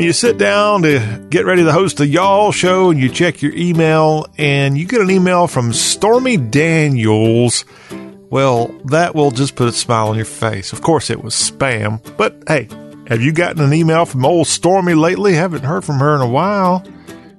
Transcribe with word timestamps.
when 0.00 0.06
you 0.06 0.14
sit 0.14 0.38
down 0.38 0.80
to 0.80 1.26
get 1.28 1.44
ready 1.44 1.62
to 1.62 1.70
host 1.70 1.98
the 1.98 2.06
Y'all 2.06 2.52
show 2.52 2.88
and 2.88 2.98
you 2.98 3.10
check 3.10 3.42
your 3.42 3.52
email 3.54 4.24
and 4.38 4.78
you 4.78 4.86
get 4.86 5.02
an 5.02 5.10
email 5.10 5.46
from 5.46 5.74
Stormy 5.74 6.38
Daniels, 6.38 7.66
well, 8.30 8.68
that 8.86 9.14
will 9.14 9.30
just 9.30 9.56
put 9.56 9.68
a 9.68 9.72
smile 9.72 10.08
on 10.08 10.16
your 10.16 10.24
face. 10.24 10.72
Of 10.72 10.80
course, 10.80 11.10
it 11.10 11.22
was 11.22 11.34
spam, 11.34 12.00
but 12.16 12.34
hey, 12.48 12.66
have 13.08 13.20
you 13.20 13.30
gotten 13.30 13.62
an 13.62 13.74
email 13.74 14.06
from 14.06 14.24
old 14.24 14.46
Stormy 14.46 14.94
lately? 14.94 15.34
Haven't 15.34 15.64
heard 15.64 15.84
from 15.84 15.98
her 15.98 16.14
in 16.14 16.22
a 16.22 16.28
while. 16.30 16.82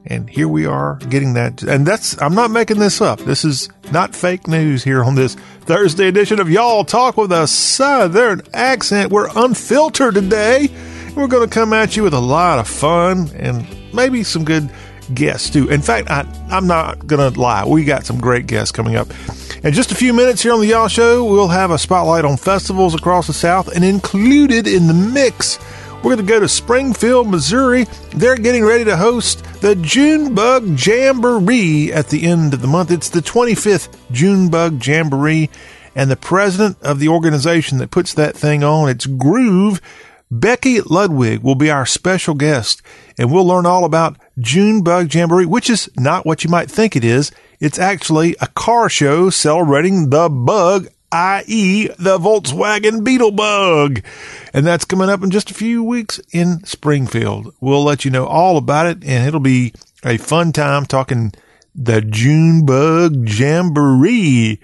And 0.06 0.30
here 0.30 0.48
we 0.48 0.68
are 0.68 0.98
getting 1.10 1.34
that. 1.34 1.64
And 1.64 1.84
that's, 1.84 2.22
I'm 2.22 2.36
not 2.36 2.52
making 2.52 2.78
this 2.78 3.02
up. 3.02 3.22
This 3.22 3.44
is 3.44 3.70
not 3.92 4.16
fake 4.16 4.48
news 4.48 4.84
here 4.84 5.04
on 5.04 5.16
this 5.16 5.34
Thursday 5.62 6.08
edition 6.08 6.40
of 6.40 6.48
Y'all 6.48 6.86
Talk 6.86 7.18
with 7.18 7.32
a 7.32 7.48
Southern 7.48 8.44
accent. 8.54 9.12
We're 9.12 9.30
unfiltered 9.36 10.14
today. 10.14 10.70
We're 11.16 11.28
going 11.28 11.48
to 11.48 11.54
come 11.54 11.74
at 11.74 11.98
you 11.98 12.04
with 12.04 12.14
a 12.14 12.20
lot 12.20 12.60
of 12.60 12.68
fun 12.68 13.30
and 13.36 13.68
maybe 13.94 14.24
some 14.24 14.46
good 14.46 14.72
guests 15.14 15.50
too. 15.50 15.70
In 15.70 15.82
fact, 15.82 16.10
I, 16.10 16.26
I'm 16.50 16.68
not 16.68 17.06
going 17.06 17.32
to 17.32 17.40
lie. 17.40 17.66
We 17.66 17.84
got 17.84 18.06
some 18.06 18.20
great 18.20 18.48
guests 18.48 18.72
coming 18.72 18.96
up. 18.96 19.10
In 19.64 19.74
just 19.74 19.92
a 19.92 19.96
few 19.96 20.14
minutes 20.14 20.42
here 20.42 20.54
on 20.54 20.62
the 20.62 20.68
Y'all 20.68 20.88
Show, 20.88 21.26
we'll 21.26 21.50
have 21.50 21.70
a 21.70 21.78
spotlight 21.78 22.24
on 22.24 22.38
festivals 22.38 22.96
across 22.96 23.28
the 23.28 23.34
South, 23.34 23.68
and 23.68 23.84
included 23.84 24.68
in 24.68 24.88
the 24.88 24.94
mix, 24.94 25.60
we're 25.98 26.16
going 26.16 26.26
to 26.26 26.34
go 26.34 26.40
to 26.40 26.48
Springfield, 26.48 27.28
Missouri. 27.28 27.84
They're 28.16 28.38
getting 28.38 28.64
ready 28.64 28.86
to 28.86 28.98
host 28.98 29.44
the 29.62 29.76
Junebug 29.76 30.80
Jamboree 30.80 31.92
at 31.94 32.08
the 32.08 32.26
end 32.26 32.54
of 32.54 32.62
the 32.62 32.68
month. 32.68 32.90
It's 32.90 33.10
the 33.10 33.20
25th 33.20 33.96
Junebug 34.12 34.84
Jamboree, 34.84 35.50
and 35.94 36.10
the 36.10 36.16
president 36.16 36.82
of 36.82 37.00
the 37.00 37.10
organization 37.10 37.80
that 37.80 37.92
puts 37.92 38.14
that 38.14 38.36
thing 38.36 38.64
on, 38.64 38.90
it's 38.90 39.06
Groove. 39.06 39.82
Becky 40.32 40.80
Ludwig 40.80 41.42
will 41.42 41.56
be 41.56 41.70
our 41.70 41.86
special 41.86 42.36
guest, 42.36 42.82
and 43.18 43.30
we'll 43.30 43.46
learn 43.46 43.66
all 43.66 43.84
about 43.84 44.16
June 44.40 44.82
Bug 44.82 45.14
Jamboree, 45.14 45.46
which 45.46 45.70
is 45.70 45.90
not 45.98 46.26
what 46.26 46.46
you 46.46 46.50
might 46.50 46.72
think 46.72 46.96
it 46.96 47.04
is. 47.04 47.34
It's 47.60 47.78
actually 47.78 48.38
a 48.40 48.48
car 48.48 48.88
show 48.88 49.30
celebrating 49.30 50.10
the 50.10 50.30
bug, 50.30 50.88
i.e., 51.12 51.88
the 52.00 52.18
Volkswagen 52.18 53.04
Beetle 53.04 53.32
Bug. 53.32 54.02
And 54.54 54.66
that's 54.66 54.86
coming 54.86 55.10
up 55.10 55.22
in 55.22 55.32
just 55.32 55.52
a 55.52 55.54
few 55.54 55.84
weeks 55.84 56.22
in 56.32 56.64
Springfield. 56.64 57.54
We'll 57.60 57.84
let 57.84 58.06
you 58.06 58.12
know 58.12 58.26
all 58.26 58.56
about 58.56 58.86
it, 58.86 59.04
and 59.04 59.28
it'll 59.28 59.42
be 59.42 59.74
a 60.02 60.16
fun 60.16 60.54
time 60.54 60.86
talking 60.86 61.34
the 61.74 62.02
Junebug 62.02 63.28
Jamboree. 63.30 64.60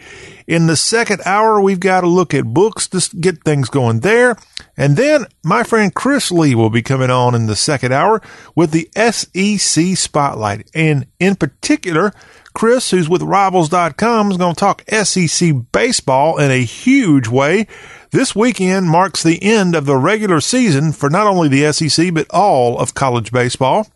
In 0.46 0.68
the 0.68 0.76
second 0.76 1.22
hour, 1.26 1.60
we've 1.60 1.80
got 1.80 2.02
to 2.02 2.08
look 2.08 2.34
at 2.34 2.54
books 2.54 2.88
to 2.90 3.18
get 3.18 3.44
things 3.44 3.70
going 3.70 4.00
there. 4.00 4.38
And 4.78 4.96
then 4.96 5.26
my 5.44 5.64
friend 5.64 5.94
Chris 5.94 6.32
Lee 6.32 6.56
will 6.56 6.70
be 6.70 6.82
coming 6.82 7.10
on 7.10 7.36
in 7.36 7.48
the 7.48 7.56
second 7.56 7.94
hour 7.94 8.22
with 8.56 8.72
the 8.72 8.90
SEC 8.96 9.98
Spotlight. 9.98 10.70
And 10.74 11.08
in 11.20 11.36
particular, 11.36 12.14
Chris, 12.54 12.92
who's 12.92 13.10
with 13.10 13.22
Rivals.com, 13.22 14.32
is 14.32 14.38
going 14.38 14.56
to 14.56 14.60
talk 14.60 14.84
SEC 14.90 15.54
baseball 15.72 16.38
in 16.40 16.50
a 16.50 16.64
huge 16.64 17.28
way. 17.28 17.68
This 18.12 18.36
weekend 18.36 18.88
marks 18.88 19.22
the 19.22 19.44
end 19.44 19.76
of 19.76 19.86
the 19.86 19.98
regular 19.98 20.40
season 20.40 20.92
for 20.92 21.10
not 21.10 21.28
only 21.28 21.50
the 21.50 21.72
SEC, 21.72 22.14
but 22.14 22.26
all 22.32 22.80
of 22.80 22.94
college 22.94 23.32
baseball. 23.32 23.88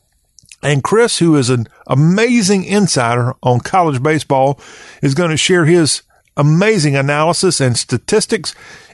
And 0.63 0.83
Chris, 0.83 1.19
who 1.19 1.35
is 1.35 1.49
an 1.49 1.67
amazing 1.87 2.63
insider 2.63 3.33
on 3.41 3.59
college 3.61 4.01
baseball, 4.01 4.59
is 5.01 5.15
going 5.15 5.31
to 5.31 5.37
share 5.37 5.65
his 5.65 6.03
amazing 6.37 6.95
analysis 6.95 7.59
and 7.59 7.77
statistics. 7.77 8.53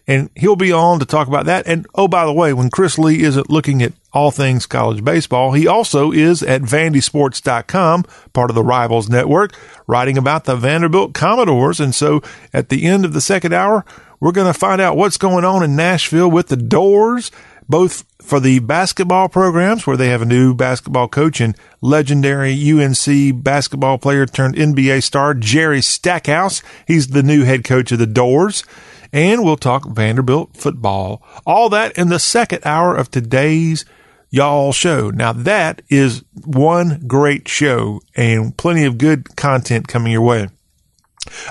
And 0.09 0.29
he'll 0.35 0.55
be 0.55 0.71
on 0.71 0.99
to 0.99 1.05
talk 1.05 1.27
about 1.27 1.45
that. 1.45 1.67
And 1.67 1.85
oh, 1.93 2.07
by 2.07 2.25
the 2.25 2.31
way, 2.31 2.53
when 2.53 2.69
Chris 2.69 2.97
Lee 2.97 3.23
isn't 3.23 3.49
looking 3.49 3.81
at 3.81 3.91
all 4.13 4.31
things 4.31 4.65
college 4.65 5.03
baseball, 5.03 5.51
he 5.51 5.67
also 5.67 6.13
is 6.13 6.41
at 6.41 6.61
vandysports.com, 6.61 8.05
part 8.31 8.49
of 8.49 8.55
the 8.55 8.63
Rivals 8.63 9.09
Network, 9.09 9.53
writing 9.85 10.17
about 10.17 10.45
the 10.45 10.55
Vanderbilt 10.55 11.13
Commodores. 11.13 11.81
And 11.81 11.93
so 11.93 12.21
at 12.53 12.69
the 12.69 12.85
end 12.85 13.03
of 13.03 13.11
the 13.11 13.19
second 13.19 13.53
hour, 13.53 13.83
we're 14.21 14.31
going 14.31 14.51
to 14.51 14.57
find 14.57 14.79
out 14.79 14.97
what's 14.97 15.17
going 15.17 15.43
on 15.43 15.61
in 15.61 15.75
Nashville 15.75 16.31
with 16.31 16.47
the 16.47 16.57
Dores, 16.57 17.29
both 17.69 18.05
for 18.21 18.39
the 18.39 18.59
basketball 18.59 19.29
programs 19.29 19.85
where 19.85 19.97
they 19.97 20.09
have 20.09 20.21
a 20.21 20.25
new 20.25 20.53
basketball 20.53 21.07
coach 21.07 21.39
and 21.39 21.55
legendary 21.81 22.53
UNC 22.53 23.43
basketball 23.43 23.97
player 23.97 24.25
turned 24.25 24.55
NBA 24.55 25.03
star 25.03 25.33
Jerry 25.33 25.81
Stackhouse. 25.81 26.61
He's 26.85 27.07
the 27.07 27.23
new 27.23 27.43
head 27.43 27.63
coach 27.63 27.91
of 27.91 27.99
the 27.99 28.07
Dores. 28.07 28.63
And 29.13 29.43
we'll 29.43 29.57
talk 29.57 29.87
Vanderbilt 29.87 30.55
football. 30.57 31.23
All 31.45 31.69
that 31.69 31.97
in 31.97 32.09
the 32.09 32.19
second 32.19 32.61
hour 32.65 32.95
of 32.95 33.09
today's 33.09 33.85
y'all 34.29 34.73
show. 34.73 35.09
Now 35.09 35.31
that 35.33 35.81
is 35.89 36.23
one 36.45 37.03
great 37.07 37.47
show 37.47 38.01
and 38.15 38.55
plenty 38.57 38.83
of 38.83 38.97
good 38.97 39.35
content 39.35 39.87
coming 39.87 40.11
your 40.11 40.21
way. 40.21 40.49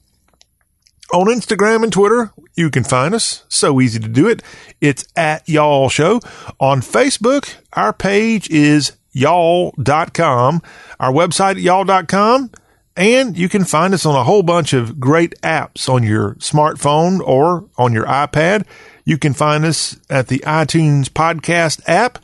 On 1.10 1.26
Instagram 1.26 1.84
and 1.84 1.92
Twitter, 1.92 2.32
you 2.54 2.68
can 2.68 2.84
find 2.84 3.14
us. 3.14 3.44
So 3.48 3.80
easy 3.80 3.98
to 3.98 4.08
do 4.08 4.28
it. 4.28 4.42
It's 4.80 5.06
at 5.16 5.48
Y'all 5.48 5.88
Show. 5.88 6.20
On 6.60 6.82
Facebook, 6.82 7.56
our 7.72 7.94
page 7.94 8.50
is 8.50 8.92
y'all.com, 9.12 10.62
our 11.00 11.12
website 11.12 11.60
y'all.com, 11.60 12.50
and 12.96 13.38
you 13.38 13.48
can 13.48 13.64
find 13.64 13.94
us 13.94 14.04
on 14.04 14.14
a 14.14 14.24
whole 14.24 14.42
bunch 14.42 14.72
of 14.72 14.98
great 14.98 15.34
apps 15.42 15.88
on 15.88 16.02
your 16.02 16.34
smartphone 16.34 17.20
or 17.20 17.68
on 17.76 17.92
your 17.92 18.06
iPad. 18.06 18.66
You 19.04 19.18
can 19.18 19.34
find 19.34 19.64
us 19.64 19.98
at 20.10 20.28
the 20.28 20.40
iTunes 20.40 21.04
podcast 21.08 21.80
app. 21.86 22.18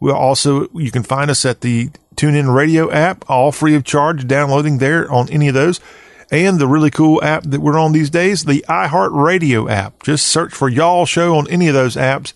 We'll 0.00 0.14
also, 0.14 0.68
you 0.74 0.90
can 0.90 1.02
find 1.02 1.30
us 1.30 1.44
at 1.44 1.62
the 1.62 1.90
TuneIn 2.14 2.54
radio 2.54 2.90
app, 2.90 3.28
all 3.28 3.52
free 3.52 3.74
of 3.74 3.84
charge, 3.84 4.26
downloading 4.26 4.78
there 4.78 5.10
on 5.10 5.28
any 5.30 5.48
of 5.48 5.54
those 5.54 5.80
and 6.30 6.58
the 6.58 6.68
really 6.68 6.90
cool 6.90 7.22
app 7.22 7.44
that 7.44 7.60
we're 7.60 7.78
on 7.78 7.92
these 7.92 8.10
days, 8.10 8.44
the 8.44 8.64
iHeartRadio 8.68 9.70
app. 9.70 10.02
Just 10.02 10.26
search 10.26 10.52
for 10.52 10.68
Y'all 10.68 11.06
Show 11.06 11.36
on 11.36 11.48
any 11.48 11.68
of 11.68 11.74
those 11.74 11.96
apps, 11.96 12.32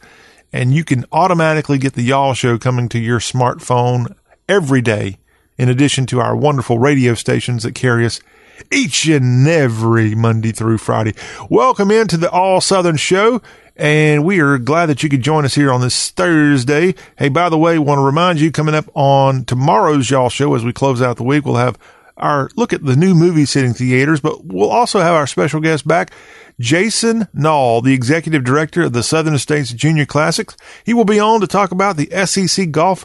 and 0.53 0.75
you 0.75 0.85
can 0.85 1.05
automatically 1.13 1.79
get 1.79 1.95
the 1.95 2.03
Y'all 2.03 2.35
Show 2.35 2.59
coming 2.59 2.89
to 2.91 2.99
your 2.99 3.21
smartphone 3.21 4.15
every 4.49 4.81
day, 4.81 5.19
in 5.57 5.69
addition 5.69 6.07
to 6.07 6.21
our 6.21 6.37
wonderful 6.37 6.79
radio 6.79 7.15
stations 7.15 7.63
that 7.63 7.75
carry 7.75 8.05
us 8.05 8.21
each 8.71 9.07
and 9.09 9.47
every 9.49 10.15
Monday 10.15 10.53
through 10.53 10.79
Friday. 10.79 11.15
Welcome 11.49 11.91
into 11.91 12.17
the 12.17 12.31
All 12.31 12.61
Southern 12.61 12.97
Show. 12.97 13.41
And 13.75 14.25
we 14.25 14.39
are 14.41 14.59
glad 14.59 14.87
that 14.87 15.03
you 15.03 15.09
could 15.09 15.23
join 15.23 15.47
us 15.47 15.55
here 15.55 15.73
on 15.73 15.81
this 15.81 16.11
Thursday. 16.11 16.95
Hey, 17.17 17.31
by 17.31 17.49
the 17.49 17.57
way, 17.57 17.79
want 17.79 17.99
to 17.99 18.03
remind 18.05 18.39
you 18.39 18.53
coming 18.53 18.75
up 18.75 18.85
on 18.95 19.47
tomorrow's 19.47 20.11
Y'all 20.11 20.29
Show 20.29 20.55
as 20.55 20.63
we 20.63 20.75
close 20.75 21.01
out 21.01 21.17
the 21.17 21.23
week, 21.23 21.47
we'll 21.47 21.57
have 21.57 21.79
our 22.19 22.51
look 22.55 22.75
at 22.75 22.85
the 22.85 22.97
new 22.97 23.15
movies 23.15 23.55
hitting 23.55 23.73
theaters, 23.73 24.21
but 24.21 24.45
we'll 24.45 24.71
also 24.71 25.01
have 25.01 25.15
our 25.15 25.27
special 25.27 25.61
guest 25.61 25.89
back, 25.89 26.13
Jason 26.63 27.27
Nall, 27.35 27.83
the 27.83 27.93
executive 27.93 28.45
director 28.45 28.83
of 28.83 28.93
the 28.93 29.03
Southern 29.03 29.37
States 29.37 29.73
Junior 29.73 30.07
Classics. 30.07 30.57
He 30.85 30.95
will 30.95 31.05
be 31.05 31.19
on 31.19 31.41
to 31.41 31.49
talk 31.49 31.73
about 31.73 31.97
the 31.97 32.09
SEC 32.25 32.71
golf 32.71 33.05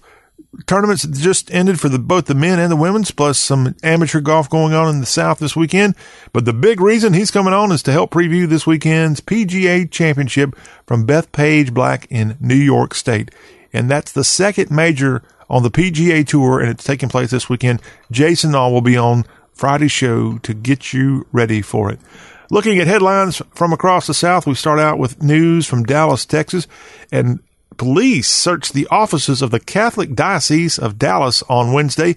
tournaments 0.67 1.01
that 1.01 1.17
just 1.17 1.51
ended 1.51 1.79
for 1.79 1.89
the, 1.89 1.97
both 1.97 2.25
the 2.25 2.35
men 2.35 2.59
and 2.59 2.71
the 2.71 2.75
women's, 2.75 3.09
plus 3.09 3.39
some 3.39 3.75
amateur 3.81 4.21
golf 4.21 4.47
going 4.47 4.75
on 4.75 4.87
in 4.93 4.99
the 4.99 5.07
South 5.07 5.39
this 5.39 5.55
weekend. 5.55 5.95
But 6.33 6.45
the 6.45 6.53
big 6.53 6.79
reason 6.79 7.13
he's 7.13 7.31
coming 7.31 7.51
on 7.51 7.71
is 7.71 7.81
to 7.83 7.91
help 7.91 8.11
preview 8.11 8.47
this 8.47 8.67
weekend's 8.67 9.21
PGA 9.21 9.89
Championship 9.89 10.55
from 10.85 11.07
Bethpage 11.07 11.73
Black 11.73 12.05
in 12.11 12.37
New 12.39 12.53
York 12.53 12.93
State. 12.93 13.31
And 13.73 13.89
that's 13.89 14.11
the 14.11 14.23
second 14.23 14.69
major 14.69 15.23
on 15.49 15.63
the 15.63 15.71
PGA 15.71 16.27
Tour, 16.27 16.59
and 16.59 16.69
it's 16.69 16.83
taking 16.83 17.09
place 17.09 17.31
this 17.31 17.49
weekend. 17.49 17.81
Jason 18.11 18.51
Nall 18.51 18.71
will 18.71 18.81
be 18.81 18.97
on 18.97 19.25
Friday's 19.51 19.91
show 19.91 20.37
to 20.37 20.53
get 20.53 20.93
you 20.93 21.25
ready 21.31 21.63
for 21.63 21.91
it. 21.91 21.99
Looking 22.49 22.79
at 22.79 22.87
headlines 22.87 23.41
from 23.53 23.73
across 23.73 24.07
the 24.07 24.13
South, 24.13 24.47
we 24.47 24.55
start 24.55 24.79
out 24.79 24.97
with 24.97 25.21
news 25.21 25.67
from 25.67 25.83
Dallas, 25.83 26.25
Texas, 26.25 26.65
and 27.11 27.41
police 27.75 28.29
searched 28.29 28.71
the 28.71 28.87
offices 28.87 29.41
of 29.41 29.51
the 29.51 29.59
Catholic 29.59 30.15
Diocese 30.15 30.79
of 30.79 30.97
Dallas 30.97 31.43
on 31.49 31.73
Wednesday 31.73 32.15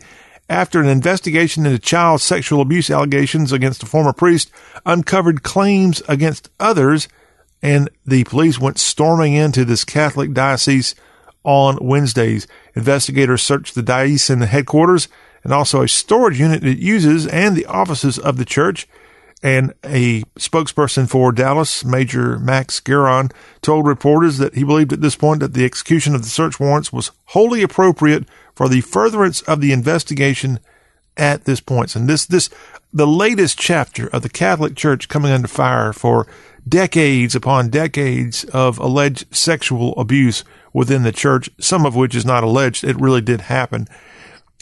after 0.48 0.80
an 0.80 0.86
investigation 0.86 1.66
into 1.66 1.80
child 1.80 2.20
sexual 2.20 2.60
abuse 2.60 2.90
allegations 2.90 3.50
against 3.50 3.82
a 3.82 3.86
former 3.86 4.12
priest 4.12 4.52
uncovered 4.86 5.42
claims 5.42 6.00
against 6.06 6.48
others, 6.60 7.08
and 7.60 7.90
the 8.06 8.22
police 8.24 8.60
went 8.60 8.78
storming 8.78 9.34
into 9.34 9.64
this 9.64 9.84
Catholic 9.84 10.32
diocese 10.32 10.94
on 11.42 11.76
Wednesdays. 11.80 12.46
Investigators 12.76 13.42
searched 13.42 13.74
the 13.74 13.82
diocesan 13.82 14.42
headquarters 14.42 15.08
and 15.42 15.52
also 15.52 15.82
a 15.82 15.88
storage 15.88 16.38
unit 16.38 16.64
it 16.64 16.78
uses 16.78 17.26
and 17.26 17.56
the 17.56 17.66
offices 17.66 18.16
of 18.16 18.36
the 18.36 18.44
church. 18.44 18.86
And 19.42 19.72
a 19.84 20.22
spokesperson 20.38 21.08
for 21.08 21.32
Dallas, 21.32 21.82
Major 21.84 22.38
Max 22.38 22.78
Geron, 22.78 23.32
told 23.62 23.86
reporters 23.86 24.36
that 24.36 24.54
he 24.54 24.64
believed 24.64 24.92
at 24.92 25.00
this 25.00 25.16
point 25.16 25.40
that 25.40 25.54
the 25.54 25.64
execution 25.64 26.14
of 26.14 26.22
the 26.22 26.28
search 26.28 26.60
warrants 26.60 26.92
was 26.92 27.10
wholly 27.26 27.62
appropriate 27.62 28.24
for 28.54 28.68
the 28.68 28.82
furtherance 28.82 29.40
of 29.42 29.62
the 29.62 29.72
investigation 29.72 30.60
at 31.16 31.44
this 31.44 31.60
point. 31.60 31.96
And 31.96 32.06
this, 32.06 32.26
this, 32.26 32.50
the 32.92 33.06
latest 33.06 33.58
chapter 33.58 34.08
of 34.08 34.22
the 34.22 34.28
Catholic 34.28 34.76
Church 34.76 35.08
coming 35.08 35.32
under 35.32 35.48
fire 35.48 35.94
for 35.94 36.26
decades 36.68 37.34
upon 37.34 37.70
decades 37.70 38.44
of 38.44 38.78
alleged 38.78 39.34
sexual 39.34 39.94
abuse 39.96 40.44
within 40.72 41.02
the 41.02 41.12
church, 41.12 41.48
some 41.58 41.86
of 41.86 41.96
which 41.96 42.14
is 42.14 42.26
not 42.26 42.44
alleged. 42.44 42.84
It 42.84 43.00
really 43.00 43.22
did 43.22 43.42
happen. 43.42 43.88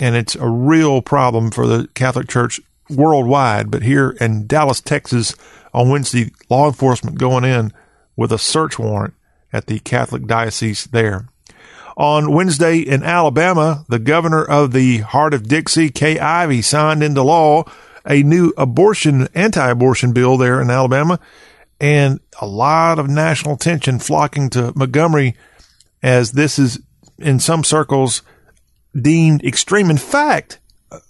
And 0.01 0.15
it's 0.15 0.37
a 0.37 0.49
real 0.49 1.03
problem 1.03 1.51
for 1.51 1.67
the 1.67 1.89
Catholic 1.95 2.29
Church 2.29 2.61
worldwide. 2.91 3.71
But 3.71 3.83
here 3.83 4.11
in 4.21 4.47
Dallas, 4.47 4.81
Texas, 4.81 5.35
on 5.73 5.91
Wednesday, 5.91 6.31
law 6.49 6.67
enforcement 6.67 7.19
going 7.19 7.45
in 7.45 7.73
with 8.17 8.33
a 8.33 8.39
search 8.39 8.79
warrant 8.79 9.15
at 9.53 9.67
the 9.67 9.79
Catholic 9.81 10.27
diocese 10.27 10.87
there. 10.87 11.29
On 11.97 12.33
Wednesday 12.33 12.79
in 12.79 13.03
Alabama, 13.03 13.85
the 13.89 13.99
governor 13.99 14.45
of 14.45 14.73
the 14.73 14.99
Heart 14.99 15.35
of 15.35 15.49
Dixie, 15.49 15.91
Kay 15.91 16.19
Ivey, 16.19 16.63
signed 16.63 17.03
into 17.03 17.23
law 17.23 17.65
a 18.07 18.23
new 18.23 18.53
abortion, 18.57 19.29
anti-abortion 19.35 20.13
bill 20.13 20.37
there 20.37 20.61
in 20.61 20.71
Alabama 20.71 21.19
and 21.81 22.21
a 22.41 22.47
lot 22.47 22.99
of 22.99 23.09
national 23.09 23.55
attention 23.55 23.99
flocking 23.99 24.51
to 24.51 24.73
Montgomery 24.75 25.37
as 26.03 26.33
this 26.33 26.59
is 26.59 26.81
in 27.19 27.41
some 27.41 27.65
circles 27.65 28.23
deemed 29.01 29.45
extreme. 29.45 29.91
In 29.91 29.99
fact, 29.99 30.59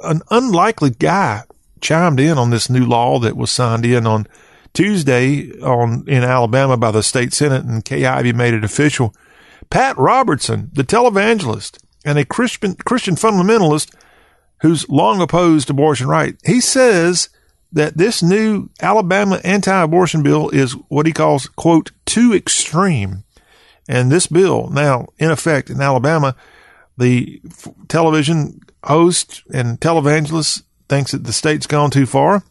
an 0.01 0.23
unlikely 0.31 0.91
guy 0.91 1.43
chimed 1.81 2.21
in 2.21 2.39
on 2.39 2.51
this 2.51 2.69
new 2.69 2.85
law 2.85 3.19
that 3.19 3.37
was 3.37 3.51
signed 3.51 3.87
in 3.87 4.07
on 4.07 4.27
Tuesday 4.75 5.51
on 5.61 6.05
in 6.07 6.23
Alabama 6.23 6.77
by 6.77 6.91
the 6.91 7.03
state 7.03 7.33
senate, 7.33 7.65
and 7.65 7.85
Kay 7.85 8.33
made 8.33 8.55
it 8.55 8.65
official. 8.65 9.15
Pat 9.71 9.97
Robertson, 9.99 10.71
the 10.73 10.85
televangelist 10.85 11.79
and 12.05 12.19
a 12.19 12.25
Christian 12.25 12.75
Christian 12.75 13.15
fundamentalist 13.15 13.95
who's 14.61 14.89
long 14.89 15.21
opposed 15.21 15.71
abortion 15.71 16.09
right, 16.09 16.37
he 16.45 16.61
says 16.61 17.29
that 17.73 17.97
this 17.97 18.23
new 18.23 18.71
Alabama 18.81 19.41
anti-abortion 19.45 20.23
bill 20.23 20.49
is 20.51 20.73
what 20.89 21.07
he 21.07 21.13
calls 21.13 21.47
quote 21.49 21.93
too 22.07 22.33
extreme. 22.33 23.25
And 23.89 24.11
this 24.11 24.27
bill 24.27 24.69
now 24.71 25.09
in 25.19 25.31
effect 25.31 25.71
in 25.71 25.81
Alabama, 25.81 26.35
the 26.97 27.41
television 27.89 28.61
host 28.85 29.43
and 29.53 29.81
televangelist 29.81 30.63
thinks 30.89 31.13
that 31.13 31.25
the 31.25 31.33
state's 31.33 31.67
gone 31.67 31.91
too 31.91 32.07
far. 32.07 32.43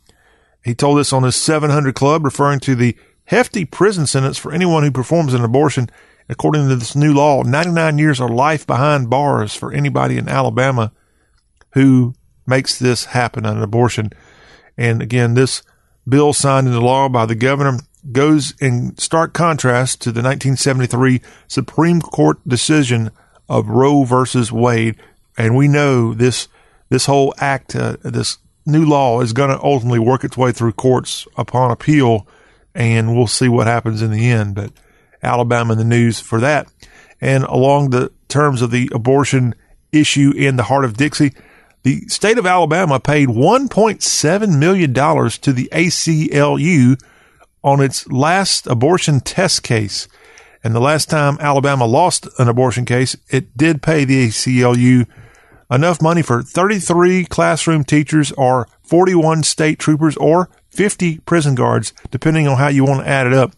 He 0.63 0.75
told 0.75 0.99
this 0.99 1.13
on 1.13 1.23
his 1.23 1.35
700 1.35 1.95
Club, 1.95 2.25
referring 2.25 2.59
to 2.61 2.75
the 2.75 2.97
hefty 3.25 3.65
prison 3.65 4.05
sentence 4.07 4.37
for 4.37 4.51
anyone 4.51 4.83
who 4.83 4.91
performs 4.91 5.33
an 5.33 5.43
abortion. 5.43 5.89
According 6.29 6.67
to 6.67 6.75
this 6.75 6.95
new 6.95 7.13
law, 7.13 7.43
99 7.43 7.97
years 7.97 8.19
or 8.19 8.27
life 8.27 8.67
behind 8.67 9.09
bars 9.09 9.55
for 9.55 9.71
anybody 9.71 10.17
in 10.17 10.27
Alabama 10.27 10.91
who 11.71 12.15
makes 12.45 12.77
this 12.79 13.05
happen, 13.05 13.45
an 13.45 13.61
abortion. 13.61 14.11
And 14.77 15.01
again, 15.01 15.33
this 15.35 15.63
bill 16.07 16.33
signed 16.33 16.67
into 16.67 16.79
law 16.79 17.09
by 17.09 17.25
the 17.25 17.35
governor 17.35 17.79
goes 18.11 18.53
in 18.59 18.95
stark 18.97 19.33
contrast 19.33 20.01
to 20.01 20.11
the 20.11 20.21
1973 20.21 21.21
Supreme 21.47 22.01
Court 22.01 22.37
decision 22.47 23.11
of 23.49 23.67
Roe 23.67 24.03
versus 24.03 24.51
Wade. 24.51 24.95
And 25.37 25.55
we 25.55 25.67
know 25.67 26.13
this 26.13 26.47
this 26.89 27.05
whole 27.05 27.33
act, 27.37 27.75
uh, 27.75 27.97
this 28.03 28.37
new 28.65 28.85
law 28.85 29.21
is 29.21 29.33
going 29.33 29.49
to 29.49 29.63
ultimately 29.63 29.99
work 29.99 30.23
its 30.23 30.37
way 30.37 30.51
through 30.51 30.73
courts 30.73 31.27
upon 31.37 31.71
appeal, 31.71 32.27
and 32.75 33.15
we'll 33.15 33.27
see 33.27 33.47
what 33.47 33.67
happens 33.67 34.01
in 34.01 34.11
the 34.11 34.29
end. 34.29 34.55
But 34.55 34.71
Alabama 35.23 35.73
in 35.73 35.79
the 35.79 35.85
news 35.85 36.19
for 36.19 36.39
that. 36.41 36.67
And 37.19 37.43
along 37.45 37.89
the 37.89 38.11
terms 38.27 38.61
of 38.61 38.71
the 38.71 38.89
abortion 38.93 39.55
issue 39.91 40.31
in 40.35 40.55
the 40.55 40.63
heart 40.63 40.85
of 40.85 40.97
Dixie, 40.97 41.33
the 41.83 42.01
state 42.07 42.37
of 42.37 42.45
Alabama 42.45 42.99
paid 42.99 43.29
$1.7 43.29 44.59
million 44.59 44.93
to 44.93 45.53
the 45.53 45.69
ACLU 45.71 47.01
on 47.63 47.81
its 47.81 48.07
last 48.07 48.67
abortion 48.67 49.19
test 49.19 49.63
case. 49.63 50.07
And 50.63 50.75
the 50.75 50.81
last 50.81 51.09
time 51.09 51.37
Alabama 51.39 51.85
lost 51.85 52.27
an 52.39 52.47
abortion 52.47 52.85
case, 52.85 53.15
it 53.29 53.55
did 53.55 53.81
pay 53.81 54.03
the 54.03 54.27
ACLU 54.27 55.07
enough 55.69 56.01
money 56.01 56.21
for 56.21 56.41
33 56.41 57.25
classroom 57.25 57.83
teachers 57.83 58.31
or 58.33 58.67
41 58.83 59.43
state 59.43 59.79
troopers 59.79 60.15
or 60.17 60.49
50 60.69 61.19
prison 61.19 61.55
guards, 61.55 61.93
depending 62.11 62.47
on 62.47 62.57
how 62.57 62.67
you 62.67 62.85
want 62.85 63.03
to 63.03 63.09
add 63.09 63.27
it 63.27 63.33
up. 63.33 63.53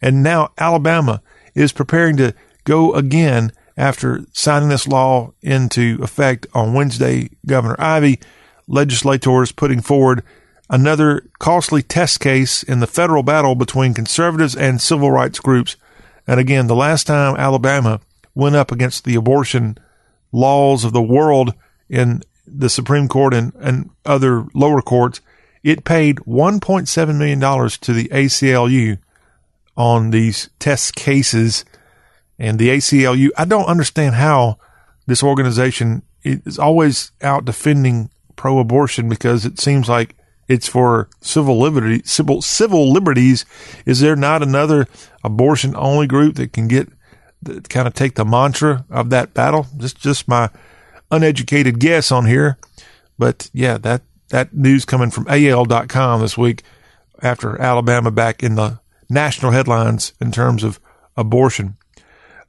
And 0.00 0.22
now 0.22 0.52
Alabama 0.58 1.22
is 1.54 1.72
preparing 1.72 2.16
to 2.18 2.34
go 2.64 2.94
again 2.94 3.52
after 3.76 4.24
signing 4.32 4.68
this 4.68 4.86
law 4.86 5.32
into 5.40 5.98
effect 6.02 6.46
on 6.52 6.74
Wednesday. 6.74 7.30
Governor 7.46 7.76
Ivey, 7.78 8.20
legislators 8.66 9.52
putting 9.52 9.80
forward 9.80 10.22
another 10.70 11.22
costly 11.38 11.82
test 11.82 12.20
case 12.20 12.62
in 12.62 12.80
the 12.80 12.86
federal 12.86 13.22
battle 13.22 13.54
between 13.54 13.94
conservatives 13.94 14.54
and 14.54 14.80
civil 14.80 15.10
rights 15.10 15.40
groups. 15.40 15.76
And 16.26 16.38
again, 16.38 16.66
the 16.66 16.76
last 16.76 17.06
time 17.06 17.36
Alabama 17.36 18.00
went 18.34 18.56
up 18.56 18.70
against 18.70 19.04
the 19.04 19.14
abortion 19.14 19.78
laws 20.32 20.84
of 20.84 20.92
the 20.92 21.02
world 21.02 21.54
in 21.88 22.22
the 22.46 22.68
Supreme 22.68 23.08
Court 23.08 23.34
and, 23.34 23.52
and 23.56 23.90
other 24.04 24.46
lower 24.54 24.82
courts, 24.82 25.20
it 25.62 25.84
paid 25.84 26.16
$1.7 26.18 27.16
million 27.16 27.40
to 27.40 27.92
the 27.92 28.08
ACLU 28.08 28.98
on 29.76 30.10
these 30.10 30.50
test 30.58 30.94
cases. 30.94 31.64
And 32.38 32.58
the 32.58 32.68
ACLU, 32.68 33.30
I 33.36 33.44
don't 33.44 33.66
understand 33.66 34.14
how 34.14 34.58
this 35.06 35.22
organization 35.22 36.02
is 36.22 36.58
always 36.58 37.12
out 37.22 37.44
defending 37.44 38.10
pro 38.36 38.58
abortion 38.58 39.08
because 39.08 39.44
it 39.44 39.58
seems 39.58 39.88
like 39.88 40.14
it's 40.46 40.68
for 40.68 41.08
civil 41.20 41.58
liberty, 41.58 42.02
civil, 42.04 42.40
civil 42.40 42.90
liberties. 42.90 43.44
Is 43.84 44.00
there 44.00 44.16
not 44.16 44.42
another 44.42 44.86
abortion 45.22 45.74
only 45.76 46.06
group 46.06 46.36
that 46.36 46.52
can 46.52 46.68
get 46.68 46.88
kind 47.68 47.86
of 47.86 47.94
take 47.94 48.14
the 48.14 48.24
mantra 48.24 48.84
of 48.90 49.10
that 49.10 49.34
battle. 49.34 49.66
Just 49.76 49.98
just 49.98 50.28
my 50.28 50.50
uneducated 51.10 51.78
guess 51.78 52.12
on 52.12 52.26
here, 52.26 52.58
but 53.18 53.50
yeah, 53.52 53.78
that 53.78 54.02
that 54.30 54.54
news 54.54 54.84
coming 54.84 55.10
from 55.10 55.26
AL.com 55.28 56.20
this 56.20 56.36
week 56.36 56.62
after 57.22 57.60
Alabama 57.60 58.10
back 58.10 58.42
in 58.42 58.54
the 58.54 58.80
national 59.08 59.52
headlines 59.52 60.12
in 60.20 60.32
terms 60.32 60.62
of 60.62 60.78
abortion. 61.16 61.76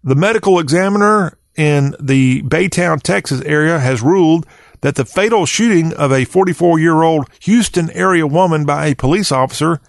The 0.04 0.16
medical 0.16 0.60
examiner 0.60 1.38
in 1.56 1.96
the 2.00 2.42
Baytown, 2.44 3.02
Texas 3.02 3.42
area 3.42 3.80
has 3.80 4.02
ruled 4.02 4.46
that 4.82 4.96
the 4.96 5.06
fatal 5.06 5.46
shooting 5.46 5.94
of 5.94 6.12
a 6.12 6.26
44 6.26 6.80
year 6.80 7.02
old 7.02 7.30
Houston 7.42 7.90
area 7.92 8.26
woman 8.26 8.66
by 8.66 8.88
a 8.88 8.96
police 8.96 9.32
officer 9.32 9.82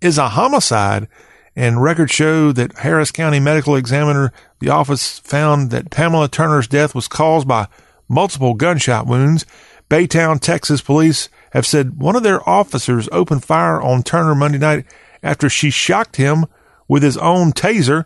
is 0.00 0.18
a 0.18 0.30
homicide 0.30 1.08
and 1.56 1.82
records 1.82 2.12
show 2.12 2.52
that 2.52 2.78
Harris 2.78 3.10
County 3.10 3.40
Medical 3.40 3.76
Examiner, 3.76 4.32
the 4.58 4.68
office 4.68 5.18
found 5.20 5.70
that 5.70 5.90
Pamela 5.90 6.28
Turner's 6.28 6.66
death 6.66 6.94
was 6.94 7.08
caused 7.08 7.46
by 7.46 7.68
multiple 8.08 8.54
gunshot 8.54 9.06
wounds. 9.06 9.46
Baytown, 9.88 10.40
Texas 10.40 10.80
police 10.80 11.28
have 11.52 11.66
said 11.66 12.00
one 12.00 12.16
of 12.16 12.22
their 12.22 12.46
officers 12.48 13.08
opened 13.12 13.44
fire 13.44 13.80
on 13.80 14.02
Turner 14.02 14.34
Monday 14.34 14.58
night 14.58 14.84
after 15.22 15.48
she 15.48 15.70
shocked 15.70 16.16
him 16.16 16.46
with 16.88 17.02
his 17.02 17.16
own 17.16 17.52
taser, 17.52 18.04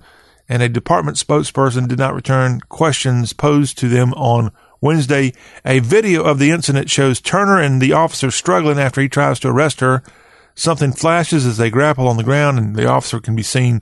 and 0.49 0.63
a 0.63 0.69
department 0.69 1.17
spokesperson 1.17 1.89
did 1.89 1.99
not 1.99 2.15
return 2.15 2.61
questions 2.69 3.33
posed 3.33 3.79
to 3.79 3.89
them 3.89 4.13
on 4.15 4.51
Wednesday. 4.81 5.33
A 5.65 5.81
video 5.81 6.23
of 6.23 6.39
the 6.39 6.51
incident 6.51 6.91
shows 6.91 7.21
Turner 7.21 7.61
and 7.61 7.81
the 7.81 7.93
officer 7.93 8.31
struggling 8.31 8.79
after 8.79 9.01
he 9.01 9.09
tries 9.09 9.41
to 9.41 9.49
arrest 9.49 9.81
her. 9.81 10.03
Something 10.59 10.91
flashes 10.91 11.47
as 11.47 11.57
they 11.57 11.71
grapple 11.71 12.09
on 12.09 12.17
the 12.17 12.25
ground, 12.25 12.59
and 12.59 12.75
the 12.75 12.89
officer 12.89 13.21
can 13.21 13.37
be 13.37 13.45
seen 13.45 13.81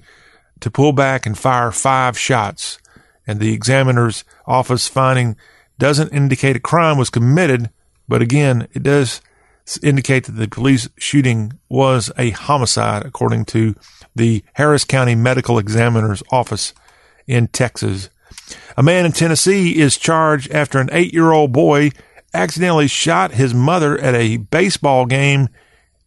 to 0.60 0.70
pull 0.70 0.92
back 0.92 1.24
and 1.24 1.36
fire 1.36 1.72
five 1.72 2.18
shots. 2.18 2.78
And 3.26 3.40
the 3.40 3.54
examiner's 3.54 4.24
office 4.46 4.86
finding 4.86 5.36
doesn't 5.78 6.12
indicate 6.12 6.54
a 6.54 6.60
crime 6.60 6.98
was 6.98 7.08
committed, 7.08 7.70
but 8.06 8.20
again, 8.20 8.68
it 8.74 8.82
does 8.82 9.22
indicate 9.82 10.24
that 10.26 10.32
the 10.32 10.48
police 10.48 10.86
shooting 10.98 11.54
was 11.70 12.12
a 12.18 12.28
homicide, 12.30 13.06
according 13.06 13.46
to 13.46 13.74
the 14.14 14.44
Harris 14.52 14.84
County 14.84 15.14
Medical 15.14 15.58
Examiner's 15.58 16.22
Office 16.30 16.74
in 17.26 17.48
Texas. 17.48 18.10
A 18.76 18.82
man 18.82 19.06
in 19.06 19.12
Tennessee 19.12 19.78
is 19.78 19.96
charged 19.96 20.52
after 20.52 20.78
an 20.78 20.90
eight 20.92 21.14
year 21.14 21.32
old 21.32 21.52
boy 21.52 21.90
accidentally 22.34 22.86
shot 22.86 23.32
his 23.32 23.54
mother 23.54 23.98
at 23.98 24.14
a 24.14 24.36
baseball 24.36 25.06
game 25.06 25.48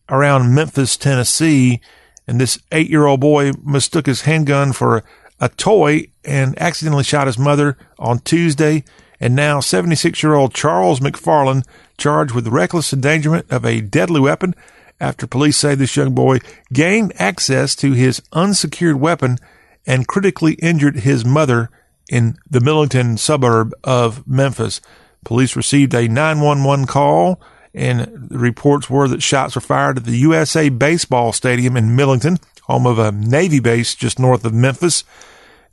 around 0.09 0.53
Memphis, 0.53 0.97
Tennessee, 0.97 1.81
and 2.27 2.39
this 2.39 2.59
eight 2.71 2.89
year 2.89 3.05
old 3.05 3.19
boy 3.19 3.51
mistook 3.63 4.05
his 4.05 4.21
handgun 4.21 4.73
for 4.73 5.03
a 5.39 5.49
toy 5.49 6.07
and 6.25 6.59
accidentally 6.61 7.03
shot 7.03 7.27
his 7.27 7.39
mother 7.39 7.77
on 7.97 8.19
Tuesday. 8.19 8.83
And 9.19 9.35
now 9.35 9.59
76 9.59 10.21
year 10.23 10.35
old 10.35 10.53
Charles 10.53 10.99
McFarland 10.99 11.65
charged 11.97 12.33
with 12.33 12.47
reckless 12.47 12.93
endangerment 12.93 13.45
of 13.49 13.65
a 13.65 13.81
deadly 13.81 14.19
weapon 14.19 14.55
after 14.99 15.27
police 15.27 15.57
say 15.57 15.75
this 15.75 15.95
young 15.95 16.13
boy 16.13 16.39
gained 16.73 17.13
access 17.19 17.75
to 17.77 17.93
his 17.93 18.21
unsecured 18.33 18.99
weapon 18.99 19.37
and 19.85 20.07
critically 20.07 20.53
injured 20.55 20.97
his 20.97 21.25
mother 21.25 21.69
in 22.09 22.37
the 22.49 22.59
Millington 22.59 23.17
suburb 23.17 23.73
of 23.83 24.27
Memphis. 24.27 24.81
Police 25.23 25.55
received 25.55 25.93
a 25.93 26.07
911 26.07 26.85
call 26.85 27.41
and 27.73 28.27
reports 28.31 28.89
were 28.89 29.07
that 29.07 29.23
shots 29.23 29.55
were 29.55 29.61
fired 29.61 29.97
at 29.97 30.05
the 30.05 30.17
USA 30.17 30.69
Baseball 30.69 31.31
Stadium 31.31 31.77
in 31.77 31.95
Millington, 31.95 32.37
home 32.63 32.87
of 32.87 32.99
a 32.99 33.11
Navy 33.11 33.59
base 33.59 33.95
just 33.95 34.19
north 34.19 34.43
of 34.45 34.53
Memphis. 34.53 35.03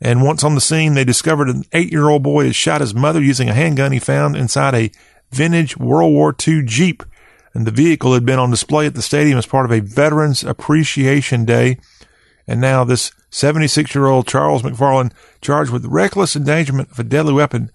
And 0.00 0.22
once 0.22 0.44
on 0.44 0.54
the 0.54 0.60
scene, 0.60 0.94
they 0.94 1.04
discovered 1.04 1.48
an 1.48 1.64
eight 1.72 1.90
year 1.90 2.08
old 2.08 2.22
boy 2.22 2.44
had 2.44 2.54
shot 2.54 2.80
his 2.80 2.94
mother 2.94 3.22
using 3.22 3.48
a 3.48 3.54
handgun 3.54 3.92
he 3.92 3.98
found 3.98 4.36
inside 4.36 4.74
a 4.74 4.90
vintage 5.30 5.76
World 5.76 6.12
War 6.12 6.34
II 6.46 6.62
Jeep. 6.64 7.02
And 7.54 7.66
the 7.66 7.70
vehicle 7.70 8.12
had 8.12 8.26
been 8.26 8.38
on 8.38 8.50
display 8.50 8.86
at 8.86 8.94
the 8.94 9.00
stadium 9.00 9.38
as 9.38 9.46
part 9.46 9.64
of 9.64 9.72
a 9.72 9.80
Veterans 9.80 10.44
Appreciation 10.44 11.46
Day. 11.46 11.78
And 12.46 12.60
now 12.60 12.84
this 12.84 13.10
76 13.30 13.94
year 13.94 14.06
old 14.06 14.28
Charles 14.28 14.62
McFarland 14.62 15.12
charged 15.40 15.72
with 15.72 15.86
reckless 15.86 16.36
endangerment 16.36 16.90
of 16.90 16.98
a 16.98 17.04
deadly 17.04 17.32
weapon 17.32 17.70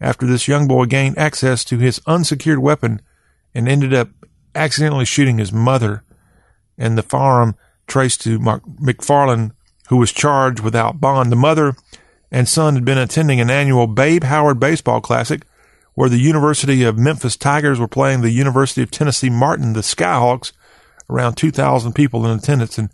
after 0.00 0.26
this 0.26 0.48
young 0.48 0.66
boy 0.66 0.86
gained 0.86 1.16
access 1.16 1.64
to 1.64 1.78
his 1.78 2.00
unsecured 2.06 2.58
weapon 2.58 3.00
and 3.54 3.68
ended 3.68 3.94
up 3.94 4.08
accidentally 4.54 5.04
shooting 5.04 5.38
his 5.38 5.52
mother. 5.52 6.04
And 6.78 6.96
the 6.96 7.02
firearm 7.02 7.56
traced 7.86 8.22
to 8.22 8.38
Mark 8.38 8.62
McFarland, 8.64 9.52
who 9.88 9.96
was 9.96 10.12
charged 10.12 10.60
without 10.60 11.00
bond. 11.00 11.30
The 11.30 11.36
mother 11.36 11.74
and 12.30 12.48
son 12.48 12.74
had 12.74 12.84
been 12.84 12.98
attending 12.98 13.40
an 13.40 13.50
annual 13.50 13.86
Babe 13.86 14.24
Howard 14.24 14.60
Baseball 14.60 15.00
Classic 15.00 15.42
where 15.94 16.08
the 16.08 16.18
University 16.18 16.82
of 16.84 16.98
Memphis 16.98 17.36
Tigers 17.36 17.78
were 17.78 17.88
playing 17.88 18.20
the 18.20 18.30
University 18.30 18.82
of 18.82 18.90
Tennessee 18.90 19.28
Martin, 19.28 19.72
the 19.72 19.80
Skyhawks, 19.80 20.52
around 21.10 21.34
2,000 21.34 21.92
people 21.92 22.24
in 22.24 22.36
attendance. 22.38 22.78
And 22.78 22.90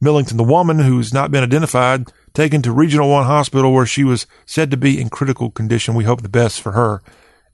Millington, 0.00 0.36
the 0.36 0.44
woman 0.44 0.80
who's 0.80 1.14
not 1.14 1.30
been 1.30 1.44
identified, 1.44 2.12
taken 2.34 2.60
to 2.62 2.72
Regional 2.72 3.08
One 3.08 3.24
Hospital 3.24 3.72
where 3.72 3.86
she 3.86 4.04
was 4.04 4.26
said 4.44 4.70
to 4.70 4.76
be 4.76 5.00
in 5.00 5.08
critical 5.08 5.50
condition. 5.50 5.94
We 5.94 6.04
hope 6.04 6.22
the 6.22 6.28
best 6.28 6.60
for 6.60 6.72
her. 6.72 7.02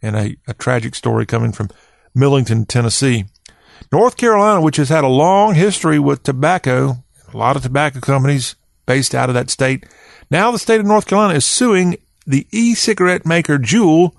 And 0.00 0.16
a, 0.16 0.36
a 0.46 0.54
tragic 0.54 0.94
story 0.94 1.26
coming 1.26 1.52
from 1.52 1.70
Millington, 2.14 2.66
Tennessee. 2.66 3.24
North 3.92 4.16
Carolina, 4.16 4.60
which 4.60 4.76
has 4.76 4.88
had 4.88 5.04
a 5.04 5.08
long 5.08 5.54
history 5.54 5.98
with 5.98 6.22
tobacco, 6.22 7.04
a 7.32 7.36
lot 7.36 7.56
of 7.56 7.62
tobacco 7.62 8.00
companies 8.00 8.56
based 8.86 9.14
out 9.14 9.28
of 9.30 9.34
that 9.34 9.50
state. 9.50 9.86
Now 10.30 10.50
the 10.50 10.58
state 10.58 10.80
of 10.80 10.86
North 10.86 11.06
Carolina 11.06 11.34
is 11.34 11.44
suing 11.44 11.96
the 12.26 12.46
e-cigarette 12.52 13.24
maker 13.24 13.58
Juul 13.58 14.12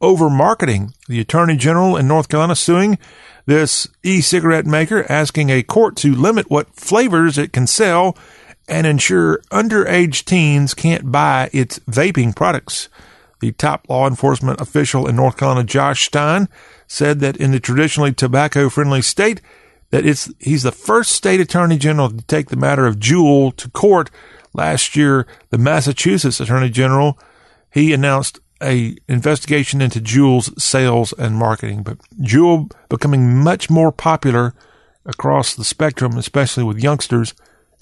over 0.00 0.30
marketing. 0.30 0.94
The 1.08 1.20
Attorney 1.20 1.56
General 1.56 1.96
in 1.96 2.08
North 2.08 2.28
Carolina 2.28 2.56
suing 2.56 2.98
this 3.46 3.88
e-cigarette 4.02 4.66
maker, 4.66 5.04
asking 5.10 5.50
a 5.50 5.62
court 5.62 5.96
to 5.96 6.14
limit 6.14 6.50
what 6.50 6.74
flavors 6.74 7.36
it 7.36 7.52
can 7.52 7.66
sell 7.66 8.16
and 8.68 8.86
ensure 8.86 9.40
underage 9.50 10.24
teens 10.24 10.72
can't 10.74 11.10
buy 11.10 11.50
its 11.52 11.78
vaping 11.80 12.34
products. 12.34 12.88
The 13.40 13.52
top 13.52 13.88
law 13.88 14.06
enforcement 14.06 14.60
official 14.60 15.06
in 15.08 15.16
North 15.16 15.36
Carolina, 15.36 15.64
Josh 15.64 16.06
Stein, 16.06 16.48
said 16.90 17.20
that 17.20 17.36
in 17.36 17.52
the 17.52 17.60
traditionally 17.60 18.12
tobacco 18.12 18.68
friendly 18.68 19.00
state, 19.00 19.40
that 19.90 20.04
it's 20.04 20.28
he's 20.40 20.64
the 20.64 20.72
first 20.72 21.12
state 21.12 21.40
attorney 21.40 21.78
general 21.78 22.10
to 22.10 22.22
take 22.22 22.48
the 22.48 22.56
matter 22.56 22.84
of 22.84 22.96
Juul 22.96 23.54
to 23.56 23.70
court. 23.70 24.10
Last 24.52 24.96
year, 24.96 25.24
the 25.50 25.58
Massachusetts 25.58 26.40
attorney 26.40 26.68
general 26.68 27.16
he 27.72 27.92
announced 27.92 28.40
a 28.60 28.96
investigation 29.06 29.80
into 29.80 30.00
Juul's 30.00 30.52
sales 30.62 31.14
and 31.16 31.36
marketing, 31.36 31.84
but 31.84 31.98
Juul 32.20 32.72
becoming 32.88 33.36
much 33.36 33.70
more 33.70 33.92
popular 33.92 34.52
across 35.06 35.54
the 35.54 35.64
spectrum, 35.64 36.18
especially 36.18 36.64
with 36.64 36.82
youngsters. 36.82 37.34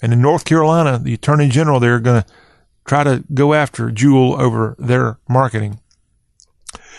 And 0.03 0.13
in 0.13 0.21
North 0.21 0.45
Carolina, 0.45 0.99
the 0.99 1.15
attorney 1.15 1.49
general 1.49 1.79
there 1.79 1.99
going 1.99 2.21
to 2.21 2.27
try 2.85 3.03
to 3.03 3.23
go 3.33 3.55
after 3.55 3.89
Juul 3.89 4.39
over 4.39 4.75
their 4.77 5.17
marketing. 5.27 5.79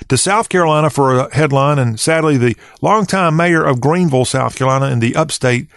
To 0.08 0.16
South 0.16 0.48
Carolina 0.48 0.90
for 0.90 1.18
a 1.18 1.34
headline, 1.34 1.78
and 1.78 2.00
sadly, 2.00 2.36
the 2.36 2.56
longtime 2.80 3.36
mayor 3.36 3.64
of 3.64 3.80
Greenville, 3.80 4.24
South 4.24 4.56
Carolina, 4.56 4.86
in 4.86 5.00
the 5.00 5.14
upstate, 5.14 5.68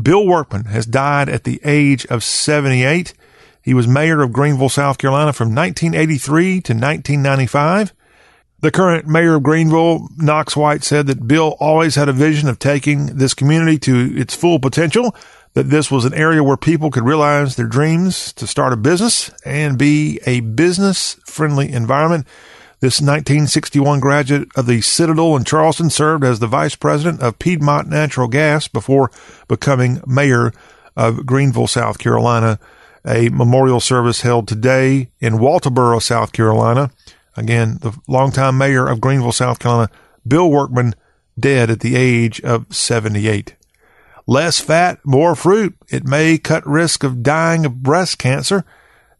Bill 0.00 0.26
Workman, 0.26 0.66
has 0.66 0.86
died 0.86 1.28
at 1.28 1.44
the 1.44 1.60
age 1.64 2.04
of 2.06 2.24
78. 2.24 3.14
He 3.62 3.74
was 3.74 3.86
mayor 3.86 4.22
of 4.22 4.32
Greenville, 4.32 4.68
South 4.68 4.98
Carolina 4.98 5.32
from 5.32 5.54
1983 5.54 6.60
to 6.62 6.72
1995. 6.72 7.92
The 8.60 8.70
current 8.70 9.06
mayor 9.06 9.36
of 9.36 9.42
Greenville, 9.42 10.08
Knox 10.16 10.56
White, 10.56 10.84
said 10.84 11.08
that 11.08 11.26
Bill 11.26 11.56
always 11.58 11.96
had 11.96 12.08
a 12.08 12.12
vision 12.12 12.48
of 12.48 12.58
taking 12.58 13.06
this 13.16 13.34
community 13.34 13.78
to 13.80 14.16
its 14.16 14.36
full 14.36 14.60
potential, 14.60 15.16
that 15.54 15.68
this 15.68 15.90
was 15.90 16.04
an 16.04 16.14
area 16.14 16.44
where 16.44 16.56
people 16.56 16.90
could 16.90 17.04
realize 17.04 17.56
their 17.56 17.66
dreams 17.66 18.32
to 18.34 18.46
start 18.46 18.72
a 18.72 18.76
business 18.76 19.30
and 19.44 19.76
be 19.76 20.20
a 20.26 20.40
business 20.40 21.14
friendly 21.26 21.72
environment. 21.72 22.26
This 22.82 23.00
1961 23.00 24.00
graduate 24.00 24.48
of 24.56 24.66
the 24.66 24.80
Citadel 24.80 25.36
in 25.36 25.44
Charleston 25.44 25.88
served 25.88 26.24
as 26.24 26.40
the 26.40 26.48
vice 26.48 26.74
president 26.74 27.22
of 27.22 27.38
Piedmont 27.38 27.88
Natural 27.88 28.26
Gas 28.26 28.66
before 28.66 29.10
becoming 29.46 30.02
mayor 30.04 30.52
of 30.96 31.24
Greenville, 31.24 31.68
South 31.68 31.98
Carolina 31.98 32.58
a 33.04 33.28
memorial 33.30 33.80
service 33.80 34.22
held 34.22 34.46
today 34.46 35.10
in 35.20 35.34
Walterboro, 35.34 36.00
South 36.00 36.32
Carolina. 36.32 36.90
Again, 37.36 37.78
the 37.80 37.96
longtime 38.08 38.58
mayor 38.58 38.86
of 38.86 39.00
Greenville, 39.00 39.32
South 39.32 39.58
Carolina, 39.58 39.90
Bill 40.26 40.50
Workman, 40.50 40.94
dead 41.38 41.70
at 41.70 41.80
the 41.80 41.96
age 41.96 42.40
of 42.42 42.66
78. 42.74 43.56
Less 44.26 44.60
fat, 44.60 44.98
more 45.04 45.34
fruit. 45.34 45.76
It 45.88 46.04
may 46.04 46.38
cut 46.38 46.66
risk 46.66 47.02
of 47.02 47.22
dying 47.22 47.64
of 47.64 47.82
breast 47.82 48.18
cancer. 48.18 48.64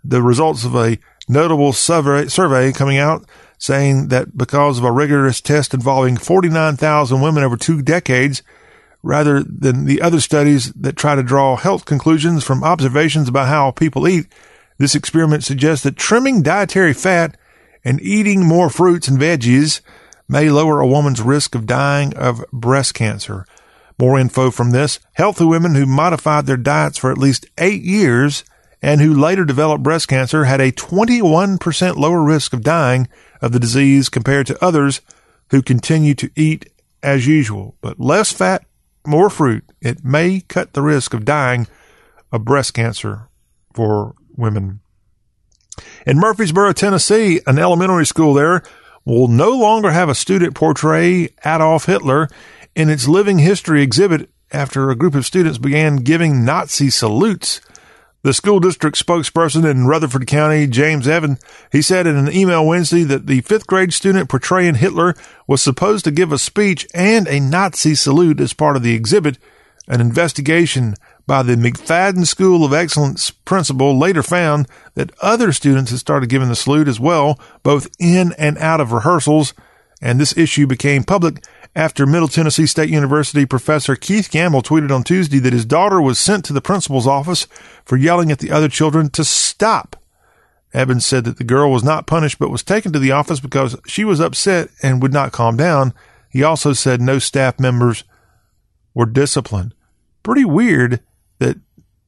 The 0.05 0.23
results 0.23 0.65
of 0.65 0.75
a 0.75 0.99
notable 1.29 1.73
survey, 1.73 2.29
survey 2.29 2.73
coming 2.73 2.99
out 2.99 3.25
saying 3.63 4.09
that 4.09 4.37
because 4.37 4.79
of 4.79 4.85
a 4.85 4.91
rigorous 4.91 5.41
test 5.41 5.73
involving 5.73 6.17
49,000 6.17 7.21
women 7.21 7.45
over 7.45 7.57
two 7.57 7.81
decades, 7.81 8.43
rather 9.05 9.41
than 9.41 9.85
the 9.85 10.03
other 10.03 10.19
studies 10.19 10.73
that 10.73 10.97
try 10.97 11.15
to 11.15 11.23
draw 11.23 11.55
health 11.55 11.85
conclusions 11.85 12.43
from 12.43 12.65
observations 12.65 13.29
about 13.29 13.47
how 13.47 13.71
people 13.71 14.09
eat. 14.09 14.27
This 14.79 14.97
experiment 14.97 15.45
suggests 15.45 15.85
that 15.85 15.97
trimming 15.97 16.43
dietary 16.43 16.93
fat 16.93 17.37
and 17.85 18.01
eating 18.01 18.45
more 18.45 18.69
fruits 18.69 19.07
and 19.07 19.17
veggies 19.17 19.81
may 20.29 20.49
lower 20.49 20.81
a 20.81 20.87
woman's 20.87 21.23
risk 21.23 21.55
of 21.55 21.65
dying 21.65 22.17
of 22.17 22.45
breast 22.53 22.95
cancer. 22.95 23.47
More 23.97 24.19
info 24.19 24.51
from 24.51 24.73
this. 24.73 24.99
Healthy 25.13 25.45
women 25.45 25.77
who 25.77 25.87
modified 25.87 26.47
their 26.47 26.57
diets 26.57 26.99
for 26.99 27.13
at 27.13 27.19
least 27.19 27.47
eight 27.59 27.83
years 27.83 28.43
and 28.83 29.01
who 29.01 29.15
later 29.15 29.45
developed 29.45 29.85
breast 29.85 30.09
cancer 30.09 30.47
had 30.47 30.61
a 30.61 30.73
21% 30.73 31.97
lower 31.97 32.25
risk 32.25 32.53
of 32.53 32.63
dying 32.63 33.07
of 33.43 33.53
the 33.53 33.61
disease 33.61 34.09
compared 34.09 34.47
to 34.47 34.65
others 34.65 35.03
who 35.51 35.61
continue 35.61 36.15
to 36.15 36.31
eat 36.35 36.73
as 37.03 37.27
usual. 37.27 37.77
But 37.83 38.01
less 38.01 38.33
fat, 38.33 38.65
more 39.07 39.29
fruit, 39.29 39.65
it 39.81 40.05
may 40.05 40.41
cut 40.41 40.73
the 40.73 40.83
risk 40.83 41.13
of 41.13 41.25
dying 41.25 41.67
of 42.31 42.45
breast 42.45 42.73
cancer 42.73 43.29
for 43.75 44.15
women. 44.37 44.81
In 46.07 46.19
Murfreesboro, 46.19 46.73
Tennessee, 46.73 47.41
an 47.47 47.59
elementary 47.59 48.07
school 48.07 48.33
there 48.33 48.63
will 49.05 49.29
no 49.29 49.51
longer 49.51 49.91
have 49.91 50.09
a 50.09 50.15
student 50.15 50.55
portray 50.55 51.29
Adolf 51.45 51.87
Hitler 51.87 52.29
in 52.75 52.89
its 52.89 53.09
living 53.09 53.39
history 53.39 53.83
exhibit 53.83 54.31
after 54.53 54.91
a 54.91 54.97
group 54.97 55.15
of 55.15 55.27
students 55.27 55.59
began 55.59 55.97
giving 55.97 56.45
Nazi 56.45 56.91
salutes 56.91 57.61
the 58.23 58.33
school 58.33 58.61
district 58.61 59.05
spokesperson 59.05 59.69
in 59.69 59.87
Rutherford 59.87 60.29
County, 60.29 60.69
James 60.69 61.09
Evans, 61.09 61.41
he 61.73 61.83
said 61.83 62.07
in 62.07 62.17
an 62.17 62.33
email 62.33 62.65
Wednesday 62.65 63.03
that 63.03 63.27
the 63.27 63.41
fifth 63.41 63.67
grade 63.67 63.93
student 63.93 64.29
portraying 64.29 64.77
Hitler 64.77 65.15
was 65.49 65.61
supposed 65.61 66.05
to 66.05 66.13
give 66.13 66.31
a 66.31 66.39
speech 66.39 66.87
and 66.95 67.27
a 67.27 67.41
Nazi 67.41 67.97
salute 67.97 68.41
as 68.41 68.53
part 68.53 68.77
of 68.77 68.83
the 68.83 68.95
exhibit. 68.95 69.39
An 69.89 70.01
investigation 70.01 70.95
by 71.27 71.43
the 71.43 71.57
McFadden 71.57 72.25
School 72.25 72.65
of 72.65 72.73
Excellence 72.73 73.31
principal 73.31 73.99
later 73.99 74.23
found 74.23 74.69
that 74.95 75.13
other 75.21 75.53
students 75.53 75.91
had 75.91 75.99
started 75.99 76.29
giving 76.29 76.49
the 76.49 76.55
salute 76.55 76.87
as 76.87 77.01
well, 77.01 77.41
both 77.65 77.89
in 77.99 78.33
and 78.39 78.57
out 78.59 78.81
of 78.81 78.93
rehearsals, 78.93 79.53
and 80.01 80.21
this 80.21 80.37
issue 80.37 80.67
became 80.69 81.03
public 81.03 81.45
after 81.75 82.07
Middle 82.07 82.29
Tennessee 82.29 82.67
State 82.67 82.91
University 82.91 83.47
professor 83.47 83.97
Keith 83.97 84.31
Gamble 84.31 84.63
tweeted 84.63 84.95
on 84.95 85.03
Tuesday 85.03 85.39
that 85.39 85.53
his 85.53 85.65
daughter 85.65 86.01
was 86.01 86.19
sent 86.19 86.45
to 86.45 86.53
the 86.53 86.61
principal's 86.61 87.07
office 87.07 87.47
for 87.85 87.97
yelling 87.97 88.31
at 88.31 88.41
the 88.41 88.51
other 88.51 88.69
children 88.69 89.09
to 89.11 89.25
stop. 89.25 89.97
Evans 90.75 91.05
said 91.05 91.25
that 91.25 91.37
the 91.39 91.45
girl 91.45 91.71
was 91.71 91.85
not 91.85 92.07
punished 92.07 92.39
but 92.39 92.51
was 92.51 92.63
taken 92.63 92.93
to 92.93 92.99
the 92.99 93.13
office 93.13 93.41
because 93.41 93.77
she 93.87 94.05
was 94.05 94.21
upset 94.21 94.69
and 94.83 95.03
would 95.03 95.13
not 95.13 95.33
calm 95.33 95.57
down. 95.57 95.93
He 96.29 96.43
also 96.43 96.73
said 96.73 97.01
no 97.01 97.19
staff 97.19 97.61
members 97.61 98.05
were 98.95 99.07
disciplined. 99.07 99.75
Pretty 100.23 100.45
weird 100.45 101.01
that 101.39 101.59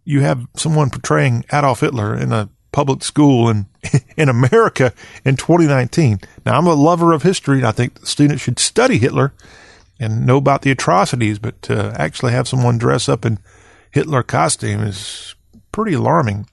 you 0.05 0.21
have 0.21 0.47
someone 0.57 0.91
portraying 0.91 1.45
Adolf 1.53 1.81
Hitler 1.81 2.15
in 2.15 2.33
a 2.33 2.49
public 2.75 3.05
school 3.05 3.49
in 3.49 3.67
in 4.17 4.29
America 4.29 4.93
in 5.25 5.37
2019. 5.37 6.19
Now, 6.45 6.59
I'm 6.59 6.67
a 6.67 6.75
lover 6.75 7.13
of 7.13 7.23
history, 7.23 7.59
and 7.59 7.67
I 7.67 7.73
think 7.73 8.05
students 8.05 8.43
should 8.43 8.59
study 8.59 8.99
Hitler 8.99 9.33
and 10.01 10.27
know 10.27 10.37
about 10.37 10.63
the 10.63 10.73
atrocities, 10.73 11.39
but 11.39 11.63
to 11.63 11.95
actually 11.97 12.33
have 12.33 12.49
someone 12.49 12.77
dress 12.77 13.09
up 13.09 13.25
in 13.25 13.39
Hitler 13.93 14.25
costume 14.25 14.83
is 14.83 15.37
pretty 15.71 15.95
alarming. 15.95 16.49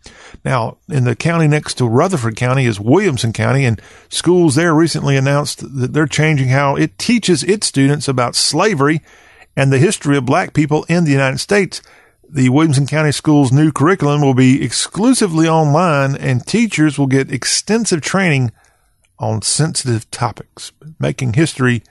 Now, 0.45 0.77
in 0.87 1.05
the 1.05 1.15
county 1.15 1.47
next 1.47 1.75
to 1.75 1.87
Rutherford 1.87 2.35
County 2.35 2.65
is 2.65 2.79
Williamson 2.79 3.33
County, 3.33 3.65
and 3.65 3.81
schools 4.09 4.53
there 4.55 4.75
recently 4.75 5.17
announced 5.17 5.59
that 5.75 5.93
they're 5.93 6.05
changing 6.05 6.49
how 6.49 6.75
it 6.75 6.99
teaches 6.99 7.43
its 7.43 7.65
students 7.65 8.07
about 8.07 8.35
slavery 8.35 9.01
and 9.55 9.71
the 9.71 9.79
history 9.79 10.17
of 10.17 10.25
black 10.25 10.53
people 10.53 10.85
in 10.87 11.03
the 11.03 11.11
United 11.11 11.39
States. 11.39 11.81
The 12.33 12.47
Williamson 12.47 12.87
County 12.87 13.11
Schools 13.11 13.51
new 13.51 13.73
curriculum 13.73 14.21
will 14.21 14.33
be 14.33 14.63
exclusively 14.63 15.49
online 15.49 16.15
and 16.15 16.47
teachers 16.47 16.97
will 16.97 17.07
get 17.07 17.29
extensive 17.29 17.99
training 17.99 18.53
on 19.19 19.41
sensitive 19.41 20.09
topics, 20.11 20.71
making 20.97 21.33
history 21.33 21.83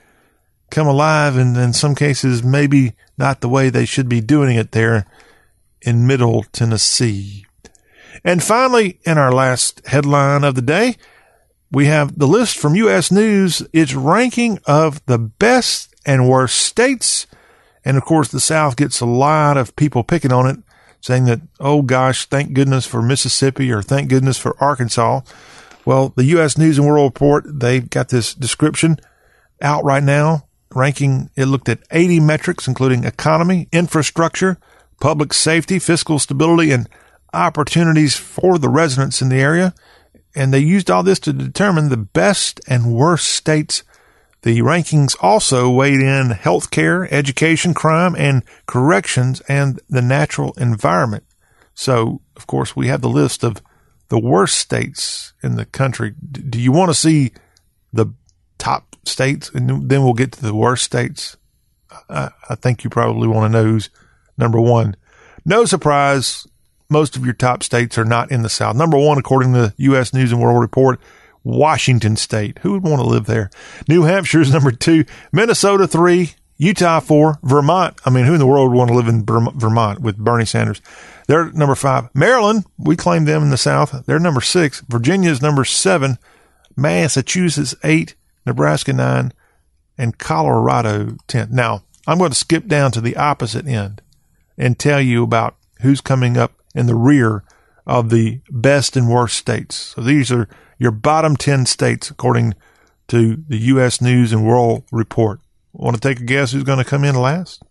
come 0.70 0.86
alive 0.86 1.36
and 1.36 1.54
in 1.58 1.74
some 1.74 1.94
cases 1.94 2.42
maybe 2.42 2.94
not 3.18 3.42
the 3.42 3.50
way 3.50 3.68
they 3.68 3.84
should 3.84 4.08
be 4.08 4.22
doing 4.22 4.56
it 4.56 4.72
there 4.72 5.04
in 5.82 6.06
middle 6.06 6.44
Tennessee. 6.52 7.44
And 8.24 8.42
finally, 8.42 8.98
in 9.04 9.18
our 9.18 9.32
last 9.32 9.86
headline 9.88 10.42
of 10.42 10.54
the 10.54 10.62
day, 10.62 10.96
we 11.70 11.84
have 11.84 12.18
the 12.18 12.26
list 12.26 12.56
from 12.56 12.74
U.S. 12.76 13.12
News, 13.12 13.62
its 13.74 13.92
ranking 13.92 14.58
of 14.64 15.04
the 15.04 15.18
best 15.18 15.94
and 16.06 16.30
worst 16.30 16.56
states. 16.56 17.26
And 17.84 17.96
of 17.96 18.04
course, 18.04 18.28
the 18.28 18.40
South 18.40 18.76
gets 18.76 19.00
a 19.00 19.06
lot 19.06 19.56
of 19.56 19.76
people 19.76 20.04
picking 20.04 20.32
on 20.32 20.46
it, 20.46 20.58
saying 21.00 21.24
that, 21.24 21.40
oh 21.58 21.82
gosh, 21.82 22.26
thank 22.26 22.52
goodness 22.52 22.86
for 22.86 23.02
Mississippi 23.02 23.72
or 23.72 23.82
thank 23.82 24.10
goodness 24.10 24.38
for 24.38 24.56
Arkansas. 24.62 25.20
Well, 25.84 26.12
the 26.14 26.24
U.S. 26.24 26.58
News 26.58 26.78
and 26.78 26.86
World 26.86 27.12
Report, 27.14 27.44
they've 27.46 27.88
got 27.88 28.10
this 28.10 28.34
description 28.34 28.98
out 29.62 29.84
right 29.84 30.02
now, 30.02 30.46
ranking, 30.74 31.30
it 31.36 31.46
looked 31.46 31.68
at 31.68 31.80
80 31.90 32.20
metrics, 32.20 32.68
including 32.68 33.04
economy, 33.04 33.68
infrastructure, 33.72 34.58
public 35.00 35.32
safety, 35.32 35.78
fiscal 35.78 36.18
stability, 36.18 36.70
and 36.70 36.88
opportunities 37.32 38.16
for 38.16 38.58
the 38.58 38.68
residents 38.68 39.22
in 39.22 39.28
the 39.28 39.40
area. 39.40 39.74
And 40.34 40.52
they 40.52 40.60
used 40.60 40.90
all 40.90 41.02
this 41.02 41.18
to 41.20 41.32
determine 41.32 41.88
the 41.88 41.96
best 41.96 42.60
and 42.68 42.94
worst 42.94 43.28
states. 43.28 43.82
The 44.42 44.60
rankings 44.60 45.16
also 45.20 45.68
weighed 45.68 46.00
in 46.00 46.30
healthcare, 46.30 47.06
education, 47.10 47.74
crime, 47.74 48.14
and 48.16 48.42
corrections, 48.66 49.40
and 49.42 49.80
the 49.88 50.00
natural 50.00 50.54
environment. 50.56 51.24
So, 51.74 52.22
of 52.36 52.46
course, 52.46 52.74
we 52.74 52.88
have 52.88 53.02
the 53.02 53.08
list 53.08 53.44
of 53.44 53.62
the 54.08 54.18
worst 54.18 54.56
states 54.58 55.34
in 55.42 55.56
the 55.56 55.66
country. 55.66 56.14
Do 56.32 56.60
you 56.60 56.72
want 56.72 56.90
to 56.90 56.94
see 56.94 57.32
the 57.92 58.06
top 58.58 58.96
states? 59.04 59.50
And 59.50 59.88
then 59.88 60.02
we'll 60.02 60.14
get 60.14 60.32
to 60.32 60.42
the 60.42 60.54
worst 60.54 60.84
states. 60.84 61.36
I, 62.08 62.30
I 62.48 62.54
think 62.54 62.82
you 62.82 62.90
probably 62.90 63.28
want 63.28 63.52
to 63.52 63.58
know 63.58 63.64
who's 63.64 63.90
number 64.38 64.60
one. 64.60 64.96
No 65.44 65.64
surprise, 65.64 66.46
most 66.88 67.16
of 67.16 67.24
your 67.24 67.34
top 67.34 67.62
states 67.62 67.98
are 67.98 68.04
not 68.04 68.30
in 68.30 68.42
the 68.42 68.48
South. 68.48 68.76
Number 68.76 68.98
one, 68.98 69.18
according 69.18 69.52
to 69.52 69.60
the 69.60 69.74
U.S. 69.78 70.12
News 70.12 70.32
and 70.32 70.40
World 70.40 70.60
Report, 70.60 71.00
Washington 71.44 72.16
State. 72.16 72.58
Who 72.58 72.72
would 72.72 72.82
want 72.82 73.00
to 73.00 73.08
live 73.08 73.26
there? 73.26 73.50
New 73.88 74.02
Hampshire 74.02 74.40
is 74.40 74.52
number 74.52 74.70
two, 74.70 75.04
Minnesota 75.32 75.86
three, 75.86 76.34
Utah 76.58 77.00
four, 77.00 77.38
Vermont. 77.42 77.98
I 78.04 78.10
mean, 78.10 78.26
who 78.26 78.34
in 78.34 78.38
the 78.38 78.46
world 78.46 78.70
would 78.70 78.76
want 78.76 78.88
to 78.90 78.96
live 78.96 79.08
in 79.08 79.24
Vermont 79.24 80.00
with 80.00 80.18
Bernie 80.18 80.44
Sanders? 80.44 80.82
They're 81.26 81.50
number 81.52 81.74
five. 81.74 82.08
Maryland, 82.14 82.66
we 82.76 82.96
claim 82.96 83.24
them 83.24 83.42
in 83.42 83.50
the 83.50 83.56
South. 83.56 84.04
They're 84.04 84.18
number 84.18 84.40
six. 84.40 84.80
Virginia 84.88 85.30
is 85.30 85.40
number 85.40 85.64
seven. 85.64 86.18
Massachusetts 86.76 87.74
eight. 87.84 88.14
Nebraska 88.44 88.92
nine. 88.92 89.32
And 89.96 90.18
Colorado 90.18 91.16
10. 91.28 91.48
Now, 91.50 91.84
I'm 92.06 92.18
going 92.18 92.30
to 92.30 92.36
skip 92.36 92.66
down 92.66 92.90
to 92.92 93.00
the 93.00 93.16
opposite 93.16 93.66
end 93.66 94.02
and 94.58 94.78
tell 94.78 95.00
you 95.00 95.22
about 95.22 95.56
who's 95.82 96.00
coming 96.00 96.36
up 96.36 96.54
in 96.74 96.86
the 96.86 96.94
rear 96.94 97.44
of 97.86 98.10
the 98.10 98.40
best 98.50 98.96
and 98.96 99.08
worst 99.08 99.36
states. 99.36 99.76
So 99.76 100.00
these 100.00 100.30
are 100.32 100.48
your 100.80 100.90
bottom 100.90 101.36
10 101.36 101.66
states 101.66 102.10
according 102.10 102.54
to 103.08 103.36
the 103.46 103.58
U.S. 103.58 104.00
News 104.00 104.32
and 104.32 104.44
World 104.44 104.82
Report. 104.90 105.40
Want 105.72 105.94
to 105.94 106.00
take 106.00 106.18
a 106.18 106.24
guess 106.24 106.50
who's 106.50 106.64
going 106.64 106.78
to 106.78 106.84
come 106.84 107.04
in 107.04 107.14
last? 107.14 107.62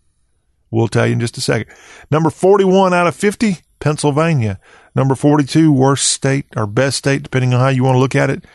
We'll 0.72 0.88
tell 0.88 1.08
you 1.08 1.14
in 1.14 1.20
just 1.20 1.38
a 1.38 1.42
second. 1.42 1.74
Number 2.12 2.30
41 2.30 2.94
out 2.94 3.08
of 3.08 3.16
50, 3.16 3.58
Pennsylvania. 3.80 4.60
Number 4.96 5.16
42, 5.16 5.72
worst 5.72 6.10
state 6.10 6.46
or 6.56 6.68
best 6.68 7.00
state, 7.00 7.24
depending 7.24 7.54
on 7.54 7.60
how 7.60 7.70
you 7.70 7.84
want 7.84 7.96
to 7.96 8.00
look 8.00 8.16
at 8.16 8.30
it, 8.30 8.46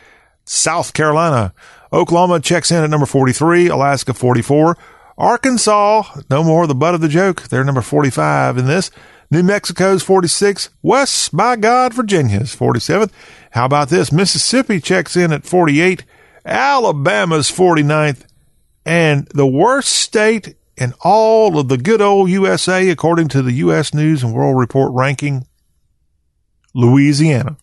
South 0.45 0.93
Carolina. 0.93 1.53
Oklahoma 1.91 2.39
checks 2.39 2.71
in 2.71 2.83
at 2.83 2.89
number 2.89 3.05
43, 3.05 3.67
Alaska 3.67 4.13
44, 4.13 4.77
Arkansas, 5.17 6.03
no 6.29 6.43
more 6.43 6.65
the 6.65 6.75
butt 6.75 6.95
of 6.95 7.01
the 7.01 7.07
joke. 7.07 7.43
They're 7.43 7.63
number 7.63 7.81
45 7.81 8.57
in 8.57 8.67
this. 8.67 8.89
New 9.31 9.43
Mexico's 9.43 10.03
46. 10.03 10.69
West, 10.81 11.35
by 11.35 11.55
God, 11.55 11.93
Virginia's 11.93 12.55
47th. 12.55 13.11
How 13.55 13.63
about 13.63 13.87
this? 13.87 14.11
Mississippi 14.11 14.81
checks 14.81 15.15
in 15.15 15.31
at 15.31 15.45
48. 15.45 16.03
Alabama's 16.45 17.49
49th. 17.49 18.25
And 18.85 19.27
the 19.27 19.47
worst 19.47 19.93
state 19.93 20.57
in 20.75 20.93
all 21.05 21.57
of 21.57 21.69
the 21.69 21.77
good 21.77 22.01
old 22.01 22.29
USA, 22.29 22.89
according 22.89 23.29
to 23.29 23.41
the 23.41 23.53
U.S. 23.53 23.93
News 23.93 24.23
and 24.23 24.33
World 24.33 24.57
Report 24.57 24.91
ranking, 24.91 25.47
Louisiana, 26.73 27.55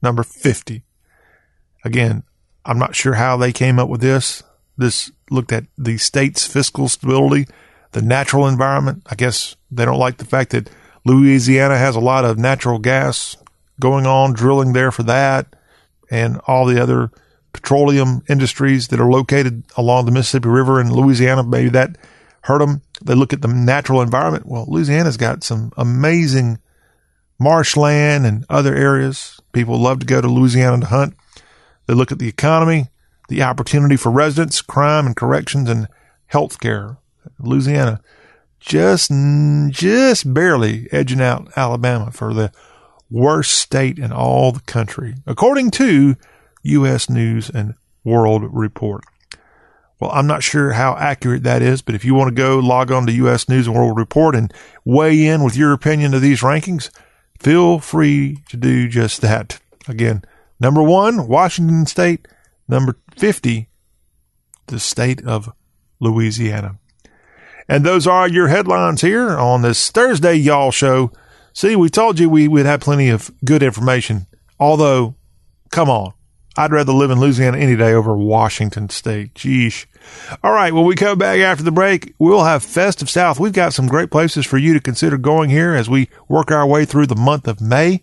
number 0.00 0.22
50. 0.22 0.84
Again, 1.84 2.22
I'm 2.64 2.78
not 2.78 2.94
sure 2.94 3.14
how 3.14 3.36
they 3.36 3.52
came 3.52 3.80
up 3.80 3.88
with 3.88 4.02
this. 4.02 4.44
This 4.78 5.10
looked 5.32 5.50
at 5.50 5.64
the 5.76 5.98
state's 5.98 6.46
fiscal 6.46 6.88
stability, 6.88 7.48
the 7.90 8.02
natural 8.02 8.46
environment. 8.46 9.02
I 9.10 9.16
guess 9.16 9.56
they 9.68 9.84
don't 9.84 9.98
like 9.98 10.18
the 10.18 10.24
fact 10.24 10.52
that 10.52 10.70
Louisiana 11.04 11.76
has 11.76 11.96
a 11.96 12.00
lot 12.00 12.24
of 12.24 12.38
natural 12.38 12.78
gas 12.78 13.36
going 13.80 14.06
on, 14.06 14.32
drilling 14.32 14.72
there 14.72 14.92
for 14.92 15.02
that, 15.04 15.54
and 16.10 16.40
all 16.46 16.66
the 16.66 16.82
other 16.82 17.10
petroleum 17.52 18.22
industries 18.28 18.88
that 18.88 19.00
are 19.00 19.10
located 19.10 19.64
along 19.76 20.04
the 20.04 20.12
Mississippi 20.12 20.48
River 20.48 20.80
in 20.80 20.92
Louisiana. 20.92 21.42
Maybe 21.42 21.70
that 21.70 21.96
hurt 22.42 22.58
them. 22.58 22.82
They 23.02 23.14
look 23.14 23.32
at 23.32 23.42
the 23.42 23.48
natural 23.48 24.02
environment. 24.02 24.46
Well, 24.46 24.66
Louisiana's 24.68 25.16
got 25.16 25.44
some 25.44 25.72
amazing 25.76 26.58
marshland 27.38 28.26
and 28.26 28.44
other 28.48 28.74
areas. 28.74 29.40
People 29.52 29.78
love 29.78 30.00
to 30.00 30.06
go 30.06 30.20
to 30.20 30.28
Louisiana 30.28 30.80
to 30.80 30.86
hunt. 30.86 31.14
They 31.86 31.94
look 31.94 32.12
at 32.12 32.18
the 32.18 32.28
economy 32.28 32.88
the 33.28 33.42
opportunity 33.42 33.96
for 33.96 34.10
residents, 34.10 34.60
crime 34.60 35.06
and 35.06 35.16
corrections, 35.16 35.68
and 35.68 35.88
health 36.26 36.60
care. 36.60 36.98
Louisiana 37.38 38.00
just, 38.60 39.10
just 39.70 40.32
barely 40.32 40.88
edging 40.92 41.20
out 41.20 41.48
Alabama 41.56 42.10
for 42.10 42.34
the 42.34 42.52
worst 43.10 43.52
state 43.52 43.98
in 43.98 44.12
all 44.12 44.52
the 44.52 44.60
country, 44.60 45.14
according 45.26 45.70
to 45.72 46.16
U.S. 46.62 47.08
News 47.10 47.50
and 47.50 47.74
World 48.02 48.42
Report. 48.50 49.04
Well, 50.00 50.10
I'm 50.10 50.26
not 50.26 50.42
sure 50.42 50.72
how 50.72 50.96
accurate 50.96 51.44
that 51.44 51.62
is, 51.62 51.80
but 51.80 51.94
if 51.94 52.04
you 52.04 52.14
want 52.14 52.28
to 52.28 52.34
go 52.34 52.58
log 52.58 52.90
on 52.90 53.06
to 53.06 53.12
U.S. 53.12 53.48
News 53.48 53.66
and 53.66 53.76
World 53.76 53.96
Report 53.96 54.34
and 54.34 54.52
weigh 54.84 55.26
in 55.26 55.44
with 55.44 55.56
your 55.56 55.72
opinion 55.72 56.14
of 56.14 56.22
these 56.22 56.40
rankings, 56.40 56.90
feel 57.38 57.78
free 57.78 58.38
to 58.48 58.56
do 58.56 58.88
just 58.88 59.20
that. 59.20 59.60
Again, 59.86 60.22
number 60.58 60.82
one, 60.82 61.28
Washington 61.28 61.86
State. 61.86 62.26
Number 62.66 62.96
50, 63.16 63.68
the 64.68 64.80
state 64.80 65.22
of 65.24 65.52
Louisiana. 66.00 66.78
And 67.68 67.84
those 67.84 68.06
are 68.06 68.28
your 68.28 68.48
headlines 68.48 69.02
here 69.02 69.36
on 69.36 69.62
this 69.62 69.90
Thursday, 69.90 70.34
y'all 70.34 70.70
show. 70.70 71.12
See, 71.54 71.76
we 71.76 71.88
told 71.88 72.18
you 72.18 72.28
we 72.28 72.48
would 72.48 72.66
have 72.66 72.80
plenty 72.80 73.08
of 73.10 73.30
good 73.44 73.62
information. 73.62 74.26
Although, 74.58 75.14
come 75.70 75.88
on, 75.88 76.12
I'd 76.56 76.72
rather 76.72 76.92
live 76.92 77.12
in 77.12 77.20
Louisiana 77.20 77.58
any 77.58 77.76
day 77.76 77.94
over 77.94 78.16
Washington 78.16 78.88
State. 78.88 79.34
Geesh. 79.34 79.86
All 80.42 80.52
right, 80.52 80.74
when 80.74 80.84
we 80.84 80.96
come 80.96 81.16
back 81.16 81.38
after 81.38 81.62
the 81.62 81.70
break, 81.70 82.12
we'll 82.18 82.42
have 82.42 82.64
Festive 82.64 83.08
South. 83.08 83.38
We've 83.38 83.52
got 83.52 83.72
some 83.72 83.86
great 83.86 84.10
places 84.10 84.44
for 84.44 84.58
you 84.58 84.74
to 84.74 84.80
consider 84.80 85.16
going 85.16 85.48
here 85.48 85.74
as 85.74 85.88
we 85.88 86.08
work 86.28 86.50
our 86.50 86.66
way 86.66 86.84
through 86.84 87.06
the 87.06 87.14
month 87.14 87.46
of 87.46 87.60
May. 87.60 88.02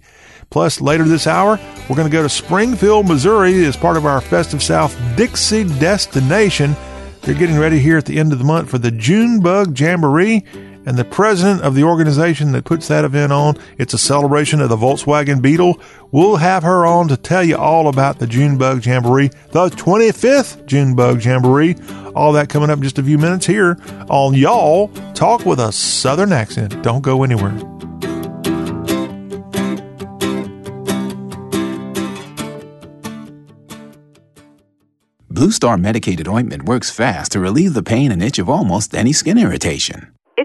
Plus, 0.49 0.79
later 0.79 1.03
this 1.03 1.27
hour, 1.27 1.59
we're 1.89 1.95
going 1.97 2.09
to 2.09 2.17
go 2.17 2.23
to 2.23 2.29
Springfield, 2.29 3.05
Missouri 3.05 3.65
as 3.65 3.75
part 3.75 3.97
of 3.97 4.05
our 4.05 4.21
Festive 4.21 4.63
South 4.63 4.97
Dixie 5.17 5.65
destination. 5.65 6.73
They're 7.21 7.35
getting 7.35 7.59
ready 7.59 7.79
here 7.79 7.97
at 7.97 8.05
the 8.05 8.17
end 8.17 8.31
of 8.31 8.39
the 8.39 8.45
month 8.45 8.69
for 8.69 8.77
the 8.77 8.91
June 8.91 9.41
Bug 9.41 9.77
Jamboree. 9.77 10.45
And 10.85 10.97
the 10.97 11.05
president 11.05 11.61
of 11.61 11.75
the 11.75 11.83
organization 11.83 12.51
that 12.53 12.65
puts 12.65 12.87
that 12.87 13.05
event 13.05 13.31
on, 13.31 13.57
it's 13.77 13.93
a 13.93 13.99
celebration 13.99 14.61
of 14.61 14.69
the 14.69 14.77
Volkswagen 14.77 15.41
Beetle. 15.41 15.79
We'll 16.11 16.37
have 16.37 16.63
her 16.63 16.85
on 16.85 17.07
to 17.09 17.17
tell 17.17 17.43
you 17.43 17.57
all 17.57 17.87
about 17.87 18.19
the 18.19 18.27
Junebug 18.27 18.85
Jamboree, 18.85 19.29
the 19.51 19.69
25th 19.69 20.65
Junebug 20.65 21.23
Jamboree. 21.23 21.75
All 22.15 22.33
that 22.33 22.49
coming 22.49 22.69
up 22.69 22.77
in 22.77 22.83
just 22.83 22.99
a 22.99 23.03
few 23.03 23.17
minutes 23.17 23.45
here 23.45 23.77
on 24.09 24.33
Y'all 24.33 24.89
Talk 25.21 25.45
with 25.45 25.59
a 25.59 25.71
Southern 25.71 26.33
Accent. 26.33 26.81
Don't 26.81 27.01
go 27.01 27.23
anywhere. 27.23 27.51
Blue 35.29 35.51
Star 35.51 35.77
medicated 35.77 36.27
ointment 36.27 36.65
works 36.65 36.89
fast 36.89 37.33
to 37.33 37.39
relieve 37.39 37.75
the 37.75 37.83
pain 37.83 38.11
and 38.11 38.21
itch 38.23 38.39
of 38.39 38.49
almost 38.49 38.95
any 38.95 39.13
skin 39.13 39.37
irritation. 39.37 40.11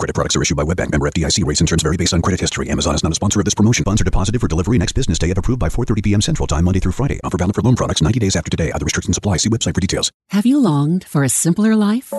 Credit 0.00 0.14
products 0.14 0.34
are 0.34 0.40
issued 0.40 0.56
by 0.56 0.62
WebBank 0.62 0.92
member 0.92 1.10
FDIC. 1.10 1.44
Rates 1.44 1.60
and 1.60 1.68
terms 1.68 1.82
vary 1.82 1.98
based 1.98 2.14
on 2.14 2.22
credit 2.22 2.40
history. 2.40 2.70
Amazon 2.70 2.94
is 2.94 3.02
not 3.02 3.12
a 3.12 3.14
sponsor 3.14 3.38
of 3.38 3.44
this 3.44 3.52
promotion. 3.52 3.84
Funds 3.84 4.00
are 4.00 4.04
deposited 4.04 4.40
for 4.40 4.48
delivery 4.48 4.78
next 4.78 4.92
business 4.92 5.18
day 5.18 5.28
if 5.28 5.36
approved 5.36 5.60
by 5.60 5.68
4:30 5.68 6.02
p.m. 6.02 6.22
Central 6.22 6.46
Time, 6.46 6.64
Monday 6.64 6.80
through 6.80 6.92
Friday. 6.92 7.20
Offer 7.22 7.36
valid 7.36 7.54
for 7.54 7.60
loan 7.60 7.76
products 7.76 8.00
90 8.00 8.18
days 8.18 8.34
after 8.34 8.50
today. 8.50 8.72
Other 8.72 8.86
restrictions 8.86 9.18
apply. 9.18 9.36
See 9.36 9.50
website 9.50 9.74
for 9.74 9.82
details. 9.82 10.10
Have 10.30 10.46
you 10.46 10.58
longed 10.58 11.04
for 11.04 11.22
a 11.22 11.28
simpler 11.28 11.76
life? 11.76 12.14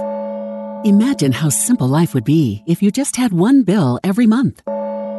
Imagine 0.86 1.32
how 1.32 1.50
simple 1.50 1.88
life 1.88 2.14
would 2.14 2.24
be 2.24 2.64
if 2.68 2.84
you 2.84 2.92
just 2.92 3.16
had 3.16 3.34
one 3.34 3.64
bill 3.64 4.00
every 4.04 4.28
month. 4.28 4.62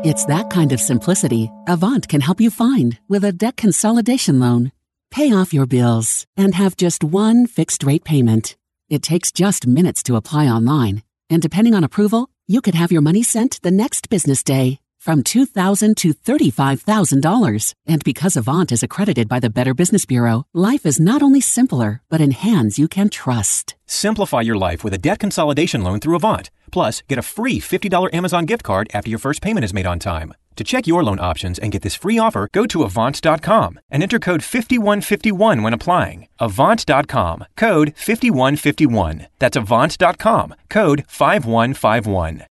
It's 0.05 0.25
that 0.27 0.49
kind 0.49 0.71
of 0.71 0.81
simplicity 0.81 1.51
Avant 1.67 2.07
can 2.07 2.21
help 2.21 2.41
you 2.41 2.51
find 2.51 2.97
with 3.09 3.25
a 3.25 3.33
debt 3.33 3.57
consolidation 3.57 4.39
loan. 4.39 4.71
Pay 5.11 5.33
off 5.35 5.53
your 5.53 5.67
bills 5.67 6.27
and 6.37 6.55
have 6.55 6.77
just 6.77 7.03
one 7.03 7.49
fixed 7.49 7.83
rate 7.83 8.05
payment. 8.05 8.57
It 8.89 9.03
takes 9.03 9.33
just 9.33 9.67
minutes 9.67 10.05
to 10.05 10.15
apply 10.15 10.47
online, 10.47 11.03
and 11.29 11.43
depending 11.43 11.75
on 11.75 11.83
approval, 11.83 12.29
you 12.53 12.61
could 12.61 12.75
have 12.75 12.93
your 12.93 13.01
money 13.01 13.23
sent 13.23 13.63
the 13.63 13.71
next 13.71 14.11
business 14.11 14.43
day. 14.43 14.79
From 15.03 15.25
2,000 15.25 15.97
to 15.97 16.15
$35,000. 16.15 17.75
And 17.87 18.05
because 18.05 18.37
Avant 18.37 18.71
is 18.71 18.85
accredited 18.85 19.27
by 19.27 19.41
the 19.41 19.51
Better 19.51 19.75
Business 19.75 20.05
Bureau, 20.07 20.47
life 20.55 20.87
is 20.87 21.01
not 21.01 21.23
only 21.23 21.41
simpler, 21.41 22.03
but 22.09 22.21
in 22.21 22.31
hands 22.31 22.79
you 22.79 22.87
can 22.87 23.09
trust. 23.09 23.75
Simplify 23.85 24.43
your 24.43 24.55
life 24.55 24.85
with 24.85 24.95
a 24.95 24.99
debt 24.99 25.19
consolidation 25.19 25.83
loan 25.83 25.99
through 25.99 26.15
Avant. 26.15 26.53
Plus, 26.71 27.03
get 27.09 27.19
a 27.19 27.23
free 27.23 27.59
$50 27.59 28.15
Amazon 28.15 28.47
gift 28.47 28.63
card 28.63 28.93
after 28.95 29.11
your 29.11 29.19
first 29.19 29.43
payment 29.43 29.65
is 29.65 29.75
made 29.75 29.87
on 29.87 29.99
time. 29.99 30.35
To 30.55 30.63
check 30.63 30.87
your 30.87 31.03
loan 31.03 31.19
options 31.19 31.59
and 31.59 31.73
get 31.73 31.83
this 31.83 31.97
free 31.97 32.21
offer, 32.21 32.49
go 32.53 32.65
to 32.67 32.85
Avant.com 32.85 33.81
and 33.91 34.05
enter 34.05 34.21
code 34.21 34.45
5151 34.45 35.65
when 35.65 35.75
applying. 35.75 36.29
Avant.com, 36.39 37.45
code 37.57 37.93
5151. 37.97 39.27
That's 39.41 39.57
Avant.com, 39.57 40.55
code 40.69 41.05
5151. 41.09 42.45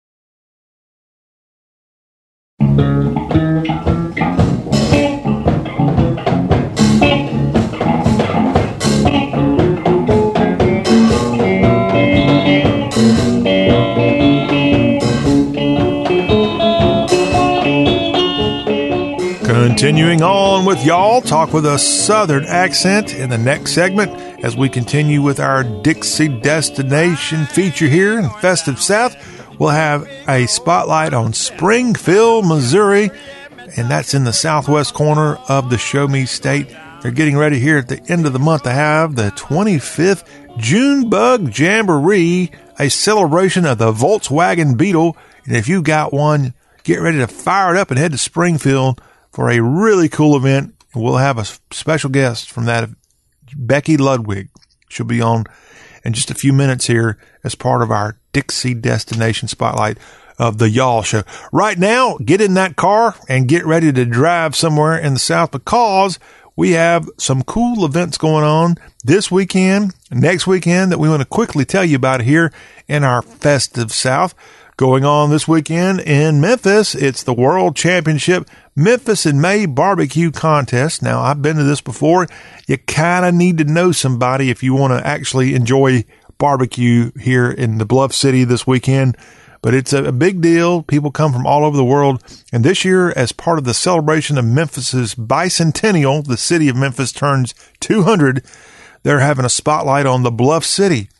Continuing 19.70 20.20
on 20.20 20.64
with 20.64 20.85
y'all, 20.85 21.20
talk 21.20 21.52
with 21.52 21.64
a 21.64 21.78
southern 21.78 22.44
accent 22.44 23.14
in 23.14 23.30
the 23.30 23.38
next 23.38 23.70
segment 23.70 24.11
as 24.44 24.56
we 24.56 24.68
continue 24.68 25.22
with 25.22 25.38
our 25.38 25.62
Dixie 25.62 26.26
Destination 26.26 27.46
feature 27.46 27.87
here 27.87 28.18
in 28.18 28.28
Festive 28.40 28.80
South. 28.80 29.14
We'll 29.61 29.70
have 29.70 30.11
a 30.28 30.46
spotlight 30.46 31.14
on 31.14 31.35
Springfield, 31.35 32.46
Missouri, 32.46 33.11
and 33.76 33.88
that's 33.88 34.12
in 34.12 34.24
the 34.24 34.33
southwest 34.33 34.92
corner 34.92 35.37
of 35.48 35.70
the 35.70 35.78
Show 35.78 36.09
Me 36.09 36.26
State. 36.26 36.76
They're 37.00 37.12
getting 37.12 37.38
ready 37.38 37.61
here 37.61 37.78
at 37.78 37.88
the 37.88 38.02
end 38.09 38.26
of 38.26 38.33
the 38.33 38.40
month 38.40 38.64
to 38.64 38.72
have 38.72 39.14
the 39.14 39.30
25th 39.30 40.24
June 40.59 41.09
Bug 41.09 41.56
Jamboree, 41.56 42.50
a 42.80 42.90
celebration 42.90 43.64
of 43.64 43.78
the 43.78 43.92
Volkswagen 43.92 44.76
Beetle. 44.76 45.16
And 45.46 45.54
if 45.54 45.68
you 45.68 45.80
got 45.80 46.12
one, 46.12 46.54
get 46.83 47.00
ready 47.00 47.18
to 47.18 47.28
fire 47.28 47.76
it 47.76 47.78
up 47.78 47.90
and 47.90 48.00
head 48.00 48.11
to 48.11 48.18
Springfield 48.18 49.00
for 49.40 49.48
a 49.48 49.62
really 49.62 50.11
cool 50.11 50.37
event. 50.37 50.74
We'll 50.94 51.16
have 51.16 51.38
a 51.38 51.46
special 51.74 52.11
guest 52.11 52.50
from 52.50 52.66
that, 52.66 52.90
Becky 53.57 53.96
Ludwig. 53.96 54.50
She'll 54.90 55.07
be 55.07 55.22
on 55.22 55.46
in 56.05 56.12
just 56.12 56.31
a 56.31 56.35
few 56.35 56.53
minutes 56.53 56.88
here 56.88 57.16
as 57.42 57.55
part 57.55 57.81
of 57.81 57.90
our 57.90 58.18
Dixie 58.35 58.74
Destination 58.74 59.48
Spotlight 59.48 59.96
of 60.38 60.59
the 60.59 60.68
Y'all 60.68 61.00
Show. 61.00 61.22
Right 61.55 61.79
now, 61.79 62.18
get 62.22 62.42
in 62.42 62.53
that 62.53 62.76
car 62.76 63.14
and 63.31 63.48
get 63.48 63.64
ready 63.64 63.90
to 63.90 64.05
drive 64.05 64.55
somewhere 64.55 64.98
in 64.98 65.14
the 65.14 65.18
South 65.18 65.53
because 65.53 66.18
we 66.55 66.72
have 66.72 67.09
some 67.16 67.42
cool 67.42 67.87
events 67.87 68.18
going 68.18 68.44
on 68.44 68.74
this 69.05 69.31
weekend, 69.31 69.94
next 70.11 70.46
weekend 70.46 70.92
that 70.92 70.98
we 70.98 71.09
want 71.09 71.22
to 71.22 71.26
quickly 71.26 71.64
tell 71.64 71.87
you 71.87 71.96
about 71.96 72.20
here 72.20 72.53
in 72.88 73.05
our 73.05 73.22
festive 73.22 73.90
South. 73.90 74.35
Going 74.80 75.04
on 75.04 75.28
this 75.28 75.46
weekend 75.46 76.00
in 76.00 76.40
Memphis, 76.40 76.94
it's 76.94 77.22
the 77.22 77.34
World 77.34 77.76
Championship 77.76 78.48
Memphis 78.74 79.26
in 79.26 79.38
May 79.38 79.66
barbecue 79.66 80.30
contest. 80.30 81.02
Now, 81.02 81.20
I've 81.20 81.42
been 81.42 81.58
to 81.58 81.64
this 81.64 81.82
before. 81.82 82.26
You 82.66 82.78
kind 82.78 83.26
of 83.26 83.34
need 83.34 83.58
to 83.58 83.64
know 83.64 83.92
somebody 83.92 84.48
if 84.48 84.62
you 84.62 84.72
want 84.72 84.94
to 84.94 85.06
actually 85.06 85.54
enjoy 85.54 86.06
barbecue 86.38 87.12
here 87.20 87.50
in 87.50 87.76
the 87.76 87.84
Bluff 87.84 88.14
City 88.14 88.44
this 88.44 88.66
weekend. 88.66 89.18
But 89.60 89.74
it's 89.74 89.92
a, 89.92 90.12
big 90.12 90.40
deal. 90.40 90.82
People 90.82 91.10
come 91.10 91.34
from 91.34 91.46
all 91.46 91.66
over 91.66 91.76
the 91.76 91.84
world. 91.84 92.22
And 92.50 92.64
this 92.64 92.82
year, 92.82 93.10
as 93.10 93.32
part 93.32 93.58
of 93.58 93.64
the 93.64 93.74
celebration 93.74 94.38
of 94.38 94.46
Memphis's 94.46 95.14
bicentennial, 95.14 96.26
the 96.26 96.38
city 96.38 96.70
of 96.70 96.76
Memphis 96.76 97.12
turns 97.12 97.54
200. 97.80 98.42
They're 99.02 99.20
having 99.20 99.44
a 99.44 99.50
spotlight 99.50 100.06
on 100.06 100.22
the 100.22 100.30
Bluff 100.30 100.64
City. 100.64 101.10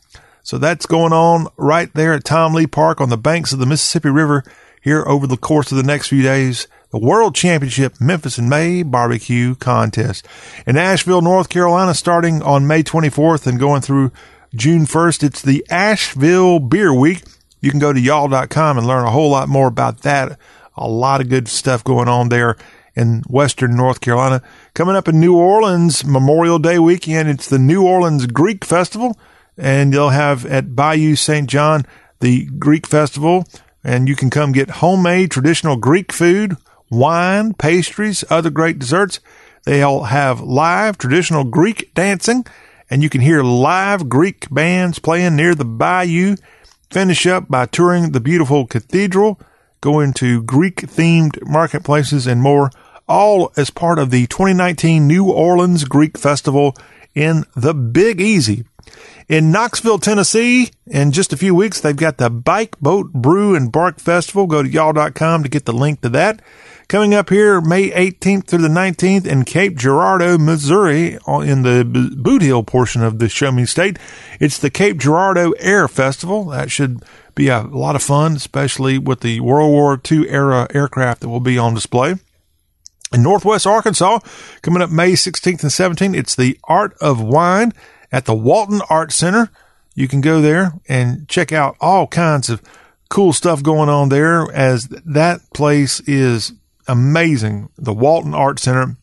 So 0.43 0.57
that's 0.57 0.85
going 0.85 1.13
on 1.13 1.47
right 1.57 1.93
there 1.93 2.13
at 2.13 2.23
Tom 2.23 2.53
Lee 2.53 2.67
Park 2.67 2.99
on 2.99 3.09
the 3.09 3.17
banks 3.17 3.53
of 3.53 3.59
the 3.59 3.65
Mississippi 3.65 4.09
River 4.09 4.43
here 4.81 5.03
over 5.07 5.27
the 5.27 5.37
course 5.37 5.71
of 5.71 5.77
the 5.77 5.83
next 5.83 6.07
few 6.07 6.23
days. 6.23 6.67
The 6.89 6.97
World 6.97 7.35
Championship 7.35 8.01
Memphis 8.01 8.37
in 8.37 8.49
May 8.49 8.83
Barbecue 8.83 9.55
Contest. 9.55 10.27
In 10.67 10.75
Asheville, 10.75 11.21
North 11.21 11.47
Carolina, 11.47 11.93
starting 11.93 12.41
on 12.41 12.67
May 12.67 12.83
24th 12.83 13.47
and 13.47 13.59
going 13.59 13.81
through 13.81 14.11
June 14.53 14.85
1st, 14.85 15.23
it's 15.23 15.41
the 15.41 15.65
Asheville 15.69 16.59
Beer 16.59 16.93
Week. 16.93 17.23
You 17.61 17.71
can 17.71 17.79
go 17.79 17.93
to 17.93 17.99
y'all.com 17.99 18.77
and 18.77 18.85
learn 18.85 19.05
a 19.05 19.11
whole 19.11 19.29
lot 19.29 19.47
more 19.47 19.67
about 19.67 20.01
that. 20.01 20.37
A 20.75 20.87
lot 20.87 21.21
of 21.21 21.29
good 21.29 21.47
stuff 21.47 21.83
going 21.83 22.09
on 22.09 22.29
there 22.29 22.57
in 22.95 23.23
Western 23.27 23.77
North 23.77 24.01
Carolina. 24.01 24.41
Coming 24.73 24.95
up 24.95 25.07
in 25.07 25.19
New 25.19 25.37
Orleans, 25.37 26.03
Memorial 26.03 26.59
Day 26.59 26.79
weekend, 26.79 27.29
it's 27.29 27.47
the 27.47 27.59
New 27.59 27.85
Orleans 27.85 28.25
Greek 28.25 28.65
Festival 28.65 29.17
and 29.61 29.93
they'll 29.93 30.09
have 30.09 30.43
at 30.47 30.75
Bayou 30.75 31.15
St. 31.15 31.47
John 31.47 31.85
the 32.19 32.45
Greek 32.45 32.87
Festival, 32.87 33.45
and 33.83 34.09
you 34.09 34.15
can 34.15 34.31
come 34.31 34.51
get 34.51 34.69
homemade 34.69 35.29
traditional 35.29 35.75
Greek 35.75 36.11
food, 36.11 36.57
wine, 36.89 37.53
pastries, 37.53 38.23
other 38.29 38.49
great 38.49 38.79
desserts. 38.79 39.19
They'll 39.63 40.05
have 40.05 40.41
live 40.41 40.97
traditional 40.97 41.43
Greek 41.43 41.93
dancing, 41.93 42.45
and 42.89 43.03
you 43.03 43.09
can 43.09 43.21
hear 43.21 43.43
live 43.43 44.09
Greek 44.09 44.49
bands 44.49 44.97
playing 44.97 45.35
near 45.35 45.53
the 45.53 45.65
bayou. 45.65 46.37
Finish 46.89 47.27
up 47.27 47.47
by 47.47 47.67
touring 47.67 48.11
the 48.11 48.19
beautiful 48.19 48.65
cathedral, 48.65 49.39
going 49.79 50.11
to 50.13 50.41
Greek 50.41 50.77
themed 50.77 51.37
marketplaces 51.47 52.25
and 52.25 52.41
more, 52.41 52.71
all 53.07 53.51
as 53.55 53.69
part 53.69 53.99
of 53.99 54.09
the 54.09 54.25
2019 54.25 55.07
New 55.07 55.31
Orleans 55.31 55.85
Greek 55.85 56.17
Festival 56.17 56.75
in 57.13 57.45
the 57.55 57.75
Big 57.75 58.19
Easy. 58.19 58.65
In 59.31 59.49
Knoxville, 59.49 59.99
Tennessee, 59.99 60.71
in 60.87 61.13
just 61.13 61.31
a 61.31 61.37
few 61.37 61.55
weeks, 61.55 61.79
they've 61.79 61.95
got 61.95 62.17
the 62.17 62.29
Bike, 62.29 62.77
Boat, 62.81 63.13
Brew, 63.13 63.55
and 63.55 63.71
Bark 63.71 63.97
Festival. 63.97 64.45
Go 64.45 64.61
to 64.61 64.67
y'all.com 64.67 65.43
to 65.43 65.47
get 65.47 65.63
the 65.63 65.71
link 65.71 66.01
to 66.01 66.09
that. 66.09 66.41
Coming 66.89 67.13
up 67.13 67.29
here, 67.29 67.61
May 67.61 67.91
18th 67.91 68.47
through 68.47 68.63
the 68.63 68.67
19th 68.67 69.25
in 69.25 69.45
Cape 69.45 69.77
Girardeau, 69.77 70.37
Missouri, 70.37 71.17
in 71.25 71.61
the 71.61 71.85
Boot 72.17 72.41
Hill 72.41 72.63
portion 72.63 73.03
of 73.03 73.19
the 73.19 73.29
Show 73.29 73.53
Me 73.53 73.65
State. 73.65 73.97
It's 74.41 74.57
the 74.57 74.69
Cape 74.69 74.97
Girardeau 74.97 75.51
Air 75.59 75.87
Festival. 75.87 76.43
That 76.47 76.69
should 76.69 77.01
Be 77.33 77.47
a 77.47 77.61
lot 77.61 77.95
of 77.95 78.03
fun, 78.03 78.35
especially 78.35 78.97
with 78.97 79.21
the 79.21 79.39
World 79.39 79.71
War 79.71 80.01
II 80.11 80.27
era 80.27 80.67
aircraft 80.73 81.21
that 81.21 81.29
will 81.29 81.39
be 81.39 81.57
on 81.57 81.73
display. 81.73 82.15
In 83.13 83.23
Northwest 83.23 83.65
Arkansas, 83.65 84.19
coming 84.61 84.81
up 84.81 84.89
May 84.89 85.13
16th 85.13 85.63
and 85.63 85.71
17th, 85.71 86.17
it's 86.17 86.35
the 86.35 86.59
Art 86.65 86.97
of 86.99 87.21
Wine 87.21 87.71
at 88.11 88.25
the 88.25 88.35
Walton 88.35 88.81
Art 88.89 89.11
Center. 89.11 89.49
You 89.95 90.07
can 90.07 90.21
go 90.21 90.41
there 90.41 90.73
and 90.87 91.27
check 91.27 91.51
out 91.51 91.75
all 91.79 92.07
kinds 92.07 92.49
of 92.49 92.61
cool 93.09 93.33
stuff 93.33 93.61
going 93.61 93.89
on 93.89 94.09
there 94.09 94.51
as 94.53 94.87
that 94.87 95.41
place 95.53 95.99
is 96.01 96.53
amazing. 96.87 97.69
The 97.77 97.93
Walton 97.93 98.33
Art 98.33 98.59
Center 98.59 98.95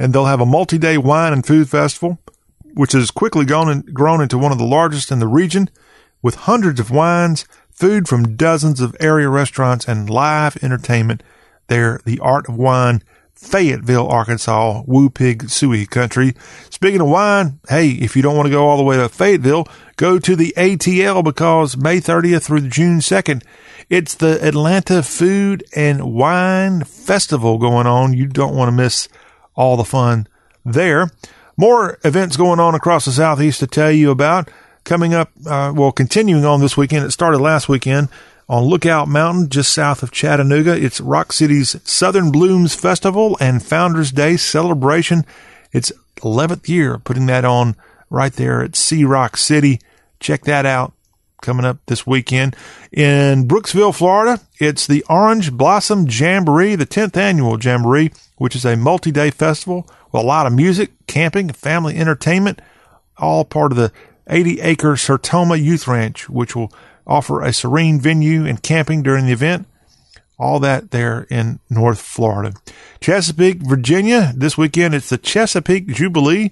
and 0.00 0.14
they'll 0.14 0.24
have 0.24 0.40
a 0.40 0.46
multi-day 0.46 0.96
wine 0.96 1.34
and 1.34 1.46
food 1.46 1.68
festival, 1.68 2.18
which 2.72 2.92
has 2.92 3.10
quickly 3.10 3.44
gone 3.44 3.82
grown 3.92 4.22
into 4.22 4.38
one 4.38 4.50
of 4.50 4.56
the 4.56 4.64
largest 4.64 5.12
in 5.12 5.18
the 5.18 5.28
region 5.28 5.68
with 6.22 6.34
hundreds 6.36 6.80
of 6.80 6.90
wines, 6.90 7.44
food 7.70 8.08
from 8.08 8.34
dozens 8.34 8.80
of 8.80 8.96
area 8.98 9.28
restaurants 9.28 9.86
and 9.86 10.08
live 10.08 10.56
entertainment 10.64 11.22
there. 11.66 12.00
The 12.06 12.18
Art 12.20 12.48
of 12.48 12.56
Wine 12.56 13.02
Fayetteville, 13.40 14.06
Arkansas, 14.06 14.82
Woo 14.86 15.08
Pig 15.08 15.44
Sooie 15.44 15.88
country. 15.88 16.34
Speaking 16.68 17.00
of 17.00 17.08
wine, 17.08 17.58
hey, 17.70 17.88
if 17.88 18.14
you 18.14 18.20
don't 18.20 18.36
want 18.36 18.46
to 18.46 18.52
go 18.52 18.68
all 18.68 18.76
the 18.76 18.82
way 18.82 18.98
to 18.98 19.08
Fayetteville, 19.08 19.66
go 19.96 20.18
to 20.18 20.36
the 20.36 20.52
ATL 20.58 21.24
because 21.24 21.74
May 21.74 22.00
30th 22.00 22.44
through 22.44 22.68
June 22.68 22.98
2nd, 22.98 23.42
it's 23.88 24.14
the 24.14 24.46
Atlanta 24.46 25.02
Food 25.02 25.64
and 25.74 26.12
Wine 26.12 26.84
Festival 26.84 27.56
going 27.56 27.86
on. 27.86 28.12
You 28.12 28.26
don't 28.26 28.54
want 28.54 28.68
to 28.68 28.76
miss 28.76 29.08
all 29.54 29.78
the 29.78 29.84
fun 29.84 30.28
there. 30.64 31.10
More 31.56 31.98
events 32.04 32.36
going 32.36 32.60
on 32.60 32.74
across 32.74 33.06
the 33.06 33.12
Southeast 33.12 33.60
to 33.60 33.66
tell 33.66 33.90
you 33.90 34.10
about. 34.10 34.50
Coming 34.84 35.14
up, 35.14 35.30
uh, 35.46 35.72
well, 35.74 35.92
continuing 35.92 36.44
on 36.44 36.60
this 36.60 36.76
weekend. 36.76 37.06
It 37.06 37.10
started 37.10 37.38
last 37.38 37.68
weekend 37.68 38.08
on 38.50 38.64
Lookout 38.64 39.06
Mountain, 39.06 39.48
just 39.48 39.72
south 39.72 40.02
of 40.02 40.10
Chattanooga. 40.10 40.76
It's 40.76 41.00
Rock 41.00 41.32
City's 41.32 41.76
Southern 41.88 42.32
Blooms 42.32 42.74
Festival 42.74 43.36
and 43.40 43.62
Founders 43.62 44.10
Day 44.10 44.36
celebration. 44.36 45.24
It's 45.70 45.92
11th 46.16 46.68
year 46.68 46.98
putting 46.98 47.26
that 47.26 47.44
on 47.44 47.76
right 48.10 48.32
there 48.32 48.60
at 48.60 48.74
See 48.74 49.04
Rock 49.04 49.36
City. 49.36 49.78
Check 50.18 50.42
that 50.46 50.66
out 50.66 50.92
coming 51.40 51.64
up 51.64 51.78
this 51.86 52.08
weekend. 52.08 52.56
In 52.90 53.46
Brooksville, 53.46 53.94
Florida, 53.94 54.40
it's 54.58 54.84
the 54.84 55.04
Orange 55.08 55.52
Blossom 55.52 56.08
Jamboree, 56.08 56.74
the 56.74 56.84
10th 56.84 57.16
annual 57.16 57.56
Jamboree, 57.56 58.10
which 58.36 58.56
is 58.56 58.64
a 58.64 58.76
multi 58.76 59.12
day 59.12 59.30
festival 59.30 59.88
with 60.10 60.24
a 60.24 60.26
lot 60.26 60.48
of 60.48 60.52
music, 60.52 60.90
camping, 61.06 61.50
family 61.50 61.96
entertainment, 61.96 62.60
all 63.16 63.44
part 63.44 63.70
of 63.70 63.78
the 63.78 63.92
80 64.26 64.60
acre 64.60 64.94
Sertoma 64.94 65.62
Youth 65.62 65.86
Ranch, 65.86 66.28
which 66.28 66.56
will 66.56 66.72
offer 67.06 67.42
a 67.42 67.52
serene 67.52 68.00
venue 68.00 68.44
and 68.46 68.62
camping 68.62 69.02
during 69.02 69.26
the 69.26 69.32
event. 69.32 69.66
All 70.38 70.58
that 70.60 70.90
there 70.90 71.26
in 71.30 71.60
North 71.68 72.00
Florida. 72.00 72.54
Chesapeake, 73.00 73.58
Virginia. 73.62 74.32
This 74.34 74.56
weekend 74.56 74.94
it's 74.94 75.10
the 75.10 75.18
Chesapeake 75.18 75.88
Jubilee. 75.88 76.50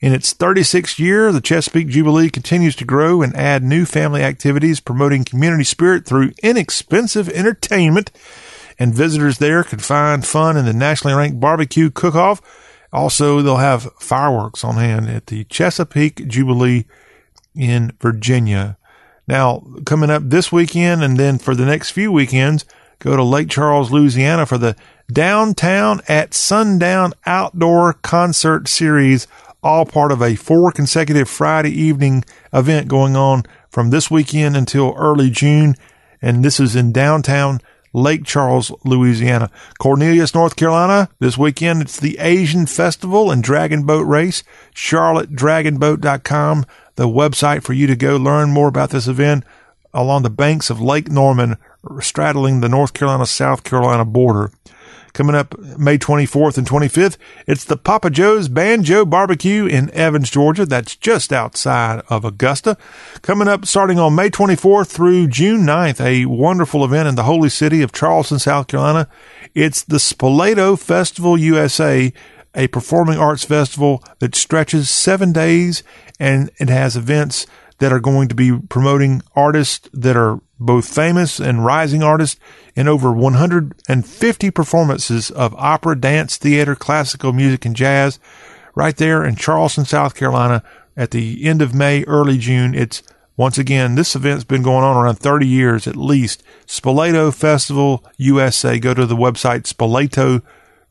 In 0.00 0.14
its 0.14 0.32
36th 0.32 0.98
year, 0.98 1.30
the 1.30 1.42
Chesapeake 1.42 1.88
Jubilee 1.88 2.30
continues 2.30 2.74
to 2.76 2.86
grow 2.86 3.20
and 3.20 3.36
add 3.36 3.62
new 3.62 3.84
family 3.84 4.22
activities, 4.22 4.80
promoting 4.80 5.24
community 5.24 5.64
spirit 5.64 6.06
through 6.06 6.32
inexpensive 6.42 7.28
entertainment. 7.28 8.10
And 8.78 8.94
visitors 8.94 9.38
there 9.38 9.62
can 9.62 9.78
find 9.78 10.26
fun 10.26 10.56
in 10.56 10.64
the 10.64 10.72
nationally 10.72 11.14
ranked 11.14 11.38
barbecue 11.38 11.90
cook-off. 11.90 12.40
Also, 12.92 13.42
they'll 13.42 13.56
have 13.56 13.92
fireworks 14.00 14.64
on 14.64 14.76
hand 14.76 15.08
at 15.08 15.26
the 15.26 15.44
Chesapeake 15.44 16.26
Jubilee 16.26 16.86
in 17.54 17.92
Virginia. 18.00 18.78
Now, 19.30 19.62
coming 19.86 20.10
up 20.10 20.24
this 20.26 20.50
weekend 20.50 21.04
and 21.04 21.16
then 21.16 21.38
for 21.38 21.54
the 21.54 21.64
next 21.64 21.92
few 21.92 22.10
weekends, 22.10 22.64
go 22.98 23.14
to 23.14 23.22
Lake 23.22 23.48
Charles, 23.48 23.92
Louisiana 23.92 24.44
for 24.44 24.58
the 24.58 24.74
Downtown 25.06 26.00
at 26.08 26.34
Sundown 26.34 27.12
Outdoor 27.24 27.92
Concert 27.92 28.66
Series, 28.66 29.28
all 29.62 29.86
part 29.86 30.10
of 30.10 30.20
a 30.20 30.34
four 30.34 30.72
consecutive 30.72 31.30
Friday 31.30 31.70
evening 31.70 32.24
event 32.52 32.88
going 32.88 33.14
on 33.14 33.44
from 33.68 33.90
this 33.90 34.10
weekend 34.10 34.56
until 34.56 34.96
early 34.98 35.30
June. 35.30 35.76
And 36.20 36.44
this 36.44 36.58
is 36.58 36.74
in 36.74 36.90
downtown 36.90 37.60
Lake 37.92 38.24
Charles, 38.24 38.72
Louisiana. 38.84 39.50
Cornelius, 39.78 40.34
North 40.34 40.56
Carolina. 40.56 41.08
This 41.18 41.36
weekend, 41.36 41.82
it's 41.82 41.98
the 41.98 42.18
Asian 42.18 42.66
Festival 42.66 43.30
and 43.30 43.42
Dragon 43.42 43.84
Boat 43.84 44.06
Race. 44.06 44.42
CharlotteDragonBoat.com 44.74 46.64
the 47.00 47.08
website 47.08 47.62
for 47.62 47.72
you 47.72 47.86
to 47.86 47.96
go 47.96 48.18
learn 48.18 48.50
more 48.50 48.68
about 48.68 48.90
this 48.90 49.08
event 49.08 49.42
along 49.94 50.22
the 50.22 50.28
banks 50.28 50.68
of 50.68 50.82
Lake 50.82 51.10
Norman, 51.10 51.56
straddling 52.00 52.60
the 52.60 52.68
North 52.68 52.92
Carolina 52.92 53.24
South 53.24 53.64
Carolina 53.64 54.04
border. 54.04 54.52
Coming 55.12 55.34
up 55.34 55.58
May 55.58 55.98
24th 55.98 56.56
and 56.58 56.66
25th, 56.66 57.16
it's 57.46 57.64
the 57.64 57.76
Papa 57.76 58.10
Joe's 58.10 58.48
Banjo 58.48 59.04
Barbecue 59.04 59.66
in 59.66 59.90
Evans, 59.90 60.30
Georgia. 60.30 60.64
That's 60.64 60.96
just 60.96 61.32
outside 61.32 62.02
of 62.08 62.24
Augusta. 62.24 62.76
Coming 63.22 63.48
up 63.48 63.66
starting 63.66 63.98
on 63.98 64.14
May 64.14 64.30
24th 64.30 64.88
through 64.88 65.28
June 65.28 65.62
9th, 65.62 66.00
a 66.04 66.26
wonderful 66.26 66.84
event 66.84 67.08
in 67.08 67.16
the 67.16 67.24
holy 67.24 67.48
city 67.48 67.82
of 67.82 67.92
Charleston, 67.92 68.38
South 68.38 68.68
Carolina. 68.68 69.08
It's 69.54 69.82
the 69.82 69.96
Spoleto 69.96 70.78
Festival 70.78 71.36
USA, 71.36 72.12
a 72.54 72.68
performing 72.68 73.18
arts 73.18 73.44
festival 73.44 74.02
that 74.20 74.34
stretches 74.34 74.90
seven 74.90 75.32
days 75.32 75.82
and 76.18 76.50
it 76.58 76.68
has 76.68 76.96
events 76.96 77.46
that 77.80 77.92
are 77.92 78.00
going 78.00 78.28
to 78.28 78.34
be 78.34 78.56
promoting 78.56 79.22
artists 79.34 79.88
that 79.92 80.16
are 80.16 80.40
both 80.58 80.86
famous 80.88 81.40
and 81.40 81.64
rising 81.64 82.02
artists 82.02 82.38
in 82.76 82.86
over 82.86 83.10
150 83.10 84.50
performances 84.50 85.30
of 85.30 85.54
opera, 85.56 85.98
dance, 85.98 86.36
theater, 86.36 86.76
classical 86.76 87.32
music, 87.32 87.64
and 87.64 87.74
jazz 87.74 88.20
right 88.74 88.96
there 88.98 89.24
in 89.24 89.34
Charleston, 89.34 89.84
South 89.84 90.14
Carolina 90.14 90.62
at 90.96 91.10
the 91.10 91.44
end 91.44 91.62
of 91.62 91.74
May, 91.74 92.04
early 92.04 92.38
June. 92.38 92.74
It's 92.74 93.02
once 93.36 93.56
again, 93.56 93.94
this 93.94 94.14
event's 94.14 94.44
been 94.44 94.62
going 94.62 94.84
on 94.84 95.02
around 95.02 95.16
30 95.16 95.46
years 95.46 95.86
at 95.86 95.96
least. 95.96 96.42
Spoleto 96.66 97.34
Festival 97.34 98.04
USA. 98.18 98.78
Go 98.78 98.92
to 98.92 99.06
the 99.06 99.16
website 99.16 99.62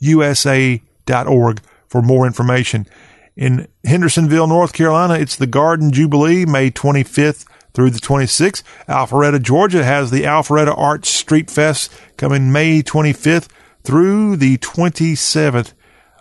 spoletousa.org 0.01 1.61
for 1.87 2.01
more 2.01 2.25
information. 2.25 2.87
In 3.39 3.69
Hendersonville, 3.85 4.47
North 4.47 4.73
Carolina, 4.73 5.13
it's 5.13 5.37
the 5.37 5.47
Garden 5.47 5.93
Jubilee, 5.93 6.45
May 6.45 6.69
25th 6.69 7.45
through 7.73 7.89
the 7.89 7.99
26th. 7.99 8.63
Alpharetta, 8.89 9.41
Georgia 9.41 9.81
has 9.81 10.11
the 10.11 10.23
Alpharetta 10.23 10.77
Arts 10.77 11.07
Street 11.07 11.49
Fest 11.49 11.89
coming 12.17 12.51
May 12.51 12.81
25th 12.81 13.47
through 13.81 14.35
the 14.35 14.57
27th. 14.57 15.71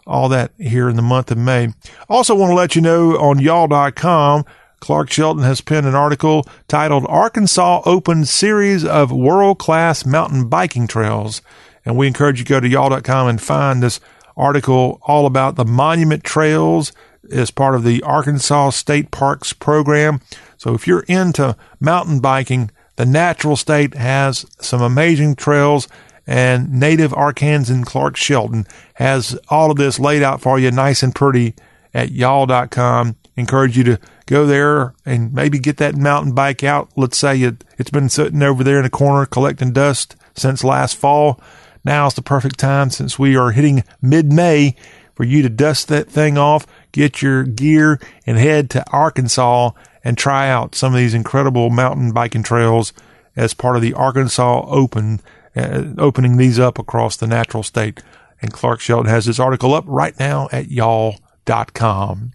All 0.06 0.28
that 0.28 0.52
here 0.58 0.88
in 0.88 0.94
the 0.94 1.02
month 1.02 1.32
of 1.32 1.38
May. 1.38 1.70
Also 2.08 2.36
want 2.36 2.52
to 2.52 2.54
let 2.54 2.76
you 2.76 2.82
know 2.82 3.18
on 3.18 3.40
y'all.com, 3.40 4.44
Clark 4.78 5.10
Shelton 5.10 5.42
has 5.42 5.60
penned 5.60 5.88
an 5.88 5.96
article 5.96 6.46
titled 6.68 7.04
Arkansas 7.08 7.82
Open 7.84 8.26
Series 8.26 8.84
of 8.84 9.10
World 9.10 9.58
Class 9.58 10.06
Mountain 10.06 10.48
Biking 10.48 10.86
Trails. 10.86 11.42
And 11.84 11.96
we 11.96 12.06
encourage 12.06 12.38
you 12.38 12.44
to 12.44 12.48
go 12.48 12.60
to 12.60 12.68
y'all.com 12.68 13.26
and 13.26 13.42
find 13.42 13.82
this 13.82 13.98
article 14.36 15.00
all 15.02 15.26
about 15.26 15.56
the 15.56 15.64
monument 15.64 16.22
trails 16.22 16.92
as 17.30 17.50
part 17.50 17.74
of 17.74 17.84
the 17.84 18.02
Arkansas 18.02 18.70
State 18.70 19.10
Parks 19.10 19.52
program. 19.52 20.20
So 20.56 20.74
if 20.74 20.86
you're 20.86 21.04
into 21.08 21.56
mountain 21.80 22.20
biking, 22.20 22.70
the 22.96 23.06
natural 23.06 23.56
state 23.56 23.94
has 23.94 24.44
some 24.60 24.82
amazing 24.82 25.36
trails 25.36 25.88
and 26.26 26.72
native 26.72 27.12
Arkansan 27.12 27.86
Clark 27.86 28.16
Shelton 28.16 28.66
has 28.94 29.38
all 29.48 29.70
of 29.70 29.78
this 29.78 29.98
laid 29.98 30.22
out 30.22 30.42
for 30.42 30.58
you 30.58 30.70
nice 30.70 31.02
and 31.02 31.14
pretty 31.14 31.54
at 31.94 32.12
y'all.com. 32.12 33.16
Encourage 33.36 33.78
you 33.78 33.84
to 33.84 34.00
go 34.26 34.46
there 34.46 34.94
and 35.06 35.32
maybe 35.32 35.58
get 35.58 35.78
that 35.78 35.96
mountain 35.96 36.34
bike 36.34 36.62
out. 36.62 36.90
Let's 36.96 37.16
say 37.16 37.40
it, 37.40 37.64
it's 37.78 37.90
been 37.90 38.10
sitting 38.10 38.42
over 38.42 38.62
there 38.62 38.78
in 38.78 38.84
a 38.84 38.90
corner 38.90 39.24
collecting 39.24 39.72
dust 39.72 40.16
since 40.34 40.62
last 40.62 40.96
fall. 40.96 41.40
Now 41.82 42.08
is 42.08 42.14
the 42.14 42.22
perfect 42.22 42.58
time 42.58 42.90
since 42.90 43.18
we 43.18 43.34
are 43.36 43.52
hitting 43.52 43.84
mid 44.02 44.30
May 44.30 44.76
for 45.14 45.24
you 45.24 45.40
to 45.42 45.48
dust 45.48 45.88
that 45.88 46.08
thing 46.08 46.36
off, 46.36 46.66
get 46.92 47.22
your 47.22 47.44
gear, 47.44 48.00
and 48.26 48.38
head 48.38 48.70
to 48.70 48.84
Arkansas 48.90 49.70
and 50.04 50.16
try 50.16 50.48
out 50.48 50.74
some 50.74 50.92
of 50.94 50.98
these 50.98 51.14
incredible 51.14 51.70
mountain 51.70 52.12
biking 52.12 52.42
trails 52.42 52.92
as 53.36 53.54
part 53.54 53.76
of 53.76 53.82
the 53.82 53.94
Arkansas 53.94 54.64
Open, 54.68 55.20
uh, 55.56 55.84
opening 55.98 56.36
these 56.36 56.58
up 56.58 56.78
across 56.78 57.16
the 57.16 57.26
natural 57.26 57.62
state. 57.62 58.02
And 58.40 58.52
Clark 58.52 58.80
Shelton 58.80 59.10
has 59.10 59.26
this 59.26 59.40
article 59.40 59.74
up 59.74 59.84
right 59.86 60.18
now 60.18 60.48
at 60.52 60.70
y'all.com. 60.70 62.32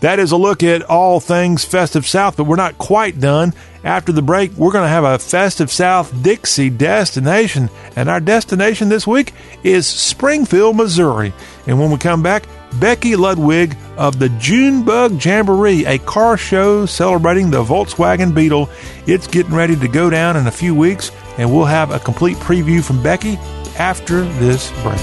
That 0.00 0.18
is 0.18 0.32
a 0.32 0.36
look 0.36 0.62
at 0.62 0.82
all 0.82 1.18
things 1.18 1.64
Festive 1.64 2.06
South, 2.06 2.36
but 2.36 2.44
we're 2.44 2.56
not 2.56 2.76
quite 2.76 3.20
done. 3.20 3.54
After 3.82 4.12
the 4.12 4.20
break, 4.20 4.52
we're 4.52 4.72
going 4.72 4.84
to 4.84 4.88
have 4.88 5.04
a 5.04 5.18
Festive 5.18 5.70
South 5.70 6.22
Dixie 6.22 6.68
destination, 6.68 7.70
and 7.96 8.10
our 8.10 8.20
destination 8.20 8.90
this 8.90 9.06
week 9.06 9.32
is 9.62 9.86
Springfield, 9.86 10.76
Missouri. 10.76 11.32
And 11.66 11.80
when 11.80 11.90
we 11.90 11.96
come 11.96 12.22
back, 12.22 12.44
Becky 12.80 13.16
Ludwig 13.16 13.76
of 13.96 14.18
the 14.18 14.28
Junebug 14.28 15.24
Jamboree, 15.24 15.86
a 15.86 15.98
car 15.98 16.36
show 16.36 16.86
celebrating 16.86 17.50
the 17.50 17.62
Volkswagen 17.62 18.34
Beetle. 18.34 18.68
It's 19.06 19.26
getting 19.26 19.54
ready 19.54 19.76
to 19.76 19.88
go 19.88 20.10
down 20.10 20.36
in 20.36 20.46
a 20.46 20.50
few 20.50 20.74
weeks, 20.74 21.10
and 21.38 21.52
we'll 21.52 21.64
have 21.64 21.90
a 21.90 21.98
complete 21.98 22.36
preview 22.38 22.82
from 22.82 23.02
Becky 23.02 23.36
after 23.78 24.22
this 24.22 24.70
break. 24.82 25.00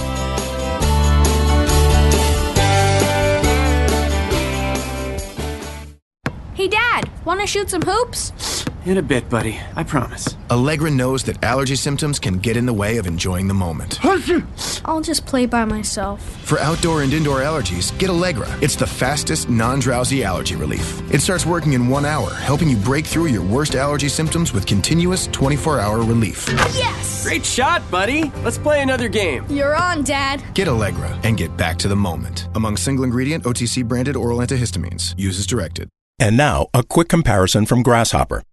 Dad, 7.21 7.25
want 7.25 7.39
to 7.41 7.47
shoot 7.47 7.69
some 7.69 7.81
hoops? 7.81 8.65
In 8.85 8.97
a 8.97 9.01
bit, 9.01 9.29
buddy. 9.29 9.59
I 9.75 9.83
promise. 9.83 10.35
Allegra 10.49 10.89
knows 10.89 11.23
that 11.23 11.43
allergy 11.43 11.75
symptoms 11.75 12.19
can 12.19 12.39
get 12.39 12.57
in 12.57 12.65
the 12.65 12.73
way 12.73 12.97
of 12.97 13.05
enjoying 13.05 13.47
the 13.47 13.53
moment. 13.53 13.99
I'll 14.85 15.01
just 15.01 15.27
play 15.27 15.45
by 15.45 15.65
myself. 15.65 16.21
For 16.45 16.59
outdoor 16.59 17.03
and 17.03 17.13
indoor 17.13 17.41
allergies, 17.41 17.95
get 17.99 18.09
Allegra. 18.09 18.47
It's 18.61 18.75
the 18.75 18.87
fastest, 18.87 19.49
non 19.49 19.79
drowsy 19.79 20.23
allergy 20.23 20.55
relief. 20.55 20.99
It 21.13 21.21
starts 21.21 21.45
working 21.45 21.73
in 21.73 21.87
one 21.89 22.05
hour, 22.05 22.33
helping 22.33 22.69
you 22.69 22.77
break 22.77 23.05
through 23.05 23.27
your 23.27 23.43
worst 23.43 23.75
allergy 23.75 24.09
symptoms 24.09 24.51
with 24.51 24.65
continuous 24.65 25.27
24 25.27 25.79
hour 25.79 25.99
relief. 25.99 26.47
Yes! 26.73 27.23
Great 27.23 27.45
shot, 27.45 27.83
buddy. 27.91 28.31
Let's 28.43 28.57
play 28.57 28.81
another 28.81 29.09
game. 29.09 29.45
You're 29.47 29.75
on, 29.75 30.03
Dad. 30.03 30.43
Get 30.55 30.67
Allegra 30.67 31.19
and 31.23 31.37
get 31.37 31.55
back 31.55 31.77
to 31.79 31.87
the 31.87 31.95
moment. 31.95 32.47
Among 32.55 32.77
single 32.77 33.03
ingredient 33.05 33.43
OTC 33.43 33.87
branded 33.87 34.15
oral 34.15 34.39
antihistamines. 34.39 35.13
Use 35.19 35.37
as 35.37 35.45
directed. 35.45 35.87
And 36.19 36.37
now, 36.37 36.67
a 36.73 36.83
quick 36.83 37.09
comparison 37.09 37.65
from 37.65 37.81
Grasshopper. 37.81 38.43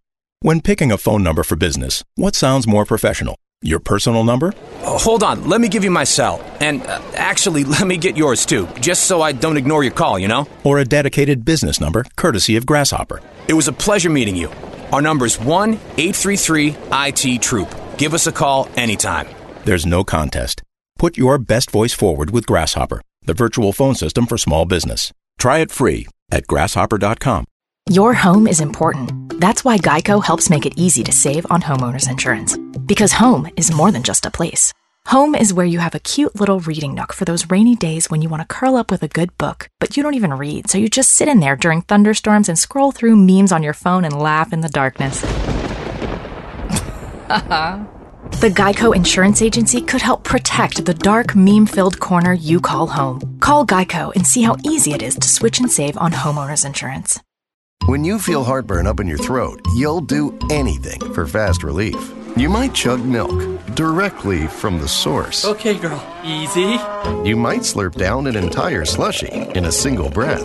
When 0.40 0.61
picking 0.61 0.92
a 0.92 0.97
phone 0.97 1.23
number 1.23 1.42
for 1.42 1.57
business, 1.57 2.05
what 2.14 2.35
sounds 2.35 2.66
more 2.66 2.85
professional? 2.85 3.37
Your 3.61 3.81
personal 3.81 4.23
number? 4.23 4.55
Oh, 4.83 4.97
hold 4.97 5.25
on, 5.25 5.49
let 5.49 5.61
me 5.61 5.68
give 5.68 5.83
you 5.83 5.90
my 5.90 6.05
cell. 6.05 6.42
And 6.61 6.81
uh, 6.87 7.03
actually, 7.14 7.64
let 7.77 7.87
me 7.87 7.97
get 7.97 8.16
yours 8.16 8.47
too, 8.47 8.68
just 8.81 9.05
so 9.05 9.21
I 9.21 9.33
don't 9.33 9.57
ignore 9.57 9.83
your 9.83 9.92
call, 9.92 10.18
you 10.18 10.29
know? 10.29 10.47
Or 10.64 10.79
a 10.79 10.85
dedicated 10.85 11.44
business 11.44 11.81
number, 11.81 12.05
courtesy 12.16 12.57
of 12.57 12.66
Grasshopper? 12.66 13.21
It 13.49 13.55
was 13.55 13.68
a 13.68 13.73
pleasure 13.73 14.11
meeting 14.11 14.37
you. 14.37 14.51
Our 14.92 15.03
number's 15.03 15.40
1 15.40 15.75
833 15.75 16.77
IT 16.92 17.42
Troop. 17.42 17.75
Give 17.99 18.14
us 18.14 18.27
a 18.27 18.33
call 18.33 18.68
anytime. 18.77 19.27
There's 19.64 19.85
no 19.85 20.05
contest. 20.05 20.62
Put 20.99 21.18
your 21.18 21.37
best 21.38 21.71
voice 21.71 21.92
forward 21.92 22.31
with 22.31 22.47
Grasshopper, 22.47 23.03
the 23.23 23.35
virtual 23.35 23.73
phone 23.73 23.97
system 23.97 24.27
for 24.27 24.38
small 24.38 24.64
business. 24.64 25.12
Try 25.38 25.59
it 25.59 25.71
free 25.71 26.07
at 26.30 26.46
grasshopper.com. 26.46 27.44
Your 27.90 28.12
home 28.12 28.46
is 28.46 28.60
important. 28.60 29.40
That's 29.40 29.64
why 29.64 29.78
Geico 29.78 30.22
helps 30.22 30.50
make 30.50 30.66
it 30.66 30.76
easy 30.76 31.02
to 31.04 31.12
save 31.12 31.46
on 31.50 31.62
homeowners 31.62 32.10
insurance. 32.10 32.56
Because 32.84 33.12
home 33.12 33.48
is 33.56 33.72
more 33.72 33.90
than 33.90 34.02
just 34.02 34.26
a 34.26 34.30
place. 34.30 34.74
Home 35.06 35.34
is 35.34 35.54
where 35.54 35.64
you 35.64 35.78
have 35.78 35.94
a 35.94 36.00
cute 36.00 36.38
little 36.38 36.60
reading 36.60 36.94
nook 36.94 37.14
for 37.14 37.24
those 37.24 37.48
rainy 37.48 37.74
days 37.74 38.10
when 38.10 38.20
you 38.20 38.28
want 38.28 38.42
to 38.42 38.54
curl 38.54 38.76
up 38.76 38.90
with 38.90 39.02
a 39.02 39.08
good 39.08 39.36
book, 39.38 39.70
but 39.80 39.96
you 39.96 40.02
don't 40.02 40.12
even 40.12 40.34
read, 40.34 40.68
so 40.68 40.76
you 40.76 40.86
just 40.90 41.12
sit 41.12 41.28
in 41.28 41.40
there 41.40 41.56
during 41.56 41.80
thunderstorms 41.80 42.46
and 42.46 42.58
scroll 42.58 42.92
through 42.92 43.16
memes 43.16 43.50
on 43.50 43.62
your 43.62 43.72
phone 43.72 44.04
and 44.04 44.18
laugh 44.18 44.52
in 44.52 44.60
the 44.60 44.68
darkness. 44.68 45.24
The 48.32 48.50
Geico 48.50 48.94
Insurance 48.94 49.42
Agency 49.42 49.80
could 49.80 50.00
help 50.00 50.22
protect 50.22 50.84
the 50.84 50.94
dark, 50.94 51.34
meme 51.34 51.66
filled 51.66 51.98
corner 51.98 52.32
you 52.32 52.60
call 52.60 52.86
home. 52.86 53.38
Call 53.40 53.66
Geico 53.66 54.14
and 54.14 54.24
see 54.24 54.42
how 54.42 54.56
easy 54.64 54.92
it 54.92 55.02
is 55.02 55.16
to 55.16 55.28
switch 55.28 55.58
and 55.58 55.68
save 55.68 55.96
on 55.98 56.12
homeowners 56.12 56.64
insurance. 56.64 57.20
When 57.86 58.04
you 58.04 58.20
feel 58.20 58.44
heartburn 58.44 58.86
up 58.86 59.00
in 59.00 59.08
your 59.08 59.18
throat, 59.18 59.60
you'll 59.74 60.02
do 60.02 60.38
anything 60.50 61.00
for 61.14 61.26
fast 61.26 61.64
relief. 61.64 61.96
You 62.36 62.48
might 62.48 62.74
chug 62.74 63.04
milk 63.04 63.58
directly 63.74 64.46
from 64.46 64.78
the 64.78 64.86
source. 64.86 65.44
Okay, 65.44 65.76
girl. 65.76 66.00
Easy. 66.24 66.78
You 67.28 67.34
might 67.34 67.62
slurp 67.62 67.96
down 67.96 68.28
an 68.28 68.36
entire 68.36 68.84
slushie 68.84 69.56
in 69.56 69.64
a 69.64 69.72
single 69.72 70.10
breath. 70.10 70.44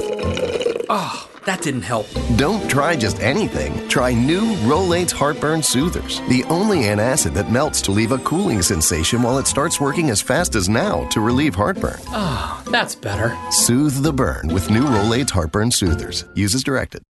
Oh, 0.89 1.29
that 1.45 1.62
didn't 1.62 1.82
help. 1.82 2.08
Don't 2.36 2.69
try 2.69 2.95
just 2.95 3.19
anything. 3.19 3.88
Try 3.88 4.13
new 4.13 4.56
Rolaids 4.67 5.12
Heartburn 5.12 5.62
Soothers, 5.62 6.19
the 6.29 6.43
only 6.45 6.84
antacid 6.84 7.34
that 7.34 7.51
melts 7.51 7.82
to 7.84 7.91
leave 7.91 8.12
a 8.12 8.17
cooling 8.19 8.62
sensation 8.62 9.21
while 9.21 9.38
it 9.38 9.47
starts 9.47 9.79
working 9.79 10.10
as 10.10 10.21
fast 10.21 10.56
as 10.56 10.69
now 10.69 11.08
to 11.10 11.21
relieve 11.21 11.56
heartburn. 11.56 11.99
Oh, 12.08 12.63
that's 12.71 12.95
better. 12.95 13.38
Soothe 13.51 14.03
the 14.03 14.13
burn 14.13 14.47
with 14.47 14.69
new 14.69 14.84
Rolaids 14.84 15.32
Heartburn 15.32 15.71
Soothers. 15.71 16.25
Use 16.34 16.56
as 16.56 16.63
directed. 16.63 17.03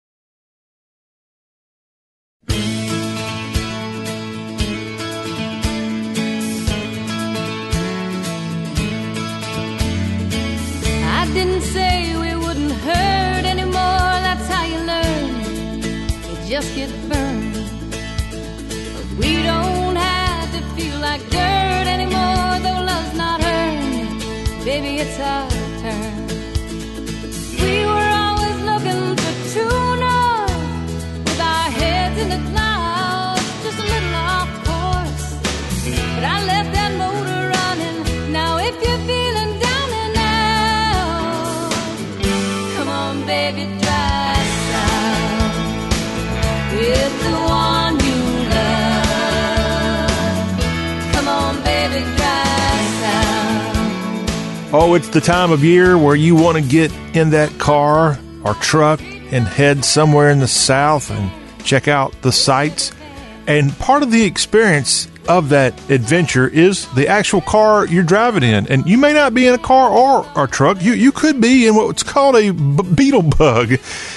Just 16.62 16.75
get 16.77 16.90
burned. 17.09 17.55
We 19.18 19.42
don't 19.42 19.96
have 19.96 20.53
to 20.53 20.62
feel 20.75 20.98
like 21.01 21.20
dirt 21.31 21.87
anymore. 21.96 22.59
Though 22.64 22.85
love's 22.90 23.16
not 23.16 23.40
earned, 23.42 24.20
baby, 24.64 24.98
it's 24.98 25.18
our 25.18 25.52
Oh, 54.74 54.94
it's 54.94 55.08
the 55.08 55.20
time 55.20 55.52
of 55.52 55.62
year 55.62 55.98
where 55.98 56.16
you 56.16 56.35
want 56.35 56.56
to 56.56 56.62
get 56.62 56.90
in 57.14 57.28
that 57.30 57.58
car 57.58 58.18
or 58.42 58.54
truck 58.54 59.02
and 59.02 59.46
head 59.46 59.85
somewhere 59.85 60.30
in 60.30 60.38
the 60.38 60.48
south 60.48 61.11
and 61.11 61.30
check 61.62 61.88
out 61.88 62.14
the 62.22 62.32
sights. 62.32 62.90
And 63.46 63.78
part 63.78 64.02
of 64.02 64.11
the 64.11 64.24
experience 64.24 65.08
of 65.28 65.50
that 65.50 65.78
adventure 65.90 66.48
is 66.48 66.88
the 66.94 67.06
actual 67.06 67.42
car 67.42 67.87
you're 67.87 68.02
driving 68.02 68.42
in. 68.42 68.66
And 68.68 68.87
you 68.87 68.96
may 68.96 69.12
not 69.12 69.35
be 69.35 69.46
in 69.46 69.52
a 69.52 69.58
car 69.58 69.90
or 69.90 70.26
a 70.42 70.48
truck. 70.48 70.80
You 70.80 70.94
you 70.94 71.12
could 71.12 71.38
be 71.38 71.66
in 71.66 71.74
what's 71.74 72.02
called 72.02 72.37
a 72.37 72.50
b- 72.50 72.82
beetle 72.94 73.22
bug. 73.22 73.74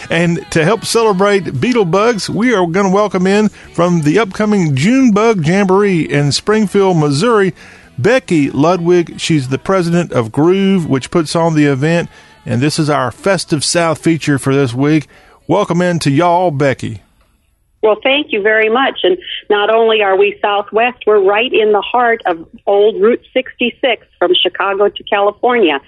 And 0.10 0.50
to 0.52 0.64
help 0.64 0.86
celebrate 0.86 1.60
beetle 1.60 1.84
bugs, 1.84 2.30
we 2.30 2.54
are 2.54 2.66
going 2.66 2.86
to 2.88 2.96
welcome 2.96 3.28
in 3.28 3.50
from 3.50 4.04
the 4.04 4.20
upcoming 4.20 4.74
June 4.74 5.12
Bug 5.12 5.46
Jamboree 5.46 6.10
in 6.10 6.32
Springfield, 6.32 6.96
Missouri, 6.98 7.54
Becky 7.98 8.50
Ludwig. 8.50 9.20
She's 9.20 9.50
the 9.50 9.58
president 9.58 10.12
of 10.12 10.32
Groove, 10.32 10.88
which 10.88 11.12
puts 11.12 11.36
on 11.36 11.56
the 11.56 11.66
event. 11.66 12.10
And 12.46 12.62
this 12.62 12.78
is 12.78 12.90
our 12.90 13.12
Festive 13.12 13.64
South 13.64 14.00
feature 14.00 14.38
for 14.38 14.54
this 14.54 14.74
week. 14.74 15.08
Welcome 15.48 15.82
in 15.82 16.00
to 16.00 16.12
y'all, 16.12 16.52
Becky. 16.52 17.02
Well, 17.82 17.98
thank 18.02 18.32
you 18.32 18.42
very 18.42 18.70
much. 18.70 19.02
And 19.04 19.18
not 19.50 19.70
only 19.70 20.02
are 20.02 20.18
we 20.18 20.38
Southwest, 20.42 21.04
we're 21.06 21.24
right 21.24 21.54
in 21.54 21.72
the 21.72 21.82
heart 21.82 22.22
of 22.26 22.48
old 22.66 23.00
Route 23.02 23.24
66 23.32 24.08
from 24.18 24.34
Chicago 24.34 24.90
to 24.90 25.04
California. 25.04 25.80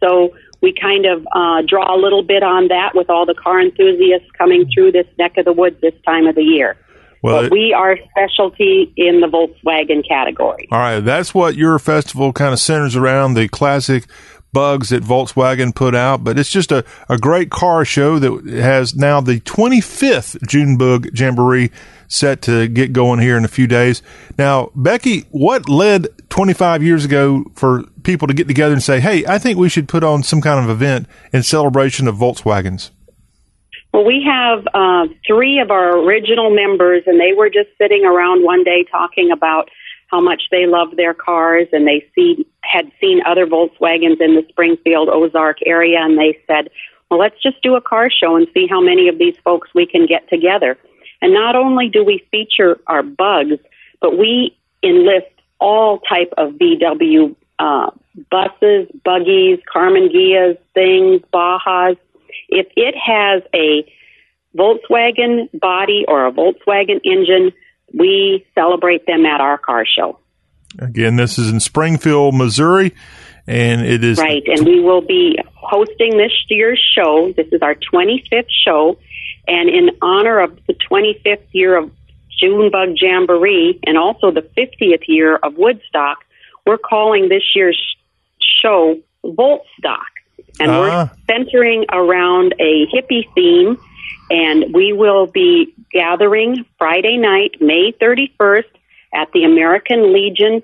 So 0.00 0.34
we 0.60 0.72
kind 0.72 1.06
of 1.06 1.26
uh, 1.32 1.62
draw 1.62 1.94
a 1.94 1.98
little 1.98 2.22
bit 2.22 2.42
on 2.42 2.68
that 2.68 2.94
with 2.94 3.10
all 3.10 3.26
the 3.26 3.34
car 3.34 3.60
enthusiasts 3.60 4.28
coming 4.36 4.68
through 4.74 4.92
this 4.92 5.06
neck 5.18 5.36
of 5.38 5.44
the 5.44 5.52
woods 5.52 5.80
this 5.80 5.94
time 6.04 6.26
of 6.26 6.34
the 6.34 6.42
year. 6.42 6.76
Well, 7.22 7.42
but 7.42 7.52
we 7.52 7.72
are 7.72 7.96
specialty 8.10 8.92
in 8.96 9.20
the 9.20 9.26
Volkswagen 9.26 10.06
category. 10.06 10.68
All 10.70 10.78
right, 10.78 11.00
that's 11.00 11.34
what 11.34 11.56
your 11.56 11.78
festival 11.78 12.32
kind 12.32 12.52
of 12.52 12.60
centers 12.60 12.94
around 12.96 13.34
the 13.34 13.48
classic 13.48 14.04
bugs 14.52 14.88
that 14.88 15.02
Volkswagen 15.02 15.74
put 15.74 15.94
out, 15.94 16.24
but 16.24 16.38
it's 16.38 16.50
just 16.50 16.72
a, 16.72 16.82
a 17.10 17.18
great 17.18 17.50
car 17.50 17.84
show 17.84 18.18
that 18.18 18.46
has 18.46 18.94
now 18.94 19.20
the 19.20 19.40
25th 19.40 20.46
Junebug 20.46 21.08
Jamboree 21.18 21.70
set 22.08 22.40
to 22.42 22.66
get 22.68 22.92
going 22.92 23.20
here 23.20 23.36
in 23.36 23.44
a 23.44 23.48
few 23.48 23.66
days. 23.66 24.00
Now, 24.38 24.70
Becky, 24.74 25.26
what 25.30 25.68
led 25.68 26.06
25 26.30 26.82
years 26.82 27.04
ago 27.04 27.44
for 27.54 27.84
people 28.02 28.28
to 28.28 28.34
get 28.34 28.48
together 28.48 28.72
and 28.72 28.82
say, 28.82 29.00
hey, 29.00 29.26
I 29.26 29.38
think 29.38 29.58
we 29.58 29.68
should 29.68 29.88
put 29.88 30.04
on 30.04 30.22
some 30.22 30.40
kind 30.40 30.62
of 30.64 30.70
event 30.70 31.06
in 31.32 31.42
celebration 31.42 32.08
of 32.08 32.16
Volkswagens? 32.16 32.90
Well, 33.96 34.04
we 34.04 34.22
have 34.26 34.66
uh, 34.74 35.06
three 35.26 35.58
of 35.58 35.70
our 35.70 35.96
original 35.96 36.50
members, 36.50 37.04
and 37.06 37.18
they 37.18 37.32
were 37.32 37.48
just 37.48 37.70
sitting 37.78 38.04
around 38.04 38.44
one 38.44 38.62
day 38.62 38.84
talking 38.90 39.30
about 39.30 39.70
how 40.08 40.20
much 40.20 40.42
they 40.50 40.66
love 40.66 40.96
their 40.96 41.14
cars, 41.14 41.66
and 41.72 41.86
they 41.86 42.06
see 42.14 42.46
had 42.60 42.92
seen 43.00 43.22
other 43.26 43.46
Volkswagens 43.46 44.20
in 44.20 44.34
the 44.34 44.44
Springfield 44.50 45.08
Ozark 45.08 45.60
area, 45.64 45.98
and 46.02 46.18
they 46.18 46.38
said, 46.46 46.68
"Well, 47.10 47.18
let's 47.18 47.42
just 47.42 47.62
do 47.62 47.74
a 47.74 47.80
car 47.80 48.10
show 48.10 48.36
and 48.36 48.46
see 48.52 48.66
how 48.66 48.82
many 48.82 49.08
of 49.08 49.16
these 49.16 49.38
folks 49.42 49.70
we 49.74 49.86
can 49.86 50.04
get 50.04 50.28
together." 50.28 50.76
And 51.22 51.32
not 51.32 51.56
only 51.56 51.88
do 51.88 52.04
we 52.04 52.18
feature 52.30 52.78
our 52.88 53.02
bugs, 53.02 53.58
but 54.02 54.18
we 54.18 54.54
enlist 54.82 55.32
all 55.58 56.00
type 56.00 56.34
of 56.36 56.52
VW 56.58 57.34
uh, 57.58 57.90
buses, 58.30 58.88
buggies, 59.04 59.58
Karmann 59.74 60.12
Ghias, 60.14 60.58
things, 60.74 61.22
Bajas. 61.32 61.96
If 62.48 62.66
it 62.76 62.94
has 62.96 63.42
a 63.54 63.90
Volkswagen 64.56 65.48
body 65.58 66.04
or 66.08 66.26
a 66.26 66.32
Volkswagen 66.32 67.00
engine, 67.04 67.52
we 67.92 68.46
celebrate 68.54 69.06
them 69.06 69.26
at 69.26 69.40
our 69.40 69.58
car 69.58 69.84
show. 69.86 70.18
Again, 70.78 71.16
this 71.16 71.38
is 71.38 71.50
in 71.50 71.60
Springfield, 71.60 72.34
Missouri, 72.34 72.94
and 73.46 73.86
it 73.86 74.02
is 74.04 74.18
right. 74.18 74.42
And 74.46 74.66
we 74.66 74.80
will 74.80 75.00
be 75.00 75.38
hosting 75.54 76.16
this 76.16 76.32
year's 76.48 76.82
show. 76.94 77.32
This 77.36 77.46
is 77.52 77.62
our 77.62 77.74
25th 77.74 78.50
show, 78.50 78.98
and 79.46 79.68
in 79.68 79.90
honor 80.02 80.40
of 80.40 80.58
the 80.66 80.74
25th 80.74 81.46
year 81.52 81.76
of 81.76 81.90
Junebug 82.38 82.96
Jamboree 83.00 83.80
and 83.84 83.96
also 83.96 84.30
the 84.30 84.42
50th 84.42 85.04
year 85.08 85.36
of 85.36 85.56
Woodstock, 85.56 86.18
we're 86.66 86.78
calling 86.78 87.28
this 87.28 87.42
year's 87.54 87.80
show 88.62 89.00
Voltstock. 89.24 90.15
And 90.58 90.70
uh-huh. 90.70 90.80
we're 90.80 90.90
ah. 90.90 91.12
centering 91.26 91.86
around 91.92 92.54
a 92.58 92.86
hippie 92.86 93.32
theme. 93.34 93.78
And 94.28 94.74
we 94.74 94.92
will 94.92 95.26
be 95.26 95.72
gathering 95.92 96.64
Friday 96.78 97.16
night, 97.16 97.56
May 97.60 97.92
31st, 97.92 98.64
at 99.14 99.28
the 99.32 99.44
American 99.44 100.12
Legion 100.12 100.62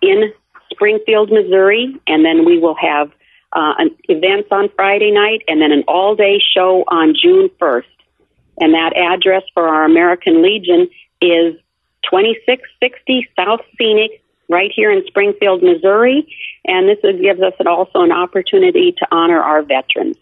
in 0.00 0.32
Springfield, 0.72 1.30
Missouri. 1.30 2.00
And 2.06 2.24
then 2.24 2.44
we 2.44 2.58
will 2.58 2.76
have 2.76 3.10
uh, 3.52 3.74
an 3.78 3.90
events 4.04 4.48
on 4.50 4.68
Friday 4.74 5.10
night 5.10 5.42
and 5.48 5.60
then 5.60 5.70
an 5.70 5.84
all 5.86 6.16
day 6.16 6.40
show 6.54 6.84
on 6.88 7.14
June 7.20 7.50
1st. 7.60 7.84
And 8.58 8.74
that 8.74 8.96
address 8.96 9.42
for 9.52 9.68
our 9.68 9.84
American 9.84 10.42
Legion 10.42 10.88
is 11.20 11.54
2660 12.10 13.28
South 13.36 13.60
Scenic, 13.78 14.22
right 14.54 14.70
here 14.74 14.92
in 14.92 15.04
Springfield, 15.06 15.62
Missouri. 15.62 16.26
And 16.64 16.88
this 16.88 16.98
gives 17.20 17.42
us 17.42 17.52
also 17.66 18.02
an 18.02 18.12
opportunity 18.12 18.94
to 18.96 19.06
honor 19.10 19.42
our 19.42 19.62
veterans. 19.62 20.16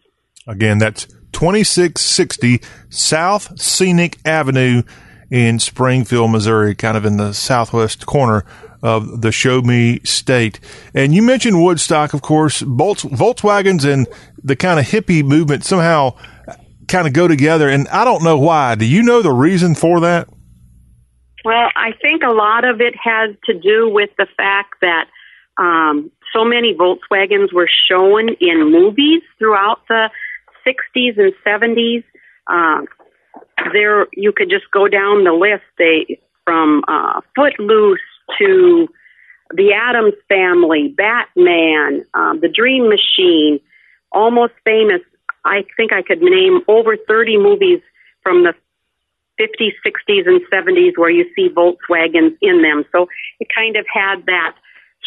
Again, 0.48 0.78
that's 0.78 1.06
2660 1.32 2.60
South 2.88 3.60
Scenic 3.60 4.18
Avenue 4.24 4.82
in 5.30 5.58
Springfield, 5.58 6.30
Missouri, 6.30 6.74
kind 6.74 6.96
of 6.96 7.04
in 7.04 7.16
the 7.16 7.32
southwest 7.32 8.06
corner 8.06 8.44
of 8.82 9.22
the 9.22 9.30
Show 9.30 9.62
Me 9.62 10.00
state. 10.04 10.58
And 10.92 11.14
you 11.14 11.22
mentioned 11.22 11.62
Woodstock, 11.62 12.12
of 12.12 12.22
course, 12.22 12.62
Volkswagens 12.62 13.90
and 13.90 14.08
the 14.42 14.56
kind 14.56 14.80
of 14.80 14.86
hippie 14.86 15.24
movement 15.24 15.64
somehow 15.64 16.16
kind 16.88 17.06
of 17.06 17.12
go 17.12 17.28
together. 17.28 17.68
And 17.68 17.86
I 17.88 18.04
don't 18.04 18.24
know 18.24 18.38
why. 18.38 18.74
Do 18.74 18.84
you 18.84 19.02
know 19.02 19.22
the 19.22 19.32
reason 19.32 19.74
for 19.76 20.00
that? 20.00 20.28
Well, 21.45 21.70
I 21.74 21.93
think 22.01 22.22
a 22.22 22.32
lot 22.32 22.64
of 22.64 22.80
it 22.80 22.95
has 23.03 23.34
to 23.47 23.55
do 23.55 23.88
with 23.88 24.11
the 24.16 24.26
fact 24.36 24.74
that 24.80 25.09
um, 25.59 26.11
so 26.32 26.45
many 26.45 26.74
Volkswagens 26.74 27.53
were 27.53 27.68
shown 27.88 28.28
in 28.40 28.70
movies 28.70 29.22
throughout 29.38 29.80
the 29.88 30.11
60s 30.66 31.18
and 31.18 31.32
70s. 31.45 32.05
Uh, 32.47 32.82
there, 33.72 34.07
you 34.12 34.32
could 34.32 34.51
just 34.51 34.70
go 34.72 34.88
down 34.88 35.24
the 35.24 35.32
list. 35.32 35.64
They 35.78 36.20
from 36.45 36.82
uh, 36.88 37.20
Footloose 37.36 38.01
to 38.38 38.88
The 39.55 39.72
Addams 39.72 40.14
Family, 40.28 40.88
Batman, 40.97 42.05
um, 42.14 42.40
The 42.40 42.49
Dream 42.49 42.88
Machine, 42.88 43.61
Almost 44.11 44.55
Famous. 44.64 45.01
I 45.45 45.64
think 45.76 45.93
I 45.93 46.03
could 46.03 46.22
name 46.22 46.61
over 46.68 46.97
30 46.97 47.38
movies 47.38 47.80
from 48.22 48.45
the 48.45 48.55
50s, 49.43 49.72
60s, 49.84 50.28
and 50.28 50.40
70s 50.53 50.93
where 50.97 51.11
you 51.11 51.24
see 51.34 51.49
Volkswagens 51.49 52.36
in 52.40 52.62
them. 52.62 52.84
So 52.93 53.09
it 53.40 53.49
kind 53.55 53.76
of 53.76 53.86
had 53.93 54.26
that 54.26 54.55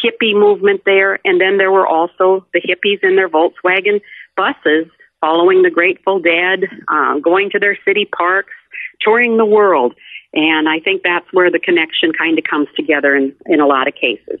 hippie 0.04 0.34
movement 0.34 0.82
there. 0.84 1.18
And 1.24 1.40
then 1.40 1.56
there 1.56 1.72
were 1.72 1.86
also 1.86 2.46
the 2.52 2.60
hippies 2.60 3.02
in 3.02 3.16
their 3.16 3.28
Volkswagen 3.28 4.00
buses 4.36 4.86
following 5.20 5.62
the 5.62 5.70
Grateful 5.70 6.20
Dead, 6.20 6.64
uh, 6.88 7.18
going 7.18 7.50
to 7.50 7.58
their 7.58 7.78
city 7.84 8.04
parks, 8.04 8.52
touring 9.00 9.36
the 9.36 9.46
world. 9.46 9.94
And 10.34 10.68
I 10.68 10.80
think 10.80 11.02
that's 11.02 11.26
where 11.32 11.50
the 11.50 11.58
connection 11.58 12.12
kind 12.12 12.38
of 12.38 12.44
comes 12.44 12.68
together 12.76 13.16
in, 13.16 13.34
in 13.46 13.60
a 13.60 13.66
lot 13.66 13.88
of 13.88 13.94
cases. 13.94 14.38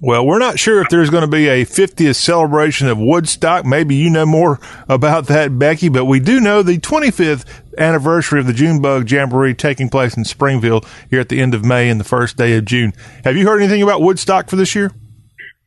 Well, 0.00 0.24
we're 0.24 0.38
not 0.38 0.60
sure 0.60 0.80
if 0.80 0.88
there's 0.90 1.10
going 1.10 1.22
to 1.22 1.26
be 1.26 1.48
a 1.48 1.64
50th 1.64 2.14
celebration 2.14 2.86
of 2.86 2.98
Woodstock. 2.98 3.64
Maybe 3.64 3.96
you 3.96 4.10
know 4.10 4.26
more 4.26 4.60
about 4.88 5.26
that, 5.26 5.58
Becky, 5.58 5.88
but 5.88 6.04
we 6.04 6.20
do 6.20 6.38
know 6.38 6.62
the 6.62 6.78
25th 6.78 7.44
anniversary 7.76 8.38
of 8.38 8.46
the 8.46 8.52
Junebug 8.52 9.10
Jamboree 9.10 9.54
taking 9.54 9.88
place 9.88 10.16
in 10.16 10.24
Springfield 10.24 10.86
here 11.10 11.18
at 11.18 11.28
the 11.28 11.40
end 11.40 11.52
of 11.52 11.64
May 11.64 11.88
and 11.88 11.98
the 11.98 12.04
first 12.04 12.36
day 12.36 12.56
of 12.56 12.64
June. 12.64 12.92
Have 13.24 13.36
you 13.36 13.44
heard 13.44 13.60
anything 13.60 13.82
about 13.82 14.00
Woodstock 14.00 14.48
for 14.48 14.54
this 14.54 14.76
year? 14.76 14.92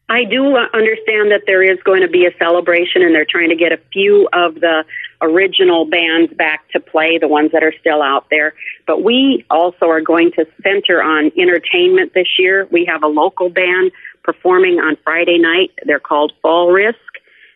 I 0.08 0.24
do 0.24 0.56
uh, 0.56 0.66
understand 0.74 1.32
that 1.32 1.44
there 1.46 1.64
is 1.64 1.80
going 1.84 2.02
to 2.02 2.10
be 2.10 2.26
a 2.26 2.38
celebration, 2.38 3.02
and 3.02 3.14
they're 3.14 3.26
trying 3.26 3.50
to 3.50 3.56
get 3.56 3.74
a 3.74 3.80
few 3.92 4.30
of 4.32 4.56
the 4.56 4.86
original 5.22 5.86
bands 5.86 6.34
back 6.34 6.68
to 6.72 6.80
play, 6.80 7.18
the 7.18 7.28
ones 7.28 7.52
that 7.52 7.64
are 7.64 7.74
still 7.80 8.02
out 8.02 8.28
there. 8.30 8.54
But 8.88 9.04
we 9.04 9.46
also 9.50 9.86
are 9.88 10.02
going 10.02 10.32
to 10.34 10.46
center 10.64 11.02
on 11.02 11.32
entertainment 11.38 12.14
this 12.14 12.28
year. 12.38 12.68
We 12.72 12.86
have 12.86 13.04
a 13.04 13.08
local 13.08 13.50
band 13.50 13.92
performing 14.24 14.80
on 14.80 14.98
Friday 15.04 15.38
night. 15.38 15.72
They're 15.86 16.00
called 16.00 16.34
Fall 16.42 16.72
Risk. 16.72 16.98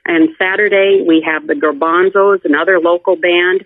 And 0.06 0.30
Saturday, 0.38 1.04
we 1.08 1.26
have 1.26 1.48
the 1.48 1.54
Garbanzos, 1.54 2.46
another 2.46 2.80
local 2.80 3.16
band. 3.16 3.66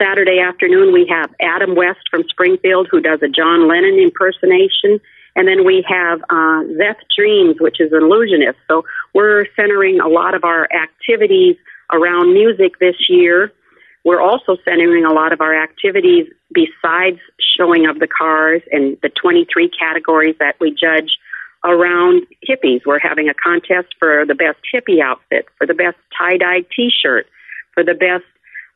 Saturday 0.00 0.40
afternoon, 0.40 0.92
we 0.92 1.06
have 1.08 1.32
Adam 1.40 1.74
West 1.74 2.00
from 2.10 2.24
Springfield, 2.28 2.88
who 2.90 3.00
does 3.00 3.20
a 3.22 3.28
John 3.28 3.68
Lennon 3.68 3.98
impersonation. 3.98 5.00
And 5.36 5.48
then 5.48 5.64
we 5.64 5.84
have 5.88 6.20
uh, 6.30 6.62
Zeth 6.78 7.00
Dreams, 7.16 7.56
which 7.60 7.80
is 7.80 7.92
an 7.92 8.02
illusionist. 8.02 8.58
So 8.68 8.84
we're 9.14 9.46
centering 9.56 10.00
a 10.00 10.08
lot 10.08 10.34
of 10.34 10.44
our 10.44 10.68
activities 10.72 11.56
around 11.92 12.34
music 12.34 12.78
this 12.78 12.96
year. 13.08 13.52
We're 14.04 14.20
also 14.20 14.56
centering 14.64 15.04
a 15.04 15.12
lot 15.12 15.32
of 15.32 15.40
our 15.40 15.54
activities 15.54 16.26
besides 16.52 17.18
showing 17.56 17.86
of 17.86 17.98
the 17.98 18.06
cars 18.06 18.62
and 18.70 18.98
the 19.02 19.08
23 19.08 19.70
categories 19.70 20.36
that 20.40 20.56
we 20.60 20.70
judge 20.70 21.18
around 21.64 22.26
hippies. 22.48 22.82
We're 22.86 22.98
having 22.98 23.28
a 23.28 23.34
contest 23.34 23.94
for 23.98 24.24
the 24.26 24.34
best 24.34 24.58
hippie 24.72 25.00
outfit, 25.02 25.46
for 25.58 25.66
the 25.66 25.74
best 25.74 25.96
tie 26.16 26.36
dye 26.36 26.64
t 26.74 26.90
shirt, 26.90 27.26
for 27.72 27.82
the 27.82 27.94
best 27.94 28.24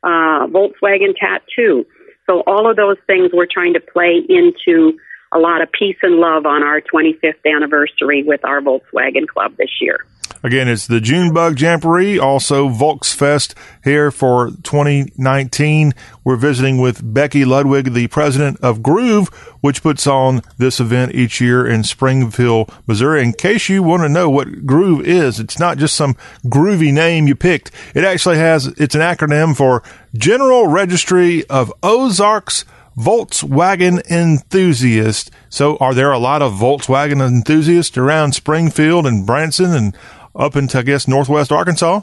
uh, 0.02 0.46
Volkswagen 0.46 1.14
tattoo. 1.18 1.86
So, 2.26 2.40
all 2.46 2.68
of 2.68 2.76
those 2.76 2.96
things 3.06 3.30
we're 3.32 3.46
trying 3.46 3.74
to 3.74 3.80
play 3.80 4.20
into 4.28 4.98
a 5.32 5.38
lot 5.38 5.62
of 5.62 5.70
peace 5.72 5.96
and 6.02 6.16
love 6.16 6.46
on 6.46 6.62
our 6.62 6.80
25th 6.80 7.44
anniversary 7.44 8.22
with 8.22 8.44
our 8.44 8.60
Volkswagen 8.60 9.26
Club 9.26 9.56
this 9.56 9.70
year. 9.80 10.04
Again, 10.42 10.68
it's 10.68 10.86
the 10.86 11.00
Junebug 11.00 11.60
Jamboree, 11.60 12.16
also 12.16 12.68
Volksfest 12.68 13.54
here 13.82 14.12
for 14.12 14.50
2019. 14.62 15.92
We're 16.22 16.36
visiting 16.36 16.80
with 16.80 17.00
Becky 17.02 17.44
Ludwig, 17.44 17.92
the 17.92 18.06
president 18.06 18.60
of 18.60 18.80
Groove, 18.80 19.28
which 19.62 19.82
puts 19.82 20.06
on 20.06 20.42
this 20.56 20.78
event 20.78 21.16
each 21.16 21.40
year 21.40 21.66
in 21.66 21.82
Springfield, 21.82 22.72
Missouri. 22.86 23.22
In 23.24 23.32
case 23.32 23.68
you 23.68 23.82
want 23.82 24.04
to 24.04 24.08
know 24.08 24.30
what 24.30 24.64
Groove 24.64 25.04
is, 25.04 25.40
it's 25.40 25.58
not 25.58 25.76
just 25.76 25.96
some 25.96 26.14
groovy 26.44 26.92
name 26.92 27.26
you 27.26 27.34
picked. 27.34 27.72
It 27.94 28.04
actually 28.04 28.38
has, 28.38 28.66
it's 28.66 28.94
an 28.94 29.00
acronym 29.00 29.56
for 29.56 29.82
General 30.14 30.68
Registry 30.68 31.44
of 31.46 31.72
Ozarks 31.82 32.64
Volkswagen 32.98 34.04
enthusiast. 34.10 35.30
So, 35.48 35.76
are 35.76 35.94
there 35.94 36.10
a 36.10 36.18
lot 36.18 36.42
of 36.42 36.54
Volkswagen 36.54 37.24
enthusiasts 37.24 37.96
around 37.96 38.32
Springfield 38.32 39.06
and 39.06 39.24
Branson 39.24 39.72
and 39.72 39.96
up 40.34 40.56
into, 40.56 40.78
I 40.78 40.82
guess, 40.82 41.06
northwest 41.06 41.52
Arkansas? 41.52 42.02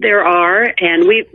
There 0.00 0.24
are, 0.24 0.74
and 0.80 1.06
we 1.06 1.26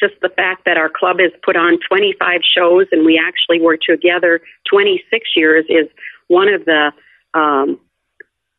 just 0.00 0.14
the 0.22 0.30
fact 0.30 0.64
that 0.64 0.76
our 0.76 0.88
club 0.88 1.18
has 1.20 1.30
put 1.44 1.56
on 1.56 1.78
25 1.88 2.40
shows 2.56 2.86
and 2.90 3.04
we 3.04 3.20
actually 3.22 3.60
were 3.60 3.76
together 3.76 4.40
26 4.68 5.28
years 5.36 5.64
is 5.68 5.86
one 6.28 6.48
of 6.48 6.64
the 6.64 6.90
um, 7.34 7.78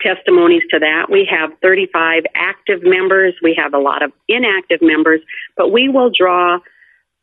testimonies 0.02 0.62
to 0.70 0.80
that. 0.80 1.08
We 1.10 1.28
have 1.30 1.52
35 1.62 2.24
active 2.36 2.82
members, 2.84 3.34
we 3.42 3.56
have 3.58 3.74
a 3.74 3.80
lot 3.80 4.04
of 4.04 4.12
inactive 4.28 4.80
members, 4.82 5.22
but 5.58 5.72
we 5.72 5.90
will 5.90 6.12
draw 6.16 6.60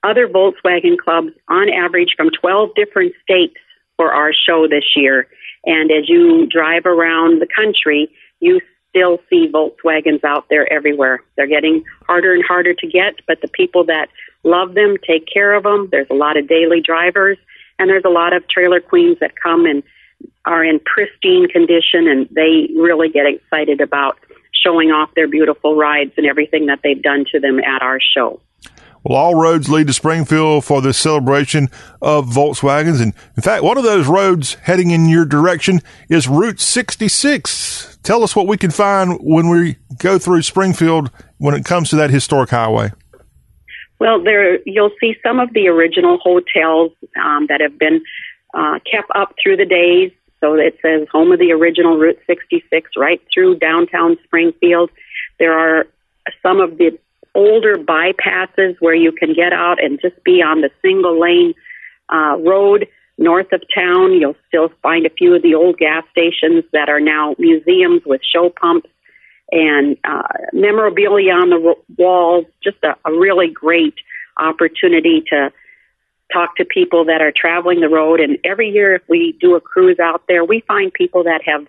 other 0.03 0.28
Volkswagen 0.28 0.96
clubs 0.96 1.32
on 1.49 1.68
average 1.68 2.14
from 2.16 2.30
12 2.30 2.70
different 2.74 3.12
states 3.22 3.57
for 3.96 4.12
our 4.12 4.32
show 4.32 4.66
this 4.68 4.84
year. 4.96 5.26
And 5.64 5.90
as 5.90 6.09
you 6.09 6.46
drive 6.46 6.86
around 6.86 7.40
the 7.40 7.49
country, 7.55 8.09
you 8.40 8.61
still 8.88 9.18
see 9.28 9.49
Volkswagens 9.53 10.24
out 10.24 10.46
there 10.49 10.72
everywhere. 10.72 11.20
They're 11.36 11.46
getting 11.46 11.84
harder 12.07 12.32
and 12.32 12.44
harder 12.44 12.74
to 12.74 12.86
get, 12.86 13.16
but 13.26 13.40
the 13.40 13.49
people 13.49 13.84
that 13.84 14.09
love 14.44 14.74
them 14.74 14.96
take 15.07 15.26
care 15.32 15.55
of 15.55 15.64
them. 15.64 15.88
There's 15.90 16.07
a 16.11 16.14
lot 16.14 16.36
of 16.36 16.49
daily 16.49 16.80
drivers, 16.80 17.38
and 17.78 17.90
there's 17.90 18.05
a 18.07 18.11
lot 18.11 18.32
of 18.32 18.49
trailer 18.49 18.80
queens 18.80 19.18
that 19.20 19.34
come 19.40 19.66
and 19.66 19.82
are 20.44 20.64
in 20.64 20.80
pristine 20.80 21.49
condition, 21.49 22.09
and 22.09 22.28
they 22.30 22.70
really 22.74 23.09
get 23.09 23.26
excited 23.26 23.80
about 23.80 24.18
showing 24.53 24.90
off 24.90 25.11
their 25.14 25.28
beautiful 25.28 25.76
rides 25.76 26.12
and 26.16 26.26
everything 26.26 26.66
that 26.66 26.80
they've 26.82 27.03
done 27.03 27.24
to 27.32 27.38
them 27.38 27.61
at 27.61 27.82
our 27.82 28.01
show. 28.01 28.40
Well, 29.09 29.16
all 29.16 29.34
roads 29.34 29.70
lead 29.70 29.86
to 29.86 29.94
Springfield 29.94 30.66
for 30.66 30.82
the 30.82 30.92
celebration 30.92 31.70
of 32.02 32.26
Volkswagens. 32.26 33.00
And 33.00 33.14
in 33.38 33.42
fact, 33.42 33.64
one 33.64 33.78
of 33.78 33.84
those 33.84 34.06
roads 34.06 34.52
heading 34.56 34.90
in 34.90 35.09
your 35.09 35.24
direction 35.24 35.80
is 36.11 36.28
Route 36.28 36.61
66. 36.61 37.98
Tell 38.02 38.22
us 38.22 38.36
what 38.36 38.46
we 38.46 38.59
can 38.59 38.70
find 38.70 39.18
when 39.22 39.48
we 39.48 39.76
go 39.96 40.18
through 40.18 40.42
Springfield 40.42 41.11
when 41.38 41.54
it 41.54 41.64
comes 41.64 41.88
to 41.88 41.96
that 41.96 42.11
historic 42.11 42.50
highway. 42.50 42.92
Well, 43.98 44.22
there 44.22 44.59
you'll 44.66 44.92
see 45.00 45.14
some 45.22 45.40
of 45.40 45.54
the 45.54 45.68
original 45.68 46.18
hotels 46.18 46.92
um, 47.18 47.46
that 47.48 47.62
have 47.62 47.78
been 47.78 48.02
uh, 48.52 48.78
kept 48.90 49.11
up 49.14 49.34
through 49.42 49.56
the 49.56 49.64
days. 49.64 50.12
So 50.40 50.54
it 50.56 50.78
says 50.82 51.09
home 51.11 51.32
of 51.32 51.38
the 51.38 51.52
original 51.52 51.96
Route 51.96 52.18
66 52.26 52.90
right 52.98 53.22
through 53.32 53.59
downtown 53.59 54.18
Springfield. 54.24 54.90
There 55.38 55.59
are 55.59 55.86
some 56.42 56.61
of 56.61 56.76
the 56.76 56.98
older 57.34 57.76
bypasses 57.76 58.76
where 58.80 58.94
you 58.94 59.12
can 59.12 59.34
get 59.34 59.52
out 59.52 59.82
and 59.82 60.00
just 60.00 60.22
be 60.24 60.42
on 60.42 60.60
the 60.60 60.70
single 60.82 61.20
lane 61.20 61.54
uh, 62.08 62.36
road 62.38 62.86
north 63.18 63.52
of 63.52 63.62
town. 63.74 64.12
You'll 64.12 64.36
still 64.46 64.70
find 64.82 65.04
a 65.06 65.10
few 65.10 65.34
of 65.34 65.42
the 65.42 65.54
old 65.54 65.78
gas 65.78 66.04
stations 66.10 66.64
that 66.72 66.88
are 66.88 67.00
now 67.00 67.34
museums 67.38 68.02
with 68.06 68.20
show 68.22 68.50
pumps 68.50 68.88
and 69.50 69.96
uh, 70.04 70.22
memorabilia 70.52 71.32
on 71.32 71.50
the 71.50 71.74
walls. 71.96 72.46
Just 72.62 72.78
a, 72.82 72.96
a 73.04 73.12
really 73.12 73.48
great 73.48 73.94
opportunity 74.38 75.22
to 75.30 75.52
talk 76.32 76.56
to 76.56 76.64
people 76.64 77.06
that 77.06 77.20
are 77.20 77.32
traveling 77.34 77.80
the 77.80 77.88
road. 77.88 78.20
And 78.20 78.38
every 78.44 78.68
year, 78.68 78.94
if 78.94 79.02
we 79.08 79.36
do 79.40 79.56
a 79.56 79.60
cruise 79.60 79.98
out 79.98 80.22
there, 80.28 80.44
we 80.44 80.60
find 80.68 80.92
people 80.92 81.24
that 81.24 81.40
have 81.44 81.66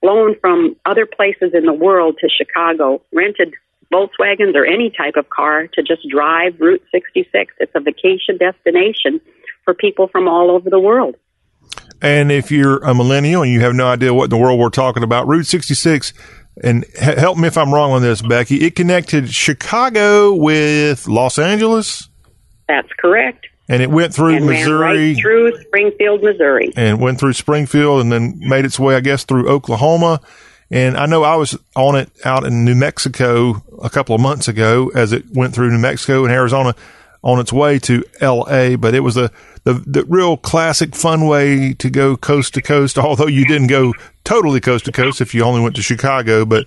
flown 0.00 0.36
from 0.40 0.76
other 0.84 1.06
places 1.06 1.52
in 1.52 1.66
the 1.66 1.72
world 1.72 2.16
to 2.20 2.28
Chicago, 2.28 3.02
rented 3.12 3.54
Volkswagens 3.92 4.54
or 4.54 4.64
any 4.64 4.90
type 4.90 5.14
of 5.16 5.28
car 5.30 5.66
to 5.68 5.82
just 5.82 6.08
drive 6.08 6.60
Route 6.60 6.82
66. 6.92 7.54
It's 7.58 7.72
a 7.74 7.80
vacation 7.80 8.38
destination 8.38 9.20
for 9.64 9.74
people 9.74 10.08
from 10.08 10.28
all 10.28 10.50
over 10.50 10.70
the 10.70 10.80
world. 10.80 11.16
And 12.02 12.30
if 12.30 12.50
you're 12.50 12.78
a 12.78 12.94
millennial 12.94 13.42
and 13.42 13.50
you 13.50 13.60
have 13.60 13.74
no 13.74 13.86
idea 13.86 14.12
what 14.12 14.24
in 14.24 14.30
the 14.30 14.36
world 14.36 14.58
we're 14.58 14.68
talking 14.68 15.02
about, 15.02 15.26
Route 15.26 15.46
66, 15.46 16.12
and 16.62 16.84
help 16.98 17.38
me 17.38 17.48
if 17.48 17.56
I'm 17.56 17.72
wrong 17.72 17.92
on 17.92 18.02
this, 18.02 18.22
Becky, 18.22 18.64
it 18.64 18.74
connected 18.74 19.30
Chicago 19.30 20.34
with 20.34 21.08
Los 21.08 21.38
Angeles? 21.38 22.08
That's 22.68 22.88
correct. 22.98 23.46
And 23.68 23.82
it 23.82 23.90
went 23.90 24.14
through 24.14 24.36
and 24.36 24.46
Missouri. 24.46 25.14
Right 25.14 25.16
through 25.20 25.60
Springfield, 25.62 26.22
Missouri. 26.22 26.72
And 26.76 27.00
went 27.00 27.18
through 27.18 27.32
Springfield 27.32 28.00
and 28.00 28.12
then 28.12 28.38
made 28.38 28.64
its 28.64 28.78
way, 28.78 28.94
I 28.94 29.00
guess, 29.00 29.24
through 29.24 29.48
Oklahoma. 29.48 30.20
And 30.70 30.96
I 30.96 31.06
know 31.06 31.22
I 31.22 31.36
was 31.36 31.56
on 31.76 31.94
it 31.96 32.10
out 32.24 32.44
in 32.44 32.64
New 32.64 32.74
Mexico 32.74 33.62
a 33.82 33.90
couple 33.90 34.14
of 34.14 34.20
months 34.20 34.48
ago 34.48 34.90
as 34.94 35.12
it 35.12 35.24
went 35.32 35.54
through 35.54 35.70
New 35.70 35.78
Mexico 35.78 36.24
and 36.24 36.32
Arizona 36.32 36.74
on 37.22 37.40
its 37.40 37.52
way 37.52 37.78
to 37.78 38.04
LA, 38.20 38.76
but 38.76 38.94
it 38.94 39.00
was 39.00 39.16
the, 39.16 39.32
the, 39.64 39.74
the 39.86 40.04
real 40.04 40.36
classic 40.36 40.94
fun 40.94 41.26
way 41.26 41.74
to 41.74 41.90
go 41.90 42.16
coast 42.16 42.54
to 42.54 42.62
coast, 42.62 42.98
although 42.98 43.26
you 43.26 43.44
didn't 43.44 43.66
go 43.66 43.92
totally 44.24 44.60
coast 44.60 44.84
to 44.84 44.92
coast 44.92 45.20
if 45.20 45.34
you 45.34 45.42
only 45.42 45.60
went 45.60 45.74
to 45.76 45.82
Chicago, 45.82 46.44
but 46.44 46.66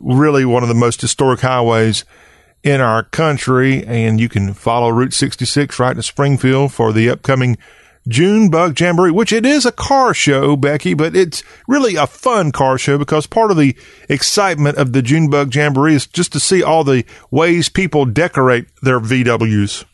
really 0.00 0.44
one 0.44 0.62
of 0.62 0.68
the 0.68 0.74
most 0.74 1.00
historic 1.00 1.40
highways 1.40 2.04
in 2.62 2.80
our 2.80 3.02
country. 3.02 3.84
And 3.84 4.18
you 4.18 4.28
can 4.28 4.54
follow 4.54 4.88
Route 4.88 5.12
66 5.12 5.78
right 5.78 5.94
to 5.94 6.02
Springfield 6.02 6.72
for 6.72 6.92
the 6.92 7.10
upcoming 7.10 7.58
June 8.08 8.48
Bug 8.48 8.78
Jamboree, 8.80 9.10
which 9.10 9.32
it 9.32 9.44
is 9.44 9.66
a 9.66 9.72
car 9.72 10.14
show, 10.14 10.56
Becky, 10.56 10.94
but 10.94 11.14
it's 11.14 11.42
really 11.68 11.96
a 11.96 12.06
fun 12.06 12.50
car 12.50 12.78
show 12.78 12.96
because 12.96 13.26
part 13.26 13.50
of 13.50 13.58
the 13.58 13.76
excitement 14.08 14.78
of 14.78 14.92
the 14.92 15.02
June 15.02 15.28
Bug 15.28 15.54
Jamboree 15.54 15.94
is 15.94 16.06
just 16.06 16.32
to 16.32 16.40
see 16.40 16.62
all 16.62 16.84
the 16.84 17.04
ways 17.30 17.68
people 17.68 18.06
decorate 18.06 18.66
their 18.82 18.98
VWs. 18.98 19.84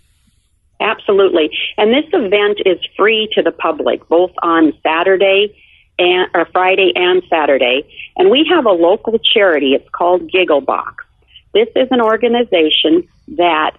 Absolutely. 0.81 1.51
And 1.77 1.93
this 1.93 2.05
event 2.13 2.59
is 2.65 2.79
free 2.97 3.29
to 3.35 3.43
the 3.43 3.53
public, 3.53 4.09
both 4.09 4.33
on 4.43 4.73
Saturday 4.83 5.57
and 5.99 6.29
or 6.35 6.47
Friday 6.53 6.93
and 6.95 7.23
Saturday. 7.29 7.85
And 8.17 8.31
we 8.31 8.47
have 8.51 8.67
a 8.67 8.71
local 8.71 9.19
charity. 9.19 9.75
It's 9.75 9.89
called 9.91 10.31
Gigglebox. 10.31 10.95
This 11.53 11.69
is 11.77 11.89
an 11.91 12.01
organization 12.01 13.09
that 13.37 13.77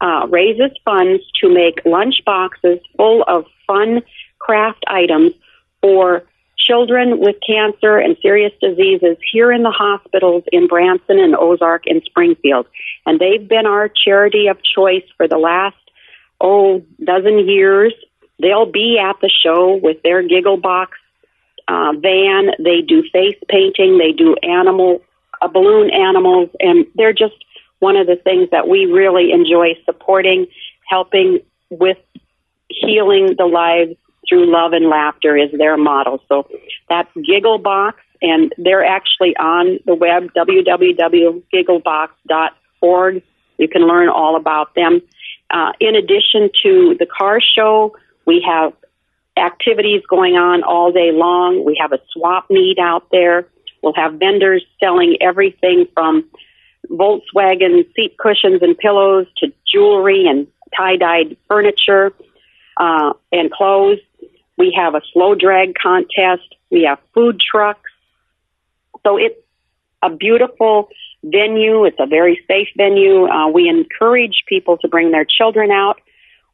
uh, 0.00 0.26
raises 0.28 0.70
funds 0.84 1.22
to 1.40 1.52
make 1.52 1.80
lunch 1.84 2.22
boxes 2.24 2.78
full 2.96 3.22
of 3.26 3.46
fun 3.66 4.02
craft 4.38 4.84
items 4.86 5.32
for 5.80 6.24
children 6.58 7.20
with 7.20 7.36
cancer 7.46 7.98
and 7.98 8.16
serious 8.22 8.52
diseases 8.60 9.16
here 9.32 9.52
in 9.52 9.62
the 9.62 9.70
hospitals 9.70 10.44
in 10.50 10.66
Branson 10.66 11.18
and 11.18 11.36
Ozark 11.36 11.84
and 11.86 12.02
Springfield. 12.04 12.66
And 13.06 13.20
they've 13.20 13.46
been 13.46 13.66
our 13.66 13.88
charity 13.88 14.48
of 14.48 14.58
choice 14.62 15.04
for 15.16 15.28
the 15.28 15.38
last 15.38 15.76
oh, 16.40 16.82
dozen 17.02 17.48
years. 17.48 17.94
They'll 18.40 18.70
be 18.70 18.98
at 18.98 19.16
the 19.20 19.30
show 19.30 19.78
with 19.82 20.02
their 20.02 20.22
giggle 20.22 20.56
box 20.56 20.98
uh, 21.68 21.92
van. 21.98 22.50
They 22.58 22.80
do 22.80 23.02
face 23.12 23.38
painting. 23.48 23.98
They 23.98 24.12
do 24.12 24.36
animal, 24.42 25.02
uh, 25.40 25.48
balloon 25.48 25.90
animals, 25.90 26.50
and 26.60 26.86
they're 26.94 27.12
just 27.12 27.34
one 27.84 27.96
of 27.96 28.06
the 28.06 28.16
things 28.16 28.48
that 28.50 28.66
we 28.66 28.86
really 28.86 29.30
enjoy 29.30 29.74
supporting, 29.84 30.46
helping 30.88 31.40
with 31.68 31.98
healing 32.70 33.34
the 33.36 33.44
lives 33.44 33.94
through 34.26 34.50
love 34.50 34.72
and 34.72 34.88
laughter 34.88 35.36
is 35.36 35.50
their 35.52 35.76
model. 35.76 36.22
So 36.26 36.48
that's 36.88 37.10
Gigglebox, 37.14 37.92
and 38.22 38.54
they're 38.56 38.86
actually 38.86 39.36
on 39.36 39.80
the 39.84 39.94
web, 39.94 40.32
www.gigglebox.org. 40.34 43.22
You 43.58 43.68
can 43.68 43.86
learn 43.86 44.08
all 44.08 44.36
about 44.36 44.74
them. 44.74 45.02
Uh, 45.50 45.72
in 45.78 45.94
addition 45.94 46.48
to 46.62 46.96
the 46.98 47.06
car 47.06 47.38
show, 47.54 47.94
we 48.26 48.40
have 48.48 48.72
activities 49.36 50.00
going 50.08 50.36
on 50.36 50.62
all 50.62 50.90
day 50.90 51.12
long. 51.12 51.66
We 51.66 51.76
have 51.82 51.92
a 51.92 51.98
swap 52.14 52.48
meet 52.48 52.78
out 52.78 53.08
there. 53.12 53.46
We'll 53.82 53.92
have 53.92 54.14
vendors 54.14 54.64
selling 54.80 55.18
everything 55.20 55.86
from 55.92 56.24
Volkswagen 56.90 57.84
seat 57.94 58.16
cushions 58.18 58.62
and 58.62 58.76
pillows 58.76 59.26
to 59.38 59.52
jewelry 59.70 60.26
and 60.26 60.46
tie 60.76 60.96
dyed 60.96 61.36
furniture 61.48 62.12
uh, 62.76 63.12
and 63.32 63.50
clothes. 63.50 63.98
We 64.56 64.76
have 64.76 64.94
a 64.94 65.02
slow 65.12 65.34
drag 65.34 65.74
contest. 65.74 66.54
We 66.70 66.84
have 66.84 66.98
food 67.12 67.40
trucks. 67.40 67.90
So 69.04 69.16
it's 69.16 69.38
a 70.02 70.10
beautiful 70.10 70.88
venue. 71.24 71.84
It's 71.84 71.98
a 71.98 72.06
very 72.06 72.42
safe 72.46 72.68
venue. 72.76 73.26
Uh, 73.26 73.48
we 73.48 73.68
encourage 73.68 74.44
people 74.48 74.76
to 74.78 74.88
bring 74.88 75.10
their 75.10 75.24
children 75.24 75.70
out. 75.70 76.00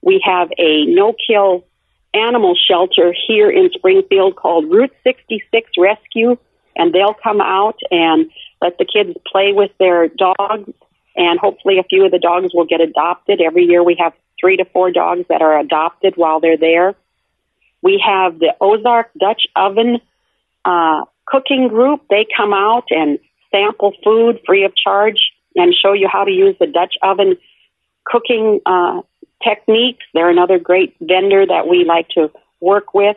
We 0.03 0.23
have 0.25 0.51
a 0.59 0.87
no 0.87 1.15
kill 1.27 1.65
animal 2.15 2.57
shelter 2.57 3.15
here 3.27 3.51
in 3.51 3.71
Springfield 3.73 4.37
called 4.37 4.71
Route 4.71 4.95
66 5.05 5.71
Rescue, 5.79 6.37
and 6.77 6.93
they'll 6.93 7.15
come 7.15 7.41
out 7.41 7.79
and 7.91 8.31
let 8.61 8.79
the 8.79 8.85
kids 8.85 9.17
play 9.31 9.53
with 9.53 9.71
their 9.79 10.09
dogs, 10.09 10.73
and 11.17 11.39
hopefully 11.39 11.79
a 11.79 11.85
few 11.85 12.05
of 12.05 12.11
the 12.11 12.19
dogs 12.19 12.53
will 12.55 12.67
get 12.67 12.81
adopted. 12.81 13.41
Every 13.41 13.65
year 13.65 13.83
we 13.83 13.97
have 13.99 14.13
three 14.41 14.57
to 14.57 14.65
four 14.65 14.91
dogs 14.91 15.25
that 15.29 15.43
are 15.43 15.59
adopted 15.59 16.15
while 16.17 16.41
they're 16.41 16.57
there. 16.57 16.95
We 17.83 18.03
have 18.05 18.39
the 18.39 18.55
Ozark 18.61 19.11
Dutch 19.19 19.47
Oven 19.57 20.01
uh, 20.65 21.05
cooking 21.27 21.69
group. 21.69 22.03
They 22.11 22.27
come 22.37 22.53
out 22.53 22.85
and 22.91 23.19
sample 23.51 23.93
food 24.05 24.41
free 24.47 24.65
of 24.65 24.73
charge 24.77 25.19
and 25.57 25.75
show 25.75 25.93
you 25.93 26.09
how 26.09 26.25
to 26.25 26.31
use 26.31 26.57
the 26.61 26.67
Dutch 26.67 26.95
oven 27.03 27.37
cooking 28.05 28.61
uh, 28.67 29.03
techniques. 29.43 30.05
They're 30.15 30.31
another 30.31 30.59
great 30.59 30.95
vendor 31.01 31.47
that 31.47 31.69
we 31.69 31.85
like 31.85 32.09
to 32.11 32.31
work 32.61 32.95
with. 32.95 33.17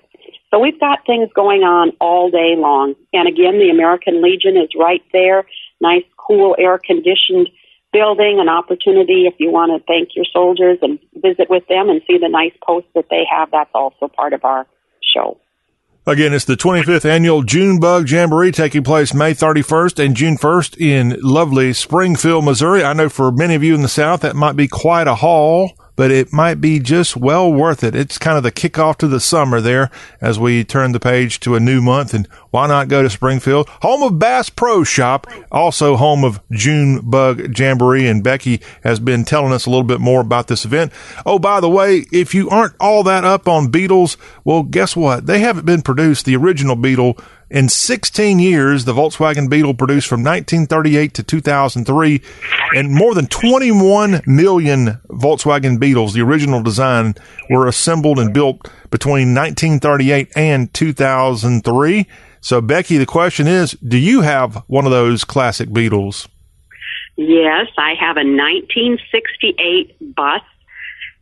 So 0.53 0.59
we've 0.59 0.79
got 0.79 0.99
things 1.07 1.29
going 1.33 1.63
on 1.63 1.93
all 1.99 2.29
day 2.29 2.53
long. 2.55 2.93
And 3.11 3.27
again, 3.27 3.57
the 3.57 3.71
American 3.71 4.21
Legion 4.21 4.55
is 4.55 4.69
right 4.77 5.01
there. 5.11 5.45
Nice, 5.81 6.03
cool, 6.15 6.55
air 6.59 6.77
conditioned 6.77 7.49
building, 7.91 8.37
an 8.39 8.49
opportunity 8.49 9.25
if 9.25 9.33
you 9.39 9.49
want 9.49 9.71
to 9.71 9.83
thank 9.87 10.09
your 10.15 10.25
soldiers 10.31 10.77
and 10.83 10.99
visit 11.15 11.49
with 11.49 11.67
them 11.67 11.89
and 11.89 12.01
see 12.05 12.19
the 12.19 12.29
nice 12.29 12.53
posts 12.63 12.89
that 12.93 13.05
they 13.09 13.23
have. 13.29 13.49
That's 13.49 13.71
also 13.73 14.07
part 14.07 14.33
of 14.33 14.45
our 14.45 14.67
show. 15.01 15.39
Again, 16.05 16.33
it's 16.33 16.45
the 16.45 16.55
25th 16.55 17.05
annual 17.05 17.41
June 17.41 17.79
Bug 17.79 18.07
Jamboree 18.07 18.51
taking 18.51 18.83
place 18.83 19.11
May 19.11 19.33
31st 19.33 20.05
and 20.05 20.15
June 20.15 20.37
1st 20.37 20.77
in 20.79 21.17
lovely 21.21 21.73
Springfield, 21.73 22.45
Missouri. 22.45 22.83
I 22.83 22.93
know 22.93 23.09
for 23.09 23.31
many 23.31 23.55
of 23.55 23.63
you 23.63 23.73
in 23.73 23.81
the 23.81 23.87
South, 23.87 24.21
that 24.21 24.35
might 24.35 24.55
be 24.55 24.67
quite 24.67 25.07
a 25.07 25.15
haul 25.15 25.71
but 25.95 26.11
it 26.11 26.33
might 26.33 26.55
be 26.55 26.79
just 26.79 27.15
well 27.15 27.51
worth 27.51 27.83
it. 27.83 27.95
It's 27.95 28.17
kind 28.17 28.37
of 28.37 28.43
the 28.43 28.51
kickoff 28.51 28.97
to 28.97 29.07
the 29.07 29.19
summer 29.19 29.61
there 29.61 29.89
as 30.21 30.39
we 30.39 30.63
turn 30.63 30.91
the 30.91 30.99
page 30.99 31.39
to 31.41 31.55
a 31.55 31.59
new 31.59 31.81
month. 31.81 32.13
And 32.13 32.27
why 32.51 32.67
not 32.67 32.87
go 32.87 33.01
to 33.01 33.09
Springfield, 33.09 33.69
home 33.81 34.03
of 34.03 34.19
Bass 34.19 34.49
Pro 34.49 34.83
Shop, 34.83 35.27
also 35.51 35.95
home 35.95 36.23
of 36.23 36.39
June 36.51 37.01
Bug 37.01 37.57
Jamboree. 37.57 38.07
And 38.07 38.23
Becky 38.23 38.61
has 38.83 38.99
been 38.99 39.25
telling 39.25 39.53
us 39.53 39.65
a 39.65 39.69
little 39.69 39.83
bit 39.83 39.99
more 39.99 40.21
about 40.21 40.47
this 40.47 40.65
event. 40.65 40.91
Oh, 41.25 41.39
by 41.39 41.59
the 41.59 41.69
way, 41.69 42.05
if 42.11 42.33
you 42.33 42.49
aren't 42.49 42.75
all 42.79 43.03
that 43.03 43.23
up 43.23 43.47
on 43.47 43.69
Beetles, 43.69 44.17
well, 44.43 44.63
guess 44.63 44.95
what? 44.95 45.25
They 45.25 45.39
haven't 45.39 45.65
been 45.65 45.81
produced. 45.81 46.25
The 46.25 46.35
original 46.35 46.75
Beetle 46.75 47.17
in 47.53 47.69
16 47.69 48.39
years, 48.39 48.85
the 48.85 48.93
Volkswagen 48.93 49.47
Beetle 49.47 49.75
produced 49.75 50.07
from 50.07 50.23
1938 50.23 51.13
to 51.13 51.21
2003, 51.21 52.21
and 52.75 52.91
more 52.91 53.13
than 53.13 53.27
21 53.27 54.23
million 54.25 54.99
Volkswagen 55.07 55.79
Beetles, 55.79 56.15
the 56.15 56.21
original 56.21 56.63
design, 56.63 57.13
were 57.51 57.67
assembled 57.67 58.17
and 58.17 58.33
built 58.33 58.67
between 58.89 59.35
1938 59.35 60.31
and 60.35 60.73
2003. 60.73 62.07
So, 62.41 62.59
Becky, 62.59 62.97
the 62.97 63.05
question 63.05 63.47
is 63.47 63.73
do 63.73 63.99
you 63.99 64.21
have 64.21 64.63
one 64.65 64.85
of 64.85 64.91
those 64.91 65.23
classic 65.23 65.71
Beetles? 65.71 66.27
Yes, 67.15 67.67
I 67.77 67.93
have 67.99 68.17
a 68.17 68.25
1968 68.25 70.15
bus 70.15 70.41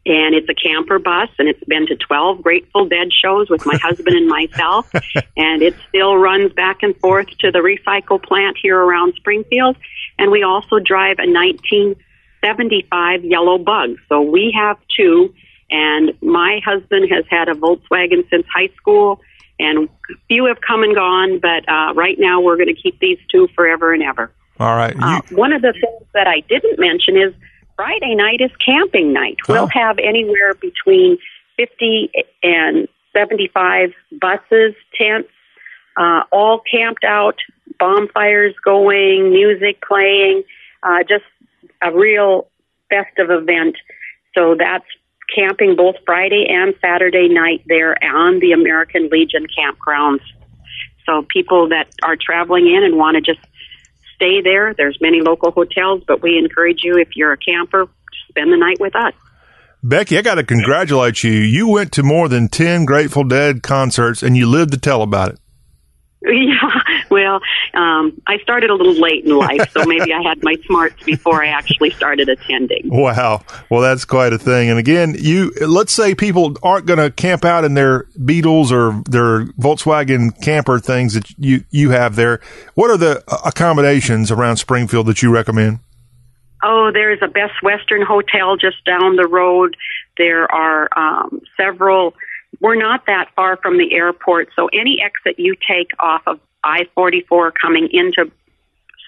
and 0.06 0.34
it's 0.34 0.50
a 0.50 0.56
camper 0.56 0.98
bus 0.98 1.30
and 1.38 1.48
it's 1.48 1.64
been 1.66 1.86
to 1.88 1.96
12 1.96 2.42
Grateful 2.42 2.88
Dead 2.88 3.10
shows 3.14 3.50
with 3.50 3.66
my 3.66 3.78
husband 3.78 4.16
and 4.16 4.28
myself 4.28 4.92
and 5.38 5.62
it 5.62 5.76
still 5.90 6.18
runs 6.18 6.52
back 6.54 6.82
and 6.82 6.98
forth 6.98 7.28
to 7.40 7.52
the 7.52 7.60
recycle 7.60 8.22
plant 8.22 8.58
here 8.62 8.80
around 8.80 9.14
Springfield. 9.16 9.78
And 10.18 10.32
we 10.32 10.42
also 10.44 10.80
drive 10.80 11.18
a 11.20 11.30
1975 11.30 13.24
yellow 13.26 13.60
bug. 13.60 13.98
So 14.10 14.22
we 14.22 14.52
have 14.58 14.78
two 14.98 15.34
and 15.70 16.20
my 16.22 16.62
husband 16.66 17.10
has 17.12 17.26
had 17.30 17.48
a 17.48 17.54
Volkswagen 17.54 18.28
since 18.30 18.46
high 18.52 18.70
school 18.78 19.22
and 19.60 19.88
few 20.28 20.46
have 20.46 20.62
come 20.62 20.82
and 20.82 20.96
gone 20.96 21.40
but 21.40 21.70
uh, 21.70 21.94
right 21.94 22.18
now 22.20 22.42
we're 22.42 22.58
going 22.58 22.74
to 22.74 22.82
keep 22.82 23.00
these 23.00 23.20
two 23.32 23.48
forever 23.56 23.94
and 23.94 24.02
ever. 24.02 24.32
All 24.60 24.76
right. 24.76 24.96
You- 24.96 25.02
uh, 25.02 25.22
one 25.30 25.54
of 25.54 25.62
the 25.62 25.74
things 25.74 26.08
that 26.16 26.26
I 26.26 26.40
didn't 26.50 26.80
mention 26.80 27.18
is 27.18 27.36
Friday 27.76 28.16
night 28.16 28.42
is 28.42 28.52
camping 28.64 29.14
night. 29.14 29.38
We'll 29.48 29.68
have 29.68 29.98
anywhere 30.00 30.54
between 30.54 31.18
50 31.58 32.12
and 32.44 32.88
75 33.14 33.92
buses, 34.20 34.74
tents, 34.98 35.30
uh, 35.98 36.24
all 36.32 36.62
camped 36.72 37.04
out, 37.04 37.36
bonfires 37.80 38.56
going, 38.64 39.32
music 39.32 39.82
playing, 39.86 40.44
uh, 40.84 41.04
just 41.08 41.26
a 41.82 41.92
real 41.92 42.48
festive 42.90 43.30
event. 43.30 43.76
So 44.36 44.56
that's 44.58 44.86
camping 45.34 45.76
both 45.76 45.96
Friday 46.06 46.48
and 46.50 46.74
Saturday 46.82 47.28
night 47.30 47.64
there 47.68 47.96
on 48.04 48.40
the 48.40 48.52
American 48.52 49.10
Legion 49.10 49.48
campgrounds. 49.48 50.22
So 51.06 51.26
people 51.30 51.70
that 51.70 51.88
are 52.04 52.16
traveling 52.16 52.68
in 52.68 52.84
and 52.84 52.98
want 52.98 53.16
to 53.16 53.22
just 53.22 53.46
stay 54.22 54.42
there. 54.42 54.74
There's 54.76 54.98
many 55.02 55.22
local 55.22 55.52
hotels, 55.52 56.04
but 56.08 56.22
we 56.22 56.38
encourage 56.38 56.84
you 56.84 56.98
if 56.98 57.10
you're 57.16 57.34
a 57.34 57.38
camper, 57.38 57.88
spend 58.30 58.54
the 58.54 58.58
night 58.58 58.80
with 58.80 58.96
us. 58.96 59.14
Becky, 59.84 60.18
I 60.18 60.22
got 60.22 60.36
to 60.36 60.44
congratulate 60.44 61.24
you. 61.24 61.32
You 61.32 61.68
went 61.68 61.92
to 61.94 62.04
more 62.04 62.30
than 62.30 62.48
10 62.48 62.86
Grateful 62.86 63.24
Dead 63.24 63.64
concerts 63.64 64.22
and 64.22 64.38
you 64.38 64.46
lived 64.48 64.74
to 64.74 64.78
tell 64.78 65.02
about 65.02 65.34
it. 65.34 65.40
Yeah, 66.24 67.01
well, 67.12 67.42
um, 67.74 68.20
I 68.26 68.38
started 68.40 68.70
a 68.70 68.74
little 68.74 68.94
late 69.00 69.26
in 69.26 69.36
life, 69.38 69.70
so 69.72 69.84
maybe 69.86 70.14
I 70.14 70.22
had 70.22 70.42
my 70.42 70.56
smarts 70.66 71.04
before 71.04 71.44
I 71.44 71.50
actually 71.50 71.90
started 71.92 72.30
attending. 72.30 72.90
Wow. 72.90 73.44
Well, 73.70 73.82
that's 73.82 74.06
quite 74.06 74.32
a 74.32 74.38
thing. 74.38 74.70
And 74.70 74.80
again, 74.80 75.16
you 75.20 75.52
let's 75.68 75.92
say 75.92 76.16
people 76.16 76.58
aren't 76.64 76.86
going 76.86 77.00
to 77.00 77.12
camp 77.12 77.44
out 77.44 77.66
in 77.66 77.74
their 77.74 78.06
Beetles 78.24 78.72
or 78.72 79.04
their 79.10 79.46
Volkswagen 79.60 80.42
camper 80.42 80.80
things 80.80 81.14
that 81.14 81.30
you 81.38 81.66
you 81.70 81.92
have 81.92 82.16
there. 82.16 82.40
What 82.76 82.90
are 82.90 82.98
the 82.98 83.24
accommodations 83.46 84.32
around 84.32 84.58
Springfield 84.58 85.08
that 85.08 85.22
you 85.22 85.32
recommend? 85.32 85.80
Oh, 86.64 86.92
there's 86.94 87.20
a 87.22 87.28
Best 87.28 87.62
Western 87.62 88.04
Hotel 88.06 88.56
just 88.56 88.86
down 88.86 89.18
the 89.18 89.28
road. 89.28 89.76
There 90.18 90.50
are 90.50 90.88
um, 90.96 91.42
several. 91.58 92.14
We're 92.60 92.76
not 92.76 93.06
that 93.08 93.30
far 93.36 93.58
from 93.58 93.78
the 93.78 93.94
airport, 93.94 94.50
so 94.56 94.68
any 94.68 95.02
exit 95.04 95.40
you 95.40 95.56
take 95.56 95.90
off 96.00 96.22
of 96.28 96.40
I 96.64 96.88
44 96.96 97.52
coming 97.52 97.90
into 97.92 98.32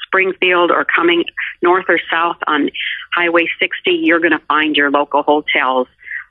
Springfield 0.07 0.71
or 0.71 0.85
coming 0.85 1.23
north 1.61 1.85
or 1.87 1.99
south 2.11 2.37
on 2.47 2.69
Highway 3.15 3.47
60, 3.59 3.91
you're 3.91 4.19
going 4.19 4.31
to 4.31 4.41
find 4.47 4.75
your 4.75 4.91
local 4.91 5.23
hotels, 5.23 5.87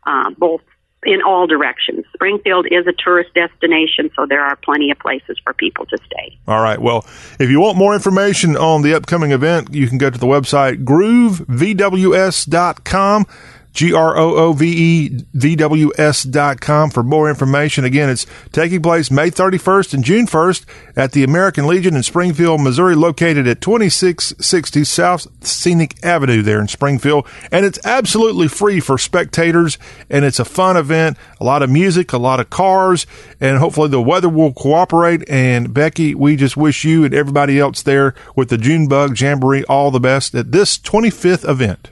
uh, 0.06 0.30
both 0.36 0.60
in 1.04 1.20
all 1.22 1.48
directions. 1.48 2.04
Springfield 2.14 2.66
is 2.70 2.86
a 2.86 2.92
tourist 2.92 3.34
destination, 3.34 4.08
so 4.14 4.24
there 4.26 4.44
are 4.44 4.54
plenty 4.56 4.92
of 4.92 4.98
places 4.98 5.36
for 5.42 5.52
people 5.52 5.84
to 5.86 5.98
stay. 6.06 6.38
All 6.46 6.62
right. 6.62 6.78
Well, 6.78 7.04
if 7.40 7.50
you 7.50 7.58
want 7.60 7.76
more 7.76 7.92
information 7.94 8.56
on 8.56 8.82
the 8.82 8.94
upcoming 8.94 9.32
event, 9.32 9.74
you 9.74 9.88
can 9.88 9.98
go 9.98 10.10
to 10.10 10.18
the 10.18 10.26
website 10.26 10.84
groovevws.com. 10.84 13.26
G 13.72 13.92
R 13.92 14.16
O 14.16 14.36
O 14.36 14.52
V 14.52 14.66
E 14.66 15.24
V 15.32 15.56
W 15.56 15.92
S 15.96 16.24
dot 16.24 16.60
com 16.60 16.90
for 16.90 17.02
more 17.02 17.28
information. 17.28 17.84
Again, 17.84 18.10
it's 18.10 18.26
taking 18.52 18.82
place 18.82 19.10
May 19.10 19.30
31st 19.30 19.94
and 19.94 20.04
June 20.04 20.26
1st 20.26 20.64
at 20.96 21.12
the 21.12 21.24
American 21.24 21.66
Legion 21.66 21.96
in 21.96 22.02
Springfield, 22.02 22.60
Missouri, 22.60 22.94
located 22.94 23.46
at 23.46 23.60
2660 23.60 24.84
South 24.84 25.26
Scenic 25.44 25.96
Avenue 26.04 26.42
there 26.42 26.60
in 26.60 26.68
Springfield. 26.68 27.26
And 27.50 27.64
it's 27.64 27.84
absolutely 27.84 28.48
free 28.48 28.80
for 28.80 28.98
spectators. 28.98 29.78
And 30.10 30.24
it's 30.24 30.38
a 30.38 30.44
fun 30.44 30.76
event, 30.76 31.16
a 31.40 31.44
lot 31.44 31.62
of 31.62 31.70
music, 31.70 32.12
a 32.12 32.18
lot 32.18 32.40
of 32.40 32.50
cars, 32.50 33.06
and 33.40 33.58
hopefully 33.58 33.88
the 33.88 34.02
weather 34.02 34.28
will 34.28 34.52
cooperate. 34.52 35.28
And 35.28 35.72
Becky, 35.72 36.14
we 36.14 36.36
just 36.36 36.56
wish 36.56 36.84
you 36.84 37.04
and 37.04 37.14
everybody 37.14 37.58
else 37.58 37.82
there 37.82 38.14
with 38.36 38.50
the 38.50 38.58
June 38.58 38.86
Bug 38.86 39.18
Jamboree 39.18 39.64
all 39.64 39.90
the 39.90 40.00
best 40.00 40.34
at 40.34 40.52
this 40.52 40.78
25th 40.78 41.48
event. 41.48 41.90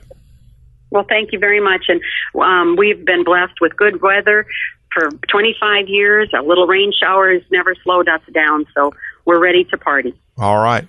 Well, 0.91 1.05
thank 1.09 1.33
you 1.33 1.39
very 1.39 1.61
much. 1.61 1.87
And 1.89 2.01
um, 2.41 2.77
we've 2.77 3.05
been 3.05 3.25
blessed 3.25 3.61
with 3.61 3.77
good 3.77 4.03
weather 4.03 4.47
for 4.93 5.09
25 5.29 5.89
years. 5.89 6.31
A 6.37 6.43
little 6.43 6.67
rain 6.67 6.93
shower 6.93 7.33
has 7.33 7.43
never 7.51 7.75
slowed 7.83 8.09
us 8.09 8.23
down, 8.33 8.67
so 8.75 8.93
we're 9.25 9.39
ready 9.39 9.65
to 9.65 9.79
party. 9.79 10.15
All 10.41 10.59
right. 10.59 10.89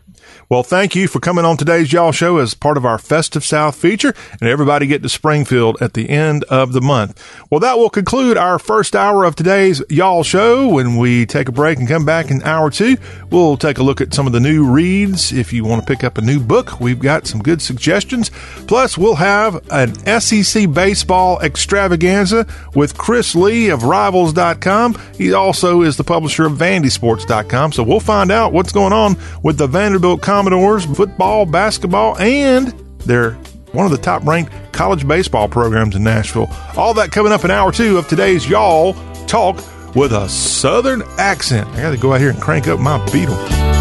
Well, 0.49 0.63
thank 0.63 0.95
you 0.95 1.07
for 1.07 1.19
coming 1.19 1.45
on 1.45 1.55
today's 1.55 1.93
Y'all 1.93 2.11
Show 2.11 2.37
as 2.37 2.53
part 2.53 2.75
of 2.75 2.85
our 2.85 2.97
Festive 2.97 3.45
South 3.45 3.75
feature, 3.75 4.13
and 4.39 4.49
everybody 4.49 4.85
get 4.85 5.01
to 5.01 5.07
Springfield 5.07 5.77
at 5.81 5.93
the 5.93 6.09
end 6.09 6.43
of 6.45 6.73
the 6.73 6.81
month. 6.81 7.23
Well, 7.49 7.61
that 7.61 7.77
will 7.77 7.89
conclude 7.89 8.35
our 8.35 8.59
first 8.59 8.93
hour 8.93 9.23
of 9.23 9.35
today's 9.35 9.81
Y'all 9.89 10.23
Show. 10.23 10.67
When 10.67 10.97
we 10.97 11.25
take 11.25 11.47
a 11.47 11.53
break 11.53 11.79
and 11.79 11.87
come 11.87 12.05
back 12.05 12.29
in 12.31 12.41
hour 12.43 12.69
two, 12.69 12.97
we'll 13.29 13.55
take 13.55 13.77
a 13.77 13.83
look 13.83 14.01
at 14.01 14.13
some 14.13 14.27
of 14.27 14.33
the 14.33 14.41
new 14.41 14.69
reads. 14.69 15.31
If 15.31 15.53
you 15.53 15.63
want 15.63 15.85
to 15.85 15.87
pick 15.87 16.03
up 16.03 16.17
a 16.17 16.21
new 16.21 16.39
book, 16.39 16.81
we've 16.81 16.99
got 16.99 17.27
some 17.27 17.41
good 17.41 17.61
suggestions. 17.61 18.29
Plus, 18.67 18.97
we'll 18.97 19.15
have 19.15 19.65
an 19.71 19.95
SEC 20.19 20.71
baseball 20.73 21.39
extravaganza 21.39 22.45
with 22.75 22.97
Chris 22.97 23.35
Lee 23.35 23.69
of 23.69 23.83
Rivals.com. 23.83 24.99
He 25.17 25.31
also 25.31 25.81
is 25.81 25.95
the 25.95 26.03
publisher 26.03 26.45
of 26.45 26.53
VandySports.com. 26.53 27.71
So 27.71 27.83
we'll 27.83 28.01
find 28.01 28.31
out 28.31 28.51
what's 28.51 28.73
going 28.73 28.91
on 28.91 29.13
with 29.43 29.57
the 29.57 29.67
Vanderbilt 29.67 30.21
Commodores 30.21 30.85
football, 30.85 31.45
basketball, 31.45 32.17
and 32.19 32.69
they're 32.99 33.31
one 33.71 33.85
of 33.85 33.91
the 33.91 33.97
top 33.97 34.25
ranked 34.25 34.53
college 34.71 35.07
baseball 35.07 35.47
programs 35.47 35.95
in 35.95 36.03
Nashville. 36.03 36.49
All 36.75 36.93
that 36.95 37.11
coming 37.11 37.31
up 37.31 37.45
in 37.45 37.51
hour 37.51 37.71
two 37.71 37.97
of 37.97 38.07
today's 38.07 38.47
Y'all 38.47 38.93
Talk 39.27 39.57
with 39.95 40.11
a 40.11 40.27
Southern 40.29 41.03
accent. 41.17 41.67
I 41.69 41.81
got 41.81 41.91
to 41.91 41.97
go 41.97 42.13
out 42.13 42.19
here 42.19 42.29
and 42.29 42.41
crank 42.41 42.67
up 42.67 42.79
my 42.79 43.03
Beetle. 43.11 43.80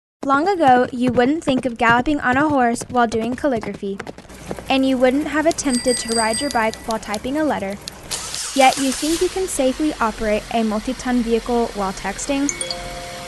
Long 0.23 0.47
ago, 0.47 0.85
you 0.91 1.11
wouldn't 1.11 1.43
think 1.43 1.65
of 1.65 1.79
galloping 1.79 2.19
on 2.19 2.37
a 2.37 2.47
horse 2.47 2.83
while 2.89 3.07
doing 3.07 3.35
calligraphy, 3.35 3.97
and 4.69 4.85
you 4.85 4.95
wouldn't 4.95 5.25
have 5.25 5.47
attempted 5.47 5.97
to 5.97 6.15
ride 6.15 6.39
your 6.39 6.51
bike 6.51 6.75
while 6.85 6.99
typing 6.99 7.39
a 7.39 7.43
letter. 7.43 7.75
Yet 8.53 8.77
you 8.77 8.91
think 8.91 9.19
you 9.19 9.29
can 9.29 9.47
safely 9.47 9.95
operate 9.95 10.43
a 10.53 10.61
multi 10.61 10.93
ton 10.93 11.23
vehicle 11.23 11.65
while 11.69 11.91
texting? 11.93 12.47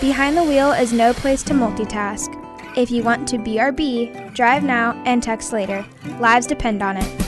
Behind 0.01 0.37
the 0.37 0.43
wheel 0.43 0.71
is 0.71 0.93
no 0.93 1.13
place 1.13 1.41
to 1.43 1.55
multitask. 1.55 2.29
If 2.77 2.91
you 2.91 3.01
want 3.01 3.27
to 3.29 3.39
BRB, 3.39 4.35
drive 4.35 4.63
now 4.63 4.91
and 5.07 5.23
text 5.23 5.51
later. 5.51 5.83
Lives 6.19 6.45
depend 6.45 6.83
on 6.83 6.97
it. 6.97 7.21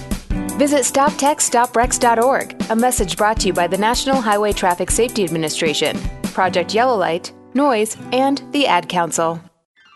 Visit 0.60 0.82
StopTextStopWrecks.org, 0.82 2.70
a 2.70 2.76
message 2.76 3.18
brought 3.18 3.40
to 3.40 3.48
you 3.48 3.54
by 3.54 3.66
the 3.66 3.80
National 3.80 4.22
Highway 4.22 4.54
Traffic 4.54 4.92
Safety 4.92 5.24
Administration, 5.24 5.98
Project 6.36 6.76
Yellow 6.76 6.98
Light, 6.98 7.34
Noise, 7.56 7.98
and 8.12 8.44
the 8.52 8.68
Ad 8.68 8.88
Council. 8.88 9.42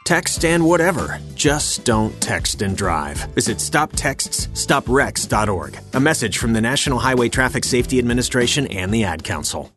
Text 0.09 0.43
and 0.43 0.65
whatever. 0.65 1.21
Just 1.35 1.85
don't 1.85 2.19
text 2.19 2.63
and 2.63 2.75
drive. 2.75 3.19
Visit 3.35 3.57
StopTextsStopWrecks.org. 3.57 5.79
A 5.93 5.99
message 5.99 6.39
from 6.39 6.53
the 6.53 6.61
National 6.61 6.97
Highway 6.97 7.29
Traffic 7.29 7.63
Safety 7.63 7.99
Administration 7.99 8.65
and 8.65 8.91
the 8.91 9.03
Ad 9.03 9.23
Council. 9.23 9.71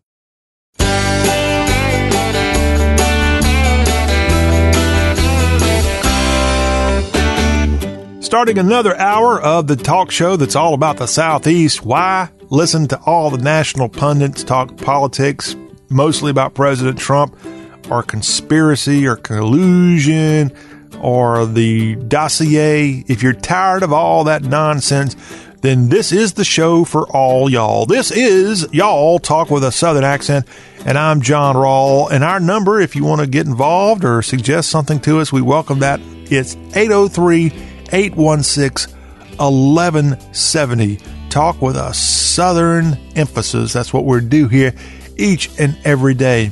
Starting 8.23 8.57
another 8.57 8.97
hour 8.97 9.39
of 9.39 9.67
the 9.67 9.77
talk 9.77 10.11
show 10.11 10.37
that's 10.37 10.57
all 10.57 10.73
about 10.73 10.97
the 10.97 11.05
Southeast. 11.05 11.85
Why? 11.85 12.31
Listen 12.49 12.89
to 12.89 12.99
all 13.05 13.29
the 13.29 13.37
national 13.37 13.91
pundits 13.91 14.45
talk 14.45 14.79
politics, 14.79 15.55
mostly 15.91 16.31
about 16.31 16.55
President 16.55 16.99
Trump 16.99 17.37
or 17.93 18.03
conspiracy 18.03 19.07
or 19.07 19.17
collusion 19.17 20.51
or 21.01 21.45
the 21.45 21.95
dossier. 21.97 23.05
If 23.07 23.23
you're 23.23 23.35
tired 23.35 23.83
of 23.83 23.93
all 23.93 24.25
that 24.25 24.43
nonsense, 24.43 25.15
then 25.61 25.91
this 25.91 26.11
is 26.11 26.33
the 26.33 26.45
show 26.45 26.85
for 26.85 27.07
all 27.15 27.51
y'all. 27.51 27.85
This 27.85 28.11
is 28.11 28.67
Y'all 28.73 29.19
Talk 29.19 29.51
with 29.51 29.63
a 29.63 29.71
Southern 29.71 30.05
Accent, 30.05 30.47
and 30.87 30.97
I'm 30.97 31.21
John 31.21 31.55
Rawl. 31.55 32.11
And 32.11 32.25
our 32.25 32.41
number, 32.41 32.81
if 32.81 32.97
you 32.97 33.05
want 33.05 33.21
to 33.21 33.27
get 33.27 33.47
involved 33.47 34.07
or 34.07 34.23
suggest 34.23 34.71
something 34.71 34.99
to 35.01 35.21
us, 35.21 35.31
we 35.31 35.43
welcome 35.43 35.81
that. 35.81 36.01
It's 36.31 36.57
803 36.75 37.53
816 37.93 38.97
1170. 39.37 40.99
Talk 41.29 41.61
with 41.61 41.77
a 41.77 41.93
Southern 41.93 42.99
emphasis. 43.17 43.75
That's 43.75 43.93
what 43.93 44.07
we're 44.07 44.23
due 44.23 44.49
here 44.49 44.75
each 45.19 45.51
and 45.61 45.77
every 45.85 46.15
day. 46.15 46.51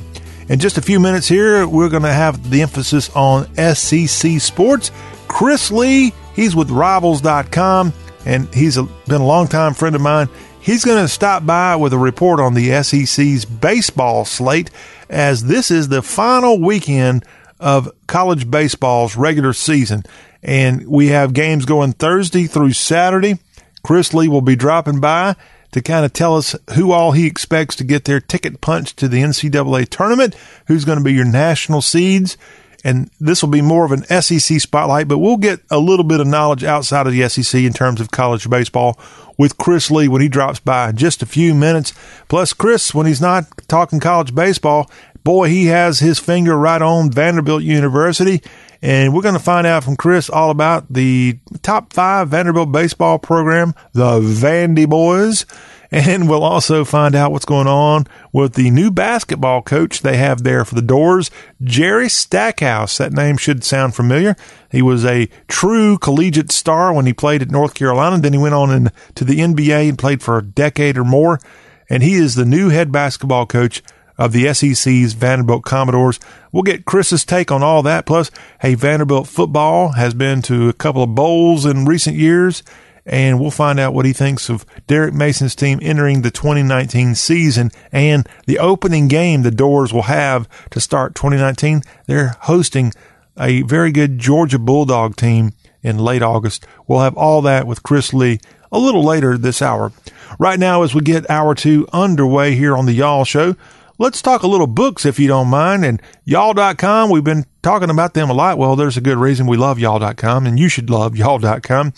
In 0.51 0.59
just 0.59 0.77
a 0.77 0.81
few 0.81 0.99
minutes 0.99 1.29
here, 1.29 1.65
we're 1.65 1.87
going 1.87 2.03
to 2.03 2.11
have 2.11 2.49
the 2.49 2.61
emphasis 2.61 3.09
on 3.15 3.47
SEC 3.55 4.41
sports. 4.41 4.91
Chris 5.29 5.71
Lee, 5.71 6.11
he's 6.35 6.57
with 6.57 6.69
Rivals.com, 6.69 7.93
and 8.25 8.53
he's 8.53 8.75
a, 8.75 8.83
been 8.83 9.21
a 9.21 9.25
longtime 9.25 9.73
friend 9.73 9.95
of 9.95 10.01
mine. 10.01 10.27
He's 10.59 10.83
going 10.83 11.01
to 11.01 11.07
stop 11.07 11.45
by 11.45 11.77
with 11.77 11.93
a 11.93 11.97
report 11.97 12.41
on 12.41 12.53
the 12.53 12.83
SEC's 12.83 13.45
baseball 13.45 14.25
slate, 14.25 14.69
as 15.09 15.45
this 15.45 15.71
is 15.71 15.87
the 15.87 16.01
final 16.01 16.59
weekend 16.59 17.23
of 17.57 17.89
college 18.07 18.51
baseball's 18.51 19.15
regular 19.15 19.53
season. 19.53 20.03
And 20.43 20.85
we 20.85 21.07
have 21.07 21.31
games 21.31 21.63
going 21.63 21.93
Thursday 21.93 22.47
through 22.47 22.73
Saturday. 22.73 23.39
Chris 23.83 24.13
Lee 24.13 24.27
will 24.27 24.41
be 24.41 24.57
dropping 24.57 24.99
by 24.99 25.37
to 25.71 25.81
kind 25.81 26.05
of 26.05 26.13
tell 26.13 26.35
us 26.35 26.55
who 26.75 26.91
all 26.91 27.11
he 27.13 27.27
expects 27.27 27.75
to 27.77 27.83
get 27.83 28.05
their 28.05 28.19
ticket 28.19 28.61
punched 28.61 28.97
to 28.97 29.07
the 29.07 29.21
NCAA 29.21 29.87
tournament, 29.89 30.35
who's 30.67 30.85
going 30.85 30.97
to 30.97 31.03
be 31.03 31.13
your 31.13 31.25
national 31.25 31.81
seeds. 31.81 32.37
And 32.83 33.11
this 33.19 33.43
will 33.43 33.49
be 33.49 33.61
more 33.61 33.85
of 33.85 33.91
an 33.91 34.03
SEC 34.21 34.59
spotlight, 34.59 35.07
but 35.07 35.19
we'll 35.19 35.37
get 35.37 35.59
a 35.69 35.77
little 35.77 36.03
bit 36.03 36.19
of 36.19 36.27
knowledge 36.27 36.63
outside 36.63 37.05
of 37.05 37.13
the 37.13 37.27
SEC 37.29 37.61
in 37.61 37.73
terms 37.73 38.01
of 38.01 38.09
college 38.09 38.49
baseball 38.49 38.99
with 39.37 39.57
Chris 39.57 39.91
Lee 39.91 40.07
when 40.07 40.21
he 40.21 40.27
drops 40.27 40.59
by 40.59 40.89
in 40.89 40.97
just 40.97 41.21
a 41.21 41.27
few 41.27 41.53
minutes. 41.53 41.93
Plus, 42.27 42.53
Chris, 42.53 42.93
when 42.93 43.05
he's 43.05 43.21
not 43.21 43.45
talking 43.67 43.99
college 43.99 44.33
baseball, 44.33 44.89
boy, 45.23 45.49
he 45.49 45.67
has 45.67 45.99
his 45.99 46.19
finger 46.19 46.57
right 46.57 46.81
on 46.81 47.11
Vanderbilt 47.11 47.63
University. 47.63 48.41
And 48.81 49.13
we're 49.13 49.21
going 49.21 49.35
to 49.35 49.39
find 49.39 49.67
out 49.67 49.83
from 49.83 49.95
Chris 49.95 50.29
all 50.29 50.49
about 50.49 50.91
the 50.91 51.37
top 51.61 51.93
five 51.93 52.29
Vanderbilt 52.29 52.71
baseball 52.71 53.19
program, 53.19 53.75
the 53.93 54.19
Vandy 54.19 54.89
Boys. 54.89 55.45
And 55.93 56.29
we'll 56.29 56.45
also 56.45 56.85
find 56.85 57.15
out 57.15 57.33
what's 57.33 57.43
going 57.43 57.67
on 57.67 58.07
with 58.31 58.53
the 58.53 58.71
new 58.71 58.91
basketball 58.91 59.61
coach 59.61 59.99
they 59.99 60.15
have 60.15 60.43
there 60.43 60.63
for 60.63 60.73
the 60.73 60.81
Dores, 60.81 61.29
Jerry 61.61 62.07
Stackhouse. 62.07 62.97
That 62.97 63.11
name 63.11 63.35
should 63.35 63.65
sound 63.65 63.93
familiar. 63.93 64.37
He 64.71 64.81
was 64.81 65.03
a 65.03 65.27
true 65.49 65.97
collegiate 65.97 66.49
star 66.49 66.93
when 66.93 67.07
he 67.07 67.13
played 67.13 67.41
at 67.41 67.51
North 67.51 67.73
Carolina. 67.73 68.19
Then 68.19 68.31
he 68.31 68.39
went 68.39 68.55
on 68.55 68.71
into 68.71 69.25
the 69.25 69.39
NBA 69.39 69.89
and 69.89 69.97
played 69.97 70.23
for 70.23 70.37
a 70.37 70.45
decade 70.45 70.97
or 70.97 71.03
more. 71.03 71.41
And 71.89 72.01
he 72.01 72.13
is 72.13 72.35
the 72.35 72.45
new 72.45 72.69
head 72.69 72.93
basketball 72.93 73.45
coach 73.45 73.83
of 74.21 74.33
the 74.33 74.53
SEC's 74.53 75.13
Vanderbilt 75.13 75.63
Commodores. 75.63 76.19
We'll 76.51 76.61
get 76.61 76.85
Chris's 76.85 77.25
take 77.25 77.51
on 77.51 77.63
all 77.63 77.81
that. 77.81 78.05
Plus, 78.05 78.29
hey, 78.61 78.75
Vanderbilt 78.75 79.27
football 79.27 79.93
has 79.93 80.13
been 80.13 80.43
to 80.43 80.69
a 80.69 80.73
couple 80.73 81.01
of 81.01 81.15
bowls 81.15 81.65
in 81.65 81.85
recent 81.85 82.15
years, 82.15 82.61
and 83.03 83.39
we'll 83.39 83.49
find 83.49 83.79
out 83.79 83.95
what 83.95 84.05
he 84.05 84.13
thinks 84.13 84.47
of 84.47 84.63
Derek 84.85 85.15
Mason's 85.15 85.55
team 85.55 85.79
entering 85.81 86.21
the 86.21 86.29
2019 86.29 87.15
season 87.15 87.71
and 87.91 88.29
the 88.45 88.59
opening 88.59 89.07
game 89.07 89.41
the 89.41 89.49
Dores 89.49 89.91
will 89.91 90.03
have 90.03 90.47
to 90.69 90.79
start 90.79 91.15
2019. 91.15 91.81
They're 92.05 92.35
hosting 92.41 92.93
a 93.39 93.63
very 93.63 93.91
good 93.91 94.19
Georgia 94.19 94.59
Bulldog 94.59 95.15
team 95.15 95.53
in 95.81 95.97
late 95.97 96.21
August. 96.21 96.67
We'll 96.85 96.99
have 96.99 97.17
all 97.17 97.41
that 97.41 97.65
with 97.65 97.81
Chris 97.81 98.13
Lee 98.13 98.39
a 98.71 98.77
little 98.77 99.03
later 99.03 99.35
this 99.35 99.63
hour. 99.63 99.91
Right 100.37 100.59
now, 100.59 100.83
as 100.83 100.93
we 100.93 101.01
get 101.01 101.27
hour 101.27 101.55
two 101.55 101.87
underway 101.91 102.53
here 102.53 102.77
on 102.77 102.85
the 102.85 102.93
Y'all 102.93 103.25
Show, 103.25 103.55
let's 104.01 104.21
talk 104.21 104.41
a 104.41 104.47
little 104.47 104.67
books 104.67 105.05
if 105.05 105.19
you 105.19 105.27
don't 105.27 105.47
mind. 105.47 105.85
And 105.85 106.01
y'all.com, 106.25 107.11
we've 107.11 107.23
been 107.23 107.45
talking 107.61 107.91
about 107.91 108.15
them 108.15 108.31
a 108.31 108.33
lot. 108.33 108.57
Well, 108.57 108.75
there's 108.75 108.97
a 108.97 109.01
good 109.01 109.19
reason 109.19 109.45
we 109.45 109.57
love 109.57 109.77
y'all.com 109.77 110.47
and 110.47 110.59
you 110.59 110.69
should 110.69 110.89
love 110.89 111.15
y'all.com. 111.15 111.93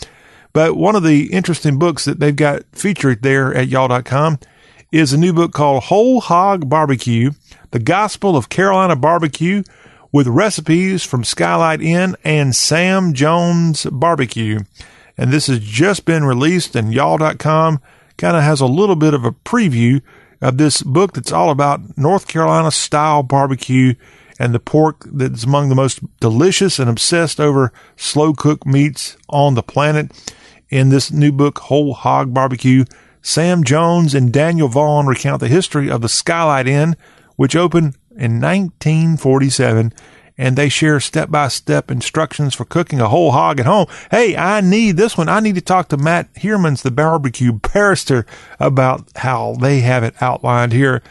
But 0.52 0.76
one 0.76 0.94
of 0.96 1.02
the 1.02 1.32
interesting 1.32 1.78
books 1.78 2.04
that 2.04 2.20
they've 2.20 2.36
got 2.36 2.62
featured 2.72 3.22
there 3.22 3.54
at 3.54 3.68
y'all.com 3.68 4.38
is 4.92 5.12
a 5.14 5.18
new 5.18 5.32
book 5.32 5.52
called 5.52 5.84
Whole 5.84 6.20
Hog 6.20 6.68
Barbecue, 6.68 7.30
The 7.70 7.80
Gospel 7.80 8.36
of 8.36 8.50
Carolina 8.50 8.96
Barbecue 8.96 9.62
with 10.12 10.28
recipes 10.28 11.02
from 11.02 11.24
Skylight 11.24 11.80
Inn 11.80 12.16
and 12.22 12.54
Sam 12.54 13.14
Jones 13.14 13.86
Barbecue. 13.86 14.60
And 15.16 15.32
this 15.32 15.46
has 15.46 15.60
just 15.60 16.04
been 16.04 16.24
released 16.24 16.76
and 16.76 16.92
y'all.com 16.92 17.80
kind 18.18 18.36
of 18.36 18.42
has 18.42 18.60
a 18.60 18.66
little 18.66 18.94
bit 18.94 19.14
of 19.14 19.24
a 19.24 19.32
preview 19.32 20.02
of 20.40 20.58
this 20.58 20.82
book 20.82 21.14
that's 21.14 21.32
all 21.32 21.50
about 21.50 21.96
North 21.96 22.26
Carolina 22.26 22.70
style 22.70 23.22
barbecue 23.22 23.94
and 24.38 24.54
the 24.54 24.60
pork 24.60 25.04
that's 25.12 25.44
among 25.44 25.68
the 25.68 25.74
most 25.74 26.00
delicious 26.20 26.78
and 26.78 26.90
obsessed 26.90 27.40
over 27.40 27.72
slow 27.96 28.32
cooked 28.32 28.66
meats 28.66 29.16
on 29.28 29.54
the 29.54 29.62
planet. 29.62 30.10
In 30.70 30.88
this 30.88 31.12
new 31.12 31.30
book, 31.30 31.58
Whole 31.60 31.94
Hog 31.94 32.34
Barbecue, 32.34 32.84
Sam 33.22 33.64
Jones 33.64 34.14
and 34.14 34.32
Daniel 34.32 34.68
Vaughn 34.68 35.06
recount 35.06 35.40
the 35.40 35.48
history 35.48 35.90
of 35.90 36.00
the 36.00 36.08
Skylight 36.08 36.66
Inn, 36.66 36.96
which 37.36 37.56
opened 37.56 37.96
in 38.10 38.40
1947 38.40 39.92
and 40.36 40.56
they 40.56 40.68
share 40.68 40.98
step 41.00 41.30
by 41.30 41.48
step 41.48 41.90
instructions 41.90 42.54
for 42.54 42.64
cooking 42.64 43.00
a 43.00 43.08
whole 43.08 43.30
hog 43.30 43.60
at 43.60 43.66
home. 43.66 43.86
Hey, 44.10 44.36
I 44.36 44.60
need 44.60 44.96
this 44.96 45.16
one. 45.16 45.28
I 45.28 45.40
need 45.40 45.54
to 45.54 45.60
talk 45.60 45.88
to 45.88 45.96
Matt 45.96 46.32
Hermans, 46.34 46.82
the 46.82 46.90
barbecue 46.90 47.52
barrister, 47.72 48.26
about 48.58 49.08
how 49.16 49.54
they 49.60 49.80
have 49.80 50.02
it 50.02 50.20
outlined 50.20 50.72
here. 50.72 51.02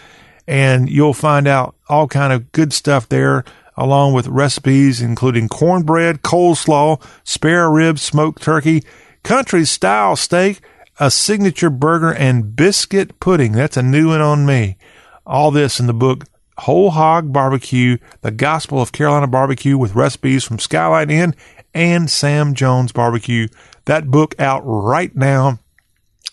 And 0.45 0.89
you'll 0.89 1.13
find 1.13 1.47
out 1.47 1.76
all 1.88 2.07
kind 2.07 2.34
of 2.34 2.51
good 2.51 2.74
stuff 2.74 3.07
there, 3.07 3.45
along 3.78 4.13
with 4.13 4.28
recipes 4.28 5.01
including 5.01 5.47
cornbread, 5.47 6.21
coleslaw, 6.21 7.01
spare 7.24 7.69
ribs, 7.69 8.01
smoked 8.01 8.41
turkey, 8.43 8.84
country 9.24 9.63
style 9.63 10.17
steak, 10.17 10.59
a 10.99 11.09
signature 11.09 11.69
burger, 11.69 12.13
and 12.13 12.55
biscuit 12.55 13.19
pudding. 13.21 13.53
That's 13.53 13.78
a 13.78 13.84
new 13.84 14.09
one 14.09 14.21
on 14.21 14.45
me. 14.45 14.78
All 15.26 15.49
this 15.49 15.80
in 15.80 15.88
the 15.88 15.93
book 15.93 16.26
Whole 16.60 16.91
Hog 16.91 17.34
Barbecue, 17.34 17.97
the 18.22 18.32
Gospel 18.32 18.82
of 18.82 18.91
Carolina 18.91 19.28
Barbecue 19.28 19.78
with 19.78 19.95
recipes 19.95 20.43
from 20.43 20.60
Skyline 20.60 21.10
Inn 21.10 21.36
and 21.74 22.10
Sam 22.10 22.54
Jones 22.54 22.91
Barbecue. 22.91 23.47
That 23.86 24.08
book 24.08 24.39
out 24.39 24.62
right 24.64 25.16
now. 25.16 25.60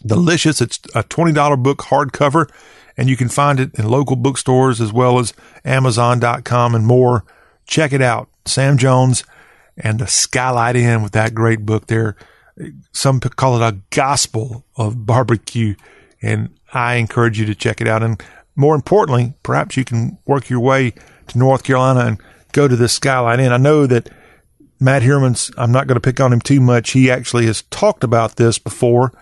Delicious. 0.05 0.61
It's 0.61 0.79
a 0.95 1.03
$20 1.03 1.63
book 1.63 1.79
hardcover, 1.79 2.49
and 2.97 3.09
you 3.09 3.17
can 3.17 3.29
find 3.29 3.61
it 3.61 3.75
in 3.75 3.89
local 3.89 4.17
bookstores 4.17 4.81
as 4.81 4.93
well 4.93 5.19
as 5.19 5.33
Amazon.com 5.65 6.75
and 6.75 6.87
more. 6.87 7.25
Check 7.67 7.93
it 7.93 8.03
out. 8.03 8.29
Sam 8.47 8.79
Jones 8.79 9.25
and 9.77 9.99
the 9.99 10.07
Skylight 10.07 10.77
Inn 10.77 11.03
with 11.03 11.13
that 11.13 11.35
great 11.35 11.67
book 11.67 11.87
there. 11.87 12.17
Some 12.93 13.21
call 13.21 13.61
it 13.61 13.67
a 13.67 13.79
gospel 13.91 14.65
of 14.77 15.07
barbecue, 15.07 15.75
and 16.21 16.51
I 16.73 16.95
encourage 16.97 17.39
you 17.39 17.47
to 17.47 17.55
check 17.55 17.81
it 17.81 17.89
out. 17.89 18.03
And 18.03 18.23
more 18.61 18.75
importantly, 18.75 19.35
perhaps 19.43 19.77
you 19.77 19.85
can 19.85 20.19
work 20.27 20.51
your 20.51 20.61
way 20.61 20.93
to 21.29 21.39
North 21.39 21.65
Carolina 21.65 22.01
and 22.01 22.21
go 22.53 22.69
to 22.69 22.77
the 22.77 22.89
Skylight 22.89 23.41
Inn. 23.41 23.53
I 23.53 23.57
know 23.57 23.87
that 23.87 24.11
Matt 24.79 25.03
Herman's, 25.03 25.51
I'm 25.57 25.73
not 25.73 25.87
going 25.87 25.97
to 25.97 26.01
pick 26.01 26.21
on 26.21 26.33
him 26.33 26.41
too 26.41 26.61
much. 26.61 26.91
He 26.91 27.11
actually 27.11 27.47
has 27.47 27.63
talked 27.63 28.05
about 28.05 28.37
this 28.37 28.59
before 28.59 29.13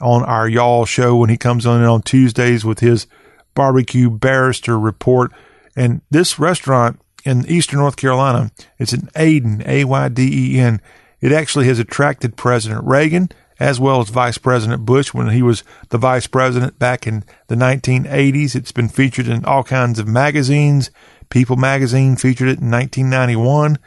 on 0.00 0.22
our 0.24 0.48
Y'all 0.48 0.84
show 0.84 1.16
when 1.16 1.30
he 1.30 1.36
comes 1.36 1.66
on 1.66 1.82
on 1.82 2.02
Tuesdays 2.02 2.64
with 2.64 2.80
his 2.80 3.06
barbecue 3.54 4.10
barrister 4.10 4.78
report. 4.78 5.32
And 5.76 6.02
this 6.10 6.38
restaurant 6.38 7.00
in 7.24 7.46
Eastern 7.46 7.78
North 7.78 7.96
Carolina, 7.96 8.50
it's 8.78 8.92
in 8.92 9.08
Ayden, 9.14 9.66
A 9.66 9.84
Y 9.84 10.08
D 10.08 10.56
E 10.56 10.58
N. 10.58 10.80
It 11.20 11.32
actually 11.32 11.66
has 11.66 11.78
attracted 11.78 12.36
President 12.36 12.84
Reagan 12.84 13.30
as 13.62 13.78
well 13.78 14.00
as 14.00 14.08
Vice 14.08 14.38
President 14.38 14.84
Bush 14.84 15.14
when 15.14 15.28
he 15.28 15.40
was 15.40 15.62
the 15.90 15.96
vice 15.96 16.26
president 16.26 16.80
back 16.80 17.06
in 17.06 17.22
the 17.46 17.54
1980s. 17.54 18.56
It's 18.56 18.72
been 18.72 18.88
featured 18.88 19.28
in 19.28 19.44
all 19.44 19.62
kinds 19.62 20.00
of 20.00 20.08
magazines. 20.08 20.90
People 21.30 21.54
magazine 21.54 22.16
featured 22.16 22.48
it 22.48 22.58
in 22.58 22.72
1991, 22.72 23.78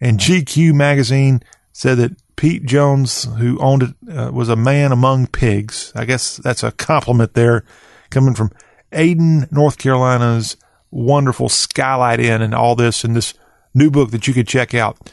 and 0.00 0.18
GQ 0.18 0.72
magazine 0.72 1.42
said 1.72 1.98
that 1.98 2.16
Pete 2.36 2.64
Jones, 2.64 3.24
who 3.36 3.58
owned 3.58 3.82
it, 3.82 3.94
uh, 4.10 4.30
was 4.32 4.48
a 4.48 4.56
man 4.56 4.92
among 4.92 5.26
pigs. 5.26 5.92
I 5.94 6.06
guess 6.06 6.38
that's 6.38 6.62
a 6.62 6.72
compliment 6.72 7.34
there, 7.34 7.64
coming 8.08 8.34
from 8.34 8.50
Ayden, 8.92 9.52
North 9.52 9.76
Carolina's 9.76 10.56
wonderful 10.90 11.50
Skylight 11.50 12.18
Inn, 12.18 12.40
and 12.40 12.54
all 12.54 12.74
this 12.74 13.04
in 13.04 13.12
this 13.12 13.34
new 13.74 13.90
book 13.90 14.10
that 14.12 14.26
you 14.26 14.32
could 14.32 14.48
check 14.48 14.74
out 14.74 15.12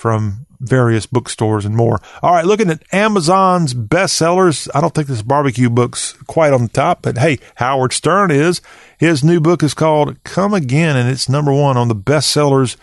from 0.00 0.46
various 0.60 1.04
bookstores 1.04 1.66
and 1.66 1.76
more. 1.76 2.00
All 2.22 2.32
right, 2.32 2.46
looking 2.46 2.70
at 2.70 2.82
Amazon's 2.90 3.74
bestsellers. 3.74 4.66
I 4.74 4.80
don't 4.80 4.94
think 4.94 5.08
this 5.08 5.20
barbecue 5.20 5.68
book's 5.68 6.14
quite 6.26 6.54
on 6.54 6.62
the 6.62 6.68
top, 6.68 7.02
but 7.02 7.18
hey, 7.18 7.38
Howard 7.56 7.92
Stern 7.92 8.30
is. 8.30 8.62
His 8.96 9.22
new 9.22 9.40
book 9.40 9.62
is 9.62 9.74
called 9.74 10.22
Come 10.24 10.54
Again, 10.54 10.96
and 10.96 11.06
it's 11.10 11.28
number 11.28 11.52
one 11.52 11.76
on 11.76 11.88
the 11.88 11.94
bestsellers 11.94 12.78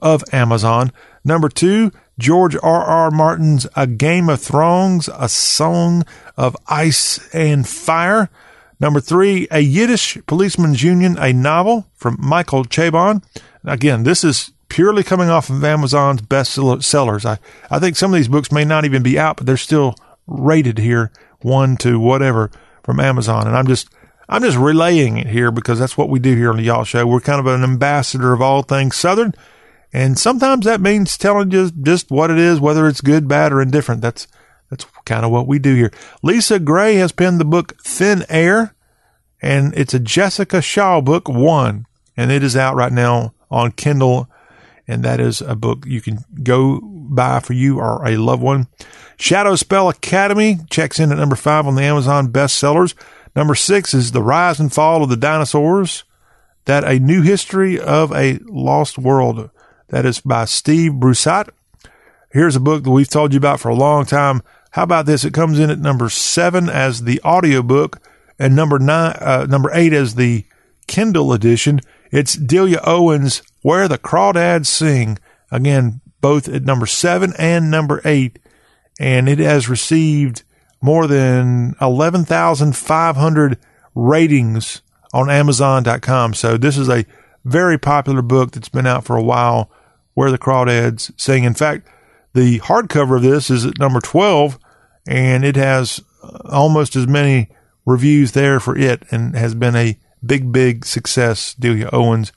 of 0.00 0.24
Amazon. 0.32 0.92
Number 1.24 1.50
two, 1.50 1.92
George 2.18 2.56
R. 2.62 2.84
R. 2.84 3.10
Martin's 3.10 3.66
A 3.76 3.86
Game 3.86 4.30
of 4.30 4.40
Thrones, 4.40 5.10
a 5.14 5.28
song 5.28 6.04
of 6.38 6.56
ice 6.68 7.20
and 7.34 7.68
fire. 7.68 8.30
Number 8.80 9.00
three, 9.00 9.46
A 9.50 9.60
Yiddish 9.60 10.16
Policeman's 10.26 10.82
Union, 10.82 11.18
a 11.18 11.34
novel 11.34 11.86
from 11.94 12.16
Michael 12.18 12.64
Chabon. 12.64 13.22
Again, 13.62 14.04
this 14.04 14.24
is 14.24 14.52
purely 14.72 15.02
coming 15.02 15.28
off 15.28 15.50
of 15.50 15.62
Amazon's 15.62 16.22
best 16.22 16.58
sellers. 16.80 17.26
I, 17.26 17.38
I 17.70 17.78
think 17.78 17.94
some 17.94 18.10
of 18.10 18.16
these 18.16 18.26
books 18.26 18.50
may 18.50 18.64
not 18.64 18.86
even 18.86 19.02
be 19.02 19.18
out, 19.18 19.36
but 19.36 19.44
they're 19.44 19.58
still 19.58 19.94
rated 20.26 20.78
here 20.78 21.12
one 21.42 21.76
to 21.76 22.00
whatever 22.00 22.50
from 22.82 22.98
Amazon. 22.98 23.46
And 23.46 23.54
I'm 23.54 23.66
just, 23.66 23.90
I'm 24.30 24.40
just 24.40 24.56
relaying 24.56 25.18
it 25.18 25.26
here 25.26 25.50
because 25.50 25.78
that's 25.78 25.98
what 25.98 26.08
we 26.08 26.18
do 26.18 26.34
here 26.34 26.48
on 26.48 26.56
the 26.56 26.62
Y'all 26.62 26.84
Show. 26.84 27.06
We're 27.06 27.20
kind 27.20 27.38
of 27.38 27.46
an 27.46 27.62
ambassador 27.62 28.32
of 28.32 28.40
all 28.40 28.62
things 28.62 28.96
Southern. 28.96 29.34
And 29.92 30.18
sometimes 30.18 30.64
that 30.64 30.80
means 30.80 31.18
telling 31.18 31.50
you 31.50 31.70
just 31.70 32.10
what 32.10 32.30
it 32.30 32.38
is, 32.38 32.58
whether 32.58 32.88
it's 32.88 33.02
good, 33.02 33.28
bad, 33.28 33.52
or 33.52 33.60
indifferent. 33.60 34.00
That's, 34.00 34.26
that's 34.70 34.86
kind 35.04 35.26
of 35.26 35.30
what 35.30 35.46
we 35.46 35.58
do 35.58 35.74
here. 35.74 35.92
Lisa 36.22 36.58
Gray 36.58 36.94
has 36.94 37.12
penned 37.12 37.38
the 37.38 37.44
book 37.44 37.78
Thin 37.82 38.24
Air, 38.30 38.74
and 39.42 39.74
it's 39.76 39.92
a 39.92 40.00
Jessica 40.00 40.62
Shaw 40.62 41.02
book, 41.02 41.28
one, 41.28 41.84
and 42.16 42.32
it 42.32 42.42
is 42.42 42.56
out 42.56 42.74
right 42.74 42.92
now 42.92 43.34
on 43.50 43.72
Kindle 43.72 44.30
and 44.86 45.04
that 45.04 45.20
is 45.20 45.40
a 45.40 45.54
book 45.54 45.84
you 45.86 46.00
can 46.00 46.18
go 46.42 46.80
buy 46.82 47.40
for 47.40 47.52
you 47.52 47.78
or 47.78 48.06
a 48.06 48.16
loved 48.16 48.42
one. 48.42 48.68
Shadow 49.16 49.54
Spell 49.56 49.88
Academy 49.88 50.58
checks 50.70 50.98
in 50.98 51.12
at 51.12 51.18
number 51.18 51.36
five 51.36 51.66
on 51.66 51.74
the 51.74 51.82
Amazon 51.82 52.32
bestsellers. 52.32 52.94
Number 53.36 53.54
six 53.54 53.94
is 53.94 54.12
The 54.12 54.22
Rise 54.22 54.60
and 54.60 54.72
Fall 54.72 55.02
of 55.02 55.08
the 55.08 55.16
Dinosaurs. 55.16 56.04
That 56.64 56.84
a 56.84 56.98
new 56.98 57.22
history 57.22 57.78
of 57.78 58.12
a 58.12 58.38
lost 58.44 58.98
world. 58.98 59.50
That 59.88 60.06
is 60.06 60.20
by 60.20 60.44
Steve 60.44 60.92
Brusatte. 60.92 61.50
Here's 62.30 62.56
a 62.56 62.60
book 62.60 62.84
that 62.84 62.90
we've 62.90 63.08
told 63.08 63.32
you 63.32 63.38
about 63.38 63.60
for 63.60 63.68
a 63.68 63.74
long 63.74 64.06
time. 64.06 64.42
How 64.70 64.84
about 64.84 65.06
this? 65.06 65.24
It 65.24 65.34
comes 65.34 65.58
in 65.58 65.70
at 65.70 65.78
number 65.78 66.08
seven 66.08 66.70
as 66.70 67.02
the 67.02 67.20
audiobook 67.22 68.00
and 68.38 68.56
number 68.56 68.78
nine, 68.78 69.14
uh, 69.20 69.46
number 69.48 69.70
eight 69.74 69.92
as 69.92 70.14
the 70.14 70.44
Kindle 70.86 71.32
edition. 71.32 71.80
It's 72.10 72.34
Delia 72.34 72.80
Owens' 72.84 73.42
Where 73.62 73.88
the 73.88 73.98
Crawdads 73.98 74.66
Sing. 74.66 75.18
Again, 75.50 76.00
both 76.20 76.48
at 76.48 76.64
number 76.64 76.86
seven 76.86 77.32
and 77.38 77.70
number 77.70 78.00
eight. 78.04 78.38
And 79.00 79.28
it 79.28 79.38
has 79.38 79.68
received 79.68 80.42
more 80.80 81.06
than 81.06 81.74
11,500 81.80 83.58
ratings 83.94 84.82
on 85.12 85.30
Amazon.com. 85.30 86.34
So 86.34 86.56
this 86.56 86.76
is 86.76 86.88
a 86.88 87.06
very 87.44 87.78
popular 87.78 88.22
book 88.22 88.52
that's 88.52 88.68
been 88.68 88.86
out 88.86 89.04
for 89.04 89.16
a 89.16 89.22
while, 89.22 89.70
Where 90.14 90.30
the 90.30 90.38
Crawdads 90.38 91.12
Sing. 91.20 91.44
In 91.44 91.54
fact, 91.54 91.88
the 92.34 92.60
hardcover 92.60 93.16
of 93.16 93.22
this 93.22 93.50
is 93.50 93.66
at 93.66 93.78
number 93.78 94.00
12, 94.00 94.58
and 95.06 95.44
it 95.44 95.56
has 95.56 96.02
uh, 96.22 96.38
almost 96.50 96.96
as 96.96 97.06
many 97.06 97.48
reviews 97.84 98.32
there 98.32 98.60
for 98.60 98.76
it 98.76 99.02
and 99.10 99.34
has 99.36 99.54
been 99.54 99.76
a 99.76 99.98
big, 100.24 100.52
big 100.52 100.84
success, 100.84 101.54
Delia 101.54 101.90
Owens. 101.92 102.32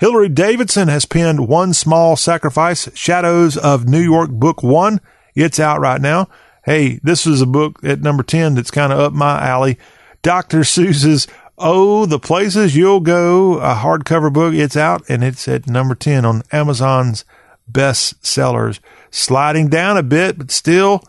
Hilary 0.00 0.30
Davidson 0.30 0.88
has 0.88 1.04
penned 1.04 1.46
One 1.46 1.74
Small 1.74 2.16
Sacrifice, 2.16 2.88
Shadows 2.94 3.58
of 3.58 3.86
New 3.86 4.00
York, 4.00 4.30
Book 4.30 4.62
One. 4.62 4.98
It's 5.34 5.60
out 5.60 5.78
right 5.78 6.00
now. 6.00 6.26
Hey, 6.64 7.00
this 7.02 7.26
is 7.26 7.42
a 7.42 7.46
book 7.46 7.84
at 7.84 8.00
number 8.00 8.22
10 8.22 8.54
that's 8.54 8.70
kind 8.70 8.94
of 8.94 8.98
up 8.98 9.12
my 9.12 9.46
alley. 9.46 9.76
Dr. 10.22 10.60
Seuss's 10.60 11.28
Oh, 11.58 12.06
the 12.06 12.18
Places 12.18 12.74
You'll 12.74 13.00
Go, 13.00 13.58
a 13.58 13.74
hardcover 13.74 14.32
book. 14.32 14.54
It's 14.54 14.74
out 14.74 15.02
and 15.10 15.22
it's 15.22 15.46
at 15.46 15.66
number 15.66 15.94
10 15.94 16.24
on 16.24 16.44
Amazon's 16.50 17.26
best 17.68 18.24
sellers. 18.24 18.80
Sliding 19.10 19.68
down 19.68 19.98
a 19.98 20.02
bit, 20.02 20.38
but 20.38 20.50
still 20.50 21.04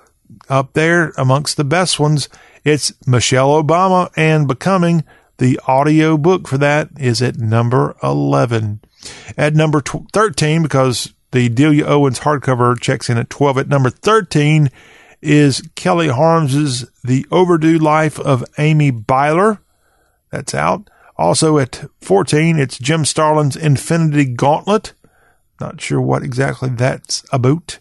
up 0.49 0.73
there 0.73 1.13
amongst 1.17 1.55
the 1.55 1.63
best 1.63 1.97
ones. 1.97 2.27
It's 2.65 2.91
Michelle 3.07 3.63
Obama 3.63 4.11
and 4.17 4.49
Becoming 4.49 5.05
the 5.41 5.59
audio 5.65 6.17
book 6.17 6.47
for 6.47 6.59
that 6.59 6.87
is 6.99 7.19
at 7.19 7.35
number 7.35 7.95
11. 8.03 8.79
At 9.35 9.55
number 9.55 9.81
13, 9.81 10.61
because 10.61 11.15
the 11.31 11.49
Delia 11.49 11.87
Owens 11.87 12.19
hardcover 12.19 12.79
checks 12.79 13.09
in 13.09 13.17
at 13.17 13.31
12, 13.31 13.57
at 13.57 13.67
number 13.67 13.89
13 13.89 14.69
is 15.19 15.67
Kelly 15.73 16.09
Harms's 16.09 16.91
The 17.03 17.25
Overdue 17.31 17.79
Life 17.79 18.19
of 18.19 18.45
Amy 18.59 18.91
Byler. 18.91 19.59
That's 20.29 20.53
out. 20.53 20.91
Also 21.17 21.57
at 21.57 21.85
14, 22.01 22.59
it's 22.59 22.77
Jim 22.77 23.03
Starlin's 23.03 23.55
Infinity 23.55 24.25
Gauntlet. 24.25 24.93
Not 25.59 25.81
sure 25.81 25.99
what 25.99 26.21
exactly 26.21 26.69
that's 26.69 27.25
about. 27.33 27.79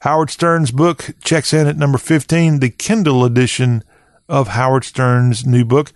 Howard 0.00 0.30
Stern's 0.30 0.70
book 0.70 1.10
checks 1.22 1.52
in 1.52 1.66
at 1.66 1.76
number 1.76 1.98
15, 1.98 2.60
the 2.60 2.70
Kindle 2.70 3.22
edition 3.22 3.84
of 4.30 4.48
Howard 4.48 4.84
Stern's 4.84 5.44
new 5.44 5.66
book. 5.66 5.92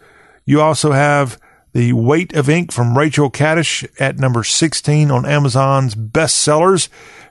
You 0.47 0.61
also 0.61 0.93
have 0.93 1.41
The 1.73 1.93
Weight 1.93 2.33
of 2.35 2.49
Ink 2.49 2.71
from 2.71 2.97
Rachel 2.97 3.31
Kadish 3.31 3.87
at 4.01 4.19
number 4.19 4.45
16 4.45 5.11
on 5.11 5.27
Amazon's 5.27 5.97
bestsellers. 5.97 6.89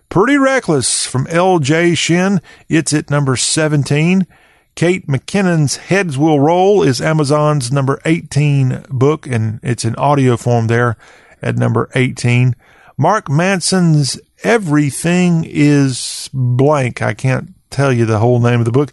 Pretty 0.09 0.37
Reckless 0.37 1.07
from 1.07 1.25
L.J. 1.27 1.95
Shen. 1.95 2.41
It's 2.67 2.93
at 2.93 3.09
number 3.09 3.37
17. 3.37 4.27
Kate 4.75 5.07
McKinnon's 5.07 5.77
Heads 5.77 6.17
Will 6.17 6.41
Roll 6.41 6.83
is 6.83 6.99
Amazon's 6.99 7.71
number 7.71 8.01
18 8.03 8.85
book, 8.89 9.25
and 9.25 9.61
it's 9.63 9.85
in 9.85 9.95
audio 9.95 10.35
form 10.35 10.67
there 10.67 10.97
at 11.41 11.55
number 11.55 11.89
18. 11.95 12.53
Mark 12.97 13.29
Manson's 13.29 14.19
Everything 14.43 15.45
is 15.47 16.29
Blank. 16.33 17.01
I 17.01 17.13
can't 17.13 17.53
tell 17.69 17.93
you 17.93 18.05
the 18.05 18.19
whole 18.19 18.41
name 18.41 18.59
of 18.59 18.65
the 18.65 18.71
book. 18.71 18.91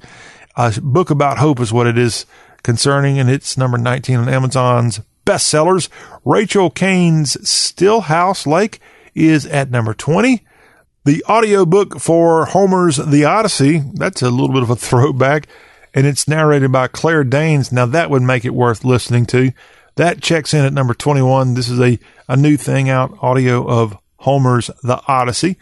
A 0.57 0.73
book 0.81 1.11
about 1.11 1.39
hope 1.39 1.59
is 1.59 1.73
what 1.73 1.89
it 1.89 1.99
is 1.99 2.25
concerning, 2.63 3.19
and 3.19 3.31
it's 3.31 3.57
number 3.57 3.79
19 3.79 4.17
on 4.17 4.29
Amazon's 4.29 5.01
bestsellers. 5.25 5.89
Rachel 6.25 6.71
Caine's 6.71 7.37
Stillhouse 7.39 8.47
Lake 8.47 8.81
is 9.15 9.47
at 9.47 9.71
number 9.71 9.95
20. 9.95 10.45
The 11.05 11.25
audiobook 11.29 11.99
for 11.99 12.45
Homer's 12.47 12.97
The 12.97 13.25
Odyssey, 13.25 13.83
that's 13.95 14.23
a 14.23 14.31
little 14.31 14.53
bit 14.53 14.63
of 14.63 14.71
a 14.71 14.77
throwback, 14.77 15.49
and 15.95 16.07
it's 16.07 16.29
narrated 16.29 16.73
by 16.73 16.89
Claire 16.89 17.25
Danes. 17.25 17.73
Now, 17.73 17.87
that 17.87 18.11
would 18.11 18.23
make 18.23 18.45
it 18.45 18.55
worth 18.55 18.85
listening 18.85 19.27
to. 19.27 19.53
That 19.97 20.23
checks 20.23 20.55
in 20.55 20.65
at 20.65 20.73
number 20.73 20.95
21. 20.95 21.55
This 21.55 21.69
is 21.69 21.81
a, 21.81 21.99
a 22.29 22.37
new 22.37 22.57
thing 22.57 22.89
out, 22.89 23.17
audio 23.21 23.69
of 23.69 23.97
Homer's 24.19 24.71
The 24.83 25.03
Odyssey. 25.07 25.59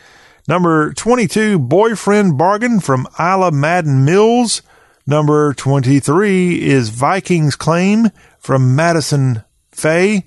Number 0.46 0.92
22, 0.92 1.59
Boyfriend 1.59 2.38
Bargain 2.38 2.80
from 2.80 3.09
Isla 3.18 3.51
Madden 3.51 4.05
Mills. 4.05 4.62
Number 5.07 5.55
23 5.55 6.62
is 6.62 6.90
Vikings 6.90 7.57
Claim 7.57 8.11
from 8.38 8.76
Madison 8.76 9.44
Faye. 9.70 10.24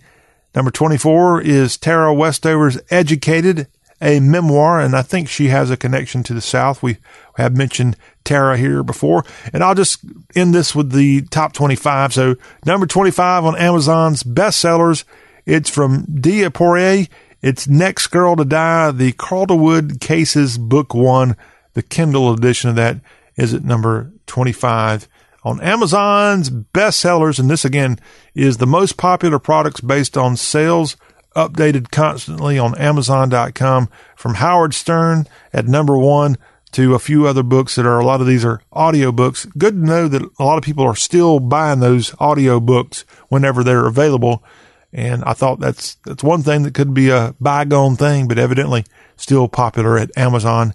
Number 0.55 0.71
24 0.71 1.41
is 1.41 1.77
Tara 1.77 2.13
Westover's 2.13 2.79
Educated, 2.89 3.67
a 4.01 4.19
memoir, 4.19 4.79
and 4.79 4.95
I 4.95 5.01
think 5.01 5.29
she 5.29 5.47
has 5.47 5.71
a 5.71 5.77
connection 5.77 6.23
to 6.23 6.33
the 6.33 6.41
South. 6.41 6.83
We 6.83 6.97
have 7.37 7.55
mentioned 7.55 7.97
Tara 8.23 8.57
here 8.57 8.83
before. 8.83 9.23
And 9.51 9.63
I'll 9.63 9.75
just 9.75 9.99
end 10.35 10.53
this 10.53 10.75
with 10.75 10.91
the 10.91 11.21
top 11.23 11.53
25. 11.53 12.13
So 12.13 12.35
number 12.65 12.85
25 12.85 13.45
on 13.45 13.57
Amazon's 13.57 14.23
bestsellers. 14.23 15.03
It's 15.45 15.69
from 15.69 16.05
Dea 16.05 16.49
Poirier. 16.49 17.07
It's 17.41 17.67
Next 17.67 18.07
Girl 18.07 18.35
to 18.35 18.45
Die, 18.45 18.91
the 18.91 19.11
Calderwood 19.13 19.99
Cases 19.99 20.57
Book 20.57 20.93
One. 20.93 21.35
The 21.73 21.83
Kindle 21.83 22.31
edition 22.31 22.69
of 22.69 22.75
that 22.77 22.97
is 23.35 23.53
at 23.53 23.63
number 23.63 24.11
25 24.33 25.07
on 25.43 25.61
Amazon's 25.61 26.49
bestsellers. 26.49 27.39
And 27.39 27.51
this 27.51 27.63
again 27.63 27.99
is 28.33 28.57
the 28.57 28.65
most 28.65 28.97
popular 28.97 29.37
products 29.37 29.79
based 29.79 30.17
on 30.17 30.35
sales 30.35 30.97
updated 31.35 31.91
constantly 31.91 32.57
on 32.57 32.75
Amazon.com 32.79 33.89
from 34.15 34.33
Howard 34.35 34.73
Stern 34.73 35.27
at 35.53 35.67
number 35.67 35.95
one 35.95 36.37
to 36.71 36.95
a 36.95 36.99
few 36.99 37.27
other 37.27 37.43
books 37.43 37.75
that 37.75 37.85
are 37.85 37.99
a 37.99 38.05
lot 38.05 38.21
of 38.21 38.27
these 38.27 38.43
are 38.43 38.59
audio 38.71 39.11
books. 39.11 39.45
Good 39.55 39.75
to 39.75 39.85
know 39.85 40.07
that 40.07 40.23
a 40.39 40.43
lot 40.43 40.57
of 40.57 40.63
people 40.63 40.83
are 40.85 40.95
still 40.95 41.39
buying 41.39 41.79
those 41.79 42.15
audio 42.19 42.59
books 42.59 43.05
whenever 43.29 43.63
they're 43.63 43.85
available. 43.85 44.43
And 44.91 45.23
I 45.25 45.33
thought 45.33 45.59
that's, 45.59 45.93
that's 46.05 46.23
one 46.23 46.41
thing 46.41 46.63
that 46.63 46.73
could 46.73 46.95
be 46.95 47.09
a 47.11 47.35
bygone 47.39 47.97
thing, 47.97 48.27
but 48.27 48.39
evidently 48.39 48.83
still 49.15 49.47
popular 49.47 49.99
at 49.99 50.09
Amazon.com. 50.17 50.73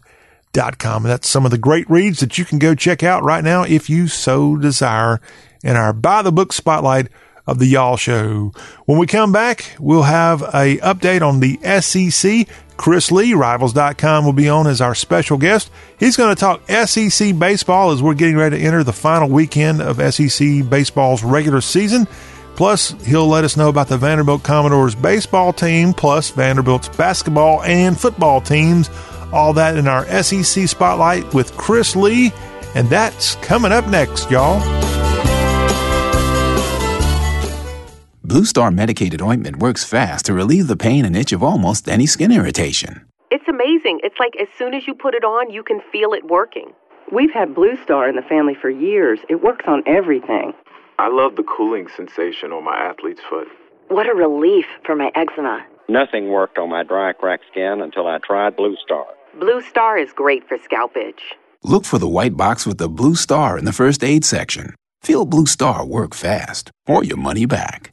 And 0.58 1.04
that's 1.04 1.28
some 1.28 1.44
of 1.44 1.50
the 1.50 1.58
great 1.58 1.88
reads 1.88 2.20
that 2.20 2.38
you 2.38 2.44
can 2.44 2.58
go 2.58 2.74
check 2.74 3.02
out 3.02 3.22
right 3.22 3.44
now 3.44 3.62
if 3.62 3.88
you 3.88 4.08
so 4.08 4.56
desire 4.56 5.20
in 5.62 5.76
our 5.76 5.92
buy 5.92 6.22
the 6.22 6.32
book 6.32 6.52
spotlight 6.52 7.08
of 7.46 7.58
the 7.58 7.66
Y'all 7.66 7.96
Show. 7.96 8.52
When 8.84 8.98
we 8.98 9.06
come 9.06 9.32
back, 9.32 9.76
we'll 9.78 10.02
have 10.02 10.42
a 10.42 10.76
update 10.78 11.22
on 11.22 11.40
the 11.40 11.58
SEC. 11.80 12.46
Chris 12.76 13.10
Lee, 13.10 13.34
Rivals.com, 13.34 14.24
will 14.24 14.32
be 14.32 14.48
on 14.48 14.66
as 14.66 14.80
our 14.80 14.94
special 14.94 15.38
guest. 15.38 15.70
He's 15.98 16.16
going 16.16 16.34
to 16.34 16.40
talk 16.40 16.68
SEC 16.70 17.38
baseball 17.38 17.90
as 17.90 18.02
we're 18.02 18.14
getting 18.14 18.36
ready 18.36 18.58
to 18.58 18.62
enter 18.62 18.84
the 18.84 18.92
final 18.92 19.28
weekend 19.28 19.80
of 19.80 19.96
SEC 20.14 20.68
baseball's 20.68 21.24
regular 21.24 21.60
season. 21.60 22.06
Plus, 22.54 22.90
he'll 23.04 23.28
let 23.28 23.44
us 23.44 23.56
know 23.56 23.68
about 23.68 23.88
the 23.88 23.96
Vanderbilt 23.96 24.42
Commodores 24.42 24.94
baseball 24.94 25.52
team, 25.52 25.94
plus 25.94 26.30
Vanderbilt's 26.30 26.88
basketball 26.88 27.62
and 27.62 27.98
football 27.98 28.40
teams. 28.40 28.90
All 29.32 29.52
that 29.54 29.76
in 29.76 29.86
our 29.86 30.04
SEC 30.22 30.68
spotlight 30.68 31.32
with 31.34 31.56
Chris 31.56 31.94
Lee. 31.94 32.32
And 32.74 32.88
that's 32.88 33.34
coming 33.36 33.72
up 33.72 33.86
next, 33.88 34.30
y'all. 34.30 34.60
Blue 38.22 38.44
Star 38.44 38.70
medicated 38.70 39.22
ointment 39.22 39.56
works 39.56 39.84
fast 39.84 40.26
to 40.26 40.34
relieve 40.34 40.66
the 40.66 40.76
pain 40.76 41.04
and 41.06 41.16
itch 41.16 41.32
of 41.32 41.42
almost 41.42 41.88
any 41.88 42.04
skin 42.04 42.30
irritation. 42.30 43.06
It's 43.30 43.48
amazing. 43.48 44.00
It's 44.02 44.18
like 44.20 44.36
as 44.36 44.48
soon 44.58 44.74
as 44.74 44.86
you 44.86 44.94
put 44.94 45.14
it 45.14 45.24
on, 45.24 45.50
you 45.50 45.62
can 45.62 45.80
feel 45.90 46.12
it 46.12 46.26
working. 46.26 46.72
We've 47.10 47.32
had 47.32 47.54
Blue 47.54 47.76
Star 47.82 48.06
in 48.06 48.16
the 48.16 48.22
family 48.22 48.54
for 48.54 48.68
years. 48.68 49.18
It 49.30 49.42
works 49.42 49.64
on 49.66 49.82
everything. 49.86 50.52
I 50.98 51.08
love 51.08 51.36
the 51.36 51.42
cooling 51.42 51.88
sensation 51.96 52.52
on 52.52 52.64
my 52.64 52.76
athlete's 52.76 53.22
foot. 53.30 53.48
What 53.88 54.08
a 54.08 54.14
relief 54.14 54.66
for 54.84 54.94
my 54.94 55.10
eczema. 55.14 55.64
Nothing 55.88 56.28
worked 56.28 56.58
on 56.58 56.68
my 56.68 56.82
dry, 56.82 57.14
cracked 57.14 57.44
skin 57.50 57.80
until 57.80 58.06
I 58.06 58.18
tried 58.18 58.56
Blue 58.56 58.76
Star. 58.84 59.06
Blue 59.38 59.62
Star 59.62 59.96
is 59.96 60.12
great 60.12 60.48
for 60.48 60.58
scalp 60.58 60.96
itch. 60.96 61.22
Look 61.62 61.84
for 61.84 61.98
the 61.98 62.08
white 62.08 62.36
box 62.36 62.66
with 62.66 62.78
the 62.78 62.88
blue 62.88 63.14
star 63.14 63.56
in 63.56 63.64
the 63.64 63.72
first 63.72 64.02
aid 64.02 64.24
section. 64.24 64.74
Feel 65.02 65.26
Blue 65.26 65.46
Star 65.46 65.86
work 65.86 66.12
fast, 66.12 66.72
or 66.88 67.04
your 67.04 67.18
money 67.18 67.46
back. 67.46 67.92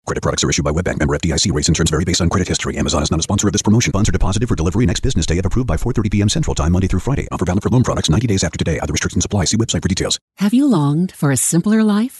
Credit 0.11 0.23
products 0.23 0.43
are 0.43 0.49
issued 0.49 0.65
by 0.65 0.71
WebBank 0.71 0.99
member 0.99 1.17
FDIC. 1.19 1.53
Rates 1.53 1.69
and 1.69 1.75
terms 1.75 1.89
vary 1.89 2.03
based 2.03 2.19
on 2.19 2.29
credit 2.29 2.45
history. 2.45 2.75
Amazon 2.75 3.01
is 3.01 3.11
not 3.11 3.21
a 3.21 3.23
sponsor 3.23 3.47
of 3.47 3.53
this 3.53 3.61
promotion. 3.61 3.93
Funds 3.93 4.09
are 4.09 4.11
deposited 4.11 4.49
for 4.49 4.57
delivery 4.57 4.85
next 4.85 4.99
business 4.99 5.25
day 5.25 5.37
if 5.37 5.45
approved 5.45 5.67
by 5.67 5.77
4:30 5.77 6.11
p.m. 6.11 6.27
Central 6.27 6.53
Time, 6.53 6.73
Monday 6.73 6.87
through 6.87 6.99
Friday. 6.99 7.29
Offer 7.31 7.45
valid 7.45 7.63
for 7.63 7.69
loan 7.69 7.81
products 7.81 8.09
90 8.09 8.27
days 8.27 8.43
after 8.43 8.57
today. 8.57 8.77
Other 8.81 8.91
restrictions 8.91 9.23
apply. 9.23 9.45
See 9.45 9.55
website 9.55 9.81
for 9.81 9.87
details. 9.87 10.19
Have 10.35 10.53
you 10.53 10.65
longed 10.67 11.13
for 11.13 11.31
a 11.31 11.37
simpler 11.37 11.81
life? 11.81 12.19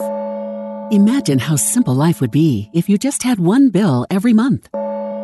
Imagine 0.93 1.39
how 1.39 1.57
simple 1.57 1.93
life 1.93 2.21
would 2.21 2.31
be 2.31 2.69
if 2.73 2.87
you 2.87 2.97
just 2.97 3.23
had 3.23 3.39
one 3.39 3.71
bill 3.71 4.07
every 4.09 4.31
month. 4.31 4.69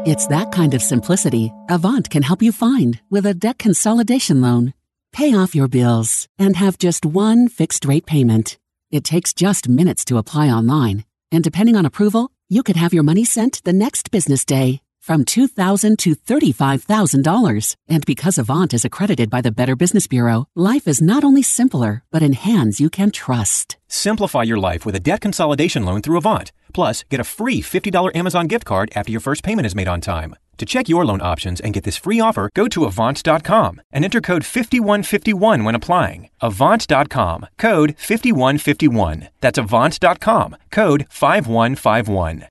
It's 0.05 0.27
that 0.27 0.51
kind 0.51 0.73
of 0.73 0.81
simplicity 0.81 1.53
Avant 1.69 2.09
can 2.09 2.23
help 2.23 2.41
you 2.41 2.51
find 2.51 2.99
with 3.09 3.25
a 3.25 3.33
debt 3.33 3.59
consolidation 3.59 4.41
loan. 4.41 4.73
Pay 5.13 5.33
off 5.33 5.55
your 5.55 5.69
bills 5.69 6.27
and 6.37 6.57
have 6.57 6.77
just 6.77 7.05
one 7.05 7.47
fixed 7.47 7.85
rate 7.85 8.05
payment. 8.05 8.57
It 8.91 9.05
takes 9.05 9.33
just 9.33 9.69
minutes 9.69 10.03
to 10.05 10.17
apply 10.17 10.49
online, 10.49 11.05
and 11.31 11.45
depending 11.45 11.77
on 11.77 11.85
approval, 11.85 12.31
you 12.49 12.63
could 12.63 12.75
have 12.75 12.93
your 12.93 13.03
money 13.03 13.25
sent 13.25 13.63
the 13.63 13.73
next 13.73 14.11
business 14.11 14.45
day 14.45 14.81
from 14.99 15.23
2,000 15.23 15.97
to 15.99 16.15
$35,000. 16.15 17.75
And 17.87 18.05
because 18.05 18.37
Avant 18.37 18.73
is 18.73 18.83
accredited 18.83 19.29
by 19.29 19.39
the 19.41 19.51
Better 19.51 19.75
Business 19.75 20.05
Bureau, 20.05 20.47
life 20.53 20.87
is 20.87 21.01
not 21.01 21.23
only 21.23 21.41
simpler, 21.41 22.03
but 22.11 22.21
in 22.21 22.33
hands 22.33 22.81
you 22.81 22.89
can 22.89 23.11
trust. 23.11 23.77
Simplify 23.87 24.43
your 24.43 24.59
life 24.59 24.85
with 24.85 24.95
a 24.95 24.99
debt 24.99 25.21
consolidation 25.21 25.85
loan 25.85 26.01
through 26.01 26.17
Avant. 26.17 26.51
Plus, 26.73 27.03
get 27.09 27.19
a 27.19 27.23
free 27.23 27.61
$50 27.61 28.15
Amazon 28.15 28.47
gift 28.47 28.65
card 28.65 28.91
after 28.95 29.11
your 29.11 29.21
first 29.21 29.43
payment 29.43 29.65
is 29.65 29.75
made 29.75 29.87
on 29.87 30.01
time. 30.01 30.35
To 30.57 30.65
check 30.65 30.89
your 30.89 31.05
loan 31.05 31.21
options 31.21 31.61
and 31.61 31.73
get 31.73 31.83
this 31.83 31.97
free 31.97 32.19
offer, 32.19 32.49
go 32.55 32.67
to 32.67 32.85
Avant.com 32.85 33.81
and 33.91 34.03
enter 34.03 34.21
code 34.21 34.43
5151 34.45 35.63
when 35.63 35.75
applying. 35.75 36.29
Avant.com, 36.41 37.45
code 37.57 37.95
5151. 37.97 39.29
That's 39.39 39.59
Avant.com, 39.59 40.57
code 40.71 41.05
5151. 41.09 42.47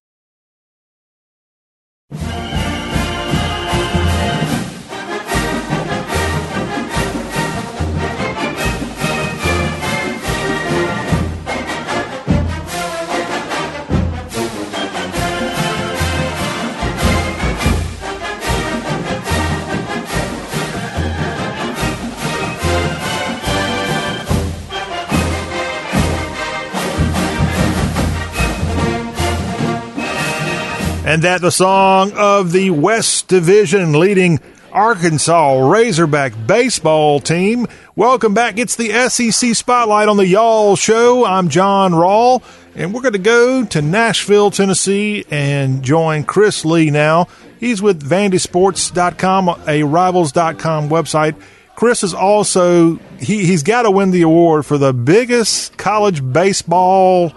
And 31.16 31.24
that 31.24 31.40
the 31.40 31.50
song 31.50 32.12
of 32.14 32.52
the 32.52 32.68
West 32.68 33.28
Division 33.28 33.98
leading 33.98 34.38
Arkansas 34.70 35.66
Razorback 35.66 36.34
baseball 36.46 37.20
team. 37.20 37.66
Welcome 37.94 38.34
back. 38.34 38.58
It's 38.58 38.76
the 38.76 38.90
SEC 39.08 39.54
Spotlight 39.54 40.10
on 40.10 40.18
the 40.18 40.26
Y'all 40.26 40.76
Show. 40.76 41.24
I'm 41.24 41.48
John 41.48 41.92
Rawl, 41.92 42.42
and 42.74 42.92
we're 42.92 43.00
going 43.00 43.14
to 43.14 43.18
go 43.18 43.64
to 43.64 43.80
Nashville, 43.80 44.50
Tennessee, 44.50 45.24
and 45.30 45.82
join 45.82 46.22
Chris 46.22 46.66
Lee 46.66 46.90
now. 46.90 47.28
He's 47.58 47.80
with 47.80 48.06
VandySports.com, 48.06 49.62
a 49.66 49.84
Rivals.com 49.84 50.90
website. 50.90 51.34
Chris 51.76 52.04
is 52.04 52.12
also, 52.12 52.96
he, 53.18 53.46
he's 53.46 53.62
got 53.62 53.84
to 53.84 53.90
win 53.90 54.10
the 54.10 54.20
award 54.20 54.66
for 54.66 54.76
the 54.76 54.92
biggest 54.92 55.78
college 55.78 56.20
baseball 56.30 57.32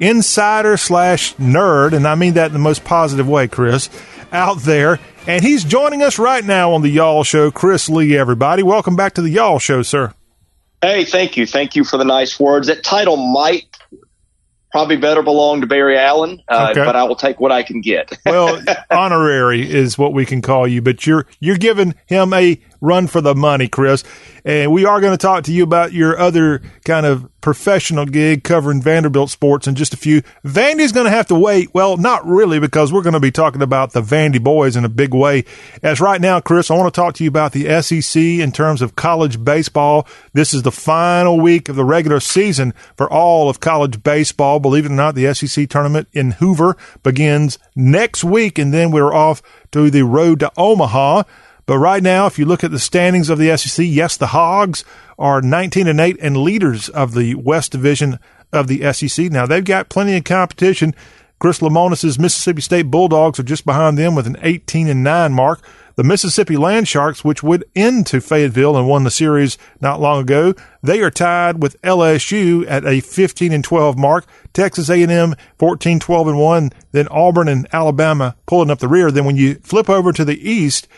insider 0.00 0.76
slash 0.76 1.34
nerd, 1.36 1.92
and 1.92 2.06
I 2.06 2.14
mean 2.14 2.34
that 2.34 2.46
in 2.46 2.52
the 2.52 2.58
most 2.58 2.84
positive 2.84 3.28
way, 3.28 3.48
Chris, 3.48 3.88
out 4.32 4.58
there. 4.60 4.98
And 5.26 5.44
he's 5.44 5.64
joining 5.64 6.02
us 6.02 6.18
right 6.18 6.44
now 6.44 6.72
on 6.72 6.82
the 6.82 6.88
Y'all 6.88 7.24
Show. 7.24 7.50
Chris 7.50 7.88
Lee, 7.88 8.16
everybody. 8.16 8.62
Welcome 8.62 8.96
back 8.96 9.14
to 9.14 9.22
the 9.22 9.28
Y'all 9.30 9.58
Show, 9.58 9.82
sir. 9.82 10.14
Hey, 10.80 11.04
thank 11.04 11.36
you. 11.36 11.44
Thank 11.46 11.76
you 11.76 11.84
for 11.84 11.96
the 11.98 12.04
nice 12.04 12.38
words. 12.40 12.68
That 12.68 12.82
title 12.84 13.16
might 13.16 13.64
probably 14.70 14.96
better 14.96 15.22
belong 15.22 15.60
to 15.62 15.66
Barry 15.66 15.98
Allen, 15.98 16.42
uh, 16.48 16.68
Okay. 16.70 16.84
but 16.84 16.94
I 16.94 17.04
will 17.04 17.16
take 17.16 17.40
what 17.40 17.50
I 17.50 17.62
can 17.62 17.80
get. 17.80 18.12
Well, 18.24 18.62
honorary 18.90 19.68
is 19.68 19.98
what 19.98 20.12
we 20.12 20.24
can 20.24 20.40
call 20.42 20.68
you, 20.68 20.80
but 20.82 21.06
you're 21.06 21.26
you're 21.40 21.56
giving 21.56 21.94
him 22.06 22.32
a 22.32 22.60
run 22.80 23.06
for 23.06 23.20
the 23.20 23.34
money, 23.34 23.68
Chris. 23.68 24.04
And 24.44 24.72
we 24.72 24.84
are 24.84 25.00
going 25.00 25.12
to 25.12 25.18
talk 25.18 25.44
to 25.44 25.52
you 25.52 25.62
about 25.62 25.92
your 25.92 26.18
other 26.18 26.62
kind 26.84 27.06
of 27.06 27.28
professional 27.40 28.04
gig 28.04 28.44
covering 28.44 28.82
Vanderbilt 28.82 29.30
sports 29.30 29.66
in 29.66 29.74
just 29.74 29.94
a 29.94 29.96
few. 29.96 30.22
Vandy's 30.44 30.92
going 30.92 31.04
to 31.04 31.10
have 31.10 31.26
to 31.28 31.34
wait. 31.38 31.72
Well, 31.72 31.96
not 31.96 32.26
really, 32.26 32.58
because 32.58 32.92
we're 32.92 33.02
going 33.02 33.14
to 33.14 33.20
be 33.20 33.30
talking 33.30 33.62
about 33.62 33.92
the 33.92 34.02
Vandy 34.02 34.42
boys 34.42 34.76
in 34.76 34.84
a 34.84 34.88
big 34.88 35.14
way. 35.14 35.44
As 35.82 36.00
right 36.00 36.20
now, 36.20 36.40
Chris, 36.40 36.70
I 36.70 36.76
want 36.76 36.92
to 36.92 36.98
talk 36.98 37.14
to 37.14 37.24
you 37.24 37.28
about 37.28 37.52
the 37.52 37.82
SEC 37.82 38.20
in 38.20 38.52
terms 38.52 38.82
of 38.82 38.96
college 38.96 39.42
baseball. 39.42 40.06
This 40.32 40.52
is 40.52 40.62
the 40.62 40.72
final 40.72 41.40
week 41.40 41.68
of 41.68 41.76
the 41.76 41.84
regular 41.84 42.20
season 42.20 42.74
for 42.96 43.10
all 43.10 43.48
of 43.48 43.60
college 43.60 44.02
baseball. 44.02 44.60
Believe 44.60 44.86
it 44.86 44.92
or 44.92 44.94
not, 44.94 45.14
the 45.14 45.32
SEC 45.34 45.68
tournament 45.68 46.08
in 46.12 46.32
Hoover 46.32 46.76
begins 47.02 47.58
next 47.76 48.24
week, 48.24 48.58
and 48.58 48.74
then 48.74 48.90
we're 48.90 49.14
off 49.14 49.42
to 49.72 49.90
the 49.90 50.04
road 50.04 50.40
to 50.40 50.52
Omaha. 50.56 51.22
But 51.68 51.80
right 51.80 52.02
now, 52.02 52.24
if 52.24 52.38
you 52.38 52.46
look 52.46 52.64
at 52.64 52.70
the 52.70 52.78
standings 52.78 53.28
of 53.28 53.36
the 53.36 53.54
SEC, 53.54 53.84
yes, 53.86 54.16
the 54.16 54.28
Hogs 54.28 54.86
are 55.18 55.42
19 55.42 55.86
and 55.86 56.00
8 56.00 56.16
and 56.18 56.38
leaders 56.38 56.88
of 56.88 57.12
the 57.12 57.34
West 57.34 57.72
Division 57.72 58.18
of 58.50 58.68
the 58.68 58.90
SEC. 58.94 59.30
Now, 59.30 59.44
they've 59.44 59.62
got 59.62 59.90
plenty 59.90 60.16
of 60.16 60.24
competition. 60.24 60.94
Chris 61.38 61.60
Lemonis's 61.60 62.18
Mississippi 62.18 62.62
State 62.62 62.90
Bulldogs 62.90 63.38
are 63.38 63.42
just 63.42 63.66
behind 63.66 63.98
them 63.98 64.14
with 64.14 64.26
an 64.26 64.38
18 64.40 64.88
and 64.88 65.04
9 65.04 65.30
mark. 65.34 65.60
The 65.96 66.04
Mississippi 66.04 66.56
Land 66.56 66.88
Sharks, 66.88 67.22
which 67.22 67.42
went 67.42 67.64
into 67.74 68.22
Fayetteville 68.22 68.74
and 68.74 68.88
won 68.88 69.04
the 69.04 69.10
series 69.10 69.58
not 69.78 70.00
long 70.00 70.22
ago, 70.22 70.54
they 70.82 71.02
are 71.02 71.10
tied 71.10 71.62
with 71.62 71.80
LSU 71.82 72.64
at 72.66 72.86
a 72.86 73.00
15 73.00 73.52
and 73.52 73.62
12 73.62 73.98
mark. 73.98 74.24
Texas 74.54 74.88
A&M 74.88 75.34
14, 75.58 76.00
12 76.00 76.28
and 76.28 76.38
1. 76.38 76.70
Then 76.92 77.08
Auburn 77.08 77.48
and 77.48 77.68
Alabama 77.74 78.36
pulling 78.46 78.70
up 78.70 78.78
the 78.78 78.88
rear. 78.88 79.10
Then 79.10 79.26
when 79.26 79.36
you 79.36 79.56
flip 79.56 79.90
over 79.90 80.14
to 80.14 80.24
the 80.24 80.50
East, 80.50 80.88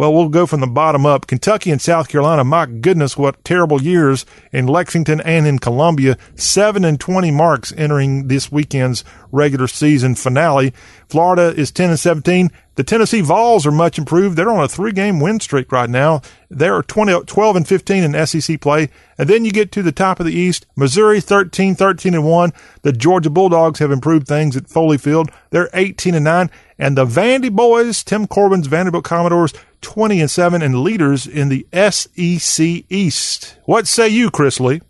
well, 0.00 0.14
we'll 0.14 0.30
go 0.30 0.46
from 0.46 0.60
the 0.60 0.66
bottom 0.66 1.04
up. 1.04 1.26
Kentucky 1.26 1.70
and 1.70 1.78
South 1.78 2.08
Carolina, 2.08 2.42
my 2.42 2.64
goodness, 2.64 3.18
what 3.18 3.44
terrible 3.44 3.82
years 3.82 4.24
in 4.50 4.66
Lexington 4.66 5.20
and 5.20 5.46
in 5.46 5.58
Columbia. 5.58 6.16
Seven 6.36 6.86
and 6.86 6.98
20 6.98 7.30
marks 7.30 7.70
entering 7.76 8.28
this 8.28 8.50
weekend's 8.50 9.04
regular 9.30 9.66
season 9.66 10.14
finale. 10.14 10.72
Florida 11.10 11.54
is 11.54 11.70
10 11.70 11.90
and 11.90 12.00
17. 12.00 12.50
The 12.76 12.84
Tennessee 12.84 13.20
Vols 13.20 13.66
are 13.66 13.70
much 13.70 13.98
improved. 13.98 14.38
They're 14.38 14.48
on 14.48 14.64
a 14.64 14.68
three 14.68 14.92
game 14.92 15.20
win 15.20 15.38
streak 15.38 15.70
right 15.70 15.90
now. 15.90 16.22
They're 16.48 16.82
20, 16.82 17.24
12 17.24 17.56
and 17.56 17.68
15 17.68 18.02
in 18.02 18.26
SEC 18.26 18.58
play. 18.58 18.88
And 19.18 19.28
then 19.28 19.44
you 19.44 19.52
get 19.52 19.70
to 19.72 19.82
the 19.82 19.92
top 19.92 20.18
of 20.18 20.24
the 20.24 20.32
East. 20.32 20.66
Missouri 20.76 21.20
13, 21.20 21.74
13 21.74 22.14
and 22.14 22.24
1. 22.24 22.52
The 22.80 22.92
Georgia 22.92 23.28
Bulldogs 23.28 23.80
have 23.80 23.90
improved 23.90 24.26
things 24.26 24.56
at 24.56 24.66
Foley 24.66 24.96
Field. 24.96 25.30
They're 25.50 25.68
18 25.74 26.14
and 26.14 26.24
9. 26.24 26.50
And 26.78 26.96
the 26.96 27.04
Vandy 27.04 27.52
boys, 27.52 28.02
Tim 28.02 28.26
Corbin's 28.26 28.66
Vanderbilt 28.66 29.04
Commodores, 29.04 29.52
20 29.80 30.20
and 30.20 30.30
7 30.30 30.62
and 30.62 30.80
leaders 30.80 31.26
in 31.26 31.48
the 31.48 31.66
SEC 31.72 32.84
East. 32.88 33.56
What 33.64 33.86
say 33.86 34.08
you, 34.08 34.30
Chris 34.30 34.60
Lee? 34.60 34.80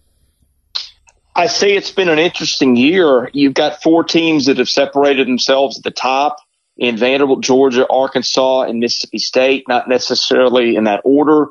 I 1.34 1.47
say 1.47 1.74
it's 1.74 1.93
been 1.93 2.09
an 2.09 2.18
interesting 2.18 2.76
year. 2.76 3.30
You've 3.32 3.55
got 3.55 3.82
four 3.82 4.05
teams 4.05 4.47
that 4.47 4.59
have 4.59 4.68
separated 4.68 5.26
themselves 5.26 5.78
at 5.78 5.84
the 5.84 5.91
top 5.91 6.38
in 6.76 6.97
Vanderbilt, 6.97 7.43
Georgia, 7.43 7.86
Arkansas, 7.88 8.62
and 8.62 8.80
Mississippi 8.80 9.18
State, 9.18 9.64
not 9.68 9.88
necessarily 9.88 10.76
in 10.76 10.84
that 10.84 11.03
order. 11.05 11.47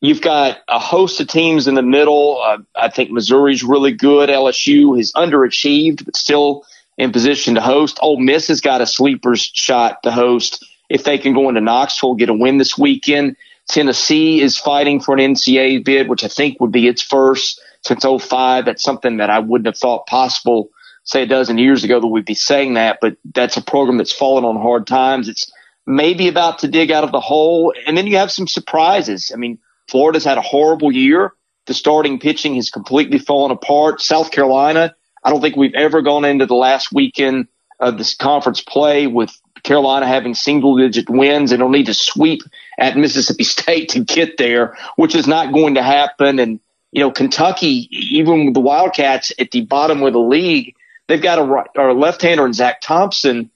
You've 0.00 0.22
got 0.22 0.58
a 0.66 0.78
host 0.78 1.20
of 1.20 1.28
teams 1.28 1.68
in 1.68 1.74
the 1.74 1.82
middle. 1.82 2.40
Uh, 2.42 2.58
I 2.74 2.88
think 2.88 3.10
Missouri's 3.10 3.62
really 3.62 3.92
good. 3.92 4.30
LSU 4.30 4.96
has 4.96 5.12
underachieved, 5.12 6.04
but 6.06 6.16
still 6.16 6.64
in 6.96 7.12
position 7.12 7.54
to 7.54 7.60
host. 7.60 7.98
Ole 8.00 8.18
Miss 8.18 8.48
has 8.48 8.60
got 8.60 8.80
a 8.80 8.86
sleeper's 8.86 9.42
shot 9.42 10.02
to 10.02 10.10
host 10.10 10.64
if 10.90 11.04
they 11.04 11.16
can 11.16 11.32
go 11.32 11.48
into 11.48 11.60
Knoxville, 11.60 12.16
get 12.16 12.28
a 12.28 12.34
win 12.34 12.58
this 12.58 12.76
weekend. 12.76 13.36
Tennessee 13.68 14.40
is 14.40 14.58
fighting 14.58 15.00
for 15.00 15.16
an 15.16 15.34
NCAA 15.34 15.84
bid, 15.84 16.08
which 16.08 16.24
I 16.24 16.28
think 16.28 16.60
would 16.60 16.72
be 16.72 16.88
its 16.88 17.00
first 17.00 17.60
since 17.82 18.04
05. 18.04 18.64
That's 18.64 18.82
something 18.82 19.18
that 19.18 19.30
I 19.30 19.38
wouldn't 19.38 19.66
have 19.66 19.78
thought 19.78 20.08
possible, 20.08 20.70
say 21.04 21.22
a 21.22 21.26
dozen 21.26 21.58
years 21.58 21.84
ago, 21.84 22.00
that 22.00 22.06
we'd 22.08 22.24
be 22.24 22.34
saying 22.34 22.74
that, 22.74 22.98
but 23.00 23.16
that's 23.32 23.56
a 23.56 23.62
program 23.62 23.98
that's 23.98 24.12
fallen 24.12 24.44
on 24.44 24.60
hard 24.60 24.88
times. 24.88 25.28
It's 25.28 25.50
maybe 25.86 26.26
about 26.26 26.58
to 26.58 26.68
dig 26.68 26.90
out 26.90 27.04
of 27.04 27.12
the 27.12 27.20
hole. 27.20 27.72
And 27.86 27.96
then 27.96 28.08
you 28.08 28.16
have 28.16 28.32
some 28.32 28.48
surprises. 28.48 29.30
I 29.32 29.36
mean, 29.36 29.58
Florida's 29.88 30.24
had 30.24 30.38
a 30.38 30.42
horrible 30.42 30.90
year. 30.90 31.32
The 31.66 31.74
starting 31.74 32.18
pitching 32.18 32.56
has 32.56 32.70
completely 32.70 33.20
fallen 33.20 33.52
apart. 33.52 34.00
South 34.00 34.32
Carolina, 34.32 34.94
I 35.22 35.30
don't 35.30 35.40
think 35.40 35.54
we've 35.54 35.74
ever 35.74 36.02
gone 36.02 36.24
into 36.24 36.46
the 36.46 36.56
last 36.56 36.88
weekend 36.92 37.46
of 37.78 37.96
this 37.96 38.16
conference 38.16 38.60
play 38.60 39.06
with 39.06 39.30
Carolina 39.62 40.06
having 40.06 40.34
single 40.34 40.76
digit 40.76 41.08
wins. 41.08 41.52
And 41.52 41.60
don't 41.60 41.72
need 41.72 41.86
to 41.86 41.94
sweep 41.94 42.42
at 42.78 42.96
Mississippi 42.96 43.44
State 43.44 43.90
to 43.90 44.00
get 44.00 44.38
there, 44.38 44.76
which 44.96 45.14
is 45.14 45.26
not 45.26 45.52
going 45.52 45.74
to 45.74 45.82
happen. 45.82 46.38
And, 46.38 46.60
you 46.92 47.00
know, 47.00 47.10
Kentucky, 47.10 47.88
even 47.90 48.46
with 48.46 48.54
the 48.54 48.60
Wildcats 48.60 49.32
at 49.38 49.50
the 49.50 49.62
bottom 49.62 50.02
of 50.02 50.12
the 50.12 50.20
league, 50.20 50.74
they've 51.08 51.22
got 51.22 51.38
a, 51.38 51.42
right, 51.42 51.68
a 51.76 51.92
left 51.92 52.22
hander 52.22 52.46
in 52.46 52.52
Zack 52.52 52.80
Thompson, 52.80 53.50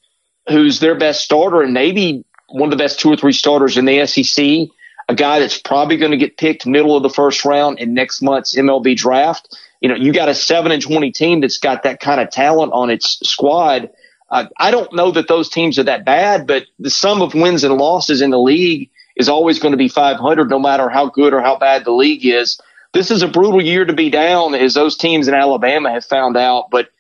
who's 0.49 0.81
their 0.81 0.95
best 0.95 1.25
starter 1.25 1.63
and 1.63 1.75
maybe 1.75 2.25
one 2.49 2.71
of 2.73 2.79
the 2.79 2.83
best 2.83 3.01
two 3.01 3.13
or 3.13 3.17
three 3.17 3.33
starters 3.33 3.77
in 3.77 3.85
the 3.85 4.07
SEC. 4.07 4.69
A 5.09 5.15
guy 5.15 5.39
that's 5.39 5.59
probably 5.59 5.99
going 5.99 6.13
to 6.13 6.17
get 6.17 6.39
picked 6.39 6.67
middle 6.67 6.97
of 6.97 7.03
the 7.03 7.11
first 7.11 7.45
round 7.45 7.79
in 7.79 7.93
next 7.93 8.23
month's 8.23 8.55
MLB 8.55 8.97
draft. 8.97 9.59
You 9.81 9.91
know, 9.91 9.97
you 9.97 10.15
got 10.15 10.31
a 10.31 10.35
seven 10.35 10.73
and 10.73 10.81
20 10.81 11.13
team 11.13 11.41
that's 11.43 11.59
got 11.59 11.83
that 11.83 12.01
kind 12.01 12.23
of 12.23 12.31
talent 12.31 12.73
on 12.73 12.89
its 12.89 13.19
squad 13.29 13.91
uh, 14.31 14.47
I 14.59 14.71
don't 14.71 14.93
know 14.93 15.11
that 15.13 15.29
those 15.29 15.49
teams 15.49 15.79
are 15.79 15.85
that 15.85 16.05
bad, 16.05 16.47
but 16.47 16.65
the 16.79 16.91
sum 16.91 17.23
of 17.23 17.35
wins 17.35 17.65
and 17.65 17.77
losses 17.77 18.23
in 18.23 18.31
the 18.31 18.39
league 18.39 18.91
is 19.17 19.29
always 19.29 19.59
going 19.59 19.73
to 19.73 19.79
be 19.79 19.89
500, 19.89 20.51
no 20.51 20.59
matter 20.59 20.89
how 20.89 21.07
good 21.07 21.33
or 21.33 21.41
how 21.41 21.57
bad 21.57 21.85
the 21.85 21.93
league 21.93 22.25
is. 22.25 22.61
This 22.93 23.11
is 23.11 23.23
a 23.23 23.29
brutal 23.29 23.63
year 23.63 23.85
to 23.85 23.93
be 23.93 24.11
down, 24.11 24.55
as 24.55 24.75
those 24.75 24.97
teams 24.97 25.29
in 25.29 25.35
Alabama 25.35 25.91
have 25.91 26.05
found 26.05 26.37
out. 26.37 26.71
But 26.71 26.91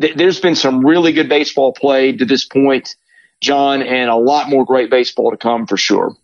th- 0.00 0.16
there's 0.16 0.40
been 0.40 0.54
some 0.54 0.84
really 0.84 1.12
good 1.12 1.28
baseball 1.28 1.72
played 1.72 2.18
to 2.18 2.24
this 2.24 2.44
point, 2.44 2.96
John, 3.40 3.82
and 3.82 4.10
a 4.10 4.16
lot 4.16 4.48
more 4.48 4.64
great 4.64 4.90
baseball 4.90 5.30
to 5.30 5.36
come 5.36 5.66
for 5.66 5.76
sure. 5.76 6.16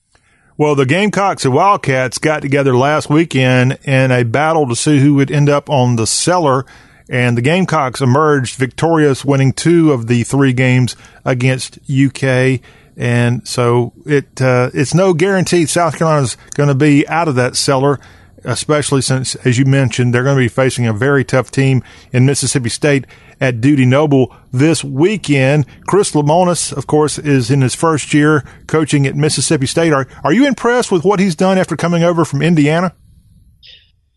Well, 0.57 0.75
the 0.75 0.85
Gamecocks 0.85 1.47
and 1.47 1.55
Wildcats 1.55 2.19
got 2.19 2.43
together 2.43 2.77
last 2.77 3.09
weekend 3.09 3.79
in 3.85 4.11
a 4.11 4.25
battle 4.25 4.69
to 4.69 4.77
see 4.77 4.99
who 4.99 5.15
would 5.15 5.31
end 5.31 5.49
up 5.49 5.71
on 5.71 5.97
the 5.97 6.07
cellar 6.07 6.67
and 7.11 7.37
the 7.37 7.43
Gamecocks 7.43 8.01
emerged 8.01 8.55
victorious, 8.55 9.25
winning 9.25 9.53
two 9.53 9.93
of 9.93 10.07
the 10.07 10.23
three 10.23 10.53
games 10.53 10.95
against 11.25 11.81
UK. 11.91 12.61
And 12.97 13.47
so 13.47 13.93
it 14.07 14.41
uh, 14.41 14.71
it's 14.73 14.95
no 14.95 15.13
guarantee 15.13 15.67
South 15.67 15.99
Carolina's 15.99 16.37
going 16.55 16.69
to 16.69 16.75
be 16.75 17.07
out 17.09 17.27
of 17.27 17.35
that 17.35 17.57
cellar, 17.57 17.99
especially 18.45 19.03
since, 19.03 19.35
as 19.37 19.59
you 19.59 19.65
mentioned, 19.65 20.15
they're 20.15 20.23
going 20.23 20.37
to 20.37 20.43
be 20.43 20.49
facing 20.49 20.87
a 20.87 20.93
very 20.93 21.25
tough 21.25 21.51
team 21.51 21.83
in 22.13 22.27
Mississippi 22.27 22.69
State 22.69 23.07
at 23.41 23.61
Dudy 23.61 23.87
Noble 23.87 24.35
this 24.53 24.85
weekend. 24.85 25.67
Chris 25.89 26.13
Lemonis, 26.13 26.73
of 26.73 26.87
course, 26.87 27.19
is 27.19 27.51
in 27.51 27.63
his 27.63 27.75
first 27.75 28.15
year 28.15 28.45
coaching 28.69 29.05
at 29.07 29.17
Mississippi 29.17 29.67
State. 29.67 29.93
Are 29.93 30.07
are 30.23 30.33
you 30.33 30.47
impressed 30.47 30.93
with 30.93 31.05
what 31.05 31.19
he's 31.19 31.35
done 31.35 31.59
after 31.59 31.77
coming 31.77 32.05
over 32.05 32.25
from 32.25 32.41
Indiana? 32.41 32.95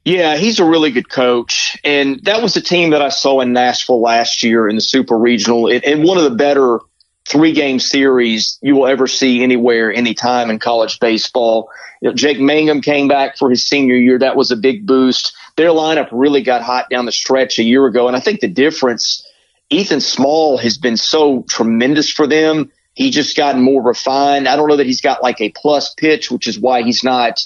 Yeah, 0.06 0.36
he's 0.36 0.60
a 0.60 0.66
really 0.66 0.91
good 0.91 1.10
coach. 1.10 1.78
And 1.84 2.20
that 2.24 2.41
was 2.41 2.58
a 2.58 2.62
team 2.62 2.89
that 2.89 3.01
I 3.01 3.10
saw 3.10 3.39
in 3.39 3.54
Nashville 3.54 4.01
last 4.01 4.43
year 4.43 4.68
in 4.68 4.76
the 4.76 4.82
Super 4.82 5.18
Regional 5.18 5.68
and 5.72 6.04
one 6.04 6.18
of 6.18 6.26
the 6.26 6.36
better 6.36 6.80
three 7.26 7.54
game 7.54 7.80
series 7.80 8.60
you 8.62 8.76
will 8.76 8.88
ever 8.88 9.08
see 9.08 9.43
anywhere, 9.43 9.93
anytime 9.93 10.49
in 10.49 10.60
college 10.60 10.99
baseball. 10.99 11.70
You 12.01 12.10
know, 12.10 12.16
Jake 12.16 12.39
Mangum 12.39 12.82
came 12.82 13.08
back 13.08 13.38
for 13.38 13.49
his 13.49 13.66
senior 13.66 13.95
year. 13.95 14.20
That 14.20 14.36
was 14.36 14.51
a 14.51 14.58
big 14.58 14.86
boost. 14.86 15.34
Their 15.56 15.70
lineup 15.70 16.10
really 16.12 16.41
got 16.41 16.62
hot 16.62 16.89
down 16.89 17.06
the 17.06 17.14
stretch 17.14 17.60
a 17.60 17.64
year 17.64 17.86
ago. 17.86 18.08
And 18.08 18.18
I 18.18 18.20
think 18.20 18.41
the 18.41 18.49
difference, 18.49 19.26
Ethan 19.70 20.01
Small 20.01 20.58
has 20.58 20.78
been 20.78 20.97
so 20.97 21.43
tremendous 21.43 22.12
for 22.12 22.28
them. 22.28 22.72
He 22.93 23.10
just 23.10 23.38
gotten 23.38 23.62
more 23.62 23.82
refined. 23.82 24.49
I 24.49 24.58
don't 24.58 24.68
know 24.68 24.76
that 24.76 24.86
he's 24.86 25.01
got 25.01 25.24
like 25.24 25.39
a 25.39 25.49
plus 25.49 25.93
pitch, 25.93 26.30
which 26.30 26.47
is 26.47 26.60
why 26.60 26.84
he's 26.84 27.06
not 27.06 27.45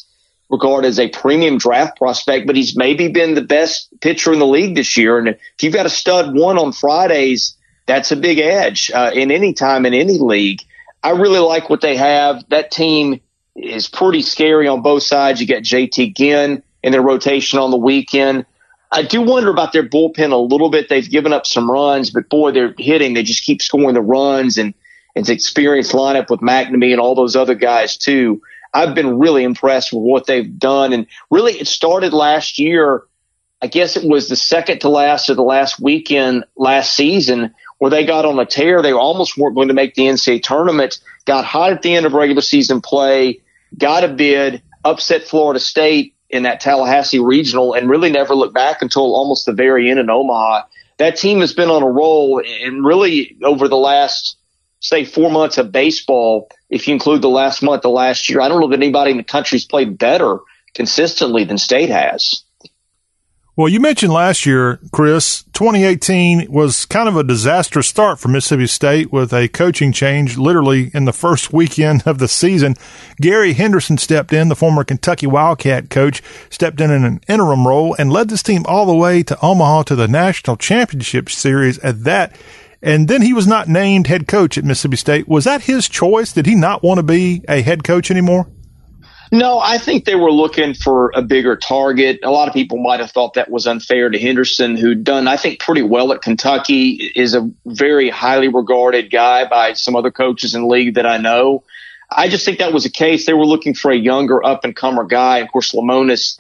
regarded 0.50 0.88
as 0.88 1.00
a 1.00 1.10
premium 1.10 1.58
draft 1.58 1.98
prospect, 1.98 2.48
but 2.48 2.56
he's 2.56 2.78
maybe 2.78 3.10
been 3.10 3.36
the 3.36 3.41
best 3.41 3.89
pitcher 4.00 4.32
in 4.32 4.39
the 4.39 4.45
league 4.45 4.76
this 4.76 4.98
year. 4.98 5.18
And 5.18 5.28
if 5.28 5.39
you've 5.62 5.74
got 5.74 5.86
a 5.86 5.89
stud 5.89 6.36
one 6.36 6.58
on 6.58 6.72
Fridays, 6.72 7.56
that's 7.86 8.12
a 8.12 8.16
big 8.16 8.39
edge 8.39 8.91
uh, 8.91 9.12
in 9.14 9.32
any 9.32 9.54
time 9.54 9.86
in 9.86 9.93
any 9.93 10.18
league. 10.18 10.62
I 11.04 11.12
really 11.12 11.39
like 11.39 11.70
what 11.70 11.82
they 11.82 11.95
have. 11.95 12.43
That 12.50 12.72
team 12.72 13.22
is 13.56 13.88
pretty 13.88 14.22
scary 14.22 14.68
on 14.68 14.82
both 14.82 15.03
sides. 15.03 15.41
You 15.41 15.48
got 15.48 15.64
JT 15.64 16.15
Ginn 16.15 16.64
in 16.84 16.91
their 16.91 17.02
rotation 17.02 17.60
on 17.60 17.72
the 17.72 17.78
weekend. 17.78 18.45
I 18.91 19.03
do 19.03 19.22
wonder 19.22 19.49
about 19.49 19.74
their 19.74 19.88
bullpen 19.88 20.32
a 20.32 20.38
little 20.38 20.69
bit. 20.69 20.88
They've 20.88 21.10
given 21.10 21.34
up 21.34 21.45
some 21.45 21.69
runs, 21.69 22.10
but 22.10 22.30
boy, 22.30 22.52
they're 22.52 22.74
hitting. 22.78 23.14
They 23.14 23.24
just 23.24 23.44
keep 23.44 23.61
scoring 23.61 23.95
the 23.95 24.02
runs 24.02 24.57
and 24.57 24.74
it's 25.15 25.30
experienced 25.30 25.94
lineup 25.94 26.30
with 26.30 26.41
MacNamee 26.41 26.91
and 26.91 27.02
all 27.02 27.15
those 27.15 27.36
other 27.36 27.56
guys 27.56 27.98
too. 27.98 28.41
I've 28.73 28.95
been 28.95 29.19
really 29.19 29.44
impressed 29.44 29.94
with 29.94 30.03
what 30.03 30.26
they've 30.26 30.57
done. 30.57 30.94
And 30.94 31.07
really, 31.30 31.53
it 31.53 31.68
started 31.68 32.14
last 32.14 32.60
year. 32.60 33.03
I 33.61 33.68
guess 33.68 33.98
it 33.98 34.07
was 34.07 34.30
the 34.30 34.35
second 34.35 34.80
to 34.81 34.89
last 34.89 35.30
or 35.30 35.34
the 35.34 35.41
last 35.41 35.80
weekend 35.80 36.45
last 36.56 36.94
season 36.94 37.56
where 37.80 37.91
they 37.91 38.06
got 38.06 38.26
on 38.26 38.39
a 38.39 38.45
tear. 38.45 38.81
They 38.81 38.94
almost 38.94 39.38
weren't 39.38 39.56
going 39.56 39.69
to 39.69 39.73
make 39.73 39.95
the 39.95 40.03
NCAA 40.03 40.44
tournament, 40.44 40.99
got 41.26 41.45
hot 41.45 41.72
at 41.72 41.81
the 41.81 41.95
end 41.95 42.06
of 42.06 42.14
regular 42.14 42.41
season 42.41 42.81
play, 42.81 43.41
got 43.77 44.03
a 44.03 44.07
bid, 44.07 44.61
upset 44.84 45.23
Florida 45.23 45.60
State 45.60 46.14
in 46.30 46.44
that 46.44 46.60
Tallahassee 46.60 47.19
regional 47.19 47.73
and 47.73 47.89
really 47.89 48.11
never 48.11 48.35
looked 48.35 48.53
back 48.53 48.81
until 48.81 49.15
almost 49.15 49.45
the 49.45 49.53
very 49.53 49.89
end 49.89 49.99
in 49.99 50.10
Omaha. 50.10 50.64
That 50.98 51.15
team 51.15 51.39
has 51.41 51.53
been 51.53 51.69
on 51.69 51.84
a 51.84 51.89
roll 51.89 52.41
and 52.45 52.85
really 52.85 53.38
over 53.44 53.68
the 53.68 53.77
last, 53.77 54.38
say, 54.80 55.06
four 55.06 55.31
months 55.31 55.57
of 55.57 55.72
baseball, 55.72 56.49
if 56.69 56.88
you 56.88 56.94
include 56.94 57.22
the 57.22 57.30
last 57.30 57.61
month 57.64 57.81
the 57.81 57.89
last 57.89 58.30
year, 58.30 58.41
I 58.41 58.48
don't 58.48 58.61
know 58.61 58.69
that 58.69 58.80
anybody 58.80 59.11
in 59.11 59.18
the 59.18 59.23
country's 59.23 59.65
played 59.65 59.98
better 59.98 60.39
consistently 60.73 61.44
than 61.44 61.57
State 61.57 61.89
has. 61.89 62.44
Well, 63.57 63.69
you 63.69 63.80
mentioned 63.80 64.14
last 64.14 64.45
year, 64.45 64.80
Chris, 64.91 65.41
2018 65.53 66.52
was 66.52 66.85
kind 66.85 67.10
of 67.10 67.18
a 67.18 67.23
disastrous 67.23 67.88
start 67.88 68.19
for 68.19 68.27
Mississippi 68.27 68.68
State 68.68 69.11
with 69.11 69.34
a 69.34 69.48
coaching 69.48 69.91
change 69.91 70.38
literally 70.38 70.91
in 70.94 71.06
the 71.06 71.11
first 71.11 71.52
weekend 71.52 72.03
of 72.06 72.19
the 72.19 72.27
season. 72.27 72.76
Gary 73.19 73.53
Henderson 73.53 73.98
stepped 73.98 74.31
in, 74.31 74.49
the 74.49 74.56
former 74.56 74.84
Kentucky 74.84 75.26
Wildcat 75.26 75.89
coach, 75.89 76.22
stepped 76.52 76.80
in 76.80 76.91
in 76.91 77.03
an 77.03 77.19
interim 77.27 77.68
role 77.68 77.95
and 77.98 78.14
led 78.14 78.30
this 78.30 78.44
team 78.44 78.64
all 78.68 78.85
the 78.85 78.94
way 78.94 79.23
to 79.23 79.44
Omaha 79.44 79.81
to 79.84 79.95
the 79.95 80.07
national 80.07 80.57
championship 80.57 81.27
series 81.27 81.80
at 81.80 82.03
that. 82.03 82.35
And 82.82 83.08
then 83.08 83.22
he 83.22 83.34
was 83.34 83.48
not 83.48 83.68
named 83.68 84.08
head 84.08 84.28
coach 84.28 84.58
at 84.58 84.64
Mississippi 84.64 84.98
State. 84.98 85.28
Was 85.28 85.45
that 85.45 85.64
his 85.64 85.90
choice? 85.90 86.34
Did 86.34 86.45
he 86.45 86.56
not 86.56 86.84
want 86.84 86.99
to 86.99 87.04
be 87.04 87.44
a 87.48 87.62
head 87.62 87.84
coach 87.84 88.12
anymore? 88.12 88.48
No, 89.32 89.60
I 89.60 89.78
think 89.78 90.06
they 90.06 90.16
were 90.16 90.32
looking 90.32 90.74
for 90.74 91.12
a 91.14 91.22
bigger 91.22 91.58
target. 91.58 92.20
A 92.24 92.32
lot 92.32 92.48
of 92.48 92.54
people 92.54 92.78
might 92.78 93.02
have 93.02 93.12
thought 93.12 93.34
that 93.34 93.52
was 93.52 93.68
unfair 93.68 94.10
to 94.10 94.18
Henderson, 94.18 94.78
who'd 94.78 95.04
done, 95.04 95.28
I 95.28 95.36
think, 95.36 95.60
pretty 95.60 95.82
well 95.82 96.14
at 96.14 96.22
Kentucky, 96.22 97.12
is 97.14 97.34
a 97.34 97.49
very 97.66 98.10
highly 98.10 98.48
regarded 98.48 99.12
guy 99.12 99.45
by 99.45 99.74
some 99.74 99.98
other 99.98 100.12
coaches 100.12 100.56
in 100.56 100.70
league 100.70 100.95
that 100.95 101.06
I 101.06 101.18
know. 101.18 101.64
I 102.10 102.30
just 102.30 102.45
think 102.45 102.60
that 102.60 102.72
was 102.72 102.84
the 102.84 102.90
case. 102.90 103.26
They 103.26 103.34
were 103.34 103.45
looking 103.45 103.74
for 103.74 103.91
a 103.91 103.98
younger 103.98 104.45
up 104.45 104.64
and 104.64 104.74
comer 104.74 105.04
guy. 105.04 105.40
Of 105.40 105.52
course, 105.52 105.74
Lemonis 105.74 106.40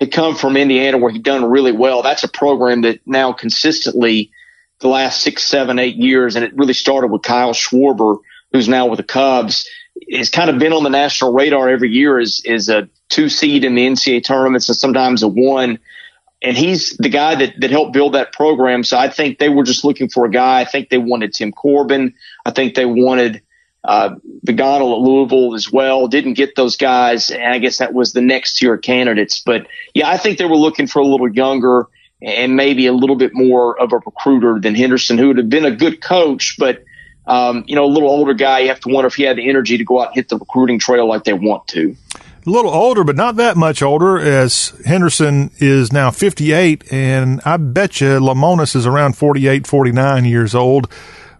had 0.00 0.10
come 0.10 0.34
from 0.34 0.56
Indiana 0.56 0.96
where 0.96 1.12
he'd 1.12 1.22
done 1.22 1.44
really 1.44 1.72
well. 1.72 2.00
That's 2.00 2.24
a 2.24 2.28
program 2.28 2.80
that 2.82 3.00
now 3.06 3.34
consistently 3.34 4.30
the 4.82 4.88
last 4.88 5.22
six, 5.22 5.44
seven, 5.44 5.78
eight 5.78 5.96
years, 5.96 6.36
and 6.36 6.44
it 6.44 6.54
really 6.54 6.74
started 6.74 7.10
with 7.10 7.22
Kyle 7.22 7.54
Schwarber, 7.54 8.18
who's 8.52 8.68
now 8.68 8.86
with 8.86 8.98
the 8.98 9.04
Cubs 9.04 9.66
has 10.12 10.30
kind 10.30 10.50
of 10.50 10.58
been 10.58 10.72
on 10.72 10.82
the 10.82 10.90
national 10.90 11.32
radar 11.32 11.68
every 11.68 11.90
year 11.90 12.18
is 12.18 12.42
is 12.44 12.68
a 12.68 12.88
two 13.08 13.28
seed 13.28 13.64
in 13.64 13.74
the 13.74 13.86
NCAA 13.86 14.24
tournaments 14.24 14.68
and 14.68 14.76
sometimes 14.76 15.22
a 15.22 15.28
one. 15.28 15.78
And 16.44 16.56
he's 16.56 16.96
the 16.96 17.08
guy 17.08 17.36
that, 17.36 17.54
that 17.60 17.70
helped 17.70 17.92
build 17.92 18.14
that 18.14 18.32
program. 18.32 18.82
So 18.82 18.98
I 18.98 19.08
think 19.08 19.38
they 19.38 19.48
were 19.48 19.62
just 19.62 19.84
looking 19.84 20.08
for 20.08 20.24
a 20.24 20.30
guy. 20.30 20.60
I 20.60 20.64
think 20.64 20.88
they 20.88 20.98
wanted 20.98 21.34
Tim 21.34 21.52
Corbin. 21.52 22.14
I 22.44 22.50
think 22.50 22.74
they 22.74 22.84
wanted 22.84 23.42
uh, 23.84 24.16
Viganò 24.44 24.92
at 24.92 25.00
Louisville 25.02 25.54
as 25.54 25.70
well. 25.70 26.08
Didn't 26.08 26.34
get 26.34 26.56
those 26.56 26.76
guys. 26.76 27.30
And 27.30 27.54
I 27.54 27.58
guess 27.58 27.78
that 27.78 27.94
was 27.94 28.12
the 28.12 28.22
next 28.22 28.56
tier 28.56 28.74
of 28.74 28.82
candidates. 28.82 29.40
But 29.40 29.68
yeah, 29.94 30.08
I 30.08 30.16
think 30.16 30.38
they 30.38 30.44
were 30.44 30.56
looking 30.56 30.88
for 30.88 30.98
a 30.98 31.06
little 31.06 31.32
younger 31.32 31.86
and 32.22 32.56
maybe 32.56 32.86
a 32.86 32.92
little 32.92 33.16
bit 33.16 33.32
more 33.34 33.80
of 33.80 33.92
a 33.92 33.96
recruiter 33.96 34.60
than 34.60 34.74
Henderson, 34.74 35.18
who 35.18 35.28
would 35.28 35.38
have 35.38 35.48
been 35.48 35.64
a 35.64 35.74
good 35.74 36.00
coach, 36.00 36.56
but 36.58 36.84
um, 37.26 37.64
you 37.66 37.76
know, 37.76 37.84
a 37.84 37.86
little 37.86 38.08
older 38.08 38.34
guy, 38.34 38.60
you 38.60 38.68
have 38.68 38.80
to 38.80 38.88
wonder 38.88 39.06
if 39.06 39.14
he 39.14 39.22
had 39.22 39.36
the 39.36 39.48
energy 39.48 39.78
to 39.78 39.84
go 39.84 40.00
out 40.00 40.08
and 40.08 40.16
hit 40.16 40.28
the 40.28 40.38
recruiting 40.38 40.78
trail 40.78 41.06
like 41.06 41.24
they 41.24 41.32
want 41.32 41.68
to. 41.68 41.96
A 42.44 42.50
little 42.50 42.72
older, 42.72 43.04
but 43.04 43.14
not 43.14 43.36
that 43.36 43.56
much 43.56 43.82
older, 43.82 44.18
as 44.18 44.74
Henderson 44.84 45.52
is 45.58 45.92
now 45.92 46.10
58, 46.10 46.92
and 46.92 47.40
I 47.44 47.56
bet 47.58 48.00
you 48.00 48.08
Lemonis 48.18 48.74
is 48.74 48.86
around 48.86 49.16
48, 49.16 49.66
49 49.68 50.24
years 50.24 50.52
old. 50.52 50.92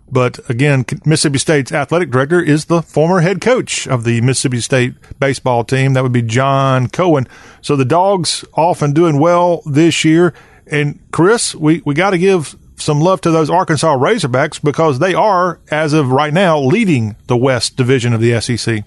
But 0.09 0.48
again, 0.48 0.84
Mississippi 1.06 1.38
State's 1.38 1.72
athletic 1.72 2.10
director 2.10 2.40
is 2.40 2.66
the 2.66 2.82
former 2.82 3.20
head 3.20 3.40
coach 3.40 3.88
of 3.88 4.04
the 4.04 4.20
Mississippi 4.20 4.60
State 4.60 4.94
baseball 5.18 5.64
team. 5.64 5.94
That 5.94 6.02
would 6.02 6.12
be 6.12 6.22
John 6.22 6.88
Cohen. 6.88 7.26
So 7.62 7.76
the 7.76 7.86
dogs 7.86 8.44
off 8.52 8.82
and 8.82 8.94
doing 8.94 9.18
well 9.18 9.62
this 9.64 10.04
year. 10.04 10.34
And 10.73 10.99
Chris, 11.12 11.55
we, 11.55 11.82
we 11.85 11.94
got 11.94 12.11
to 12.11 12.19
give 12.19 12.57
some 12.77 12.99
love 12.99 13.20
to 13.20 13.31
those 13.31 13.51
Arkansas 13.51 13.94
Razorbacks 13.97 14.61
because 14.61 14.99
they 14.99 15.15
are, 15.15 15.61
as 15.70 15.93
of 15.93 16.11
right 16.11 16.32
now, 16.32 16.59
leading 16.59 17.15
the 17.27 17.36
West 17.36 17.77
Division 17.77 18.15
of 18.15 18.20
the 18.20 18.40
SEC. 18.40 18.82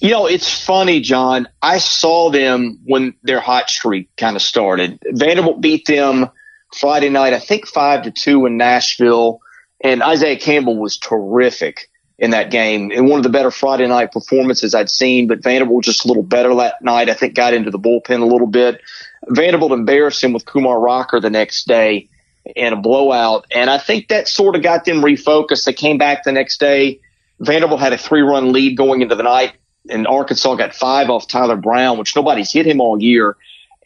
You 0.00 0.10
know, 0.10 0.26
it's 0.26 0.64
funny, 0.64 1.00
John. 1.00 1.46
I 1.60 1.76
saw 1.76 2.30
them 2.30 2.80
when 2.84 3.14
their 3.22 3.38
hot 3.38 3.68
streak 3.68 4.08
kind 4.16 4.34
of 4.34 4.40
started. 4.40 4.98
Vanderbilt 5.04 5.60
beat 5.60 5.84
them 5.86 6.30
Friday 6.74 7.10
night, 7.10 7.34
I 7.34 7.38
think 7.38 7.66
five 7.66 8.02
to 8.04 8.10
two 8.10 8.46
in 8.46 8.56
Nashville, 8.56 9.40
and 9.84 10.02
Isaiah 10.02 10.38
Campbell 10.38 10.78
was 10.78 10.96
terrific 10.96 11.88
in 12.18 12.30
that 12.30 12.50
game 12.50 12.90
and 12.90 13.08
one 13.08 13.18
of 13.18 13.22
the 13.22 13.28
better 13.28 13.50
Friday 13.50 13.86
night 13.86 14.10
performances 14.10 14.74
I'd 14.74 14.90
seen. 14.90 15.28
But 15.28 15.42
Vanderbilt 15.42 15.76
was 15.76 15.86
just 15.86 16.04
a 16.04 16.08
little 16.08 16.24
better 16.24 16.52
that 16.56 16.82
night. 16.82 17.08
I 17.08 17.14
think 17.14 17.34
got 17.34 17.54
into 17.54 17.70
the 17.70 17.78
bullpen 17.78 18.22
a 18.22 18.26
little 18.26 18.48
bit. 18.48 18.80
Vanderbilt 19.28 19.72
embarrassed 19.72 20.22
him 20.22 20.32
with 20.32 20.44
Kumar 20.44 20.78
Rocker 20.78 21.20
the 21.20 21.30
next 21.30 21.66
day 21.66 22.08
in 22.56 22.72
a 22.72 22.76
blowout. 22.76 23.46
And 23.50 23.68
I 23.68 23.78
think 23.78 24.08
that 24.08 24.28
sort 24.28 24.56
of 24.56 24.62
got 24.62 24.84
them 24.84 25.02
refocused. 25.02 25.64
They 25.64 25.72
came 25.72 25.98
back 25.98 26.24
the 26.24 26.32
next 26.32 26.60
day. 26.60 27.00
Vanderbilt 27.40 27.80
had 27.80 27.92
a 27.92 27.98
three 27.98 28.22
run 28.22 28.52
lead 28.52 28.76
going 28.76 29.02
into 29.02 29.14
the 29.14 29.22
night, 29.22 29.54
and 29.88 30.06
Arkansas 30.06 30.54
got 30.56 30.74
five 30.74 31.10
off 31.10 31.28
Tyler 31.28 31.56
Brown, 31.56 31.98
which 31.98 32.16
nobody's 32.16 32.50
hit 32.50 32.66
him 32.66 32.80
all 32.80 33.00
year. 33.00 33.36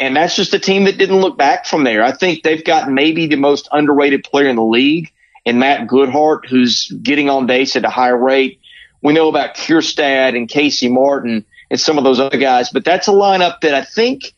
And 0.01 0.17
that's 0.17 0.35
just 0.35 0.55
a 0.55 0.59
team 0.59 0.85
that 0.85 0.99
didn't 0.99 1.21
look 1.21 1.37
back 1.37 1.67
from 1.67 1.85
there. 1.85 2.03
I 2.03 2.13
think 2.13 2.43
they've 2.43 2.65
got 2.65 2.91
maybe 2.91 3.27
the 3.27 3.37
most 3.37 3.69
underrated 3.73 4.25
player 4.25 4.49
in 4.49 4.57
the 4.57 4.65
league 4.65 5.13
in 5.45 5.59
Matt 5.59 5.87
Goodheart, 5.87 6.47
who's 6.49 6.91
getting 7.03 7.29
on 7.29 7.47
base 7.47 7.77
at 7.77 7.85
a 7.85 7.91
higher 7.91 8.17
rate. 8.17 8.61
We 9.03 9.13
know 9.13 9.29
about 9.29 9.55
Kjerstad 9.55 10.37
and 10.37 10.49
Casey 10.49 10.89
Martin 10.89 11.45
and 11.71 11.81
some 11.81 11.99
of 11.99 12.05
those 12.05 12.21
other 12.21 12.39
guys, 12.39 12.71
but 12.71 12.85
that's 12.85 13.09
a 13.09 13.13
lineup 13.13 13.61
that 13.61 13.75
I 13.75 13.83
think 13.85 14.33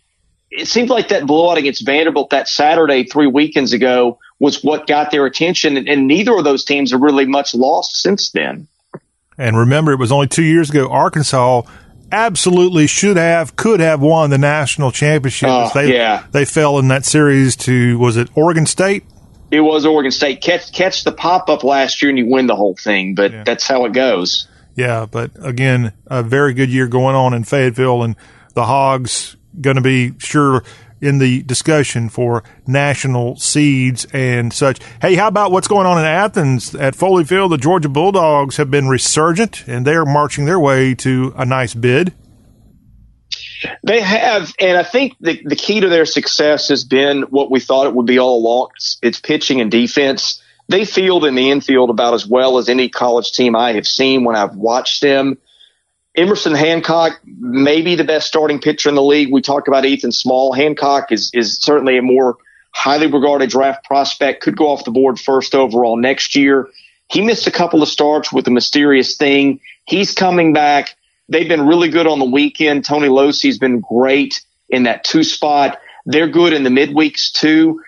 it 0.57 0.69
seems 0.69 0.89
like 0.89 1.09
that 1.09 1.27
blowout 1.27 1.59
against 1.59 1.85
Vanderbilt 1.85 2.31
that 2.31 2.49
Saturday 2.49 3.05
three 3.05 3.27
weekends 3.27 3.73
ago 3.73 4.19
was 4.39 4.63
what 4.63 4.87
got 4.87 5.11
their 5.11 5.27
attention, 5.27 5.77
and, 5.77 5.89
and 5.89 6.07
neither 6.07 6.37
of 6.37 6.45
those 6.45 6.65
teams 6.65 6.93
have 6.93 7.01
really 7.01 7.27
much 7.27 7.55
lost 7.55 7.97
since 8.01 8.31
then. 8.31 8.69
And 9.37 9.57
remember, 9.59 9.93
it 9.93 9.99
was 9.99 10.13
only 10.13 10.29
two 10.29 10.45
years 10.45 10.71
ago. 10.71 10.89
Arkansas 10.89 11.63
absolutely 12.13 12.87
should 12.87 13.17
have, 13.17 13.57
could 13.57 13.81
have 13.81 14.01
won 14.01 14.31
the 14.31 14.39
national 14.39 14.93
championship. 14.93 15.49
Uh, 15.49 15.71
they, 15.75 15.93
yeah. 15.93 16.25
they 16.31 16.45
fell 16.45 16.79
in 16.79 16.89
that 16.89 17.05
series 17.05 17.57
to 17.57 17.99
was 17.99 18.17
it 18.17 18.29
Oregon 18.37 18.67
State? 18.67 19.05
It 19.51 19.61
was 19.61 19.85
Oregon 19.85 20.13
State. 20.13 20.41
Catch 20.41 20.73
catch 20.73 21.05
the 21.05 21.13
pop 21.13 21.49
up 21.49 21.65
last 21.65 22.01
year 22.03 22.11
and 22.11 22.19
you 22.19 22.27
win 22.27 22.47
the 22.47 22.57
whole 22.57 22.77
thing, 22.77 23.15
but 23.15 23.33
Yeah. 23.33 23.43
that's 23.45 23.67
how 23.67 23.85
it 23.87 23.93
goes. 23.93 24.47
Yeah, 24.77 25.07
but 25.11 25.33
again, 25.41 25.93
a 26.07 26.23
very 26.23 26.55
good 26.55 26.71
year 26.71 26.87
going 26.87 27.15
on 27.15 27.35
in 27.35 27.45
Fayetteville, 27.45 28.03
and 28.03 28.17
the 28.55 28.65
Hogs 28.65 29.37
going 29.61 29.77
to 29.77 29.83
be 29.83 30.13
sure 30.19 30.63
in 31.01 31.19
the 31.19 31.43
discussion 31.43 32.09
for 32.09 32.43
national 32.67 33.37
seeds 33.37 34.07
and 34.13 34.53
such. 34.53 34.81
Hey, 35.03 35.15
how 35.15 35.29
about 35.29 35.53
what's 35.53 35.69
going 35.69 35.87
on 35.87 35.99
in 35.99 36.05
Athens 36.05 36.75
at 36.75 36.95
Foley 36.95 37.25
Field? 37.25 37.53
The 37.53 37.59
Georgia 37.59 37.89
Bulldogs 37.89 38.57
have 38.57 38.71
been 38.71 38.89
resurgent, 38.89 39.65
and 39.67 39.87
they're 39.87 40.07
marching 40.07 40.47
their 40.47 40.59
way 40.59 40.95
to 40.97 41.35
a 41.37 41.45
nice 41.45 41.75
bid. 41.75 42.15
They 43.83 44.01
have, 44.01 44.53
and 44.61 44.77
I 44.77 44.83
think 44.83 45.15
the, 45.21 45.41
the 45.45 45.57
key 45.57 45.81
to 45.81 45.89
their 45.89 46.07
success 46.07 46.69
has 46.69 46.85
been 46.85 47.23
what 47.23 47.51
we 47.51 47.61
thought 47.61 47.87
it 47.87 47.95
would 47.95 48.07
be 48.07 48.19
all 48.19 48.39
along. 48.39 48.69
It's, 48.77 48.99
it's 49.03 49.21
pitching 49.21 49.61
and 49.61 49.71
defense. 49.71 50.43
They 50.69 50.85
field 50.85 51.25
in 51.25 51.35
the 51.35 51.51
infield 51.51 51.91
about 51.91 52.15
as 52.15 52.27
well 52.27 52.59
as 52.59 52.69
any 52.69 52.89
college 52.89 53.33
team 53.33 53.55
I 53.55 53.75
have 53.75 53.87
seen 53.87 54.25
when 54.25 54.37
I've 54.37 54.57
watched 54.57 55.03
them. 55.03 55.39
Emerson 56.17 56.55
Hancock, 56.55 57.21
maybe 57.25 57.97
the 57.97 58.05
best 58.05 58.29
starting 58.29 58.61
pitcher 58.61 58.89
in 58.89 58.95
the 58.95 59.03
league. 59.03 59.33
We 59.33 59.43
talked 59.43 59.67
about 59.67 59.85
Ethan 59.85 60.13
Small. 60.13 60.53
Hancock 60.53 61.11
is 61.11 61.31
is 61.35 61.59
certainly 61.59 61.99
a 61.99 62.03
more 62.03 62.37
highly 62.73 63.07
regarded 63.07 63.51
draft 63.51 63.85
prospect. 63.85 64.43
Could 64.43 64.57
go 64.57 64.69
off 64.69 64.85
the 64.85 64.91
board 64.91 65.19
first 65.19 65.55
overall 65.55 65.97
next 65.97 66.37
year. 66.37 66.69
He 67.09 67.21
missed 67.21 67.47
a 67.47 67.51
couple 67.51 67.83
of 67.83 67.89
starts 67.89 68.33
with 68.33 68.47
a 68.47 68.51
mysterious 68.51 69.17
thing. 69.17 69.61
He's 69.87 70.15
coming 70.15 70.53
back. 70.53 70.97
They've 71.29 71.49
been 71.49 71.67
really 71.67 71.89
good 71.89 72.07
on 72.07 72.19
the 72.19 72.25
weekend. 72.25 72.85
Tony 72.85 73.09
Locey's 73.09 73.59
been 73.59 73.81
great 73.81 74.43
in 74.69 74.85
that 74.85 75.05
two 75.05 75.25
spot. 75.25 75.79
They're 76.07 76.29
good 76.29 76.53
in 76.53 76.63
the 76.63 76.71
midweeks 76.71 77.33
too. 77.33 77.83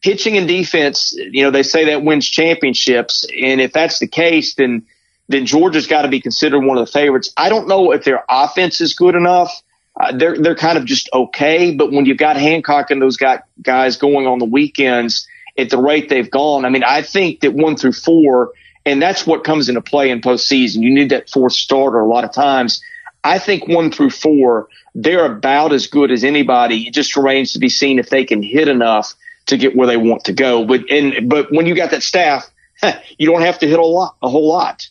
Pitching 0.00 0.36
and 0.36 0.48
defense, 0.48 1.12
you 1.12 1.42
know, 1.42 1.50
they 1.50 1.62
say 1.62 1.86
that 1.86 2.02
wins 2.02 2.28
championships. 2.28 3.26
And 3.40 3.60
if 3.60 3.72
that's 3.72 3.98
the 3.98 4.06
case, 4.06 4.54
then 4.54 4.86
then 5.28 5.46
Georgia's 5.46 5.86
got 5.86 6.02
to 6.02 6.08
be 6.08 6.20
considered 6.20 6.60
one 6.60 6.78
of 6.78 6.86
the 6.86 6.92
favorites. 6.92 7.32
I 7.36 7.48
don't 7.48 7.68
know 7.68 7.92
if 7.92 8.04
their 8.04 8.24
offense 8.28 8.80
is 8.80 8.94
good 8.94 9.14
enough. 9.14 9.62
Uh, 10.00 10.16
they're 10.16 10.36
they're 10.36 10.54
kind 10.54 10.78
of 10.78 10.84
just 10.84 11.08
okay, 11.12 11.74
but 11.74 11.92
when 11.92 12.06
you've 12.06 12.18
got 12.18 12.36
Hancock 12.36 12.90
and 12.90 13.00
those 13.00 13.16
got 13.16 13.44
guys 13.60 13.96
going 13.96 14.26
on 14.26 14.38
the 14.38 14.46
weekends 14.46 15.26
at 15.58 15.68
the 15.68 15.76
rate 15.76 16.08
they've 16.08 16.30
gone, 16.30 16.64
I 16.64 16.70
mean, 16.70 16.82
I 16.84 17.02
think 17.02 17.40
that 17.40 17.52
one 17.52 17.76
through 17.76 17.92
four, 17.92 18.52
and 18.86 19.02
that's 19.02 19.26
what 19.26 19.44
comes 19.44 19.68
into 19.68 19.82
play 19.82 20.10
in 20.10 20.22
postseason. 20.22 20.82
You 20.82 20.94
need 20.94 21.10
that 21.10 21.28
fourth 21.28 21.52
starter 21.52 22.00
a 22.00 22.08
lot 22.08 22.24
of 22.24 22.32
times. 22.32 22.82
I 23.22 23.38
think 23.38 23.68
one 23.68 23.92
through 23.92 24.10
four, 24.10 24.68
they're 24.94 25.26
about 25.26 25.72
as 25.72 25.86
good 25.86 26.10
as 26.10 26.24
anybody. 26.24 26.88
It 26.88 26.94
just 26.94 27.14
remains 27.14 27.52
to 27.52 27.58
be 27.58 27.68
seen 27.68 27.98
if 27.98 28.08
they 28.10 28.24
can 28.24 28.42
hit 28.42 28.68
enough 28.68 29.14
to 29.46 29.56
get 29.56 29.76
where 29.76 29.86
they 29.86 29.96
want 29.96 30.24
to 30.24 30.32
go. 30.32 30.64
But 30.64 30.90
and 30.90 31.28
but 31.28 31.52
when 31.52 31.66
you 31.66 31.74
got 31.74 31.90
that 31.90 32.02
staff, 32.02 32.50
you 33.18 33.30
don't 33.30 33.42
have 33.42 33.58
to 33.58 33.68
hit 33.68 33.78
a 33.78 33.84
lot, 33.84 34.16
a 34.22 34.28
whole 34.28 34.48
lot. 34.48 34.88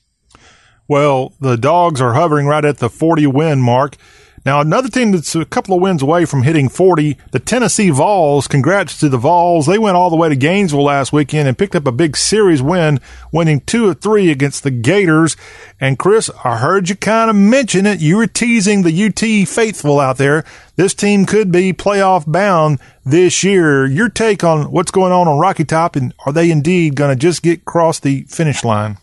Well, 0.92 1.32
the 1.40 1.56
dogs 1.56 2.02
are 2.02 2.16
hovering 2.16 2.48
right 2.48 2.66
at 2.66 2.80
the 2.80 2.90
40 2.90 3.26
win 3.28 3.62
mark. 3.62 3.96
Now, 4.46 4.60
another 4.60 4.90
team 4.90 5.14
that's 5.14 5.34
a 5.36 5.46
couple 5.46 5.74
of 5.74 5.82
wins 5.82 6.02
away 6.02 6.26
from 6.26 6.44
hitting 6.44 6.68
40, 6.68 7.16
the 7.32 7.40
Tennessee 7.40 7.92
Vols. 7.92 8.46
Congrats 8.46 9.00
to 9.00 9.08
the 9.08 9.18
Vols. 9.18 9.68
They 9.68 9.78
went 9.78 9.96
all 9.96 10.10
the 10.10 10.18
way 10.18 10.28
to 10.28 10.36
Gainesville 10.36 10.84
last 10.84 11.14
weekend 11.14 11.48
and 11.48 11.58
picked 11.58 11.78
up 11.78 11.88
a 11.88 11.94
big 11.94 12.18
series 12.18 12.62
win, 12.62 13.00
winning 13.32 13.62
two 13.62 13.88
of 13.88 14.02
three 14.02 14.30
against 14.30 14.64
the 14.64 14.70
Gators. 14.70 15.38
And 15.80 15.98
Chris, 15.98 16.30
I 16.44 16.58
heard 16.58 16.90
you 16.90 16.98
kind 16.98 17.30
of 17.30 17.38
mention 17.38 17.86
it. 17.86 18.02
You 18.02 18.18
were 18.18 18.28
teasing 18.28 18.82
the 18.82 19.06
UT 19.06 19.48
faithful 19.48 19.98
out 19.98 20.18
there. 20.18 20.44
This 20.76 20.94
team 20.94 21.26
could 21.26 21.54
be 21.54 21.72
playoff 21.72 22.30
bound 22.30 22.80
this 23.06 23.46
year. 23.46 23.86
Your 23.86 24.10
take 24.10 24.44
on 24.44 24.70
what's 24.74 24.92
going 24.92 25.14
on 25.14 25.30
on 25.30 25.40
Rocky 25.40 25.64
Top, 25.64 25.96
and 25.96 26.14
are 26.26 26.34
they 26.34 26.52
indeed 26.52 26.98
going 26.98 27.16
to 27.16 27.16
just 27.16 27.44
get 27.44 27.62
across 27.62 27.98
the 27.98 28.24
finish 28.24 28.66
line? 28.66 28.98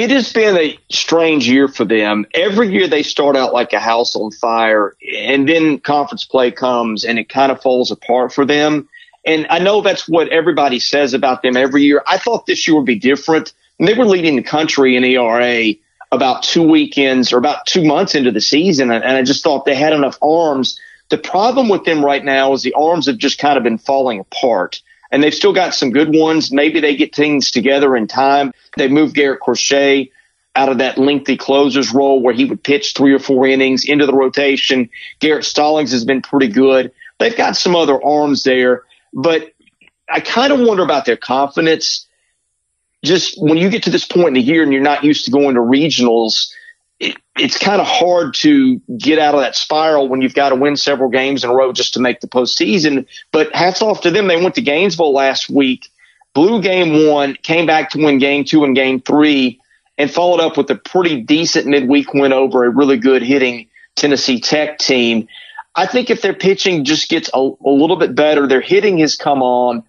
It 0.00 0.10
has 0.10 0.32
been 0.32 0.56
a 0.56 0.78
strange 0.90 1.46
year 1.46 1.68
for 1.68 1.84
them. 1.84 2.24
Every 2.32 2.72
year 2.72 2.88
they 2.88 3.02
start 3.02 3.36
out 3.36 3.52
like 3.52 3.74
a 3.74 3.78
house 3.78 4.16
on 4.16 4.30
fire, 4.30 4.96
and 5.14 5.46
then 5.46 5.78
conference 5.78 6.24
play 6.24 6.50
comes 6.50 7.04
and 7.04 7.18
it 7.18 7.28
kind 7.28 7.52
of 7.52 7.60
falls 7.60 7.90
apart 7.90 8.32
for 8.32 8.46
them. 8.46 8.88
And 9.26 9.46
I 9.50 9.58
know 9.58 9.82
that's 9.82 10.08
what 10.08 10.28
everybody 10.28 10.80
says 10.80 11.12
about 11.12 11.42
them 11.42 11.54
every 11.54 11.82
year. 11.82 12.02
I 12.06 12.16
thought 12.16 12.46
this 12.46 12.66
year 12.66 12.76
would 12.76 12.86
be 12.86 12.98
different. 12.98 13.52
And 13.78 13.86
they 13.86 13.92
were 13.92 14.06
leading 14.06 14.36
the 14.36 14.42
country 14.42 14.96
in 14.96 15.04
ERA 15.04 15.74
about 16.10 16.44
two 16.44 16.62
weekends 16.62 17.30
or 17.30 17.36
about 17.36 17.66
two 17.66 17.84
months 17.84 18.14
into 18.14 18.30
the 18.30 18.40
season, 18.40 18.90
and 18.90 19.04
I 19.04 19.22
just 19.22 19.44
thought 19.44 19.66
they 19.66 19.74
had 19.74 19.92
enough 19.92 20.18
arms. 20.22 20.80
The 21.10 21.18
problem 21.18 21.68
with 21.68 21.84
them 21.84 22.02
right 22.02 22.24
now 22.24 22.54
is 22.54 22.62
the 22.62 22.72
arms 22.72 23.06
have 23.06 23.18
just 23.18 23.38
kind 23.38 23.58
of 23.58 23.64
been 23.64 23.78
falling 23.78 24.20
apart 24.20 24.80
and 25.10 25.22
they've 25.22 25.34
still 25.34 25.52
got 25.52 25.74
some 25.74 25.90
good 25.90 26.14
ones. 26.14 26.52
Maybe 26.52 26.80
they 26.80 26.96
get 26.96 27.14
things 27.14 27.50
together 27.50 27.96
in 27.96 28.06
time. 28.06 28.52
They 28.76 28.88
moved 28.88 29.14
Garrett 29.14 29.40
Crochet 29.40 30.10
out 30.56 30.68
of 30.68 30.78
that 30.78 30.98
lengthy 30.98 31.36
closers 31.36 31.92
role 31.92 32.20
where 32.20 32.34
he 32.34 32.44
would 32.44 32.62
pitch 32.62 32.94
three 32.94 33.12
or 33.14 33.18
four 33.18 33.46
innings 33.46 33.84
into 33.84 34.06
the 34.06 34.12
rotation. 34.12 34.90
Garrett 35.20 35.44
Stallings 35.44 35.92
has 35.92 36.04
been 36.04 36.22
pretty 36.22 36.48
good. 36.48 36.92
They've 37.18 37.36
got 37.36 37.56
some 37.56 37.76
other 37.76 38.02
arms 38.02 38.42
there, 38.42 38.84
but 39.12 39.52
I 40.08 40.20
kind 40.20 40.52
of 40.52 40.60
wonder 40.60 40.82
about 40.82 41.04
their 41.04 41.16
confidence. 41.16 42.06
Just 43.04 43.40
when 43.40 43.58
you 43.58 43.70
get 43.70 43.84
to 43.84 43.90
this 43.90 44.04
point 44.04 44.28
in 44.28 44.34
the 44.34 44.40
year 44.42 44.62
and 44.62 44.72
you're 44.72 44.82
not 44.82 45.04
used 45.04 45.24
to 45.26 45.30
going 45.30 45.54
to 45.54 45.60
regionals, 45.60 46.52
it's 47.40 47.56
kind 47.56 47.80
of 47.80 47.86
hard 47.86 48.34
to 48.34 48.80
get 48.98 49.18
out 49.18 49.34
of 49.34 49.40
that 49.40 49.56
spiral 49.56 50.08
when 50.08 50.20
you've 50.20 50.34
got 50.34 50.50
to 50.50 50.54
win 50.54 50.76
several 50.76 51.08
games 51.08 51.42
in 51.42 51.50
a 51.50 51.54
row 51.54 51.72
just 51.72 51.94
to 51.94 52.00
make 52.00 52.20
the 52.20 52.28
postseason. 52.28 53.06
But 53.32 53.54
hats 53.54 53.80
off 53.80 54.02
to 54.02 54.10
them. 54.10 54.28
They 54.28 54.40
went 54.40 54.54
to 54.56 54.60
Gainesville 54.60 55.12
last 55.12 55.48
week, 55.48 55.90
blew 56.34 56.60
game 56.60 57.08
one, 57.08 57.36
came 57.42 57.66
back 57.66 57.90
to 57.90 57.98
win 57.98 58.18
game 58.18 58.44
two 58.44 58.64
and 58.64 58.76
game 58.76 59.00
three, 59.00 59.58
and 59.96 60.10
followed 60.10 60.40
up 60.40 60.58
with 60.58 60.70
a 60.70 60.76
pretty 60.76 61.22
decent 61.22 61.66
midweek 61.66 62.12
win 62.12 62.32
over 62.32 62.64
a 62.64 62.70
really 62.70 62.98
good 62.98 63.22
hitting 63.22 63.68
Tennessee 63.96 64.40
Tech 64.40 64.78
team. 64.78 65.26
I 65.74 65.86
think 65.86 66.10
if 66.10 66.20
their 66.20 66.34
pitching 66.34 66.84
just 66.84 67.08
gets 67.08 67.30
a, 67.32 67.38
a 67.38 67.70
little 67.70 67.96
bit 67.96 68.14
better, 68.14 68.46
their 68.46 68.60
hitting 68.60 68.98
has 68.98 69.16
come 69.16 69.42
on. 69.42 69.82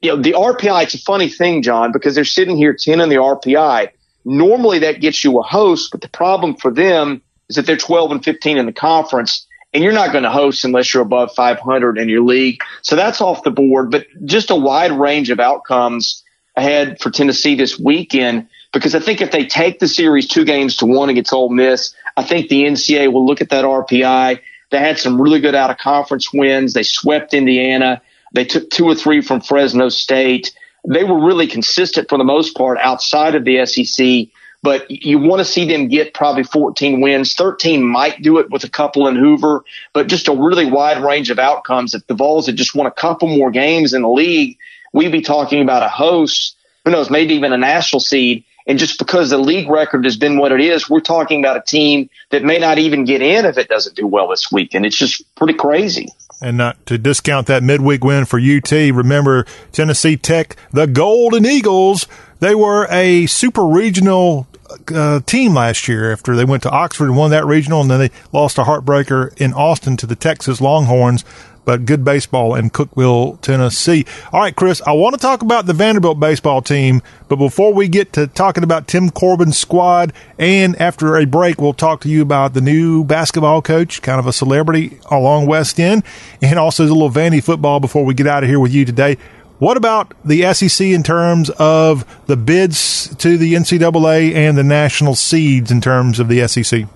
You 0.00 0.16
know, 0.16 0.22
the 0.22 0.32
RPI, 0.32 0.84
it's 0.84 0.94
a 0.94 0.98
funny 0.98 1.28
thing, 1.28 1.62
John, 1.62 1.92
because 1.92 2.14
they're 2.14 2.24
sitting 2.24 2.56
here 2.56 2.74
10 2.74 3.00
in 3.00 3.08
the 3.08 3.16
RPI 3.16 3.90
Normally 4.26 4.80
that 4.80 5.00
gets 5.00 5.22
you 5.22 5.38
a 5.38 5.42
host, 5.42 5.92
but 5.92 6.00
the 6.00 6.08
problem 6.08 6.56
for 6.56 6.72
them 6.72 7.22
is 7.48 7.56
that 7.56 7.64
they're 7.64 7.76
12 7.76 8.10
and 8.10 8.24
15 8.24 8.58
in 8.58 8.66
the 8.66 8.72
conference 8.72 9.46
and 9.72 9.84
you're 9.84 9.92
not 9.92 10.10
going 10.10 10.24
to 10.24 10.30
host 10.30 10.64
unless 10.64 10.92
you're 10.92 11.02
above 11.02 11.34
500 11.34 11.98
in 11.98 12.08
your 12.08 12.22
league. 12.22 12.60
So 12.82 12.96
that's 12.96 13.20
off 13.20 13.42
the 13.42 13.50
board, 13.50 13.90
but 13.90 14.06
just 14.24 14.50
a 14.50 14.56
wide 14.56 14.92
range 14.92 15.30
of 15.30 15.38
outcomes 15.38 16.24
ahead 16.56 16.98
for 17.00 17.10
Tennessee 17.10 17.54
this 17.54 17.78
weekend 17.78 18.48
because 18.72 18.94
I 18.94 19.00
think 19.00 19.20
if 19.20 19.30
they 19.30 19.46
take 19.46 19.78
the 19.78 19.86
series 19.86 20.26
two 20.26 20.44
games 20.44 20.76
to 20.76 20.86
one 20.86 21.08
against 21.08 21.32
Ole 21.32 21.50
Miss, 21.50 21.94
I 22.16 22.24
think 22.24 22.48
the 22.48 22.64
NCAA 22.64 23.12
will 23.12 23.26
look 23.26 23.40
at 23.40 23.50
that 23.50 23.64
RPI. 23.64 24.40
They 24.70 24.78
had 24.78 24.98
some 24.98 25.20
really 25.20 25.40
good 25.40 25.54
out 25.54 25.70
of 25.70 25.78
conference 25.78 26.32
wins. 26.32 26.72
They 26.72 26.82
swept 26.82 27.34
Indiana. 27.34 28.02
They 28.32 28.44
took 28.44 28.70
two 28.70 28.86
or 28.86 28.94
three 28.94 29.20
from 29.20 29.40
Fresno 29.40 29.88
State 29.88 30.52
they 30.86 31.04
were 31.04 31.24
really 31.24 31.46
consistent 31.46 32.08
for 32.08 32.18
the 32.18 32.24
most 32.24 32.56
part 32.56 32.78
outside 32.78 33.34
of 33.34 33.44
the 33.44 33.66
SEC. 33.66 34.28
But 34.62 34.90
you 34.90 35.18
want 35.18 35.40
to 35.40 35.44
see 35.44 35.66
them 35.68 35.88
get 35.88 36.14
probably 36.14 36.42
14 36.42 37.00
wins. 37.00 37.34
13 37.34 37.84
might 37.84 38.22
do 38.22 38.38
it 38.38 38.50
with 38.50 38.64
a 38.64 38.70
couple 38.70 39.06
in 39.06 39.14
Hoover, 39.14 39.62
but 39.92 40.08
just 40.08 40.28
a 40.28 40.32
really 40.32 40.64
wide 40.64 41.02
range 41.02 41.30
of 41.30 41.38
outcomes. 41.38 41.94
If 41.94 42.06
the 42.06 42.14
Vols 42.14 42.46
had 42.46 42.56
just 42.56 42.74
won 42.74 42.86
a 42.86 42.90
couple 42.90 43.28
more 43.28 43.50
games 43.50 43.92
in 43.92 44.02
the 44.02 44.08
league, 44.08 44.58
we'd 44.92 45.12
be 45.12 45.20
talking 45.20 45.62
about 45.62 45.82
a 45.82 45.88
host, 45.88 46.56
who 46.84 46.90
knows, 46.90 47.10
maybe 47.10 47.34
even 47.34 47.52
a 47.52 47.58
national 47.58 48.00
seed. 48.00 48.44
And 48.66 48.78
just 48.78 48.98
because 48.98 49.30
the 49.30 49.38
league 49.38 49.68
record 49.68 50.04
has 50.04 50.16
been 50.16 50.38
what 50.38 50.50
it 50.50 50.60
is, 50.60 50.90
we're 50.90 51.00
talking 51.00 51.40
about 51.40 51.56
a 51.56 51.62
team 51.62 52.10
that 52.30 52.42
may 52.42 52.58
not 52.58 52.78
even 52.78 53.04
get 53.04 53.22
in 53.22 53.44
if 53.44 53.58
it 53.58 53.68
doesn't 53.68 53.94
do 53.94 54.06
well 54.06 54.28
this 54.28 54.50
week. 54.50 54.74
And 54.74 54.84
it's 54.84 54.96
just 54.96 55.22
pretty 55.36 55.54
crazy. 55.54 56.08
And 56.40 56.58
not 56.58 56.84
to 56.86 56.98
discount 56.98 57.46
that 57.46 57.62
midweek 57.62 58.04
win 58.04 58.26
for 58.26 58.38
UT, 58.38 58.70
remember 58.70 59.46
Tennessee 59.72 60.18
Tech, 60.18 60.56
the 60.70 60.86
Golden 60.86 61.46
Eagles, 61.46 62.06
they 62.40 62.54
were 62.54 62.86
a 62.90 63.24
super 63.26 63.66
regional 63.66 64.46
uh, 64.94 65.20
team 65.20 65.54
last 65.54 65.88
year 65.88 66.12
after 66.12 66.36
they 66.36 66.44
went 66.44 66.62
to 66.64 66.70
Oxford 66.70 67.06
and 67.06 67.16
won 67.16 67.30
that 67.30 67.46
regional, 67.46 67.80
and 67.80 67.90
then 67.90 68.00
they 68.00 68.10
lost 68.32 68.58
a 68.58 68.64
heartbreaker 68.64 69.34
in 69.40 69.54
Austin 69.54 69.96
to 69.96 70.06
the 70.06 70.16
Texas 70.16 70.60
Longhorns 70.60 71.24
but 71.66 71.84
good 71.84 72.04
baseball 72.04 72.54
in 72.54 72.70
Cookeville, 72.70 73.38
Tennessee. 73.42 74.06
All 74.32 74.40
right, 74.40 74.56
Chris, 74.56 74.80
I 74.86 74.92
want 74.92 75.14
to 75.14 75.20
talk 75.20 75.42
about 75.42 75.66
the 75.66 75.74
Vanderbilt 75.74 76.18
baseball 76.18 76.62
team, 76.62 77.02
but 77.28 77.36
before 77.36 77.74
we 77.74 77.88
get 77.88 78.14
to 78.14 78.28
talking 78.28 78.64
about 78.64 78.86
Tim 78.86 79.10
Corbin's 79.10 79.58
squad, 79.58 80.14
and 80.38 80.80
after 80.80 81.18
a 81.18 81.26
break, 81.26 81.60
we'll 81.60 81.74
talk 81.74 82.00
to 82.02 82.08
you 82.08 82.22
about 82.22 82.54
the 82.54 82.60
new 82.62 83.04
basketball 83.04 83.60
coach, 83.60 84.00
kind 84.00 84.18
of 84.18 84.26
a 84.26 84.32
celebrity 84.32 84.98
along 85.10 85.46
West 85.46 85.78
End, 85.78 86.04
and 86.40 86.58
also 86.58 86.84
a 86.84 86.86
little 86.86 87.10
Vandy 87.10 87.42
football 87.42 87.80
before 87.80 88.04
we 88.04 88.14
get 88.14 88.28
out 88.28 88.44
of 88.44 88.48
here 88.48 88.60
with 88.60 88.72
you 88.72 88.84
today. 88.84 89.18
What 89.58 89.76
about 89.76 90.14
the 90.24 90.52
SEC 90.54 90.86
in 90.86 91.02
terms 91.02 91.50
of 91.50 92.04
the 92.26 92.36
bids 92.36 93.14
to 93.16 93.36
the 93.36 93.54
NCAA 93.54 94.34
and 94.34 94.56
the 94.56 94.62
national 94.62 95.16
seeds 95.16 95.70
in 95.70 95.80
terms 95.80 96.20
of 96.20 96.28
the 96.28 96.46
SEC? 96.46 96.86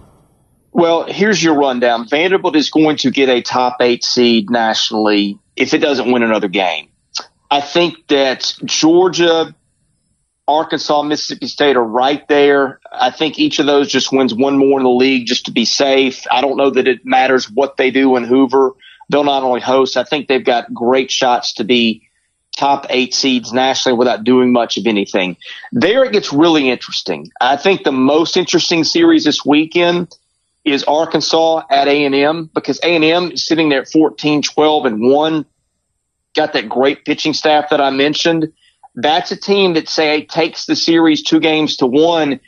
Well, 0.72 1.04
here's 1.04 1.42
your 1.42 1.54
rundown. 1.56 2.08
Vanderbilt 2.08 2.56
is 2.56 2.70
going 2.70 2.96
to 2.98 3.10
get 3.10 3.28
a 3.28 3.42
top 3.42 3.78
eight 3.80 4.04
seed 4.04 4.50
nationally 4.50 5.38
if 5.56 5.74
it 5.74 5.78
doesn't 5.78 6.10
win 6.10 6.22
another 6.22 6.48
game. 6.48 6.88
I 7.50 7.60
think 7.60 8.06
that 8.08 8.54
Georgia, 8.64 9.54
Arkansas, 10.46 11.02
Mississippi 11.02 11.48
State 11.48 11.76
are 11.76 11.84
right 11.84 12.26
there. 12.28 12.80
I 12.92 13.10
think 13.10 13.38
each 13.38 13.58
of 13.58 13.66
those 13.66 13.90
just 13.90 14.12
wins 14.12 14.32
one 14.32 14.56
more 14.56 14.78
in 14.78 14.84
the 14.84 14.90
league 14.90 15.26
just 15.26 15.46
to 15.46 15.50
be 15.50 15.64
safe. 15.64 16.24
I 16.30 16.40
don't 16.40 16.56
know 16.56 16.70
that 16.70 16.86
it 16.86 17.04
matters 17.04 17.50
what 17.50 17.76
they 17.76 17.90
do 17.90 18.16
in 18.16 18.24
Hoover. 18.24 18.72
They'll 19.08 19.24
not 19.24 19.42
only 19.42 19.60
host, 19.60 19.96
I 19.96 20.04
think 20.04 20.28
they've 20.28 20.44
got 20.44 20.72
great 20.72 21.10
shots 21.10 21.54
to 21.54 21.64
be 21.64 22.08
top 22.56 22.86
eight 22.90 23.14
seeds 23.14 23.52
nationally 23.52 23.98
without 23.98 24.22
doing 24.22 24.52
much 24.52 24.76
of 24.76 24.86
anything. 24.86 25.36
There 25.72 26.04
it 26.04 26.12
gets 26.12 26.32
really 26.32 26.70
interesting. 26.70 27.30
I 27.40 27.56
think 27.56 27.82
the 27.82 27.92
most 27.92 28.36
interesting 28.36 28.84
series 28.84 29.24
this 29.24 29.44
weekend 29.44 30.14
is 30.64 30.84
Arkansas 30.84 31.62
at 31.70 31.88
A&M 31.88 32.50
because 32.54 32.78
A&M 32.80 33.32
is 33.32 33.46
sitting 33.46 33.68
there 33.68 33.82
at 33.82 33.90
14, 33.90 34.42
12 34.42 34.86
and 34.86 35.00
1. 35.00 35.46
Got 36.36 36.52
that 36.52 36.68
great 36.68 37.04
pitching 37.04 37.32
staff 37.32 37.70
that 37.70 37.80
I 37.80 37.90
mentioned. 37.90 38.52
That's 38.94 39.30
a 39.30 39.36
team 39.36 39.74
that 39.74 39.88
say 39.88 40.24
takes 40.26 40.66
the 40.66 40.76
series 40.76 41.22
two 41.22 41.40
games 41.40 41.76
to 41.78 41.86
one. 41.86 42.40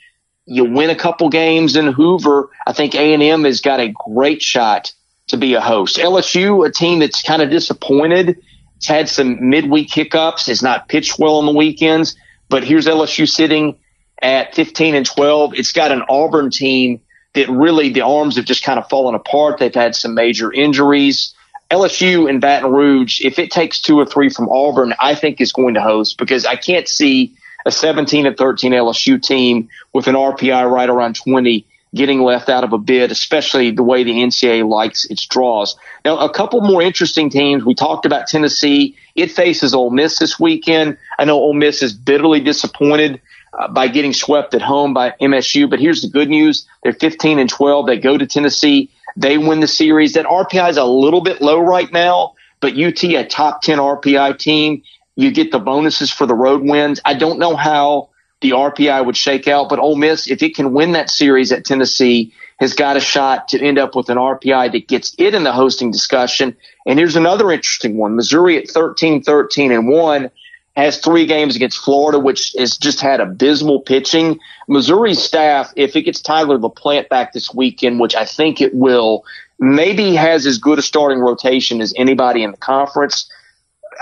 You 0.45 0.65
win 0.65 0.91
a 0.91 0.97
couple 0.97 1.29
games 1.29 1.77
in 1.77 1.87
Hoover. 1.87 2.51
I 2.67 2.73
think 2.73 2.95
A&M 2.95 3.45
has 3.45 3.61
got 3.61 3.81
a 3.81 3.89
great 3.89 4.43
shot 4.43 4.93
to 5.29 5.37
be 5.37 5.55
a 5.55 5.61
host. 5.61 5.97
LSU, 5.97 6.67
a 6.67 6.71
team 6.71 6.99
that's 6.99 7.23
kind 7.23 7.43
of 7.43 7.51
disappointed. 7.51 8.43
It's 8.77 8.89
had 8.89 9.09
some 9.09 9.49
midweek 9.49 9.93
hiccups. 9.93 10.49
It's 10.49 10.63
not 10.63 10.89
pitched 10.89 11.19
well 11.19 11.37
on 11.37 11.47
the 11.47 11.53
weekends, 11.53 12.17
but 12.49 12.65
here's 12.65 12.87
LSU 12.87 13.29
sitting 13.29 13.79
at 14.21 14.55
15 14.55 14.97
and 14.97 15.07
12. 15.07 15.55
It's 15.55 15.73
got 15.73 15.93
an 15.93 16.03
Auburn 16.09 16.51
team 16.51 17.01
that 17.35 17.49
really 17.49 17.91
the 17.91 18.03
arms 18.03 18.37
have 18.37 18.45
just 18.45 18.63
kind 18.63 18.79
of 18.79 18.89
fallen 18.89 19.15
apart. 19.15 19.59
They've 19.59 19.75
had 19.75 19.95
some 19.95 20.15
major 20.15 20.53
injuries. 20.53 21.35
LSU 21.71 22.29
and 22.29 22.41
Baton 22.41 22.71
Rouge, 22.71 23.23
if 23.25 23.39
it 23.39 23.51
takes 23.51 23.81
two 23.81 23.99
or 23.99 24.05
three 24.05 24.29
from 24.29 24.49
Auburn, 24.51 24.95
I 25.01 25.15
think 25.15 25.41
is 25.41 25.53
going 25.53 25.75
to 25.75 25.81
host 25.81 26.19
because 26.19 26.45
I 26.45 26.57
can't 26.57 26.87
see 26.87 27.35
a 27.65 27.71
17 27.71 28.27
and 28.27 28.37
13 28.37 28.73
LSU 28.73 29.23
team 29.23 29.69
with 29.93 30.07
an 30.07 30.15
RPI 30.15 30.71
right 30.71 30.89
around 30.89 31.17
20 31.17 31.65
getting 31.95 32.23
left 32.23 32.49
out 32.49 32.65
of 32.65 32.73
a 32.73 32.79
bid, 32.79 33.11
especially 33.11 33.71
the 33.71 33.83
way 33.83 34.03
the 34.03 34.13
NCAA 34.13 34.69
likes 34.69 35.05
its 35.07 35.27
draws. 35.27 35.77
Now, 36.05 36.19
a 36.19 36.33
couple 36.33 36.61
more 36.63 36.81
interesting 36.81 37.29
teams. 37.29 37.65
We 37.65 37.75
talked 37.75 38.07
about 38.07 38.27
Tennessee. 38.27 38.97
It 39.15 39.31
faces 39.31 39.75
Ole 39.75 39.91
Miss 39.91 40.19
this 40.19 40.41
weekend. 40.41 40.97
I 41.19 41.25
know 41.27 41.39
Ole 41.39 41.53
Miss 41.53 41.83
is 41.83 41.93
bitterly 41.93 42.41
disappointed 42.41 43.21
uh, 43.59 43.69
by 43.69 43.89
getting 43.89 44.13
swept 44.13 44.55
at 44.55 44.63
home 44.63 44.95
by 44.95 45.15
MSU. 45.21 45.69
But 45.69 45.81
here's 45.81 46.03
the 46.03 46.09
good 46.09 46.29
news. 46.29 46.67
They're 46.83 46.93
15 46.93 47.39
and 47.39 47.51
12. 47.51 47.87
They 47.87 47.99
go 47.99 48.17
to 48.17 48.27
Tennessee. 48.27 48.91
They 49.17 49.39
win 49.39 49.61
the 49.61 49.67
series. 49.67 50.15
That 50.15 50.27
RPI 50.27 50.71
is 50.71 50.77
a 50.77 50.85
little 50.85 51.21
bit 51.21 51.41
low 51.41 51.61
right 51.61 51.91
now, 51.93 52.35
but 52.61 52.79
UT, 52.79 53.03
a 53.05 53.27
top 53.27 53.63
10 53.63 53.79
RPI 53.79 54.39
team, 54.39 54.83
you 55.17 55.31
get 55.31 55.53
the 55.53 55.59
bonuses 55.59 56.11
for 56.11 56.27
the 56.27 56.35
road 56.35 56.63
wins. 56.63 57.01
I 57.05 57.15
don't 57.15 57.39
know 57.39 57.57
how 57.57 58.09
the 58.41 58.51
RPI 58.51 59.05
would 59.07 59.17
shake 59.17 59.49
out. 59.49 59.69
But 59.69 59.79
Ole 59.79 59.97
Miss, 59.97 60.31
if 60.31 60.43
it 60.43 60.55
can 60.55 60.73
win 60.73 60.93
that 60.93 61.11
series 61.11 61.53
at 61.53 61.65
Tennessee, 61.65 62.33
has 62.59 62.75
got 62.75 62.97
a 62.97 63.01
shot 63.01 63.49
to 63.49 63.61
end 63.61 63.79
up 63.79 63.95
with 63.95 64.09
an 64.09 64.19
RPI 64.19 64.73
that 64.73 64.89
gets 64.89 65.15
it 65.19 65.35
in 65.35 65.45
the 65.45 65.53
hosting 65.53 65.91
discussion. 65.91 66.57
And 66.87 66.99
here's 66.99 67.17
another 67.17 67.51
interesting 67.51 67.97
one. 67.97 68.15
Missouri 68.17 68.59
at 68.59 68.69
13, 68.69 69.23
13 69.23 69.73
and 69.73 69.89
one 69.89 70.31
has 70.75 70.99
three 70.99 71.27
games 71.27 71.55
against 71.55 71.79
Florida, 71.79 72.19
which 72.19 72.55
has 72.59 72.77
just 72.77 73.01
had 73.01 73.21
abysmal 73.21 73.81
pitching. 73.81 74.39
Missouri's 74.69 75.23
staff, 75.23 75.73
if 75.77 75.97
it 75.97 76.03
gets 76.03 76.21
Tyler 76.21 76.59
LaPlante 76.59 77.09
back 77.09 77.33
this 77.33 77.53
weekend, 77.53 78.01
which 78.01 78.15
I 78.15 78.25
think 78.25 78.61
it 78.61 78.75
will, 78.75 79.25
maybe 79.59 80.15
has 80.15 80.47
as 80.47 80.59
good 80.59 80.79
a 80.79 80.83
starting 80.83 81.19
rotation 81.19 81.81
as 81.81 81.93
anybody 81.97 82.43
in 82.43 82.53
the 82.53 82.57
conference. 82.57 83.31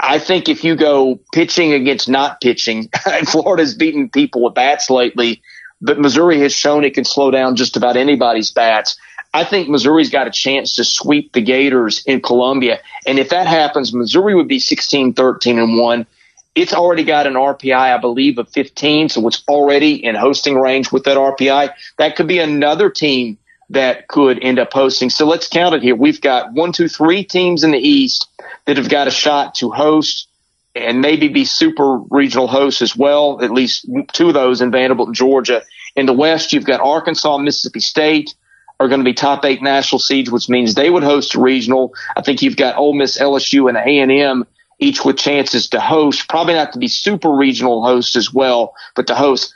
I 0.01 0.21
think 0.21 0.49
if 0.49 0.63
you 0.63 0.77
go 0.77 1.19
pitching 1.33 1.73
against 1.73 2.09
not 2.09 2.41
pitching, 2.41 2.89
Florida's 3.27 3.75
beaten 3.75 4.09
people 4.09 4.45
with 4.45 4.55
bats 4.55 4.89
lately, 4.89 5.43
but 5.81 5.99
Missouri 5.99 6.41
has 6.41 6.55
shown 6.55 6.85
it 6.85 6.95
can 6.95 7.05
slow 7.05 7.33
down 7.33 7.57
just 7.57 7.77
about 7.77 7.97
anybody's 7.97 8.53
bats. 8.53 8.97
I 9.35 9.45
think 9.45 9.69
Missouri's 9.69 10.11
got 10.11 10.27
a 10.27 10.31
chance 10.31 10.77
to 10.77 10.85
sweep 10.85 11.33
the 11.33 11.41
Gators 11.41 12.03
in 12.05 12.21
Columbia. 12.21 12.81
And 13.07 13.19
if 13.19 13.29
that 13.31 13.47
happens, 13.47 13.93
Missouri 13.93 14.35
would 14.35 14.49
be 14.49 14.59
16, 14.59 15.15
13 15.15 15.59
and 15.59 15.79
1. 15.79 16.07
It's 16.55 16.75
already 16.75 17.05
got 17.05 17.27
an 17.27 17.35
RPI, 17.35 17.77
I 17.77 17.99
believe, 17.99 18.39
of 18.39 18.49
15, 18.49 19.09
so 19.11 19.27
it's 19.29 19.43
already 19.49 20.05
in 20.05 20.17
hosting 20.17 20.57
range 20.57 20.91
with 20.91 21.05
that 21.05 21.17
RPI. 21.17 21.73
That 21.99 22.17
could 22.17 22.27
be 22.27 22.39
another 22.39 22.91
team 22.91 23.39
that 23.71 24.09
could 24.09 24.43
end 24.43 24.59
up 24.59 24.73
hosting. 24.73 25.11
So 25.11 25.27
let's 25.27 25.49
count 25.49 25.77
it 25.77 25.83
here. 25.83 25.95
We've 25.95 26.21
got 26.21 26.53
one, 26.53 26.73
two, 26.73 26.89
three 26.89 27.23
teams 27.23 27.63
in 27.63 27.71
the 27.71 27.79
East 27.79 28.29
that 28.67 28.77
have 28.79 28.89
got 28.89 29.07
a 29.07 29.13
shot 29.13 29.55
to 29.57 29.71
host 29.71 30.27
and 30.75 31.01
maybe 31.01 31.29
be 31.29 31.45
super 31.45 31.99
regional 32.11 32.49
hosts 32.49 32.83
as 32.83 32.97
well. 32.97 33.43
At 33.43 33.53
least 33.53 33.89
two 34.13 34.29
of 34.29 34.35
those 34.35 34.61
in 34.61 34.73
Vanderbilt 34.73 35.09
and 35.09 35.17
Georgia. 35.17 35.63
In 35.95 36.07
the 36.07 36.13
West, 36.13 36.53
you've 36.53 36.65
got 36.65 36.81
Arkansas, 36.81 37.39
Mississippi 37.39 37.81
State 37.81 38.35
are 38.81 38.89
going 38.89 39.01
to 39.01 39.05
be 39.05 39.13
top 39.13 39.45
eight 39.45 39.63
national 39.63 39.99
seeds, 39.99 40.31
which 40.31 40.49
means 40.49 40.75
they 40.75 40.91
would 40.91 41.03
host 41.03 41.35
a 41.35 41.41
regional. 41.41 41.93
I 42.17 42.23
think 42.23 42.43
you've 42.43 42.57
got 42.57 42.77
Ole 42.77 42.95
Miss, 42.95 43.19
LSU, 43.19 43.69
and 43.69 43.77
A 43.77 44.01
and 44.01 44.11
M 44.11 44.47
each 44.81 45.05
with 45.05 45.19
chances 45.19 45.69
to 45.69 45.81
host. 45.81 46.29
Probably 46.29 46.55
not 46.55 46.73
to 46.73 46.79
be 46.79 46.89
super 46.89 47.31
regional 47.31 47.85
hosts 47.85 48.17
as 48.17 48.33
well, 48.33 48.75
but 48.97 49.07
to 49.07 49.15
host. 49.15 49.55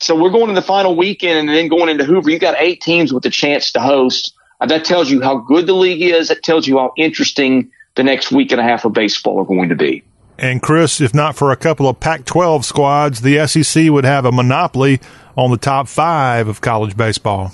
So 0.00 0.20
we're 0.20 0.30
going 0.30 0.48
to 0.48 0.54
the 0.54 0.62
final 0.62 0.96
weekend 0.96 1.38
and 1.38 1.48
then 1.48 1.68
going 1.68 1.88
into 1.88 2.04
Hoover. 2.04 2.30
You 2.30 2.38
got 2.38 2.56
eight 2.58 2.80
teams 2.82 3.12
with 3.12 3.24
a 3.24 3.30
chance 3.30 3.72
to 3.72 3.80
host. 3.80 4.34
Uh, 4.60 4.66
that 4.66 4.84
tells 4.84 5.10
you 5.10 5.22
how 5.22 5.38
good 5.38 5.66
the 5.66 5.72
league 5.72 6.02
is. 6.02 6.28
That 6.28 6.42
tells 6.42 6.66
you 6.66 6.78
how 6.78 6.92
interesting 6.96 7.70
the 7.94 8.02
next 8.02 8.32
week 8.32 8.52
and 8.52 8.60
a 8.60 8.64
half 8.64 8.84
of 8.84 8.92
baseball 8.92 9.40
are 9.40 9.44
going 9.44 9.68
to 9.68 9.76
be. 9.76 10.02
And 10.36 10.60
Chris, 10.60 11.00
if 11.00 11.14
not 11.14 11.36
for 11.36 11.52
a 11.52 11.56
couple 11.56 11.88
of 11.88 12.00
Pac 12.00 12.24
12 12.24 12.64
squads, 12.64 13.20
the 13.20 13.46
SEC 13.46 13.88
would 13.90 14.04
have 14.04 14.24
a 14.24 14.32
monopoly 14.32 15.00
on 15.36 15.52
the 15.52 15.56
top 15.56 15.86
five 15.86 16.48
of 16.48 16.60
college 16.60 16.96
baseball. 16.96 17.52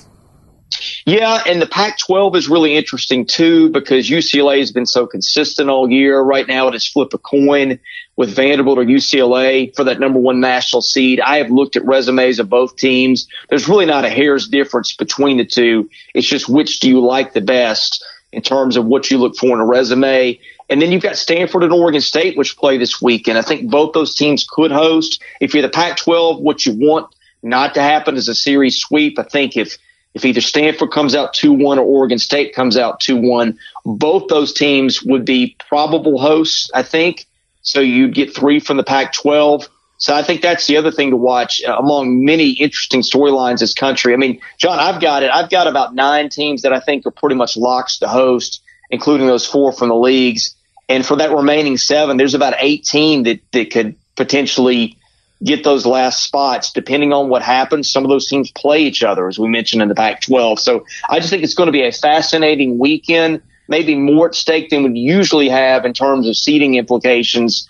Yeah, 1.06 1.42
and 1.46 1.60
the 1.60 1.66
Pac 1.66 1.98
12 1.98 2.36
is 2.36 2.48
really 2.48 2.76
interesting 2.76 3.26
too 3.26 3.70
because 3.70 4.08
UCLA 4.08 4.58
has 4.58 4.72
been 4.72 4.86
so 4.86 5.06
consistent 5.06 5.70
all 5.70 5.90
year. 5.90 6.20
Right 6.20 6.46
now, 6.46 6.68
it 6.68 6.74
is 6.74 6.86
flip 6.86 7.14
a 7.14 7.18
coin 7.18 7.78
with 8.16 8.34
Vanderbilt 8.34 8.78
or 8.78 8.84
UCLA 8.84 9.74
for 9.74 9.84
that 9.84 10.00
number 10.00 10.18
one 10.18 10.40
national 10.40 10.82
seed. 10.82 11.20
I 11.20 11.38
have 11.38 11.50
looked 11.50 11.76
at 11.76 11.84
resumes 11.84 12.38
of 12.38 12.48
both 12.48 12.76
teams. 12.76 13.26
There's 13.48 13.68
really 13.68 13.86
not 13.86 14.04
a 14.04 14.10
hair's 14.10 14.48
difference 14.48 14.92
between 14.92 15.38
the 15.38 15.44
two. 15.44 15.88
It's 16.14 16.26
just 16.26 16.48
which 16.48 16.80
do 16.80 16.88
you 16.88 17.00
like 17.00 17.32
the 17.32 17.40
best 17.40 18.04
in 18.32 18.42
terms 18.42 18.76
of 18.76 18.84
what 18.84 19.10
you 19.10 19.18
look 19.18 19.36
for 19.36 19.54
in 19.54 19.60
a 19.60 19.66
resume. 19.66 20.38
And 20.68 20.80
then 20.80 20.92
you've 20.92 21.02
got 21.02 21.16
Stanford 21.16 21.64
and 21.64 21.72
Oregon 21.72 22.00
State, 22.00 22.38
which 22.38 22.56
play 22.56 22.78
this 22.78 23.02
weekend. 23.02 23.38
I 23.38 23.42
think 23.42 23.70
both 23.70 23.92
those 23.92 24.14
teams 24.14 24.46
could 24.48 24.70
host. 24.70 25.20
If 25.40 25.52
you're 25.52 25.62
the 25.62 25.68
Pac 25.68 25.96
12, 25.96 26.40
what 26.40 26.64
you 26.64 26.74
want 26.74 27.12
not 27.42 27.74
to 27.74 27.82
happen 27.82 28.16
is 28.16 28.28
a 28.28 28.34
series 28.34 28.78
sweep. 28.78 29.18
I 29.18 29.24
think 29.24 29.56
if 29.56 29.78
if 30.14 30.24
either 30.24 30.40
Stanford 30.40 30.90
comes 30.90 31.14
out 31.14 31.34
2-1 31.34 31.76
or 31.76 31.80
Oregon 31.80 32.18
State 32.18 32.54
comes 32.54 32.76
out 32.76 33.00
2-1, 33.00 33.56
both 33.84 34.28
those 34.28 34.52
teams 34.52 35.02
would 35.02 35.24
be 35.24 35.56
probable 35.68 36.20
hosts, 36.20 36.70
I 36.74 36.82
think. 36.82 37.26
So 37.62 37.80
you'd 37.80 38.14
get 38.14 38.34
three 38.34 38.58
from 38.58 38.76
the 38.76 38.82
Pac-12. 38.82 39.68
So 39.98 40.14
I 40.14 40.22
think 40.22 40.40
that's 40.40 40.66
the 40.66 40.78
other 40.78 40.90
thing 40.90 41.10
to 41.10 41.16
watch 41.16 41.62
uh, 41.62 41.76
among 41.78 42.24
many 42.24 42.52
interesting 42.52 43.02
storylines 43.02 43.60
this 43.60 43.74
country. 43.74 44.14
I 44.14 44.16
mean, 44.16 44.40
John, 44.56 44.78
I've 44.78 45.00
got 45.00 45.22
it. 45.22 45.30
I've 45.30 45.50
got 45.50 45.66
about 45.66 45.94
nine 45.94 46.30
teams 46.30 46.62
that 46.62 46.72
I 46.72 46.80
think 46.80 47.06
are 47.06 47.10
pretty 47.10 47.36
much 47.36 47.56
locks 47.56 47.98
to 47.98 48.08
host, 48.08 48.62
including 48.88 49.26
those 49.26 49.46
four 49.46 49.72
from 49.72 49.90
the 49.90 49.94
leagues. 49.94 50.56
And 50.88 51.04
for 51.04 51.16
that 51.16 51.30
remaining 51.30 51.76
seven, 51.76 52.16
there's 52.16 52.34
about 52.34 52.54
18 52.58 53.24
that, 53.24 53.40
that 53.52 53.70
could 53.70 53.94
potentially 54.16 54.96
get 55.42 55.64
those 55.64 55.86
last 55.86 56.22
spots 56.22 56.72
depending 56.72 57.12
on 57.12 57.28
what 57.28 57.42
happens. 57.42 57.90
Some 57.90 58.04
of 58.04 58.10
those 58.10 58.26
teams 58.26 58.50
play 58.50 58.80
each 58.80 59.02
other, 59.02 59.28
as 59.28 59.38
we 59.38 59.48
mentioned 59.48 59.82
in 59.82 59.88
the 59.88 59.94
Pac 59.94 60.22
12. 60.22 60.60
So 60.60 60.84
I 61.08 61.18
just 61.18 61.30
think 61.30 61.42
it's 61.42 61.54
going 61.54 61.68
to 61.68 61.72
be 61.72 61.82
a 61.82 61.92
fascinating 61.92 62.78
weekend, 62.78 63.42
maybe 63.68 63.94
more 63.94 64.28
at 64.28 64.34
stake 64.34 64.70
than 64.70 64.92
we 64.92 64.98
usually 64.98 65.48
have 65.48 65.84
in 65.84 65.92
terms 65.92 66.28
of 66.28 66.36
seeding 66.36 66.74
implications 66.74 67.68